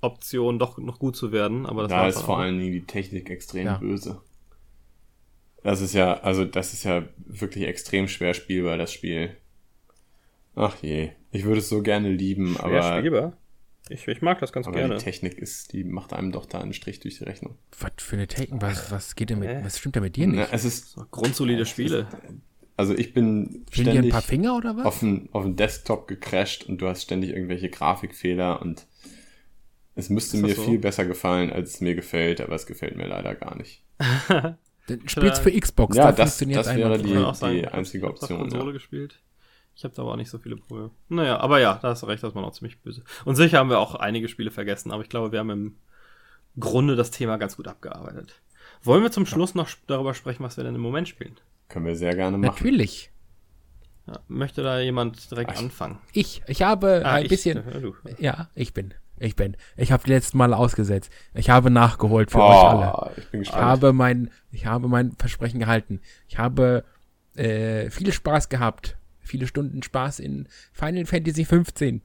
Pseudo-Option, 0.00 0.58
doch 0.58 0.78
noch 0.78 0.98
gut 0.98 1.16
zu 1.16 1.32
werden. 1.32 1.66
Aber 1.66 1.82
das 1.82 1.90
da 1.90 2.08
ist 2.08 2.20
vor 2.20 2.38
allen 2.38 2.58
Dingen 2.58 2.72
die 2.72 2.84
Technik 2.84 3.30
extrem 3.30 3.66
ja. 3.66 3.78
böse. 3.78 4.20
Das 5.62 5.80
ist 5.80 5.94
ja, 5.94 6.20
also 6.20 6.44
das 6.44 6.72
ist 6.72 6.84
ja 6.84 7.04
wirklich 7.26 7.66
extrem 7.66 8.08
schwer 8.08 8.34
spielbar, 8.34 8.78
das 8.78 8.92
Spiel. 8.92 9.36
Ach 10.54 10.76
je, 10.82 11.10
ich 11.30 11.44
würde 11.44 11.58
es 11.58 11.68
so 11.68 11.82
gerne 11.82 12.10
lieben, 12.10 12.54
schwer 12.54 12.64
aber. 12.64 12.98
Spielbar? 12.98 13.36
Ich, 13.90 14.06
ich 14.06 14.20
mag 14.20 14.38
das 14.40 14.52
ganz 14.52 14.66
Aber 14.66 14.76
gerne. 14.76 14.96
Die 14.96 15.02
Technik 15.02 15.38
ist, 15.38 15.72
die 15.72 15.82
macht 15.82 16.12
einem 16.12 16.30
doch 16.30 16.44
da 16.44 16.60
einen 16.60 16.74
Strich 16.74 17.00
durch 17.00 17.18
die 17.18 17.24
Rechnung. 17.24 17.56
Was 17.78 17.92
für 17.98 18.16
eine 18.16 18.26
Technik? 18.26 18.60
Was, 18.60 18.90
was 18.90 19.16
geht 19.16 19.30
denn 19.30 19.38
mit, 19.38 19.48
äh. 19.48 19.64
was 19.64 19.78
stimmt 19.78 19.96
da 19.96 20.00
mit 20.00 20.16
dir 20.16 20.26
nicht? 20.26 20.36
Na, 20.36 20.48
es 20.52 20.64
ist 20.64 20.92
so 20.92 21.06
grundsolide 21.10 21.64
Spiele. 21.64 22.06
Also 22.76 22.94
ich 22.94 23.12
bin 23.14 23.64
Fehlen 23.70 23.90
ständig 23.90 24.04
ein 24.04 24.08
paar 24.10 24.22
Finger 24.22 24.56
oder 24.56 24.76
was? 24.76 24.84
Auf 24.84 24.98
dem, 25.00 25.28
auf 25.32 25.42
dem 25.42 25.56
Desktop 25.56 26.06
gecrashed 26.06 26.68
und 26.68 26.78
du 26.78 26.86
hast 26.86 27.02
ständig 27.02 27.30
irgendwelche 27.30 27.70
Grafikfehler 27.70 28.60
und 28.62 28.86
es 29.98 30.10
müsste 30.10 30.36
mir 30.36 30.54
so? 30.54 30.62
viel 30.62 30.78
besser 30.78 31.04
gefallen, 31.04 31.52
als 31.52 31.74
es 31.74 31.80
mir 31.80 31.96
gefällt, 31.96 32.40
aber 32.40 32.54
es 32.54 32.66
gefällt 32.66 32.96
mir 32.96 33.08
leider 33.08 33.34
gar 33.34 33.56
nicht. 33.56 33.82
Spielst 35.06 35.42
für 35.42 35.50
Xbox, 35.50 35.96
ja, 35.96 36.04
da 36.04 36.12
das, 36.12 36.38
das 36.38 36.76
wäre 36.76 36.98
die, 36.98 37.56
die 37.58 37.66
einzige 37.66 38.06
Option. 38.06 38.38
Ich 38.38 38.42
Konsole 38.44 38.66
ja. 38.66 38.72
gespielt. 38.72 39.18
Ich 39.74 39.82
habe 39.82 39.94
da 39.94 40.02
aber 40.02 40.12
auch 40.12 40.16
nicht 40.16 40.30
so 40.30 40.38
viele 40.38 40.56
Probleme. 40.56 40.90
Naja, 41.08 41.40
aber 41.40 41.58
ja, 41.58 41.80
da 41.82 41.88
hast 41.88 42.04
du 42.04 42.06
recht, 42.06 42.22
das 42.22 42.34
war 42.34 42.44
auch 42.44 42.52
ziemlich 42.52 42.80
böse. 42.80 43.02
Und 43.24 43.34
sicher 43.34 43.58
haben 43.58 43.70
wir 43.70 43.80
auch 43.80 43.96
einige 43.96 44.28
Spiele 44.28 44.52
vergessen, 44.52 44.92
aber 44.92 45.02
ich 45.02 45.08
glaube, 45.08 45.32
wir 45.32 45.40
haben 45.40 45.50
im 45.50 45.76
Grunde 46.60 46.94
das 46.94 47.10
Thema 47.10 47.36
ganz 47.36 47.56
gut 47.56 47.66
abgearbeitet. 47.66 48.40
Wollen 48.84 49.02
wir 49.02 49.10
zum 49.10 49.26
Schluss 49.26 49.56
noch 49.56 49.68
darüber 49.88 50.14
sprechen, 50.14 50.44
was 50.44 50.56
wir 50.56 50.64
denn 50.64 50.76
im 50.76 50.80
Moment 50.80 51.08
spielen? 51.08 51.34
Können 51.68 51.86
wir 51.86 51.96
sehr 51.96 52.14
gerne 52.14 52.38
machen. 52.38 52.54
Natürlich. 52.54 53.10
Ja, 54.06 54.20
möchte 54.28 54.62
da 54.62 54.78
jemand 54.78 55.28
direkt 55.30 55.50
Ach, 55.54 55.58
anfangen? 55.58 55.98
Ich, 56.12 56.42
ich 56.46 56.62
habe 56.62 57.02
ah, 57.04 57.14
ein 57.14 57.24
ich, 57.24 57.30
bisschen. 57.30 57.62
Ja, 58.04 58.14
ja, 58.18 58.50
ich 58.54 58.72
bin. 58.72 58.94
Ich 59.20 59.36
bin. 59.36 59.56
Ich 59.76 59.92
habe 59.92 60.04
die 60.04 60.10
letzten 60.10 60.38
Mal 60.38 60.54
ausgesetzt. 60.54 61.10
Ich 61.34 61.50
habe 61.50 61.70
nachgeholt 61.70 62.30
für 62.30 62.38
oh, 62.38 62.42
euch 62.42 62.64
alle. 62.64 63.12
Ich 63.16 63.30
bin 63.30 63.40
gespannt. 63.40 63.60
Ich 63.60 63.66
habe 63.66 63.92
mein, 63.92 64.30
ich 64.50 64.66
habe 64.66 64.88
mein 64.88 65.12
Versprechen 65.12 65.60
gehalten. 65.60 66.00
Ich 66.28 66.38
habe 66.38 66.84
äh, 67.34 67.90
viel 67.90 68.12
Spaß 68.12 68.48
gehabt 68.48 68.98
viele 69.28 69.46
Stunden 69.46 69.82
Spaß 69.82 70.18
in 70.18 70.48
Final 70.72 71.06
Fantasy 71.06 71.44
15. 71.44 72.02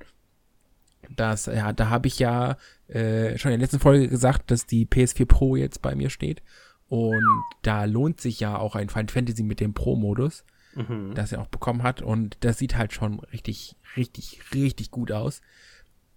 Das, 1.16 1.48
ja, 1.48 1.74
da 1.74 1.90
habe 1.90 2.08
ich 2.08 2.20
ja 2.20 2.58
äh, 2.88 3.38
schon 3.38 3.52
in 3.52 3.60
der 3.60 3.66
letzten 3.66 3.80
Folge 3.80 4.08
gesagt, 4.08 4.52
dass 4.52 4.66
die 4.66 4.86
PS4 4.86 5.26
Pro 5.26 5.56
jetzt 5.56 5.82
bei 5.82 5.96
mir 5.96 6.10
steht. 6.10 6.44
Und 6.88 7.24
da 7.64 7.86
lohnt 7.86 8.22
sich 8.22 8.40
ja 8.40 8.58
auch 8.58 8.76
ein 8.76 8.90
Final 8.90 9.10
Fantasy 9.10 9.44
mit 9.44 9.60
dem 9.60 9.74
Pro-Modus, 9.74 10.46
mhm. 10.76 11.14
das 11.16 11.32
er 11.32 11.42
auch 11.42 11.48
bekommen 11.48 11.84
hat. 11.84 12.02
Und 12.02 12.38
das 12.42 12.60
sieht 12.60 12.78
halt 12.78 12.94
schon 12.94 13.20
richtig, 13.20 13.76
richtig, 13.98 14.42
richtig 14.54 14.92
gut 14.92 15.12
aus. 15.12 15.42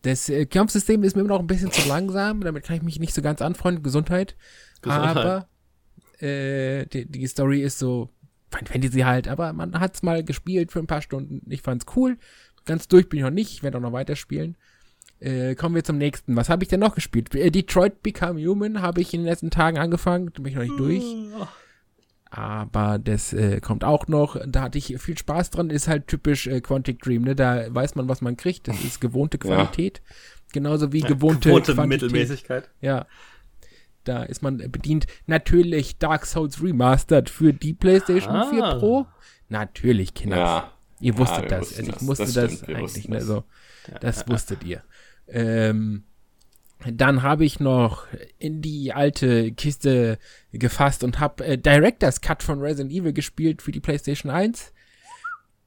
Das 0.03 0.29
äh, 0.29 0.47
Kampfsystem 0.47 1.03
ist 1.03 1.17
mir 1.17 1.23
immer 1.23 1.35
noch 1.35 1.41
ein 1.41 1.47
bisschen 1.47 1.73
zu 1.73 1.89
langsam. 1.89 2.41
Damit 2.43 2.65
kann 2.65 2.77
ich 2.77 2.83
mich 2.83 3.01
nicht 3.01 3.15
so 3.15 3.23
ganz 3.23 3.43
anfreunden. 3.43 3.83
Gesundheit. 3.83 4.37
Gesundheit. 4.83 5.17
Aber 5.17 5.49
äh, 6.21 6.87
die, 6.87 7.07
die 7.07 7.27
Story 7.27 7.63
ist 7.63 7.79
so 7.79 8.11
Final 8.51 8.73
Fantasy 8.73 9.01
halt, 9.01 9.29
aber 9.29 9.53
man 9.53 9.79
hat's 9.79 10.03
mal 10.03 10.25
gespielt 10.25 10.73
für 10.73 10.79
ein 10.79 10.87
paar 10.87 11.03
Stunden. 11.03 11.43
Ich 11.51 11.63
fand's 11.63 11.87
cool. 11.97 12.17
Ganz 12.65 12.89
durch 12.89 13.09
bin 13.09 13.19
ich 13.19 13.25
noch 13.25 13.31
nicht. 13.31 13.53
Ich 13.53 13.63
werde 13.63 13.79
auch 13.79 13.83
noch 13.83 13.93
weiterspielen. 13.93 14.57
Äh, 15.19 15.55
kommen 15.55 15.75
wir 15.75 15.85
zum 15.85 15.99
nächsten. 15.99 16.37
Was 16.37 16.49
habe 16.49 16.63
ich 16.63 16.69
denn 16.69 16.81
noch 16.81 16.95
gespielt? 16.95 17.35
Äh, 17.35 17.51
Detroit 17.51 18.03
Become 18.03 18.45
Human 18.45 18.83
habe 18.83 19.01
ich 19.01 19.15
in 19.15 19.21
den 19.21 19.27
letzten 19.27 19.51
Tagen 19.51 19.79
angefangen. 19.79 20.31
Da 20.35 20.43
bin 20.43 20.53
ich 20.53 20.57
noch 20.57 20.63
nicht 20.63 20.79
durch. 20.79 21.05
Aber 22.37 22.99
das 22.99 23.33
äh, 23.33 23.61
kommt 23.63 23.83
auch 23.83 24.09
noch. 24.09 24.37
Da 24.47 24.61
hatte 24.61 24.77
ich 24.77 24.99
viel 24.99 25.17
Spaß 25.17 25.49
dran. 25.51 25.71
Ist 25.71 25.89
halt 25.89 26.07
typisch 26.07 26.47
äh, 26.47 26.61
Quantic 26.61 27.01
Dream. 27.01 27.23
Ne? 27.23 27.35
Da 27.35 27.75
weiß 27.75 27.95
man, 27.95 28.11
was 28.11 28.21
man 28.21 28.37
kriegt. 28.37 28.69
Das 28.69 28.79
ist 28.85 29.01
gewohnte 29.01 29.39
Qualität. 29.39 30.03
Ja. 30.05 30.15
Genauso 30.53 30.93
wie 30.93 31.01
gewohnte, 31.01 31.49
gewohnte 31.49 31.87
Mittelmäßigkeit. 31.87 32.69
Ja. 32.83 33.07
Da 34.05 34.23
ist 34.23 34.43
man 34.43 34.59
bedient. 34.59 35.07
Natürlich 35.27 35.97
Dark 35.97 36.27
Souls 36.27 36.63
Remastered 36.63 37.31
für 37.31 37.55
die 37.55 37.73
PlayStation 37.73 38.37
ah. 38.37 38.51
4 38.51 38.63
Pro. 38.81 39.07
Natürlich, 39.49 40.13
Kinder. 40.13 40.37
Ja. 40.37 40.73
Ihr 41.01 41.17
wusstet 41.17 41.51
ja, 41.51 41.59
das. 41.59 41.79
Also 41.79 41.91
ich 41.91 42.01
musste 42.03 42.25
das, 42.25 42.35
das 42.35 42.65
eigentlich. 42.65 43.09
Ne, 43.09 43.23
so. 43.23 43.45
Das 44.03 44.29
wusstet 44.29 44.63
ihr. 44.63 44.83
Ähm, 45.27 46.05
dann 46.85 47.23
habe 47.23 47.45
ich 47.45 47.61
noch 47.61 48.07
in 48.39 48.61
die 48.61 48.93
alte 48.93 49.53
Kiste 49.53 50.19
gefasst 50.53 51.05
und 51.05 51.21
habe 51.21 51.45
äh, 51.45 51.59
Director's 51.59 52.21
Cut 52.21 52.43
von 52.43 52.61
Resident 52.61 52.93
Evil 52.93 53.13
gespielt 53.13 53.63
für 53.63 53.73
die 53.73 53.81
PlayStation 53.81 54.31
1. 54.31 54.73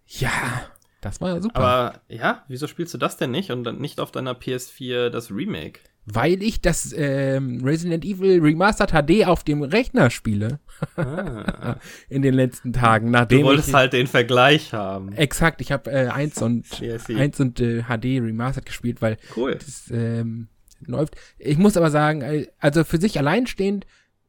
Ja, 0.07 0.67
das 1.01 1.21
war 1.21 1.41
super. 1.41 1.59
Aber 1.59 2.01
ja, 2.07 2.43
wieso 2.47 2.67
spielst 2.67 2.93
du 2.93 2.97
das 2.97 3.17
denn 3.17 3.31
nicht 3.31 3.51
und 3.51 3.63
dann 3.63 3.79
nicht 3.79 3.99
auf 3.99 4.11
deiner 4.11 4.33
PS4 4.33 5.09
das 5.09 5.31
Remake? 5.31 5.79
weil 6.13 6.41
ich 6.41 6.61
das 6.61 6.93
ähm, 6.97 7.61
Resident 7.63 8.03
Evil 8.03 8.41
Remastered 8.41 8.91
HD 8.91 9.27
auf 9.27 9.43
dem 9.43 9.61
Rechner 9.61 10.09
spiele. 10.09 10.59
Ah. 10.95 11.75
In 12.09 12.21
den 12.21 12.33
letzten 12.33 12.73
Tagen. 12.73 13.11
Nachdem 13.11 13.41
du 13.41 13.45
wolltest 13.47 13.69
ich, 13.69 13.73
halt 13.73 13.93
den 13.93 14.07
Vergleich 14.07 14.73
haben. 14.73 15.13
Exakt, 15.13 15.61
ich 15.61 15.71
habe 15.71 15.91
äh, 15.91 16.07
1 16.07 16.41
und, 16.41 16.65
eins 17.09 17.39
und 17.39 17.59
äh, 17.59 17.83
HD 17.83 18.21
Remastered 18.21 18.65
gespielt, 18.65 19.01
weil 19.01 19.17
cool. 19.35 19.55
das 19.55 19.91
ähm, 19.91 20.47
läuft. 20.81 21.15
Ich 21.37 21.57
muss 21.57 21.77
aber 21.77 21.91
sagen, 21.91 22.21
äh, 22.21 22.47
also 22.59 22.83
für 22.83 22.99
sich 22.99 23.17
alleinstehend 23.17 23.85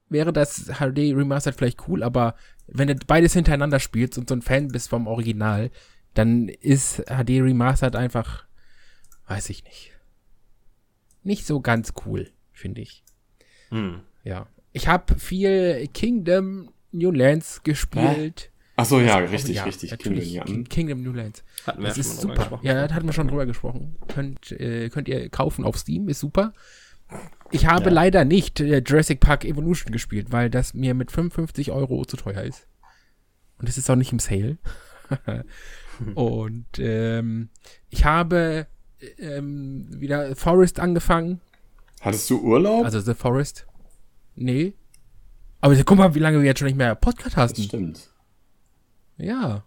wäre 0.09 0.33
das 0.33 0.67
HD 0.67 1.15
Remastered 1.15 1.57
vielleicht 1.57 1.89
cool, 1.89 2.03
aber 2.03 2.35
wenn 2.67 2.89
du 2.89 2.95
beides 3.07 3.33
hintereinander 3.33 3.81
spielst 3.81 4.19
und 4.19 4.29
so 4.29 4.35
ein 4.35 4.43
Fan 4.43 4.69
bist 4.69 4.89
vom 4.89 5.07
Original, 5.07 5.71
dann 6.15 6.49
ist 6.49 7.05
HD 7.07 7.41
Remastered 7.41 7.97
einfach, 7.97 8.45
weiß 9.29 9.51
ich 9.51 9.65
nicht. 9.65 9.93
nicht 11.23 11.47
so 11.47 11.61
ganz 11.61 11.93
cool, 12.05 12.31
finde 12.53 12.81
ich. 12.81 13.05
Hm. 13.69 14.01
Ja. 14.25 14.47
Ich 14.73 14.89
habe 14.89 15.19
viel 15.19 15.89
Kingdom 15.93 16.71
New 16.93 17.11
Lands 17.11 17.63
gespielt. 17.63 18.50
Ach 18.81 18.87
so, 18.87 19.01
ja, 19.01 19.17
Also, 19.17 19.33
richtig, 19.33 19.57
ja, 19.57 19.65
richtig. 19.65 19.97
Kingdom, 19.99 20.45
King- 20.45 20.65
Kingdom 20.65 21.03
New 21.03 21.13
Lands. 21.13 21.43
Hatten 21.67 21.81
wir 21.83 21.89
Das 21.89 21.97
ja 21.97 22.01
ist 22.03 22.21
super. 22.21 22.35
gesprochen. 22.37 22.67
Ja, 22.67 22.87
da 22.89 22.95
hatten 22.95 23.07
wir 23.07 23.13
schon 23.13 23.29
drüber 23.29 23.47
gesprochen. 23.47 23.97
Könnt, 24.09 24.53
äh, 24.53 24.89
könnt 24.91 25.09
ihr 25.09 25.29
kaufen 25.29 25.65
auf 25.65 25.77
Steam, 25.79 26.09
ist 26.09 26.21
super. 26.21 26.53
Ich 27.51 27.67
habe 27.67 27.87
Ja. 27.87 27.91
leider 27.91 28.25
nicht 28.25 28.61
äh, 28.61 28.79
Jurassic 28.87 29.21
Park 29.21 29.45
Evolution 29.45 29.93
gespielt, 29.93 30.29
weil 30.31 30.49
das 30.51 30.75
mir 30.75 30.95
mit 30.95 31.11
55 31.11 31.71
Euro 31.73 32.05
zu 32.05 32.17
teuer 32.17 32.43
ist. 32.43 32.67
Und 33.59 33.69
es 33.69 33.77
ist 33.77 33.91
auch 33.91 33.97
nicht 33.97 34.13
im 34.13 34.19
Sale. 34.21 34.59
Und 36.15 36.67
ähm, 36.79 37.49
ich 37.91 38.05
habe 38.05 38.67
ähm, 39.19 39.87
wieder 40.01 40.35
Forest 40.37 40.81
angefangen. 40.81 41.41
Hattest 42.01 42.31
du 42.31 42.41
Urlaub? 42.41 42.85
Also 42.85 43.01
The 43.01 43.15
Forest. 43.15 43.67
Nee. 44.35 44.75
Aber 45.61 45.77
guck 45.85 45.99
mal, 45.99 46.15
wie 46.15 46.21
lange 46.21 46.39
wir 46.39 46.47
jetzt 46.47 46.59
schon 46.61 46.67
nicht 46.69 46.79
mehr 46.79 46.95
Podcast 46.95 47.37
das 47.37 47.51
hasten. 47.51 47.63
stimmt. 47.65 48.10
Ja. 49.21 49.65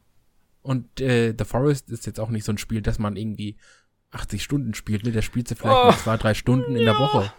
Und 0.62 1.02
äh, 1.02 1.34
The 1.38 1.46
Forest 1.46 1.90
ist 1.90 2.06
jetzt 2.06 2.20
auch 2.20 2.30
nicht 2.30 2.46
so 2.46 2.52
ein 2.54 2.58
Spiel, 2.58 2.82
dass 2.82 3.00
man 3.00 3.16
irgendwie 3.18 3.58
80 4.12 4.42
Stunden 4.44 4.74
spielt. 4.74 5.04
Ne? 5.04 5.12
Der 5.12 5.22
spielt 5.22 5.48
sie 5.48 5.56
vielleicht 5.56 5.80
Oh. 5.84 5.88
mal 5.88 5.98
zwei, 5.98 6.18
drei 6.18 6.34
Stunden 6.34 6.76
in 6.76 6.86
der 6.86 6.98
Woche. 6.98 7.32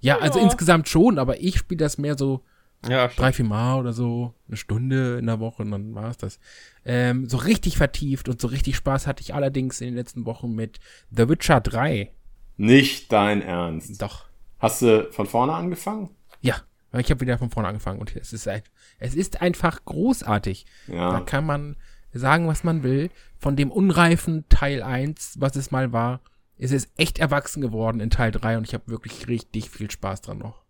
Ja, 0.00 0.18
also 0.18 0.38
Ja. 0.38 0.44
insgesamt 0.44 0.88
schon, 0.88 1.18
aber 1.18 1.40
ich 1.40 1.58
spiele 1.58 1.78
das 1.78 1.98
mehr 1.98 2.16
so 2.16 2.44
Ja, 2.88 3.06
drei, 3.08 3.32
vier 3.32 3.44
Mal 3.44 3.78
oder 3.78 3.92
so, 3.92 4.34
eine 4.48 4.56
Stunde 4.56 5.16
in 5.18 5.26
der 5.26 5.38
Woche 5.38 5.62
und 5.62 5.70
dann 5.70 5.94
war 5.94 6.10
es 6.10 6.16
das. 6.16 6.40
Ähm, 6.84 7.28
so 7.28 7.36
richtig 7.36 7.76
vertieft 7.76 8.28
und 8.28 8.40
so 8.40 8.48
richtig 8.48 8.74
Spaß 8.74 9.06
hatte 9.06 9.22
ich 9.22 9.34
allerdings 9.34 9.80
in 9.80 9.86
den 9.88 9.94
letzten 9.94 10.26
Wochen 10.26 10.52
mit 10.52 10.80
The 11.12 11.28
Witcher 11.28 11.60
3. 11.60 12.10
Nicht 12.56 13.12
dein 13.12 13.40
Ernst. 13.40 14.02
Doch. 14.02 14.24
Hast 14.58 14.82
du 14.82 15.08
von 15.12 15.26
vorne 15.28 15.52
angefangen? 15.54 16.10
Ja, 16.40 16.56
ich 17.00 17.10
habe 17.10 17.20
wieder 17.20 17.38
von 17.38 17.50
vorne 17.50 17.68
angefangen 17.68 18.00
und 18.00 18.14
es 18.16 18.32
ist, 18.32 18.46
ein, 18.48 18.62
es 18.98 19.14
ist 19.14 19.40
einfach 19.40 19.84
großartig. 19.84 20.66
Da 20.88 20.92
Ja. 20.94 21.20
kann 21.20 21.46
man 21.46 21.76
sagen, 22.12 22.46
was 22.48 22.64
man 22.64 22.82
will. 22.82 23.10
Von 23.38 23.56
dem 23.56 23.70
unreifen 23.70 24.44
Teil 24.48 24.82
1, 24.82 25.36
was 25.40 25.56
es 25.56 25.70
mal 25.70 25.92
war, 25.92 26.20
ist 26.58 26.72
es 26.72 26.88
echt 26.96 27.18
erwachsen 27.18 27.60
geworden 27.62 28.00
in 28.00 28.10
Teil 28.10 28.30
3 28.30 28.58
und 28.58 28.64
ich 28.68 28.74
habe 28.74 28.88
wirklich 28.88 29.26
richtig 29.28 29.70
viel 29.70 29.90
Spaß 29.90 30.20
dran 30.20 30.38
noch. 30.38 30.62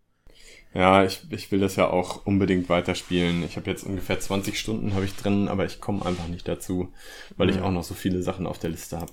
Ja, 0.75 1.05
ich, 1.05 1.27
ich 1.31 1.53
will 1.53 1.61
das 1.61 1.77
ja 1.77 1.89
auch 1.91 2.25
unbedingt 2.25 2.71
weiterspielen. 2.71 3.43
Ich 3.45 3.57
habe 3.57 3.69
jetzt 3.69 3.85
ungefähr 3.85 4.19
20 4.19 4.59
Stunden 4.59 4.95
habe 4.95 5.05
ich 5.05 5.15
drin, 5.17 5.49
aber 5.49 5.67
ich 5.67 5.81
komme 5.81 6.07
einfach 6.07 6.29
nicht 6.29 6.49
dazu, 6.49 6.93
weil 7.37 7.51
ich 7.51 7.61
auch 7.61 7.71
noch 7.71 7.83
so 7.85 7.93
viele 7.95 8.23
Sachen 8.23 8.47
auf 8.47 8.59
der 8.59 8.71
Liste 8.71 8.99
habe. 8.99 9.13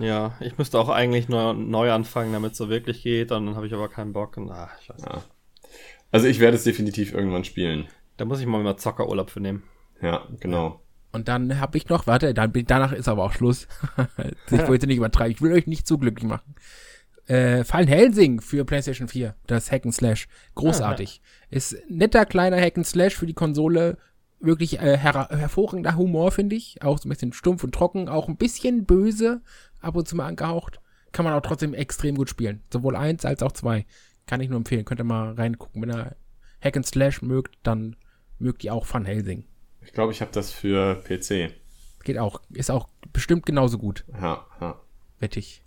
Ja, 0.00 0.36
ich 0.40 0.56
müsste 0.56 0.78
auch 0.78 0.88
eigentlich 0.88 1.28
neu, 1.28 1.52
neu 1.52 1.90
anfangen, 1.92 2.32
damit 2.32 2.52
es 2.52 2.58
so 2.58 2.70
wirklich 2.70 3.02
geht. 3.02 3.32
Und 3.32 3.46
dann 3.46 3.56
habe 3.56 3.66
ich 3.66 3.74
aber 3.74 3.88
keinen 3.88 4.12
Bock. 4.14 4.36
Und, 4.38 4.50
ah, 4.50 4.70
ich 4.80 4.88
weiß 4.88 5.02
nicht. 5.02 5.12
Ja. 5.12 5.22
Also 6.10 6.26
ich 6.26 6.40
werde 6.40 6.56
es 6.56 6.64
definitiv 6.64 7.12
irgendwann 7.12 7.44
spielen. 7.44 7.88
Da 8.16 8.24
muss 8.24 8.40
ich 8.40 8.46
mal 8.46 8.62
mal 8.62 8.76
Zockerurlaub 8.76 9.30
für 9.30 9.40
nehmen. 9.40 9.62
Ja, 10.00 10.26
genau. 10.40 10.82
Und 11.12 11.28
dann 11.28 11.58
habe 11.58 11.78
ich 11.78 11.88
noch, 11.88 12.06
warte, 12.06 12.34
dann 12.34 12.52
bin, 12.52 12.66
danach 12.66 12.92
ist 12.92 13.08
aber 13.08 13.24
auch 13.24 13.32
Schluss. 13.32 13.66
ich 14.50 14.68
wollte 14.68 14.86
nicht 14.86 14.98
übertreiben, 14.98 15.32
ich 15.32 15.40
will 15.40 15.52
euch 15.52 15.66
nicht 15.66 15.86
zu 15.86 15.98
glücklich 15.98 16.28
machen. 16.28 16.54
Äh, 17.26 17.64
Fallen 17.64 17.88
Helsing 17.88 18.40
für 18.40 18.64
PlayStation 18.64 19.08
4, 19.08 19.34
das 19.46 19.70
Hack 19.70 19.84
Slash. 19.92 20.28
Großartig. 20.54 21.20
Ist 21.50 21.76
netter 21.88 22.24
kleiner 22.26 22.60
Hack 22.60 22.78
Slash 22.84 23.14
für 23.14 23.26
die 23.26 23.34
Konsole. 23.34 23.98
Wirklich 24.40 24.78
äh, 24.80 24.96
her 24.96 25.28
hervorragender 25.30 25.96
Humor, 25.96 26.30
finde 26.30 26.56
ich. 26.56 26.82
Auch 26.82 26.98
so 26.98 27.08
ein 27.08 27.10
bisschen 27.10 27.32
stumpf 27.32 27.64
und 27.64 27.74
trocken, 27.74 28.08
auch 28.08 28.28
ein 28.28 28.36
bisschen 28.36 28.84
böse, 28.84 29.42
ab 29.80 29.96
und 29.96 30.06
zu 30.06 30.16
mal 30.16 30.26
angehaucht. 30.26 30.80
Kann 31.12 31.24
man 31.24 31.34
auch 31.34 31.42
trotzdem 31.42 31.74
extrem 31.74 32.14
gut 32.16 32.30
spielen. 32.30 32.62
Sowohl 32.72 32.96
eins 32.96 33.24
als 33.24 33.42
auch 33.42 33.52
zwei. 33.52 33.84
Kann 34.28 34.40
ich 34.42 34.50
nur 34.50 34.58
empfehlen. 34.58 34.84
Könnt 34.84 35.00
ihr 35.00 35.04
mal 35.04 35.32
reingucken. 35.32 35.82
Wenn 35.82 35.90
ihr 35.90 36.14
Hack 36.60 36.76
and 36.76 36.86
Slash 36.86 37.22
mögt, 37.22 37.56
dann 37.62 37.96
mögt 38.38 38.62
ihr 38.62 38.74
auch 38.74 38.86
Van 38.92 39.06
Helsing. 39.06 39.44
Ich 39.80 39.92
glaube, 39.92 40.12
ich 40.12 40.20
habe 40.20 40.30
das 40.32 40.52
für 40.52 40.96
PC. 41.02 41.54
Geht 42.04 42.18
auch. 42.18 42.42
Ist 42.50 42.70
auch 42.70 42.88
bestimmt 43.12 43.46
genauso 43.46 43.78
gut, 43.78 44.04
Ja, 44.12 44.44
ja. 44.60 44.78
wette 45.18 45.38
ich. 45.40 45.62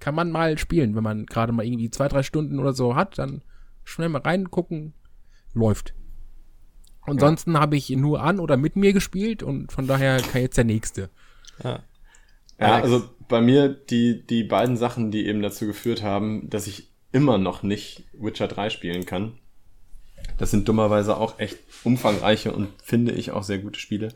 Kann 0.00 0.14
man 0.16 0.32
mal 0.32 0.58
spielen, 0.58 0.96
wenn 0.96 1.04
man 1.04 1.26
gerade 1.26 1.52
mal 1.52 1.64
irgendwie 1.64 1.90
zwei, 1.90 2.08
drei 2.08 2.22
Stunden 2.24 2.58
oder 2.58 2.72
so 2.72 2.96
hat, 2.96 3.18
dann 3.18 3.42
schnell 3.84 4.08
mal 4.08 4.22
reingucken. 4.22 4.94
Läuft. 5.54 5.94
Ansonsten 7.02 7.58
habe 7.58 7.76
ich 7.76 7.88
nur 7.90 8.22
an 8.22 8.40
oder 8.40 8.56
mit 8.56 8.76
mir 8.76 8.92
gespielt 8.92 9.42
und 9.42 9.72
von 9.72 9.86
daher 9.86 10.20
kann 10.20 10.42
jetzt 10.42 10.56
der 10.56 10.64
nächste. 10.64 11.08
Ja. 11.62 11.82
Ja, 12.58 12.74
also 12.82 13.08
bei 13.28 13.40
mir 13.40 13.68
die, 13.68 14.26
die 14.26 14.44
beiden 14.44 14.76
Sachen, 14.76 15.10
die 15.10 15.26
eben 15.26 15.40
dazu 15.40 15.66
geführt 15.66 16.02
haben, 16.02 16.50
dass 16.50 16.66
ich 16.66 16.89
immer 17.12 17.38
noch 17.38 17.62
nicht 17.62 18.04
Witcher 18.12 18.48
3 18.48 18.70
spielen 18.70 19.06
kann. 19.06 19.32
Das 20.38 20.50
sind 20.50 20.68
dummerweise 20.68 21.16
auch 21.16 21.38
echt 21.38 21.58
umfangreiche 21.84 22.52
und 22.52 22.68
finde 22.82 23.12
ich 23.12 23.30
auch 23.30 23.42
sehr 23.42 23.58
gute 23.58 23.80
Spiele. 23.80 24.08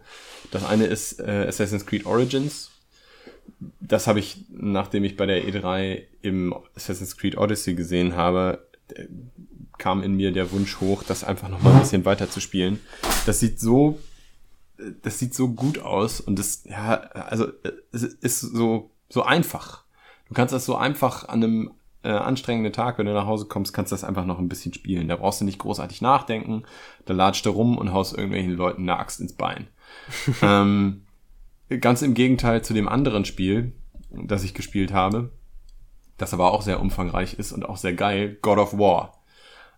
Das 0.51 0.65
eine 0.65 0.87
ist 0.87 1.21
äh, 1.21 1.47
Assassin's 1.49 1.87
Creed 1.87 2.07
Origins. 2.07 2.71
Das 3.81 4.07
habe 4.07 4.21
ich, 4.21 4.45
nachdem 4.51 5.05
ich 5.05 5.17
bei 5.17 5.27
der 5.27 5.45
E3 5.45 6.03
im 6.23 6.55
Assassin's 6.75 7.17
Creed 7.17 7.37
Odyssey 7.37 7.75
gesehen 7.75 8.17
habe, 8.17 8.67
äh, 8.89 9.07
kam 9.77 10.03
in 10.03 10.15
mir 10.15 10.33
der 10.33 10.53
Wunsch 10.53 10.81
hoch, 10.81 11.03
das 11.03 11.25
einfach 11.25 11.49
noch 11.49 11.63
mal 11.63 11.73
ein 11.73 11.81
bisschen 11.81 12.05
weiter 12.05 12.31
zu 12.31 12.41
spielen. 12.41 12.81
Das 13.27 13.41
sieht 13.41 13.59
so 13.59 13.99
das 15.03 15.19
sieht 15.19 15.35
so 15.35 15.49
gut 15.49 15.79
aus 15.79 16.21
und 16.21 16.39
das, 16.39 16.65
ja, 16.65 16.95
also 16.95 17.47
äh, 17.63 17.73
es 17.93 18.03
ist 18.03 18.41
so, 18.41 18.91
so 19.09 19.23
einfach. 19.23 19.85
Du 20.29 20.35
kannst 20.35 20.55
das 20.55 20.65
so 20.65 20.77
einfach 20.77 21.29
an 21.29 21.45
einem 21.45 21.71
äh, 22.05 22.11
anstrengenden 22.11 22.73
Tag, 22.73 22.99
wenn 22.99 23.07
du 23.07 23.13
nach 23.15 23.27
Hause 23.27 23.47
kommst, 23.47 23.73
kannst 23.73 23.91
du 23.91 23.95
das 23.95 24.05
einfach 24.05 24.27
noch 24.27 24.39
ein 24.39 24.49
bisschen 24.49 24.75
spielen. 24.75 25.09
Da 25.09 25.17
brauchst 25.17 25.41
du 25.41 25.45
nicht 25.45 25.59
großartig 25.59 26.03
nachdenken, 26.03 26.65
da 27.07 27.15
latscht 27.15 27.47
du 27.47 27.51
rum 27.51 27.79
und 27.79 27.93
haust 27.93 28.17
irgendwelchen 28.17 28.53
Leuten 28.53 28.83
eine 28.83 28.99
Axt 28.99 29.21
ins 29.21 29.33
Bein. 29.33 29.69
ähm, 30.43 31.03
ganz 31.81 32.03
im 32.03 32.15
Gegenteil 32.15 32.63
zu 32.63 32.75
dem 32.75 32.89
anderen 32.89 33.25
Spiel, 33.25 33.73
das 34.11 34.45
ich 34.45 34.55
gespielt 34.55 34.93
habe, 34.93 35.31
das 36.19 36.35
aber 36.35 36.53
auch 36.53 36.63
sehr 36.63 36.81
umfangreich 36.81 37.35
ist 37.35 37.53
und 37.53 37.65
auch 37.65 37.77
sehr 37.77 37.95
geil, 37.95 38.39
God 38.43 38.59
of 38.59 38.79
War. 38.79 39.21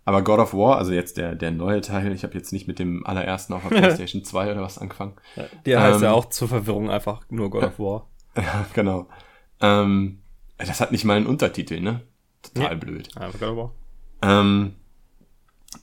Aber 0.05 0.22
God 0.22 0.39
of 0.39 0.55
War, 0.55 0.79
also 0.79 0.93
jetzt 0.93 1.16
der, 1.16 1.35
der 1.35 1.51
neue 1.51 1.81
Teil, 1.81 2.12
ich 2.12 2.22
habe 2.22 2.35
jetzt 2.35 2.53
nicht 2.53 2.68
mit 2.68 2.79
dem 2.79 3.05
allerersten 3.07 3.55
auf 3.55 3.62
der 3.62 3.68
PlayStation 3.79 4.24
2 4.24 4.53
oder 4.53 4.62
was 4.62 4.79
angefangen. 4.79 5.14
Der 5.64 5.81
heißt 5.81 5.99
Ähm, 5.99 6.05
ja 6.05 6.12
auch 6.12 6.27
zur 6.27 6.49
Verwirrung 6.49 6.91
einfach 6.91 7.22
nur 7.29 7.51
God 7.51 7.64
of 7.64 7.79
War. 7.79 8.07
Ja, 8.37 8.66
genau. 8.72 9.09
Ähm, 9.61 10.20
das 10.59 10.81
hat 10.81 10.93
nicht 10.93 11.05
mal 11.05 11.16
einen 11.16 11.27
Untertitel, 11.27 11.81
ne? 11.81 12.03
Total 12.55 12.72
Ja. 12.72 12.78
blöd. 12.78 13.09
War. 13.16 13.74
Ähm, 14.22 14.74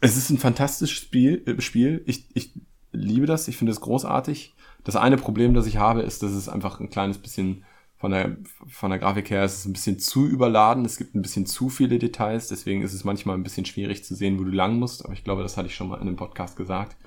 es 0.02 0.18
ist 0.18 0.30
ein 0.30 0.38
fantastisches 0.38 0.98
Spiel. 0.98 1.44
Äh, 1.46 1.62
Spiel. 1.62 2.04
Ich, 2.06 2.26
ich 2.34 2.52
liebe 2.92 3.26
das. 3.26 3.48
Ich 3.48 3.58
finde 3.58 3.72
es 3.72 3.82
großartig. 3.82 4.56
Das 4.84 4.96
eine 4.96 5.18
Problem, 5.18 5.54
das 5.54 5.66
ich 5.66 5.78
habe, 5.78 6.02
ist, 6.02 6.24
dass 6.24 6.32
es 6.32 6.50
einfach 6.50 6.80
ein 6.80 6.90
kleines 6.90 7.18
bisschen 7.18 7.64
von 7.98 8.12
der, 8.12 8.36
von 8.68 8.90
der 8.90 9.00
Grafik 9.00 9.30
her 9.30 9.46
ist 9.46 9.60
es 9.60 9.66
ein 9.66 9.72
bisschen 9.72 9.98
zu 9.98 10.28
überladen. 10.28 10.84
Es 10.84 10.98
gibt 10.98 11.16
ein 11.16 11.22
bisschen 11.22 11.46
zu 11.46 11.70
viele 11.70 12.00
Details. 12.00 12.50
Deswegen 12.50 12.82
ist 12.82 12.94
es 12.94 13.06
manchmal 13.06 13.38
ein 13.38 13.44
bisschen 13.44 13.66
schwierig 13.66 14.04
zu 14.04 14.14
sehen, 14.14 14.38
wo 14.40 14.44
du 14.44 14.52
lang 14.52 14.78
musst. 14.78 15.06
Aber 15.06 15.14
ich 15.14 15.24
glaube, 15.24 15.42
das 15.42 15.56
hatte 15.56 15.70
ich 15.70 15.76
schon 15.76 15.88
mal 15.88 15.96
in 16.02 16.08
einem 16.08 16.18
Podcast 16.18 16.58
gesagt. 16.58 16.98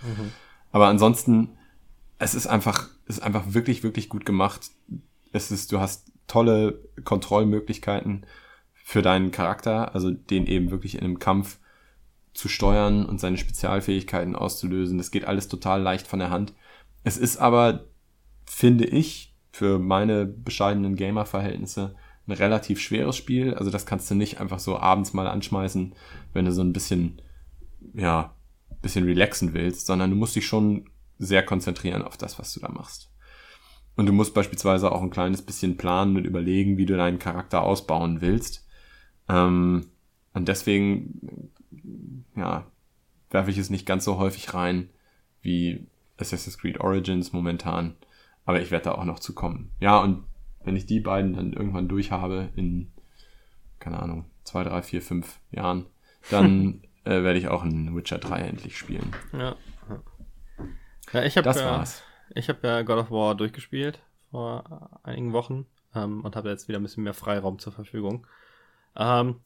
Aber 0.73 0.87
ansonsten, 0.87 1.51
es 2.19 2.35
ist 2.35 2.47
einfach, 2.47 2.89
es 3.07 3.19
ist 3.19 3.23
einfach 3.23 3.45
wirklich, 3.49 3.83
wirklich 3.83 4.09
gut 4.09 4.25
gemacht. 4.25 4.71
Es 5.33 5.51
ist, 5.51 5.71
du 5.71 5.81
hast 5.81 6.13
tolle 6.29 6.81
Kontrollmöglichkeiten 7.05 8.25
für 8.89 9.03
deinen 9.03 9.33
Charakter, 9.33 9.97
also 9.97 10.13
den 10.13 10.47
eben 10.47 10.71
wirklich 10.71 10.95
in 10.95 11.01
einem 11.01 11.19
Kampf 11.19 11.59
zu 12.35 12.47
steuern 12.49 13.05
und 13.05 13.19
seine 13.19 13.37
Spezialfähigkeiten 13.37 14.37
auszulösen. 14.37 14.97
Das 14.97 15.11
geht 15.11 15.25
alles 15.25 15.49
total 15.49 15.83
leicht 15.83 16.07
von 16.07 16.21
der 16.21 16.31
Hand. 16.31 16.55
Es 17.03 17.17
ist 17.17 17.39
aber, 17.39 17.87
finde 18.45 18.85
ich, 18.85 19.35
für 19.51 19.81
meine 19.81 20.25
bescheidenen 20.25 20.95
Gamer-Verhältnisse 20.95 21.97
ein 22.29 22.33
relativ 22.33 22.79
schweres 22.79 23.17
Spiel. 23.17 23.55
Also 23.55 23.73
das 23.73 23.87
kannst 23.87 24.09
du 24.09 24.15
nicht 24.15 24.41
einfach 24.41 24.61
so 24.61 24.79
abends 24.79 25.13
mal 25.13 25.27
anschmeißen, 25.27 25.93
wenn 26.33 26.45
du 26.45 26.53
so 26.53 26.63
ein 26.63 26.73
bisschen, 26.73 27.21
ja, 27.93 28.37
bisschen 28.83 29.05
relaxen 29.05 29.53
willst, 29.53 29.87
sondern 29.87 30.11
du 30.11 30.17
musst 30.17 30.37
dich 30.37 30.47
schon 30.47 30.89
sehr 31.19 31.45
konzentrieren 31.45 32.03
auf 32.03 32.17
das, 32.17 32.39
was 32.39 32.55
du 32.55 32.61
da 32.61 32.69
machst. 32.69 33.11
Und 33.97 34.07
du 34.07 34.13
musst 34.13 34.33
beispielsweise 34.33 34.93
auch 34.93 35.03
ein 35.03 35.11
kleines 35.11 35.43
bisschen 35.43 35.77
planen 35.77 36.17
und 36.17 36.25
überlegen, 36.25 36.79
wie 36.79 36.87
du 36.87 36.97
deinen 36.97 37.19
Charakter 37.19 37.65
ausbauen 37.65 38.21
willst. 38.21 38.63
Ähm, 39.29 39.87
und 40.35 40.49
deswegen, 40.49 41.51
ja, 42.35 42.67
werfe 43.31 43.51
ich 43.51 43.59
es 43.59 43.71
nicht 43.71 43.87
ganz 43.87 44.05
so 44.05 44.19
häufig 44.19 44.55
rein 44.55 44.91
wie 45.43 45.87
Assassin's 46.19 46.59
Creed 46.59 46.81
Origins 46.81 47.33
momentan. 47.33 47.97
Aber 48.45 48.61
ich 48.61 48.71
werde 48.71 48.87
da 48.87 48.93
auch 48.93 49.05
noch 49.05 49.19
zu 49.19 49.35
kommen. 49.35 49.71
Ja, 49.81 49.99
und 49.99 50.25
wenn 50.65 50.77
ich 50.77 50.87
die 50.87 51.01
beiden 51.01 51.35
dann 51.35 51.53
irgendwann 51.53 51.89
durch 51.89 52.11
habe 52.11 52.51
in, 52.57 52.93
keine 53.79 54.01
Ahnung, 54.01 54.27
zwei, 54.45 54.63
drei, 54.65 54.83
vier, 54.83 55.03
fünf 55.03 55.41
Jahren, 55.51 55.87
dann 56.31 56.83
äh, 57.05 57.23
werde 57.23 57.39
ich 57.39 57.49
auch 57.49 57.65
in 57.65 57.95
Witcher 57.97 58.19
3 58.19 58.41
endlich 58.41 58.77
spielen. 58.77 59.13
Ja. 59.33 59.57
Ja, 61.13 61.23
ich 61.23 61.37
habe 61.37 61.45
Das 61.45 61.61
ja, 61.61 61.67
war's. 61.67 62.03
ich 62.35 62.49
habe 62.49 62.67
ja 62.67 62.83
God 62.83 62.99
of 62.99 63.11
War 63.11 63.35
durchgespielt 63.37 64.01
vor 64.31 65.01
einigen 65.05 65.33
Wochen 65.33 65.67
ähm, 65.95 66.25
und 66.25 66.35
habe 66.35 66.49
jetzt 66.49 66.67
wieder 66.67 66.81
ein 66.81 66.83
bisschen 66.83 67.05
mehr 67.05 67.15
Freiraum 67.15 67.59
zur 67.59 67.73
Verfügung. 67.73 68.27
Ähm, 68.97 69.41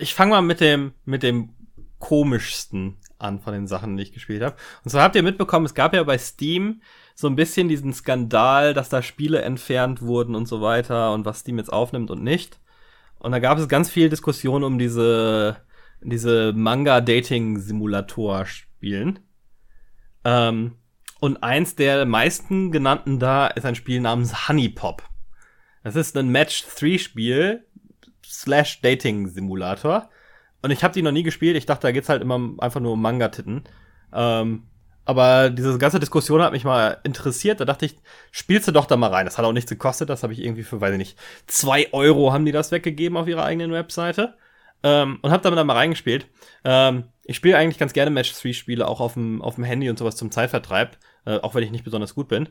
ich 0.00 0.14
fange 0.14 0.32
mal 0.32 0.42
mit 0.42 0.60
dem, 0.60 0.92
mit 1.04 1.22
dem 1.22 1.50
komischsten 1.98 2.98
an 3.18 3.40
von 3.40 3.54
den 3.54 3.66
Sachen, 3.66 3.96
die 3.96 4.02
ich 4.02 4.12
gespielt 4.12 4.42
habe. 4.42 4.56
Und 4.84 4.90
zwar 4.90 5.04
habt 5.04 5.16
ihr 5.16 5.22
mitbekommen, 5.22 5.64
es 5.66 5.74
gab 5.74 5.94
ja 5.94 6.02
bei 6.02 6.18
Steam 6.18 6.82
so 7.14 7.28
ein 7.28 7.36
bisschen 7.36 7.68
diesen 7.68 7.92
Skandal, 7.92 8.74
dass 8.74 8.88
da 8.88 9.00
Spiele 9.02 9.42
entfernt 9.42 10.02
wurden 10.02 10.34
und 10.34 10.46
so 10.46 10.60
weiter 10.60 11.14
und 11.14 11.24
was 11.24 11.38
Steam 11.40 11.58
jetzt 11.58 11.72
aufnimmt 11.72 12.10
und 12.10 12.22
nicht. 12.22 12.60
Und 13.18 13.32
da 13.32 13.38
gab 13.38 13.58
es 13.58 13.68
ganz 13.68 13.88
viel 13.88 14.10
Diskussion 14.10 14.64
um 14.64 14.78
diese, 14.78 15.56
diese 16.02 16.52
Manga-Dating-Simulator-Spielen. 16.52 19.20
Ähm, 20.24 20.72
und 21.20 21.42
eins 21.42 21.76
der 21.76 22.04
meisten 22.04 22.70
genannten 22.70 23.18
da 23.18 23.46
ist 23.46 23.64
ein 23.64 23.76
Spiel 23.76 24.00
namens 24.00 24.46
Honey 24.48 24.68
Pop. 24.68 25.02
Das 25.82 25.96
ist 25.96 26.14
ein 26.18 26.28
Match-3-Spiel 26.28 27.64
slash 28.26 28.80
Dating-Simulator. 28.82 30.10
Und 30.62 30.70
ich 30.70 30.82
habe 30.82 30.94
die 30.94 31.02
noch 31.02 31.12
nie 31.12 31.22
gespielt. 31.22 31.56
Ich 31.56 31.66
dachte, 31.66 31.86
da 31.86 31.92
geht's 31.92 32.08
halt 32.08 32.22
immer 32.22 32.54
einfach 32.58 32.80
nur 32.80 32.92
um 32.92 33.02
Manga-Titten. 33.02 33.64
Ähm, 34.12 34.62
aber 35.04 35.50
diese 35.50 35.76
ganze 35.78 36.00
Diskussion 36.00 36.42
hat 36.42 36.52
mich 36.52 36.64
mal 36.64 36.98
interessiert. 37.04 37.60
Da 37.60 37.64
dachte 37.64 37.86
ich, 37.86 37.96
spielst 38.30 38.68
du 38.68 38.72
doch 38.72 38.86
da 38.86 38.96
mal 38.96 39.10
rein. 39.10 39.26
Das 39.26 39.36
hat 39.36 39.44
auch 39.44 39.52
nichts 39.52 39.68
gekostet. 39.68 40.08
Das 40.08 40.22
habe 40.22 40.32
ich 40.32 40.42
irgendwie 40.42 40.62
für, 40.62 40.80
weiß 40.80 40.92
ich 40.92 40.98
nicht, 40.98 41.18
zwei 41.46 41.92
Euro 41.92 42.32
haben 42.32 42.46
die 42.46 42.52
das 42.52 42.72
weggegeben 42.72 43.18
auf 43.18 43.28
ihrer 43.28 43.44
eigenen 43.44 43.72
Webseite. 43.72 44.36
Ähm, 44.82 45.18
und 45.22 45.30
habe 45.30 45.42
damit 45.42 45.58
dann 45.58 45.66
mal 45.66 45.76
reingespielt. 45.76 46.26
Ähm, 46.64 47.08
ich 47.24 47.36
spiele 47.36 47.56
eigentlich 47.56 47.78
ganz 47.78 47.92
gerne 47.92 48.10
Match 48.10 48.32
3 48.32 48.52
Spiele, 48.52 48.86
auch 48.88 49.00
auf 49.00 49.14
dem, 49.14 49.42
auf 49.42 49.56
dem 49.56 49.64
Handy 49.64 49.90
und 49.90 49.98
sowas 49.98 50.16
zum 50.16 50.30
Zeitvertreib. 50.30 50.96
Äh, 51.26 51.38
auch 51.38 51.54
wenn 51.54 51.62
ich 51.62 51.70
nicht 51.70 51.84
besonders 51.84 52.14
gut 52.14 52.28
bin. 52.28 52.48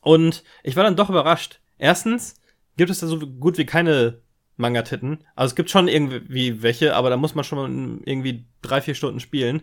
Und 0.00 0.44
ich 0.62 0.76
war 0.76 0.84
dann 0.84 0.96
doch 0.96 1.10
überrascht. 1.10 1.60
Erstens 1.78 2.36
gibt 2.76 2.90
es 2.90 3.00
da 3.00 3.06
so 3.06 3.18
gut 3.18 3.58
wie 3.58 3.66
keine 3.66 4.22
Manga-Titten. 4.60 5.24
Also 5.34 5.52
es 5.52 5.56
gibt 5.56 5.70
schon 5.70 5.88
irgendwie 5.88 6.62
welche, 6.62 6.94
aber 6.94 7.10
da 7.10 7.16
muss 7.16 7.34
man 7.34 7.44
schon 7.44 8.02
irgendwie 8.04 8.46
drei, 8.62 8.80
vier 8.80 8.94
Stunden 8.94 9.20
spielen. 9.20 9.62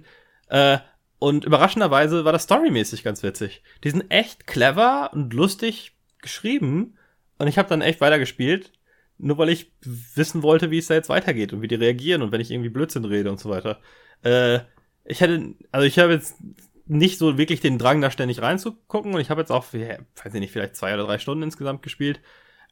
Äh, 0.49 0.79
und 1.19 1.45
überraschenderweise 1.45 2.25
war 2.25 2.31
das 2.31 2.43
storymäßig 2.43 3.03
ganz 3.03 3.23
witzig. 3.23 3.63
Die 3.83 3.89
sind 3.89 4.09
echt 4.09 4.45
clever 4.45 5.11
und 5.13 5.33
lustig 5.33 5.93
geschrieben. 6.21 6.97
Und 7.39 7.47
ich 7.47 7.57
habe 7.57 7.69
dann 7.69 7.81
echt 7.81 8.01
weitergespielt. 8.01 8.71
Nur 9.17 9.37
weil 9.39 9.49
ich 9.49 9.71
wissen 9.81 10.43
wollte, 10.43 10.69
wie 10.69 10.77
es 10.77 10.87
da 10.87 10.93
jetzt 10.93 11.09
weitergeht 11.09 11.51
und 11.51 11.61
wie 11.61 11.67
die 11.67 11.75
reagieren 11.75 12.21
und 12.21 12.31
wenn 12.31 12.41
ich 12.41 12.51
irgendwie 12.51 12.69
Blödsinn 12.69 13.05
rede 13.05 13.31
und 13.31 13.39
so 13.39 13.49
weiter. 13.49 13.79
Äh, 14.21 14.59
ich 15.05 15.21
hätte, 15.21 15.55
also 15.71 15.87
ich 15.87 15.97
habe 15.97 16.13
jetzt 16.13 16.35
nicht 16.85 17.17
so 17.17 17.37
wirklich 17.37 17.59
den 17.59 17.77
Drang, 17.77 18.01
da 18.01 18.11
ständig 18.11 18.41
reinzugucken. 18.41 19.13
Und 19.13 19.19
ich 19.19 19.29
habe 19.29 19.41
jetzt 19.41 19.51
auch, 19.51 19.65
weiß 19.73 20.33
ich 20.33 20.39
nicht, 20.39 20.51
vielleicht 20.51 20.75
zwei 20.75 20.93
oder 20.93 21.05
drei 21.05 21.17
Stunden 21.17 21.43
insgesamt 21.43 21.81
gespielt. 21.81 22.19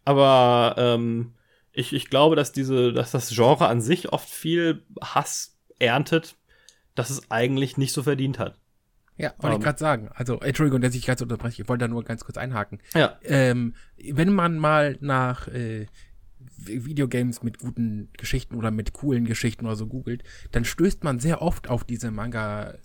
Aber 0.03 0.75
ähm, 0.77 1.33
ich, 1.75 1.93
ich 1.93 2.09
glaube, 2.09 2.35
dass 2.35 2.51
diese, 2.51 2.93
dass 2.93 3.11
das 3.11 3.29
Genre 3.29 3.67
an 3.67 3.81
sich 3.81 4.11
oft 4.11 4.29
viel 4.29 4.83
Hass 5.01 5.57
erntet, 5.77 6.37
dass 6.95 7.09
es 7.09 7.29
eigentlich 7.29 7.77
nicht 7.77 7.91
so 7.91 8.03
verdient 8.03 8.39
hat. 8.39 8.57
Ja, 9.17 9.33
wollte 9.37 9.47
um, 9.47 9.51
ich 9.51 9.55
ähm. 9.55 9.61
gerade 9.61 9.79
sagen. 9.79 10.09
Also, 10.13 10.39
Entschuldigung, 10.39 10.81
dass 10.81 10.95
ich 10.95 11.05
gerade 11.05 11.23
unterbreche. 11.23 11.61
Ich 11.61 11.69
wollte 11.69 11.85
da 11.85 11.87
nur 11.87 12.03
ganz 12.03 12.23
kurz 12.23 12.37
einhaken. 12.37 12.79
Ja. 12.93 13.19
Ähm, 13.23 13.75
wenn 13.97 14.33
man 14.33 14.57
mal 14.57 14.97
nach 15.01 15.47
äh, 15.49 15.87
Videogames 16.57 17.43
mit 17.43 17.59
guten 17.59 18.09
Geschichten 18.17 18.55
oder 18.55 18.71
mit 18.71 18.93
coolen 18.93 19.25
Geschichten 19.25 19.65
oder 19.65 19.75
so 19.75 19.87
googelt, 19.87 20.23
dann 20.51 20.63
stößt 20.63 21.03
man 21.03 21.19
sehr 21.19 21.41
oft 21.41 21.69
auf 21.69 21.83
diese 21.83 22.11
Manga 22.11 22.75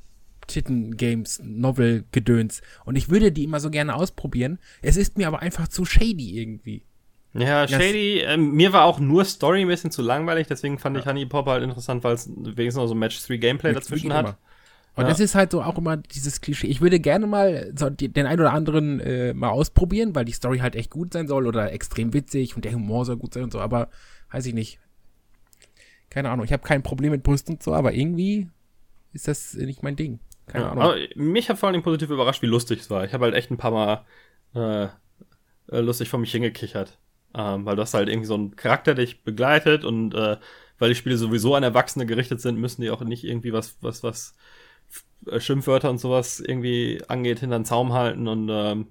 Titten 0.47 0.97
Games 0.97 1.41
Novel 1.45 2.05
Gedöns 2.11 2.61
und 2.85 2.97
ich 2.97 3.09
würde 3.09 3.31
die 3.31 3.45
immer 3.45 3.61
so 3.61 3.71
gerne 3.71 3.95
ausprobieren. 3.95 4.59
Es 4.83 4.97
ist 4.97 5.17
mir 5.17 5.29
aber 5.29 5.41
einfach 5.41 5.69
zu 5.69 5.85
shady 5.85 6.41
irgendwie. 6.41 6.85
Ja, 7.33 7.69
Shady, 7.69 8.21
äh, 8.21 8.37
mir 8.37 8.73
war 8.73 8.85
auch 8.85 8.99
nur 8.99 9.25
Story 9.25 9.61
ein 9.61 9.69
bisschen 9.69 9.93
zu 9.93 10.03
langweilig, 10.03 10.49
deswegen 10.49 10.79
fand 10.79 10.97
ja. 10.97 11.01
ich 11.01 11.07
Honey 11.07 11.27
Pop 11.27 11.47
halt 11.47 11.63
interessant, 11.63 12.03
weil 12.03 12.15
es 12.15 12.29
wenigstens 12.29 12.77
noch 12.77 12.89
so 12.89 12.95
Match 12.95 13.25
3 13.25 13.37
Gameplay 13.37 13.73
Match 13.73 13.85
dazwischen 13.85 14.13
hat. 14.13 14.37
Und 14.97 15.05
ja. 15.05 15.09
das 15.09 15.21
ist 15.21 15.37
halt 15.37 15.53
so 15.53 15.63
auch 15.63 15.79
immer 15.79 15.97
dieses 15.97 16.41
Klischee. 16.41 16.67
Ich 16.67 16.81
würde 16.81 16.99
gerne 16.99 17.29
mal 17.29 17.73
so 17.77 17.89
den 17.89 18.27
einen 18.27 18.41
oder 18.41 18.53
anderen 18.53 18.99
äh, 18.99 19.33
mal 19.33 19.51
ausprobieren, 19.51 20.15
weil 20.17 20.25
die 20.25 20.33
Story 20.33 20.59
halt 20.59 20.75
echt 20.75 20.91
gut 20.91 21.13
sein 21.13 21.29
soll 21.29 21.47
oder 21.47 21.73
extrem 21.73 22.13
witzig 22.13 22.57
und 22.57 22.65
der 22.65 22.73
Humor 22.73 23.05
soll 23.05 23.17
gut 23.17 23.35
sein 23.35 23.45
und 23.45 23.53
so, 23.53 23.61
aber 23.61 23.89
weiß 24.33 24.47
ich 24.47 24.55
nicht. 24.55 24.81
Keine 26.11 26.31
Ahnung, 26.31 26.45
ich 26.45 26.53
habe 26.53 26.65
kein 26.65 26.83
Problem 26.83 27.13
mit 27.13 27.23
Brüsten 27.23 27.55
und 27.55 27.63
so, 27.63 27.73
aber 27.73 27.93
irgendwie 27.93 28.49
ist 29.13 29.29
das 29.29 29.55
nicht 29.55 29.85
mein 29.85 29.95
Ding. 29.95 30.19
Keine 30.49 30.65
ja, 30.65 30.71
Ahnung. 30.73 30.83
Aber 30.83 30.97
mich 31.15 31.49
hat 31.49 31.59
vor 31.59 31.69
allem 31.69 31.83
positiv 31.83 32.11
überrascht, 32.11 32.43
wie 32.43 32.47
lustig 32.47 32.81
es 32.81 32.91
war. 32.91 33.05
Ich 33.05 33.13
habe 33.13 33.27
halt 33.27 33.35
echt 33.35 33.53
ein 33.53 33.57
paar 33.57 33.71
Mal 33.71 34.05
äh, 34.57 34.89
äh 35.73 35.81
lustig 35.81 36.09
vor 36.09 36.19
mich 36.19 36.33
hingekichert. 36.33 36.99
Ähm, 37.35 37.65
weil 37.65 37.77
du 37.77 37.83
hast 37.83 37.95
halt 37.95 38.09
irgendwie 38.09 38.27
so 38.27 38.35
einen 38.35 38.57
Charakter, 38.57 38.95
der 38.95 39.05
dich 39.05 39.23
begleitet 39.23 39.85
und 39.85 40.15
äh, 40.15 40.37
weil 40.79 40.89
die 40.89 40.95
Spiele 40.95 41.17
sowieso 41.17 41.55
an 41.55 41.63
Erwachsene 41.63 42.07
gerichtet 42.07 42.41
sind, 42.41 42.59
müssen 42.59 42.83
die 42.83 42.91
auch 42.91 43.03
nicht 43.03 43.25
irgendwie 43.25 43.53
was, 43.53 43.77
was, 43.83 44.03
was 44.03 44.35
äh, 45.27 45.41
Schimpfwörter 45.41 45.91
und 45.91 45.99
sowas 45.99 46.41
irgendwie 46.41 47.03
angeht, 47.09 47.41
hinter 47.41 47.59
den 47.59 47.65
Zaum 47.65 47.93
halten 47.93 48.29
und 48.29 48.49
ähm, 48.51 48.89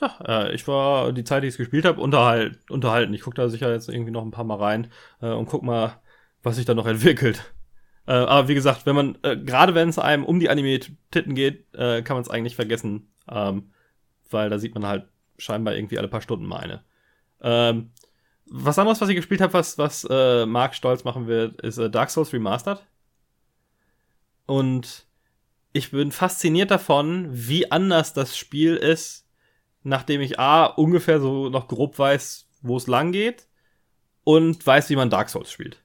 ja, 0.00 0.18
äh, 0.26 0.54
ich 0.54 0.68
war 0.68 1.12
die 1.12 1.24
Zeit, 1.24 1.42
die 1.42 1.48
ich 1.48 1.54
es 1.54 1.58
gespielt 1.58 1.86
habe, 1.86 2.00
unterhalt, 2.00 2.58
unterhalten. 2.68 3.14
Ich 3.14 3.22
gucke 3.22 3.36
da 3.36 3.48
sicher 3.48 3.72
jetzt 3.72 3.88
irgendwie 3.88 4.10
noch 4.10 4.22
ein 4.22 4.30
paar 4.30 4.44
Mal 4.44 4.58
rein 4.58 4.90
äh, 5.22 5.30
und 5.30 5.46
guck 5.46 5.62
mal, 5.62 6.00
was 6.42 6.56
sich 6.56 6.66
da 6.66 6.74
noch 6.74 6.86
entwickelt. 6.86 7.42
Äh, 8.06 8.12
aber 8.12 8.48
wie 8.48 8.54
gesagt, 8.54 8.86
wenn 8.86 8.96
man, 8.96 9.18
äh, 9.22 9.36
gerade 9.36 9.74
wenn 9.74 9.88
es 9.88 9.98
einem 9.98 10.24
um 10.24 10.38
die 10.38 10.50
Anime-Titten 10.50 11.34
geht, 11.34 11.74
äh, 11.74 12.02
kann 12.02 12.16
man 12.16 12.22
es 12.22 12.30
eigentlich 12.30 12.56
vergessen. 12.56 13.08
Ähm, 13.28 13.72
weil 14.30 14.50
da 14.50 14.58
sieht 14.58 14.74
man 14.74 14.86
halt 14.86 15.06
scheinbar 15.38 15.74
irgendwie 15.74 15.98
alle 15.98 16.08
paar 16.08 16.20
Stunden 16.20 16.46
mal 16.46 16.58
eine. 16.58 16.84
Ähm, 17.40 17.90
was 18.46 18.78
anderes, 18.78 19.00
was 19.00 19.08
ich 19.08 19.16
gespielt 19.16 19.40
habe, 19.40 19.52
was, 19.54 19.76
was 19.78 20.06
äh, 20.08 20.46
Mark 20.46 20.74
stolz 20.74 21.04
machen 21.04 21.26
wird, 21.26 21.60
ist 21.62 21.78
äh, 21.78 21.90
Dark 21.90 22.10
Souls 22.10 22.32
Remastered. 22.32 22.82
Und 24.46 25.06
ich 25.72 25.90
bin 25.90 26.12
fasziniert 26.12 26.70
davon, 26.70 27.28
wie 27.30 27.70
anders 27.70 28.12
das 28.12 28.36
Spiel 28.38 28.76
ist, 28.76 29.28
nachdem 29.82 30.20
ich 30.20 30.38
A, 30.38 30.64
ungefähr 30.66 31.20
so 31.20 31.48
noch 31.48 31.68
grob 31.68 31.98
weiß, 31.98 32.48
wo 32.62 32.76
es 32.76 32.86
lang 32.86 33.12
geht 33.12 33.48
und 34.24 34.64
weiß, 34.64 34.90
wie 34.90 34.96
man 34.96 35.10
Dark 35.10 35.28
Souls 35.28 35.50
spielt. 35.50 35.82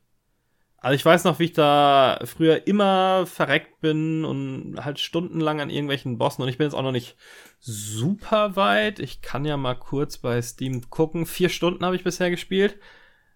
Also 0.82 0.96
ich 0.96 1.06
weiß 1.06 1.26
noch, 1.26 1.38
wie 1.38 1.46
ich 1.46 1.54
da 1.54 2.20
früher 2.26 2.66
immer 2.66 3.28
verreckt 3.28 3.82
bin 3.82 4.26
und 4.26 4.84
halt 4.84 5.00
stundenlang 5.00 5.62
an 5.62 5.70
irgendwelchen 5.70 6.18
Bossen 6.18 6.42
und 6.42 6.50
ich 6.50 6.58
bin 6.58 6.66
jetzt 6.66 6.74
auch 6.74 6.82
noch 6.82 6.92
nicht 6.92 7.16
super 7.60 8.56
weit. 8.56 9.00
Ich 9.00 9.22
kann 9.22 9.46
ja 9.46 9.58
mal 9.58 9.76
kurz 9.76 10.18
bei 10.18 10.42
Steam 10.42 10.90
gucken. 10.90 11.28
Vier 11.28 11.50
Stunden 11.50 11.86
habe 11.86 11.96
ich 11.96 12.04
bisher 12.04 12.32
gespielt. 12.32 12.80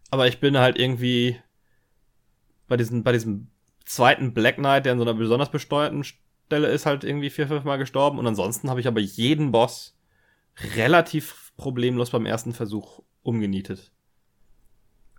Aber 0.09 0.27
ich 0.27 0.39
bin 0.39 0.57
halt 0.57 0.80
irgendwie 0.80 1.39
bei 2.67 2.77
diesem, 2.77 3.03
bei 3.03 3.11
diesem 3.11 3.51
zweiten 3.85 4.34
Black 4.34 4.55
Knight, 4.55 4.85
der 4.85 4.93
in 4.93 4.99
so 4.99 5.05
einer 5.05 5.13
besonders 5.13 5.51
besteuerten 5.51 6.03
Stelle 6.03 6.67
ist, 6.67 6.88
halt 6.88 7.03
irgendwie 7.03 7.30
vier, 7.30 7.47
fünf 7.47 7.63
Mal 7.63 7.77
gestorben. 7.77 8.17
Und 8.17 8.26
ansonsten 8.26 8.72
habe 8.72 8.80
ich 8.80 8.88
aber 8.88 8.99
jeden 8.99 9.51
Boss 9.51 9.95
relativ 10.76 11.53
problemlos 11.57 12.09
beim 12.09 12.26
ersten 12.26 12.53
Versuch 12.53 13.03
umgenietet. 13.22 13.91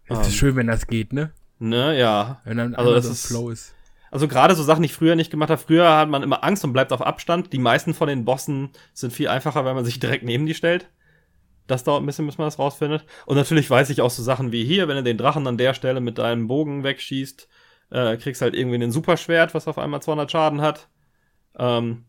Es 0.06 0.18
ist 0.18 0.26
ähm, 0.26 0.32
schön, 0.32 0.56
wenn 0.56 0.66
das 0.66 0.88
geht, 0.88 1.12
ne? 1.12 1.32
Ne, 1.58 1.98
ja. 1.98 2.40
Wenn 2.44 2.58
dann 2.58 2.74
also 2.74 2.92
das 2.92 3.06
ist, 3.06 3.26
Flow 3.26 3.50
ist. 3.50 3.74
Also 4.10 4.28
gerade 4.28 4.54
so 4.54 4.62
Sachen, 4.62 4.82
die 4.82 4.86
ich 4.86 4.94
früher 4.94 5.16
nicht 5.16 5.30
gemacht 5.30 5.50
habe. 5.50 5.60
Früher 5.60 5.96
hat 5.96 6.08
man 6.08 6.22
immer 6.22 6.44
Angst 6.44 6.64
und 6.64 6.72
bleibt 6.72 6.92
auf 6.92 7.02
Abstand. 7.02 7.52
Die 7.52 7.58
meisten 7.58 7.94
von 7.94 8.08
den 8.08 8.24
Bossen 8.24 8.70
sind 8.92 9.12
viel 9.12 9.28
einfacher, 9.28 9.64
weil 9.64 9.74
man 9.74 9.84
sich 9.84 9.98
direkt 9.98 10.24
neben 10.24 10.46
die 10.46 10.54
stellt. 10.54 10.88
Das 11.66 11.82
dauert 11.82 12.02
ein 12.02 12.06
bisschen, 12.06 12.26
bis 12.26 12.38
man 12.38 12.46
das 12.46 12.58
rausfindet. 12.58 13.04
Und 13.26 13.36
natürlich 13.36 13.68
weiß 13.68 13.90
ich 13.90 14.00
auch 14.00 14.10
so 14.10 14.22
Sachen 14.22 14.52
wie 14.52 14.64
hier, 14.64 14.86
wenn 14.86 14.96
du 14.96 15.02
den 15.02 15.18
Drachen 15.18 15.46
an 15.46 15.58
der 15.58 15.74
Stelle 15.74 16.00
mit 16.00 16.18
deinem 16.18 16.46
Bogen 16.46 16.84
wegschießt, 16.84 17.48
äh, 17.90 18.16
kriegst 18.16 18.40
halt 18.40 18.54
irgendwie 18.54 18.82
ein 18.82 18.92
Superschwert, 18.92 19.54
was 19.54 19.66
auf 19.66 19.78
einmal 19.78 20.00
200 20.00 20.30
Schaden 20.30 20.60
hat. 20.60 20.88
Ähm, 21.58 22.04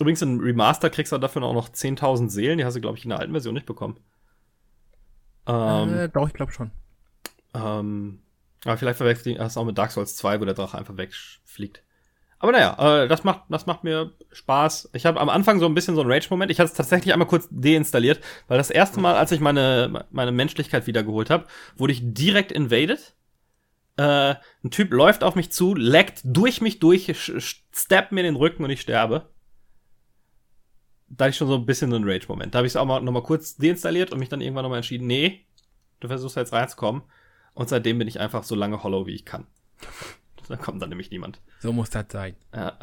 übrigens 0.00 0.22
in 0.22 0.40
Remaster 0.40 0.90
kriegst 0.90 1.12
du 1.12 1.18
dafür 1.18 1.42
auch 1.42 1.54
noch 1.54 1.68
10.000 1.68 2.30
Seelen. 2.30 2.58
Die 2.58 2.64
hast 2.64 2.74
du, 2.74 2.80
glaube 2.80 2.98
ich, 2.98 3.04
in 3.04 3.10
der 3.10 3.20
alten 3.20 3.32
Version 3.32 3.54
nicht 3.54 3.66
bekommen. 3.66 3.98
Ähm, 5.46 5.94
äh, 5.96 6.08
doch, 6.08 6.26
ich 6.26 6.34
glaube 6.34 6.50
schon. 6.50 6.72
Ähm, 7.54 8.20
aber 8.64 8.76
vielleicht 8.76 8.98
verwechselt 8.98 9.26
ich 9.26 9.38
das 9.38 9.56
auch 9.56 9.64
mit 9.64 9.78
Dark 9.78 9.92
Souls 9.92 10.16
2, 10.16 10.40
wo 10.40 10.44
der 10.44 10.54
Drache 10.54 10.78
einfach 10.78 10.96
wegfliegt. 10.96 11.82
Aber 12.38 12.52
naja, 12.52 13.04
äh, 13.04 13.08
das 13.08 13.24
macht, 13.24 13.42
das 13.48 13.66
macht 13.66 13.82
mir 13.82 14.12
Spaß. 14.32 14.90
Ich 14.92 15.06
habe 15.06 15.20
am 15.20 15.28
Anfang 15.28 15.58
so 15.58 15.66
ein 15.66 15.74
bisschen 15.74 15.94
so 15.94 16.02
einen 16.02 16.12
Rage-Moment. 16.12 16.50
Ich 16.50 16.60
hatte 16.60 16.70
es 16.70 16.76
tatsächlich 16.76 17.12
einmal 17.12 17.28
kurz 17.28 17.48
deinstalliert, 17.50 18.20
weil 18.46 18.58
das 18.58 18.70
erste 18.70 19.00
Mal, 19.00 19.14
als 19.16 19.32
ich 19.32 19.40
meine, 19.40 20.06
meine 20.10 20.32
Menschlichkeit 20.32 20.86
wiedergeholt 20.86 21.30
habe, 21.30 21.46
wurde 21.76 21.94
ich 21.94 22.02
direkt 22.02 22.52
invaded. 22.52 23.14
Äh, 23.96 24.34
ein 24.62 24.70
Typ 24.70 24.92
läuft 24.92 25.24
auf 25.24 25.34
mich 25.34 25.50
zu, 25.50 25.74
leckt 25.74 26.20
durch 26.24 26.60
mich 26.60 26.78
durch, 26.78 27.10
steppt 27.72 28.12
mir 28.12 28.22
den 28.22 28.36
Rücken 28.36 28.64
und 28.64 28.70
ich 28.70 28.82
sterbe. 28.82 29.30
Da 31.08 31.24
hatte 31.24 31.30
ich 31.30 31.36
schon 31.36 31.48
so 31.48 31.54
ein 31.54 31.66
bisschen 31.66 31.90
so 31.90 31.96
einen 31.96 32.08
Rage-Moment. 32.08 32.54
Da 32.54 32.58
habe 32.58 32.66
ich 32.66 32.72
es 32.72 32.76
auch 32.76 32.84
mal, 32.84 33.00
noch 33.00 33.12
mal 33.12 33.22
kurz 33.22 33.56
deinstalliert 33.56 34.12
und 34.12 34.18
mich 34.18 34.28
dann 34.28 34.42
irgendwann 34.42 34.64
nochmal 34.64 34.78
entschieden, 34.78 35.06
nee, 35.06 35.46
du 36.00 36.08
versuchst 36.08 36.36
jetzt 36.36 36.52
reinzukommen. 36.52 37.02
Und 37.56 37.68
seitdem 37.70 37.98
bin 37.98 38.06
ich 38.06 38.20
einfach 38.20 38.44
so 38.44 38.54
lange 38.54 38.82
hollow, 38.84 39.06
wie 39.06 39.14
ich 39.14 39.24
kann. 39.24 39.46
Da 40.48 40.54
kommt 40.54 40.80
dann 40.80 40.90
nämlich 40.90 41.10
niemand. 41.10 41.40
So 41.58 41.72
muss 41.72 41.90
das 41.90 42.04
sein. 42.08 42.36
Ja. 42.54 42.78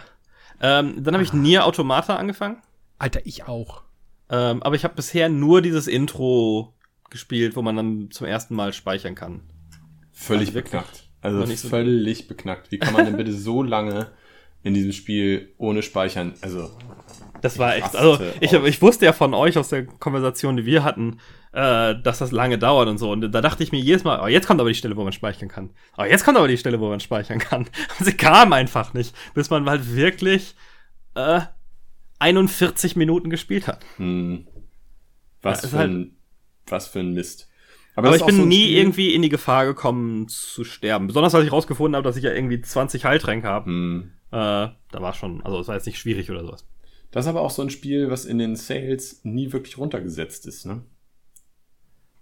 Ähm, 0.60 1.02
dann 1.02 1.14
habe 1.14 1.24
ich 1.24 1.32
ah. 1.32 1.38
Nier 1.38 1.66
Automata 1.66 2.18
angefangen. 2.18 2.62
Alter, 3.00 3.22
ich 3.26 3.48
auch. 3.48 3.84
Ähm, 4.30 4.62
aber 4.64 4.76
ich 4.76 4.84
habe 4.84 4.96
bisher 4.96 5.30
nur 5.30 5.62
dieses 5.62 5.88
Intro 5.88 6.74
gespielt, 7.10 7.56
wo 7.56 7.62
man 7.62 7.78
dann 7.78 8.12
zum 8.12 8.28
ersten 8.28 8.54
Mal 8.54 8.74
speichern 8.74 9.16
kann. 9.16 9.44
Völlig 10.12 10.50
Also 10.50 10.60
beknackt. 10.60 11.10
Also 11.22 11.46
so- 11.46 11.70
völlig 11.70 12.28
beknackt. 12.28 12.70
Wie 12.72 12.80
kann 12.80 12.92
man 12.92 13.06
denn 13.06 13.16
bitte 13.16 13.32
so 13.38 13.64
lange 13.64 14.08
in 14.62 14.74
diesem 14.74 14.92
Spiel 14.92 15.54
ohne 15.58 15.84
Speichern? 15.84 16.34
Also, 16.42 16.70
Das 17.42 17.60
war 17.60 17.78
echt. 17.78 17.96
Also 17.96 18.20
ich, 18.42 18.52
ich 18.52 18.82
wusste 18.82 19.06
ja 19.06 19.14
von 19.14 19.34
euch 19.34 19.58
aus 19.58 19.70
der 19.70 19.86
Konversation, 19.86 20.58
die 20.58 20.66
wir 20.66 20.84
hatten, 20.84 21.20
äh, 21.54 21.96
dass 22.02 22.20
das 22.20 22.32
lange 22.32 22.58
dauert 22.58 22.88
und 22.90 22.98
so. 22.98 23.12
Und 23.12 23.22
da 23.32 23.42
dachte 23.42 23.64
ich 23.64 23.72
mir 23.72 23.80
jedes 23.80 24.04
Mal, 24.04 24.20
oh, 24.22 24.28
jetzt 24.28 24.48
kommt 24.48 24.60
aber 24.60 24.70
die 24.70 24.76
Stelle, 24.76 24.96
wo 24.98 25.04
man 25.04 25.14
speichern 25.14 25.48
kann. 25.50 25.70
Oh, 25.98 26.04
jetzt 26.04 26.26
kommt 26.26 26.38
aber 26.38 26.48
die 26.48 26.58
Stelle, 26.58 26.80
wo 26.80 26.90
man 26.90 27.00
speichern 27.00 27.40
kann. 27.40 27.62
Und 28.00 28.06
sie 28.06 28.14
kam 28.18 28.52
einfach 28.54 28.94
nicht, 28.94 29.16
bis 29.34 29.50
man 29.50 29.70
halt 29.70 29.96
wirklich 29.96 30.56
äh, 31.16 31.42
41 32.20 32.96
Minuten 32.96 33.30
gespielt 33.30 33.68
hat. 33.68 33.86
hm, 33.98 34.48
was, 35.42 35.62
Ja, 35.64 35.70
für 35.70 35.78
halt- 35.78 35.92
ein, 35.92 36.16
was 36.68 36.88
für 36.88 37.00
ein 37.00 37.14
Mist. 37.14 37.50
Aber, 37.96 38.08
das 38.10 38.22
ich 38.22 38.26
bin 38.26 38.38
so 38.38 38.46
nie 38.46 38.64
Spiel- 38.64 38.78
irgendwie 38.78 39.14
in 39.14 39.22
die 39.22 39.30
Gefahr 39.30 39.66
gekommen 39.66 40.28
zu 40.28 40.64
sterben. 40.64 41.06
Besonders 41.08 41.36
als 41.36 41.46
ich 41.46 41.52
rausgefunden 41.52 41.96
habe, 41.96 42.04
dass 42.08 42.18
ich 42.18 42.24
ja 42.24 42.34
irgendwie 42.34 42.60
20 42.62 43.06
Heiltränke 43.06 43.48
habe. 43.48 43.66
Hm. 43.68 44.12
Äh, 44.32 44.36
da 44.36 44.76
war 44.94 45.14
schon, 45.14 45.44
also 45.46 45.60
es 45.60 45.68
war 45.68 45.76
jetzt 45.76 45.86
nicht 45.86 46.00
schwierig 46.00 46.32
oder 46.32 46.44
sowas. 46.44 46.66
Das 47.12 47.26
ist 47.26 47.30
aber 47.30 47.42
auch 47.42 47.52
so 47.52 47.62
ein 47.62 47.70
Spiel, 47.70 48.10
was 48.10 48.26
in 48.26 48.40
den 48.40 48.56
Sales 48.56 49.20
nie 49.24 49.52
wirklich 49.54 49.78
runtergesetzt 49.78 50.48
ist, 50.48 50.66
ne? 50.66 50.82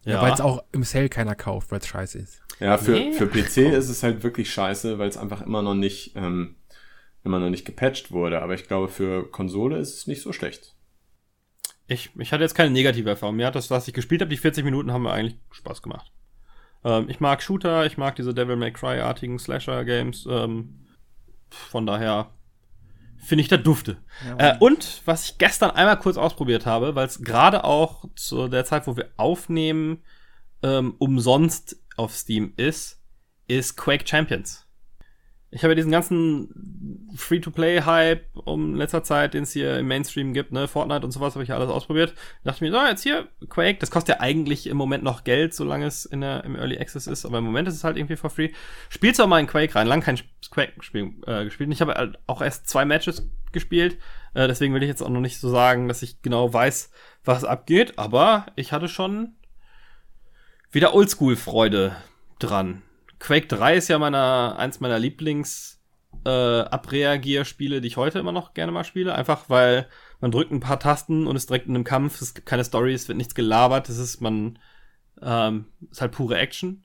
Ja. 0.03 0.21
Weil 0.21 0.33
es 0.33 0.41
auch 0.41 0.63
im 0.71 0.83
Sale 0.83 1.09
keiner 1.09 1.35
kauft, 1.35 1.71
weil 1.71 1.79
es 1.79 1.87
scheiße 1.87 2.17
ist. 2.19 2.41
Ja, 2.59 2.77
für, 2.77 2.91
Nee. 2.91 3.13
für 3.13 3.27
PC 3.27 3.57
ist 3.73 3.89
es 3.89 4.03
halt 4.03 4.23
wirklich 4.23 4.51
scheiße, 4.51 4.97
weil 4.99 5.09
es 5.09 5.17
einfach 5.17 5.41
immer 5.41 5.61
noch 5.61 5.75
nicht, 5.75 6.15
ähm, 6.15 6.55
immer 7.23 7.39
noch 7.39 7.49
nicht 7.49 7.65
gepatcht 7.65 8.11
wurde. 8.11 8.41
Aber 8.41 8.53
ich 8.55 8.67
glaube, 8.67 8.87
für 8.87 9.29
Konsole 9.29 9.77
ist 9.77 9.93
es 9.95 10.07
nicht 10.07 10.21
so 10.21 10.33
schlecht. 10.33 10.75
Ich, 11.87 12.09
ich 12.17 12.31
hatte 12.31 12.43
jetzt 12.43 12.55
keine 12.55 12.71
negative 12.71 13.09
Erfahrung. 13.09 13.35
Mir 13.35 13.47
hat 13.47 13.55
das, 13.55 13.69
was 13.69 13.87
ich 13.87 13.93
gespielt 13.93 14.21
habe, 14.21 14.29
die 14.29 14.37
40 14.37 14.63
Minuten 14.63 14.91
haben 14.91 15.03
mir 15.03 15.11
eigentlich 15.11 15.37
Spaß 15.51 15.81
gemacht. 15.81 16.11
Ähm, 16.83 17.07
ich 17.09 17.19
mag 17.19 17.43
Shooter, 17.43 17.85
ich 17.85 17.97
mag 17.97 18.15
diese 18.15 18.33
Devil 18.33 18.55
May 18.55 18.71
Cry-artigen 18.71 19.37
Slasher-Games. 19.37 20.25
Ähm, 20.29 20.87
von 21.49 21.85
daher 21.85 22.31
finde 23.21 23.43
ich 23.43 23.47
das 23.47 23.63
dufte. 23.63 23.97
äh, 24.37 24.57
und 24.59 25.01
was 25.05 25.25
ich 25.25 25.37
gestern 25.37 25.71
einmal 25.71 25.97
kurz 25.97 26.17
ausprobiert 26.17 26.65
habe, 26.65 26.95
weil 26.95 27.07
es 27.07 27.21
gerade 27.21 27.63
auch 27.63 28.05
zu 28.15 28.47
der 28.47 28.65
Zeit, 28.65 28.87
wo 28.87 28.97
wir 28.97 29.09
aufnehmen, 29.17 30.03
ähm, 30.63 30.95
umsonst 30.97 31.77
auf 31.97 32.15
Steam 32.15 32.53
ist, 32.57 33.01
ist 33.47 33.77
Quake 33.77 34.07
Champions. 34.07 34.67
Ich 35.51 35.63
habe 35.63 35.73
ja 35.73 35.75
diesen 35.75 35.91
ganzen 35.91 36.90
Free-to-Play-Hype 37.15 38.25
um 38.45 38.75
letzter 38.75 39.03
Zeit, 39.03 39.33
den 39.33 39.43
es 39.43 39.51
hier 39.51 39.77
im 39.77 39.87
Mainstream 39.87 40.33
gibt, 40.33 40.51
ne, 40.51 40.67
Fortnite 40.67 41.05
und 41.05 41.11
sowas, 41.11 41.35
habe 41.35 41.43
ich 41.43 41.49
ja 41.49 41.55
alles 41.55 41.69
ausprobiert. 41.69 42.13
dachte 42.43 42.63
mir, 42.63 42.71
so, 42.71 42.79
jetzt 42.85 43.03
hier, 43.03 43.27
Quake, 43.49 43.79
das 43.79 43.91
kostet 43.91 44.15
ja 44.15 44.21
eigentlich 44.21 44.67
im 44.67 44.77
Moment 44.77 45.03
noch 45.03 45.23
Geld, 45.23 45.53
solange 45.53 45.85
es 45.85 46.05
in 46.05 46.21
der, 46.21 46.43
im 46.43 46.55
Early 46.55 46.77
Access 46.77 47.07
ist, 47.07 47.25
aber 47.25 47.39
im 47.39 47.43
Moment 47.43 47.67
ist 47.67 47.75
es 47.75 47.83
halt 47.83 47.97
irgendwie 47.97 48.15
for 48.15 48.29
free. 48.29 48.49
Spielst 48.89 49.19
du 49.19 49.23
auch 49.23 49.27
mal 49.27 49.39
in 49.39 49.47
Quake 49.47 49.75
rein, 49.75 49.87
lang 49.87 50.01
kein 50.01 50.19
Quake-Spiel 50.49 51.13
äh, 51.27 51.45
gespielt. 51.45 51.67
Und 51.67 51.73
ich 51.73 51.81
habe 51.81 51.93
halt 51.93 52.19
auch 52.27 52.41
erst 52.41 52.67
zwei 52.67 52.85
Matches 52.85 53.29
gespielt, 53.51 53.97
äh, 54.33 54.47
deswegen 54.47 54.73
will 54.73 54.83
ich 54.83 54.89
jetzt 54.89 55.01
auch 55.01 55.09
noch 55.09 55.21
nicht 55.21 55.39
so 55.39 55.49
sagen, 55.49 55.87
dass 55.87 56.01
ich 56.01 56.21
genau 56.21 56.53
weiß, 56.53 56.91
was 57.23 57.43
abgeht, 57.43 57.97
aber 57.97 58.47
ich 58.55 58.71
hatte 58.71 58.87
schon 58.87 59.35
wieder 60.71 60.93
Oldschool-Freude 60.93 61.95
dran. 62.39 62.81
Quake 63.19 63.47
3 63.47 63.75
ist 63.75 63.87
ja 63.87 63.99
meiner, 63.99 64.55
eins 64.57 64.79
meiner 64.79 64.97
Lieblings- 64.97 65.80
äh, 66.25 66.29
Abreagierspiele, 66.29 67.81
die 67.81 67.87
ich 67.87 67.97
heute 67.97 68.19
immer 68.19 68.31
noch 68.31 68.53
gerne 68.53 68.71
mal 68.71 68.83
spiele. 68.83 69.15
Einfach 69.15 69.49
weil 69.49 69.87
man 70.19 70.31
drückt 70.31 70.51
ein 70.51 70.59
paar 70.59 70.79
Tasten 70.79 71.27
und 71.27 71.35
ist 71.35 71.49
direkt 71.49 71.67
in 71.67 71.75
einem 71.75 71.83
Kampf. 71.83 72.21
Es 72.21 72.33
gibt 72.33 72.47
keine 72.47 72.63
Story, 72.63 72.93
es 72.93 73.07
wird 73.07 73.17
nichts 73.17 73.35
gelabert. 73.35 73.89
Es 73.89 73.97
ist 73.97 74.21
man 74.21 74.59
ähm, 75.21 75.65
ist 75.89 76.01
halt 76.01 76.11
pure 76.11 76.37
Action. 76.37 76.83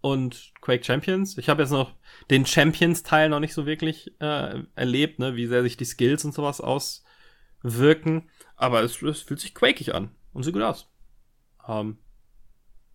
Und 0.00 0.52
Quake 0.60 0.84
Champions. 0.84 1.38
Ich 1.38 1.48
habe 1.48 1.62
jetzt 1.62 1.70
noch 1.70 1.94
den 2.30 2.44
Champions-Teil 2.44 3.30
noch 3.30 3.40
nicht 3.40 3.54
so 3.54 3.64
wirklich 3.64 4.12
äh, 4.20 4.62
erlebt, 4.74 5.18
ne, 5.18 5.34
wie 5.34 5.46
sehr 5.46 5.62
sich 5.62 5.78
die 5.78 5.86
Skills 5.86 6.26
und 6.26 6.34
sowas 6.34 6.60
auswirken. 6.60 8.28
Aber 8.54 8.82
es, 8.82 9.00
es 9.00 9.22
fühlt 9.22 9.40
sich 9.40 9.54
quakig 9.54 9.94
an 9.94 10.10
und 10.34 10.42
sieht 10.42 10.52
gut 10.52 10.62
aus. 10.62 10.90
Ähm, 11.66 11.96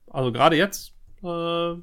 also 0.08 0.32
gerade 0.32 0.56
jetzt, 0.56 0.94
äh, 1.24 1.74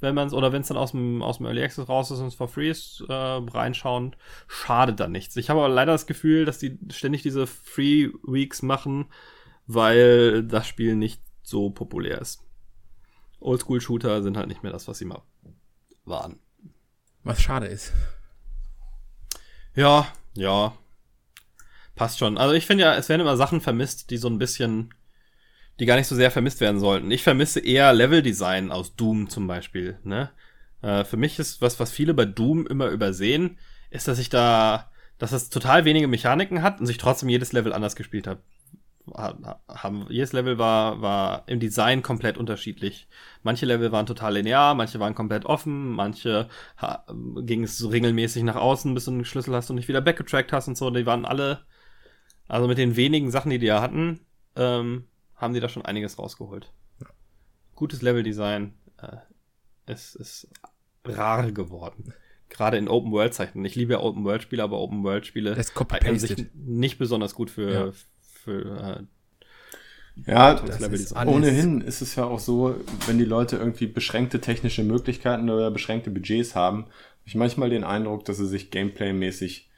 wenn 0.00 0.14
man 0.14 0.28
es, 0.28 0.32
oder 0.32 0.52
wenn 0.52 0.62
es 0.62 0.68
dann 0.68 0.76
aus 0.76 0.92
dem, 0.92 1.22
aus 1.22 1.38
dem 1.38 1.46
Early 1.46 1.62
Access 1.62 1.88
raus 1.88 2.10
ist 2.10 2.18
und 2.20 2.26
es 2.26 2.34
for 2.34 2.48
free 2.48 2.70
ist, 2.70 3.04
äh, 3.08 3.12
reinschauen, 3.12 4.16
schadet 4.48 5.00
dann 5.00 5.12
nichts. 5.12 5.36
Ich 5.36 5.50
habe 5.50 5.60
aber 5.60 5.68
leider 5.68 5.92
das 5.92 6.06
Gefühl, 6.06 6.44
dass 6.44 6.58
die 6.58 6.78
ständig 6.90 7.22
diese 7.22 7.46
Free 7.46 8.08
Weeks 8.22 8.62
machen, 8.62 9.06
weil 9.66 10.42
das 10.42 10.66
Spiel 10.66 10.96
nicht 10.96 11.22
so 11.42 11.70
populär 11.70 12.20
ist. 12.20 12.42
Oldschool-Shooter 13.40 14.22
sind 14.22 14.36
halt 14.36 14.48
nicht 14.48 14.62
mehr 14.62 14.72
das, 14.72 14.88
was 14.88 14.98
sie 14.98 15.04
mal 15.04 15.22
waren. 16.04 16.40
Was 17.22 17.40
schade 17.40 17.66
ist. 17.66 17.92
Ja, 19.74 20.06
ja. 20.34 20.74
Passt 21.94 22.18
schon. 22.18 22.38
Also 22.38 22.54
ich 22.54 22.66
finde 22.66 22.84
ja, 22.84 22.94
es 22.94 23.08
werden 23.08 23.20
immer 23.20 23.36
Sachen 23.36 23.60
vermisst, 23.60 24.10
die 24.10 24.16
so 24.16 24.28
ein 24.28 24.38
bisschen, 24.38 24.94
die 25.80 25.86
gar 25.86 25.96
nicht 25.96 26.06
so 26.06 26.14
sehr 26.14 26.30
vermisst 26.30 26.60
werden 26.60 26.78
sollten. 26.78 27.10
Ich 27.10 27.22
vermisse 27.22 27.58
eher 27.60 27.92
Leveldesign 27.92 28.70
aus 28.70 28.94
Doom 28.94 29.28
zum 29.28 29.46
Beispiel. 29.46 29.98
Ne? 30.04 30.30
Äh, 30.82 31.04
für 31.04 31.16
mich 31.16 31.38
ist 31.38 31.62
was, 31.62 31.80
was 31.80 31.90
viele 31.90 32.14
bei 32.14 32.26
Doom 32.26 32.66
immer 32.66 32.88
übersehen, 32.88 33.58
ist, 33.90 34.06
dass 34.06 34.18
ich 34.18 34.28
da, 34.28 34.90
dass 35.18 35.32
es 35.32 35.50
total 35.50 35.84
wenige 35.86 36.06
Mechaniken 36.06 36.62
hat 36.62 36.80
und 36.80 36.86
sich 36.86 36.98
trotzdem 36.98 37.30
jedes 37.30 37.52
Level 37.52 37.72
anders 37.72 37.96
gespielt 37.96 38.26
hat. 38.26 38.38
Ha- 39.16 39.58
Haben, 39.66 40.06
jedes 40.10 40.32
Level 40.32 40.58
war, 40.58 41.00
war 41.00 41.44
im 41.46 41.58
Design 41.58 42.02
komplett 42.02 42.36
unterschiedlich. 42.36 43.08
Manche 43.42 43.64
Level 43.66 43.90
waren 43.90 44.06
total 44.06 44.34
linear, 44.34 44.74
manche 44.74 45.00
waren 45.00 45.14
komplett 45.14 45.46
offen, 45.46 45.88
manche 45.88 46.48
ging 47.40 47.64
es 47.64 47.78
so 47.78 47.88
regelmäßig 47.88 48.42
nach 48.42 48.56
außen, 48.56 48.92
bis 48.94 49.06
du 49.06 49.12
einen 49.12 49.24
Schlüssel 49.24 49.54
hast 49.54 49.70
und 49.70 49.76
nicht 49.76 49.88
wieder 49.88 50.02
backgetrackt 50.02 50.52
hast 50.52 50.68
und 50.68 50.76
so. 50.76 50.90
Die 50.90 51.06
waren 51.06 51.24
alle, 51.24 51.64
also 52.48 52.68
mit 52.68 52.78
den 52.78 52.96
wenigen 52.96 53.30
Sachen, 53.30 53.50
die 53.50 53.58
die 53.58 53.66
ja 53.66 53.80
hatten, 53.80 54.20
ähm, 54.56 55.06
haben 55.40 55.54
die 55.54 55.60
da 55.60 55.68
schon 55.68 55.84
einiges 55.84 56.18
rausgeholt. 56.18 56.72
Gutes 57.74 58.02
Leveldesign 58.02 58.74
äh, 59.00 59.16
ist, 59.90 60.14
ist 60.16 60.48
rar 61.04 61.50
geworden. 61.50 62.12
Gerade 62.50 62.76
in 62.76 62.88
Open-World-Zeiten. 62.88 63.64
Ich 63.64 63.74
liebe 63.74 63.94
ja 63.94 64.00
Open-World-Spiele, 64.00 64.62
aber 64.62 64.78
Open-World-Spiele 64.78 65.54
Das 65.54 65.70
ist 65.70 65.92
eignen 65.92 66.18
sich 66.18 66.46
nicht 66.54 66.98
besonders 66.98 67.34
gut 67.34 67.48
für, 67.48 67.72
Ja. 67.72 67.92
für 68.20 69.06
Ja, 70.26 70.54
Das 70.54 70.64
Das 70.66 70.80
Level 70.80 70.94
ist 70.96 71.00
ist 71.06 71.12
alles- 71.14 71.34
ohnehin 71.34 71.80
ist 71.80 72.02
es 72.02 72.16
ja 72.16 72.24
auch 72.24 72.40
so, 72.40 72.74
wenn 73.06 73.16
die 73.18 73.24
Leute 73.24 73.56
irgendwie 73.56 73.86
beschränkte 73.86 74.40
technische 74.40 74.82
Möglichkeiten 74.84 75.48
oder 75.48 75.70
beschränkte 75.70 76.10
Budgets 76.10 76.54
haben, 76.54 76.82
habe 76.84 76.92
ich 77.24 77.34
manchmal 77.36 77.70
den 77.70 77.84
Eindruck, 77.84 78.24
dass 78.26 78.36
sie 78.36 78.46
sich 78.48 78.70
Gameplay-mäßig 78.70 79.69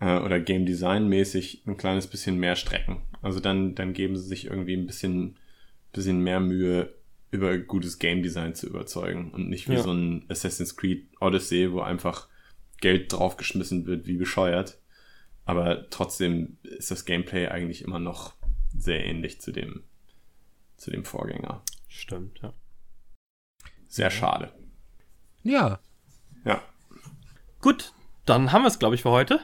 äh, 0.00 0.18
oder 0.18 0.40
Game 0.40 0.66
Design-mäßig 0.66 1.62
ein 1.66 1.76
kleines 1.76 2.06
bisschen 2.06 2.38
mehr 2.38 2.56
strecken. 2.56 3.02
Also 3.22 3.40
dann, 3.40 3.74
dann 3.74 3.92
geben 3.92 4.16
sie 4.16 4.26
sich 4.26 4.46
irgendwie 4.46 4.74
ein 4.76 4.86
bisschen, 4.86 5.36
bisschen 5.92 6.20
mehr 6.20 6.40
Mühe, 6.40 6.94
über 7.32 7.56
gutes 7.58 7.98
Game 7.98 8.22
Design 8.22 8.54
zu 8.54 8.66
überzeugen 8.68 9.32
und 9.32 9.48
nicht 9.48 9.68
wie 9.68 9.74
Ja. 9.74 9.82
so 9.82 9.92
ein 9.92 10.24
Assassin's 10.28 10.76
Creed 10.76 11.08
Odyssey, 11.20 11.72
wo 11.72 11.80
einfach 11.80 12.28
Geld 12.80 13.12
draufgeschmissen 13.12 13.86
wird 13.86 14.06
wie 14.06 14.16
bescheuert. 14.16 14.78
Aber 15.44 15.88
trotzdem 15.90 16.58
ist 16.62 16.90
das 16.90 17.04
Gameplay 17.04 17.48
eigentlich 17.48 17.82
immer 17.82 17.98
noch 17.98 18.34
sehr 18.76 19.04
ähnlich 19.04 19.40
zu 19.40 19.52
dem, 19.52 19.82
zu 20.76 20.90
dem 20.90 21.04
Vorgänger. 21.04 21.62
Stimmt, 21.88 22.40
ja. 22.42 22.52
Sehr 23.88 24.10
schade. 24.10 24.52
Ja. 25.42 25.78
Ja. 26.44 26.62
Gut, 27.60 27.92
dann 28.24 28.52
haben 28.52 28.62
wir 28.62 28.68
es, 28.68 28.78
glaube 28.78 28.94
ich, 28.94 29.02
für 29.02 29.10
heute. 29.10 29.40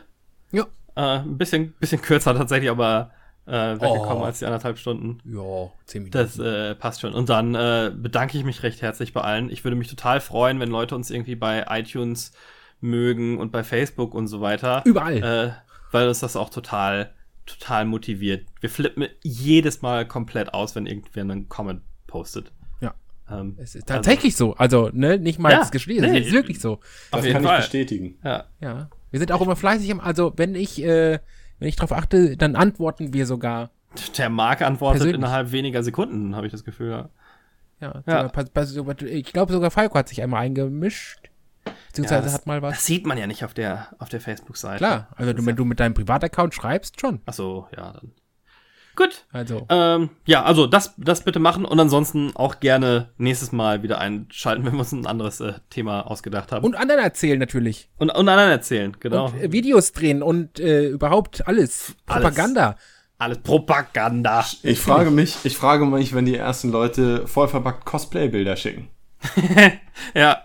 Ja. 0.53 0.67
Äh, 0.95 1.21
ein 1.21 1.39
bisschen, 1.39 1.73
bisschen 1.81 2.01
kürzer 2.03 2.35
tatsächlich, 2.35 2.71
aber 2.71 3.11
äh, 3.47 3.53
weggekommen 3.53 4.23
Oh. 4.23 4.25
als 4.25 4.39
die 4.39 4.45
anderthalb 4.47 4.79
Stunden. 4.79 5.19
Ja, 5.25 5.71
zehn 5.87 6.03
Minuten. 6.05 6.11
Das 6.19 6.39
äh, 6.39 6.75
passt 6.77 7.01
schon. 7.01 7.13
Und 7.15 7.29
dann 7.29 7.55
äh, 7.55 7.91
bedanke 7.95 8.39
ich 8.39 8.45
mich 8.45 8.63
recht 8.63 8.83
herzlich 8.83 9.13
bei 9.13 9.23
allen. 9.23 9.51
Ich 9.51 9.65
würde 9.65 9.77
mich 9.77 9.89
total 9.89 10.21
freuen, 10.21 10.61
wenn 10.61 10.69
Leute 10.71 10.95
uns 10.95 11.11
irgendwie 11.11 11.35
bei 11.35 11.65
iTunes 11.71 12.33
mögen 12.81 13.39
und 13.39 13.51
bei 13.53 13.65
Facebook 13.65 14.15
und 14.15 14.29
so 14.29 14.41
weiter. 14.41 14.83
Überall. 14.85 15.17
Äh, 15.23 15.53
weil 15.93 16.09
uns 16.09 16.21
das 16.21 16.37
auch 16.37 16.51
total, 16.51 17.11
total 17.47 17.85
motiviert. 17.85 18.47
Wir 18.61 18.71
flippen 18.71 19.07
jedes 19.23 19.83
Mal 19.83 20.07
komplett 20.07 20.55
aus, 20.55 20.75
wenn 20.77 20.87
irgendwer 20.87 21.23
einen 21.23 21.49
Comment 21.49 21.81
postet. 22.07 22.53
Ja. 22.81 22.95
Ähm, 23.31 23.57
es 23.59 23.75
ist 23.75 23.87
tatsächlich 23.89 24.37
so. 24.37 24.55
Also, 24.55 24.91
ne, 24.93 25.19
nicht 25.19 25.39
mal 25.39 25.53
Ja, 25.53 25.59
das 25.61 25.71
geschrieben. 25.73 26.11
nee. 26.11 26.21
Es 26.21 26.27
ist 26.29 26.33
wirklich 26.33 26.61
so. 26.61 26.79
Das 27.11 27.25
kann 27.27 27.43
Fall. 27.43 27.59
ich 27.59 27.65
bestätigen. 27.65 28.19
Ja. 28.23 28.45
Ja. 28.61 28.89
Wir 29.13 29.21
sind 29.21 29.31
auch 29.31 29.41
immer 29.41 29.55
fleißig 29.55 29.95
also 30.01 30.33
wenn 30.37 30.57
ich, 30.57 30.83
äh, 30.83 31.21
wenn 31.59 31.69
ich 31.69 31.77
drauf 31.77 31.93
achte, 31.93 32.37
dann 32.37 32.57
antworten 32.57 33.13
wir 33.13 33.27
sogar. 33.27 33.71
Der 34.17 34.31
Marc 34.31 34.63
antwortet 34.63 35.03
Persönlich. 35.03 35.19
innerhalb 35.19 35.53
weniger 35.53 35.83
Sekunden, 35.83 36.35
habe 36.35 36.47
ich 36.47 36.53
das 36.53 36.65
Gefühl. 36.65 36.91
Ja. 36.91 37.09
Ja, 37.81 38.03
Ja. 38.07 38.31
Ich 39.07 39.33
glaube 39.33 39.53
sogar 39.53 39.71
Falco 39.71 39.97
hat 39.97 40.09
sich 40.09 40.23
einmal 40.23 40.43
eingemischt. 40.43 41.31
Beziehungsweise 41.89 42.23
das, 42.23 42.35
hat 42.35 42.47
mal 42.47 42.63
was. 42.63 42.77
Das 42.77 42.87
sieht 42.87 43.07
man 43.07 43.19
ja 43.19 43.27
nicht 43.27 43.45
auf 43.45 43.55
der, 43.55 43.89
auf 43.99 44.09
der 44.09 44.21
Facebook-Seite. 44.21 44.79
Klar, 44.79 45.09
also 45.15 45.33
du, 45.33 45.45
wenn 45.45 45.57
du 45.57 45.65
mit 45.65 45.79
deinem 45.79 45.95
Privataccount 45.95 46.55
schreibst, 46.55 47.01
schon. 47.01 47.21
Ach 47.27 47.35
so, 47.35 47.69
ja, 47.77 47.93
dann. 47.93 48.13
Gut. 48.95 49.25
Also. 49.33 49.67
Ähm, 49.69 50.11
ja, 50.27 50.43
also 50.43 50.67
das, 50.67 50.95
das 50.99 51.25
bitte 51.25 51.39
machen 51.39 51.65
und 51.65 51.81
ansonsten 51.81 52.33
auch 52.35 52.61
gerne 52.61 53.09
nächstes 53.17 53.53
Mal 53.53 53.83
wieder 53.83 53.99
einschalten, 53.99 54.65
wenn 54.67 54.73
wir 54.73 54.81
uns 54.81 54.93
ein 54.93 55.07
anderes 55.07 55.41
äh, 55.41 55.55
Thema 55.71 56.03
ausgedacht 56.03 56.53
haben. 56.53 56.65
Und 56.65 56.75
anderen 56.75 57.03
erzählen 57.03 57.39
natürlich. 57.39 57.89
und, 57.99 58.11
und 58.11 58.29
anderen 58.29 58.51
erzählen, 58.51 58.97
genau. 59.01 59.27
Und 59.27 59.41
äh, 59.41 59.53
Videos 59.53 59.93
drehen 59.93 60.23
und 60.23 60.61
äh, 60.61 60.89
überhaupt 60.89 61.47
alles. 61.47 61.95
Alles. 62.07 62.23
Propaganda. 62.23 62.77
Alles 63.19 63.39
Propaganda. 63.39 64.45
Ich 64.63 64.81
frage 64.81 65.13
mich, 65.13 65.37
ich 65.45 65.57
frage 65.57 65.87
mich, 65.87 66.13
wenn 66.13 66.27
die 66.27 66.37
ersten 66.37 66.73
Leute 66.73 67.27
voll 67.29 67.47
verpackt 67.49 67.85
Cosplay-Bilder 67.85 68.57
schicken. 68.57 68.89
Ja. 70.15 70.43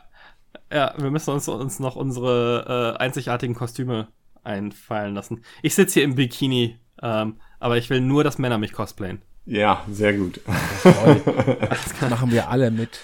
Ja, 0.71 0.93
wir 0.97 1.09
müssen 1.09 1.31
uns, 1.31 1.47
uns 1.47 1.79
noch 1.79 1.95
unsere 1.95 2.95
äh, 2.97 3.01
einzigartigen 3.01 3.55
Kostüme 3.55 4.09
einfallen 4.43 5.15
lassen. 5.15 5.43
Ich 5.61 5.75
sitze 5.75 5.95
hier 5.95 6.03
im 6.03 6.15
Bikini, 6.15 6.77
ähm, 7.01 7.37
aber 7.59 7.77
ich 7.77 7.89
will 7.89 8.01
nur, 8.01 8.23
dass 8.23 8.38
Männer 8.38 8.57
mich 8.57 8.73
cosplayen. 8.73 9.21
Ja, 9.45 9.84
sehr 9.89 10.13
gut. 10.13 10.41
Toll. 10.84 11.21
Das 11.69 12.09
machen 12.09 12.31
wir 12.31 12.49
alle 12.49 12.69
mit. 12.69 12.99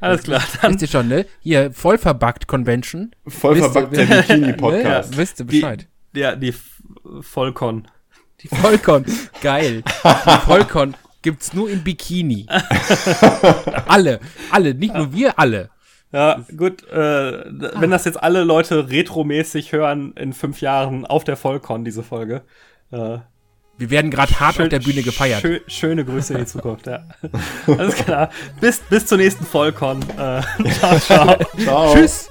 Alles 0.00 0.22
klar, 0.22 0.42
dann 0.62 0.72
Wisst 0.72 0.82
ihr 0.82 0.88
schon, 0.88 1.08
ne? 1.08 1.26
Hier, 1.40 1.72
voll 1.72 1.98
verbuggt 1.98 2.46
Convention. 2.46 3.14
Voll 3.26 3.56
verpackt 3.56 3.96
der 3.96 4.06
Ne? 4.08 4.22
Bikini-Podcast. 4.22 5.12
Ja, 5.12 5.18
wisst 5.18 5.40
ihr 5.40 5.46
die, 5.46 5.60
Bescheid. 5.60 5.86
ja, 6.14 6.36
die 6.36 6.54
Vollcon. 7.20 7.86
Die 8.40 8.48
Vollcon. 8.48 9.04
Geil. 9.42 9.82
Die 9.84 10.46
Vollcon 10.46 10.94
gibt's 11.22 11.52
nur 11.52 11.68
in 11.68 11.84
Bikini. 11.84 12.46
alle. 13.86 14.20
Alle. 14.50 14.74
Nicht 14.74 14.94
nur 14.94 15.12
wir, 15.12 15.38
alle. 15.38 15.68
Ja, 16.12 16.44
gut, 16.56 16.88
äh, 16.88 17.44
wenn 17.80 17.90
das 17.90 18.04
jetzt 18.04 18.20
alle 18.22 18.42
Leute 18.42 18.88
retromäßig 18.88 19.72
hören 19.72 20.12
in 20.14 20.32
fünf 20.32 20.60
Jahren 20.60 21.04
auf 21.06 21.24
der 21.24 21.36
Vollcon, 21.36 21.84
diese 21.84 22.02
Folge. 22.02 22.42
Äh, 22.90 23.18
Wir 23.80 23.90
werden 23.90 24.10
gerade 24.10 24.38
hart 24.38 24.56
schön- 24.56 24.64
auf 24.64 24.68
der 24.68 24.78
Bühne 24.80 25.02
gefeiert. 25.02 25.40
Schö 25.40 25.60
schöne 25.66 26.04
Grüße 26.04 26.34
in 26.34 26.40
die 26.40 26.46
Zukunft, 26.46 26.86
ja. 26.86 27.04
Alles 27.66 27.94
klar. 27.96 28.30
Bis, 28.60 28.78
bis 28.78 29.06
zur 29.06 29.16
nächsten 29.18 29.44
Vollcon. 29.46 30.02
Äh, 30.18 30.42
ciao, 30.78 30.98
ciao. 31.00 31.36
Ciao. 31.58 31.94
Tschüss. 31.94 32.28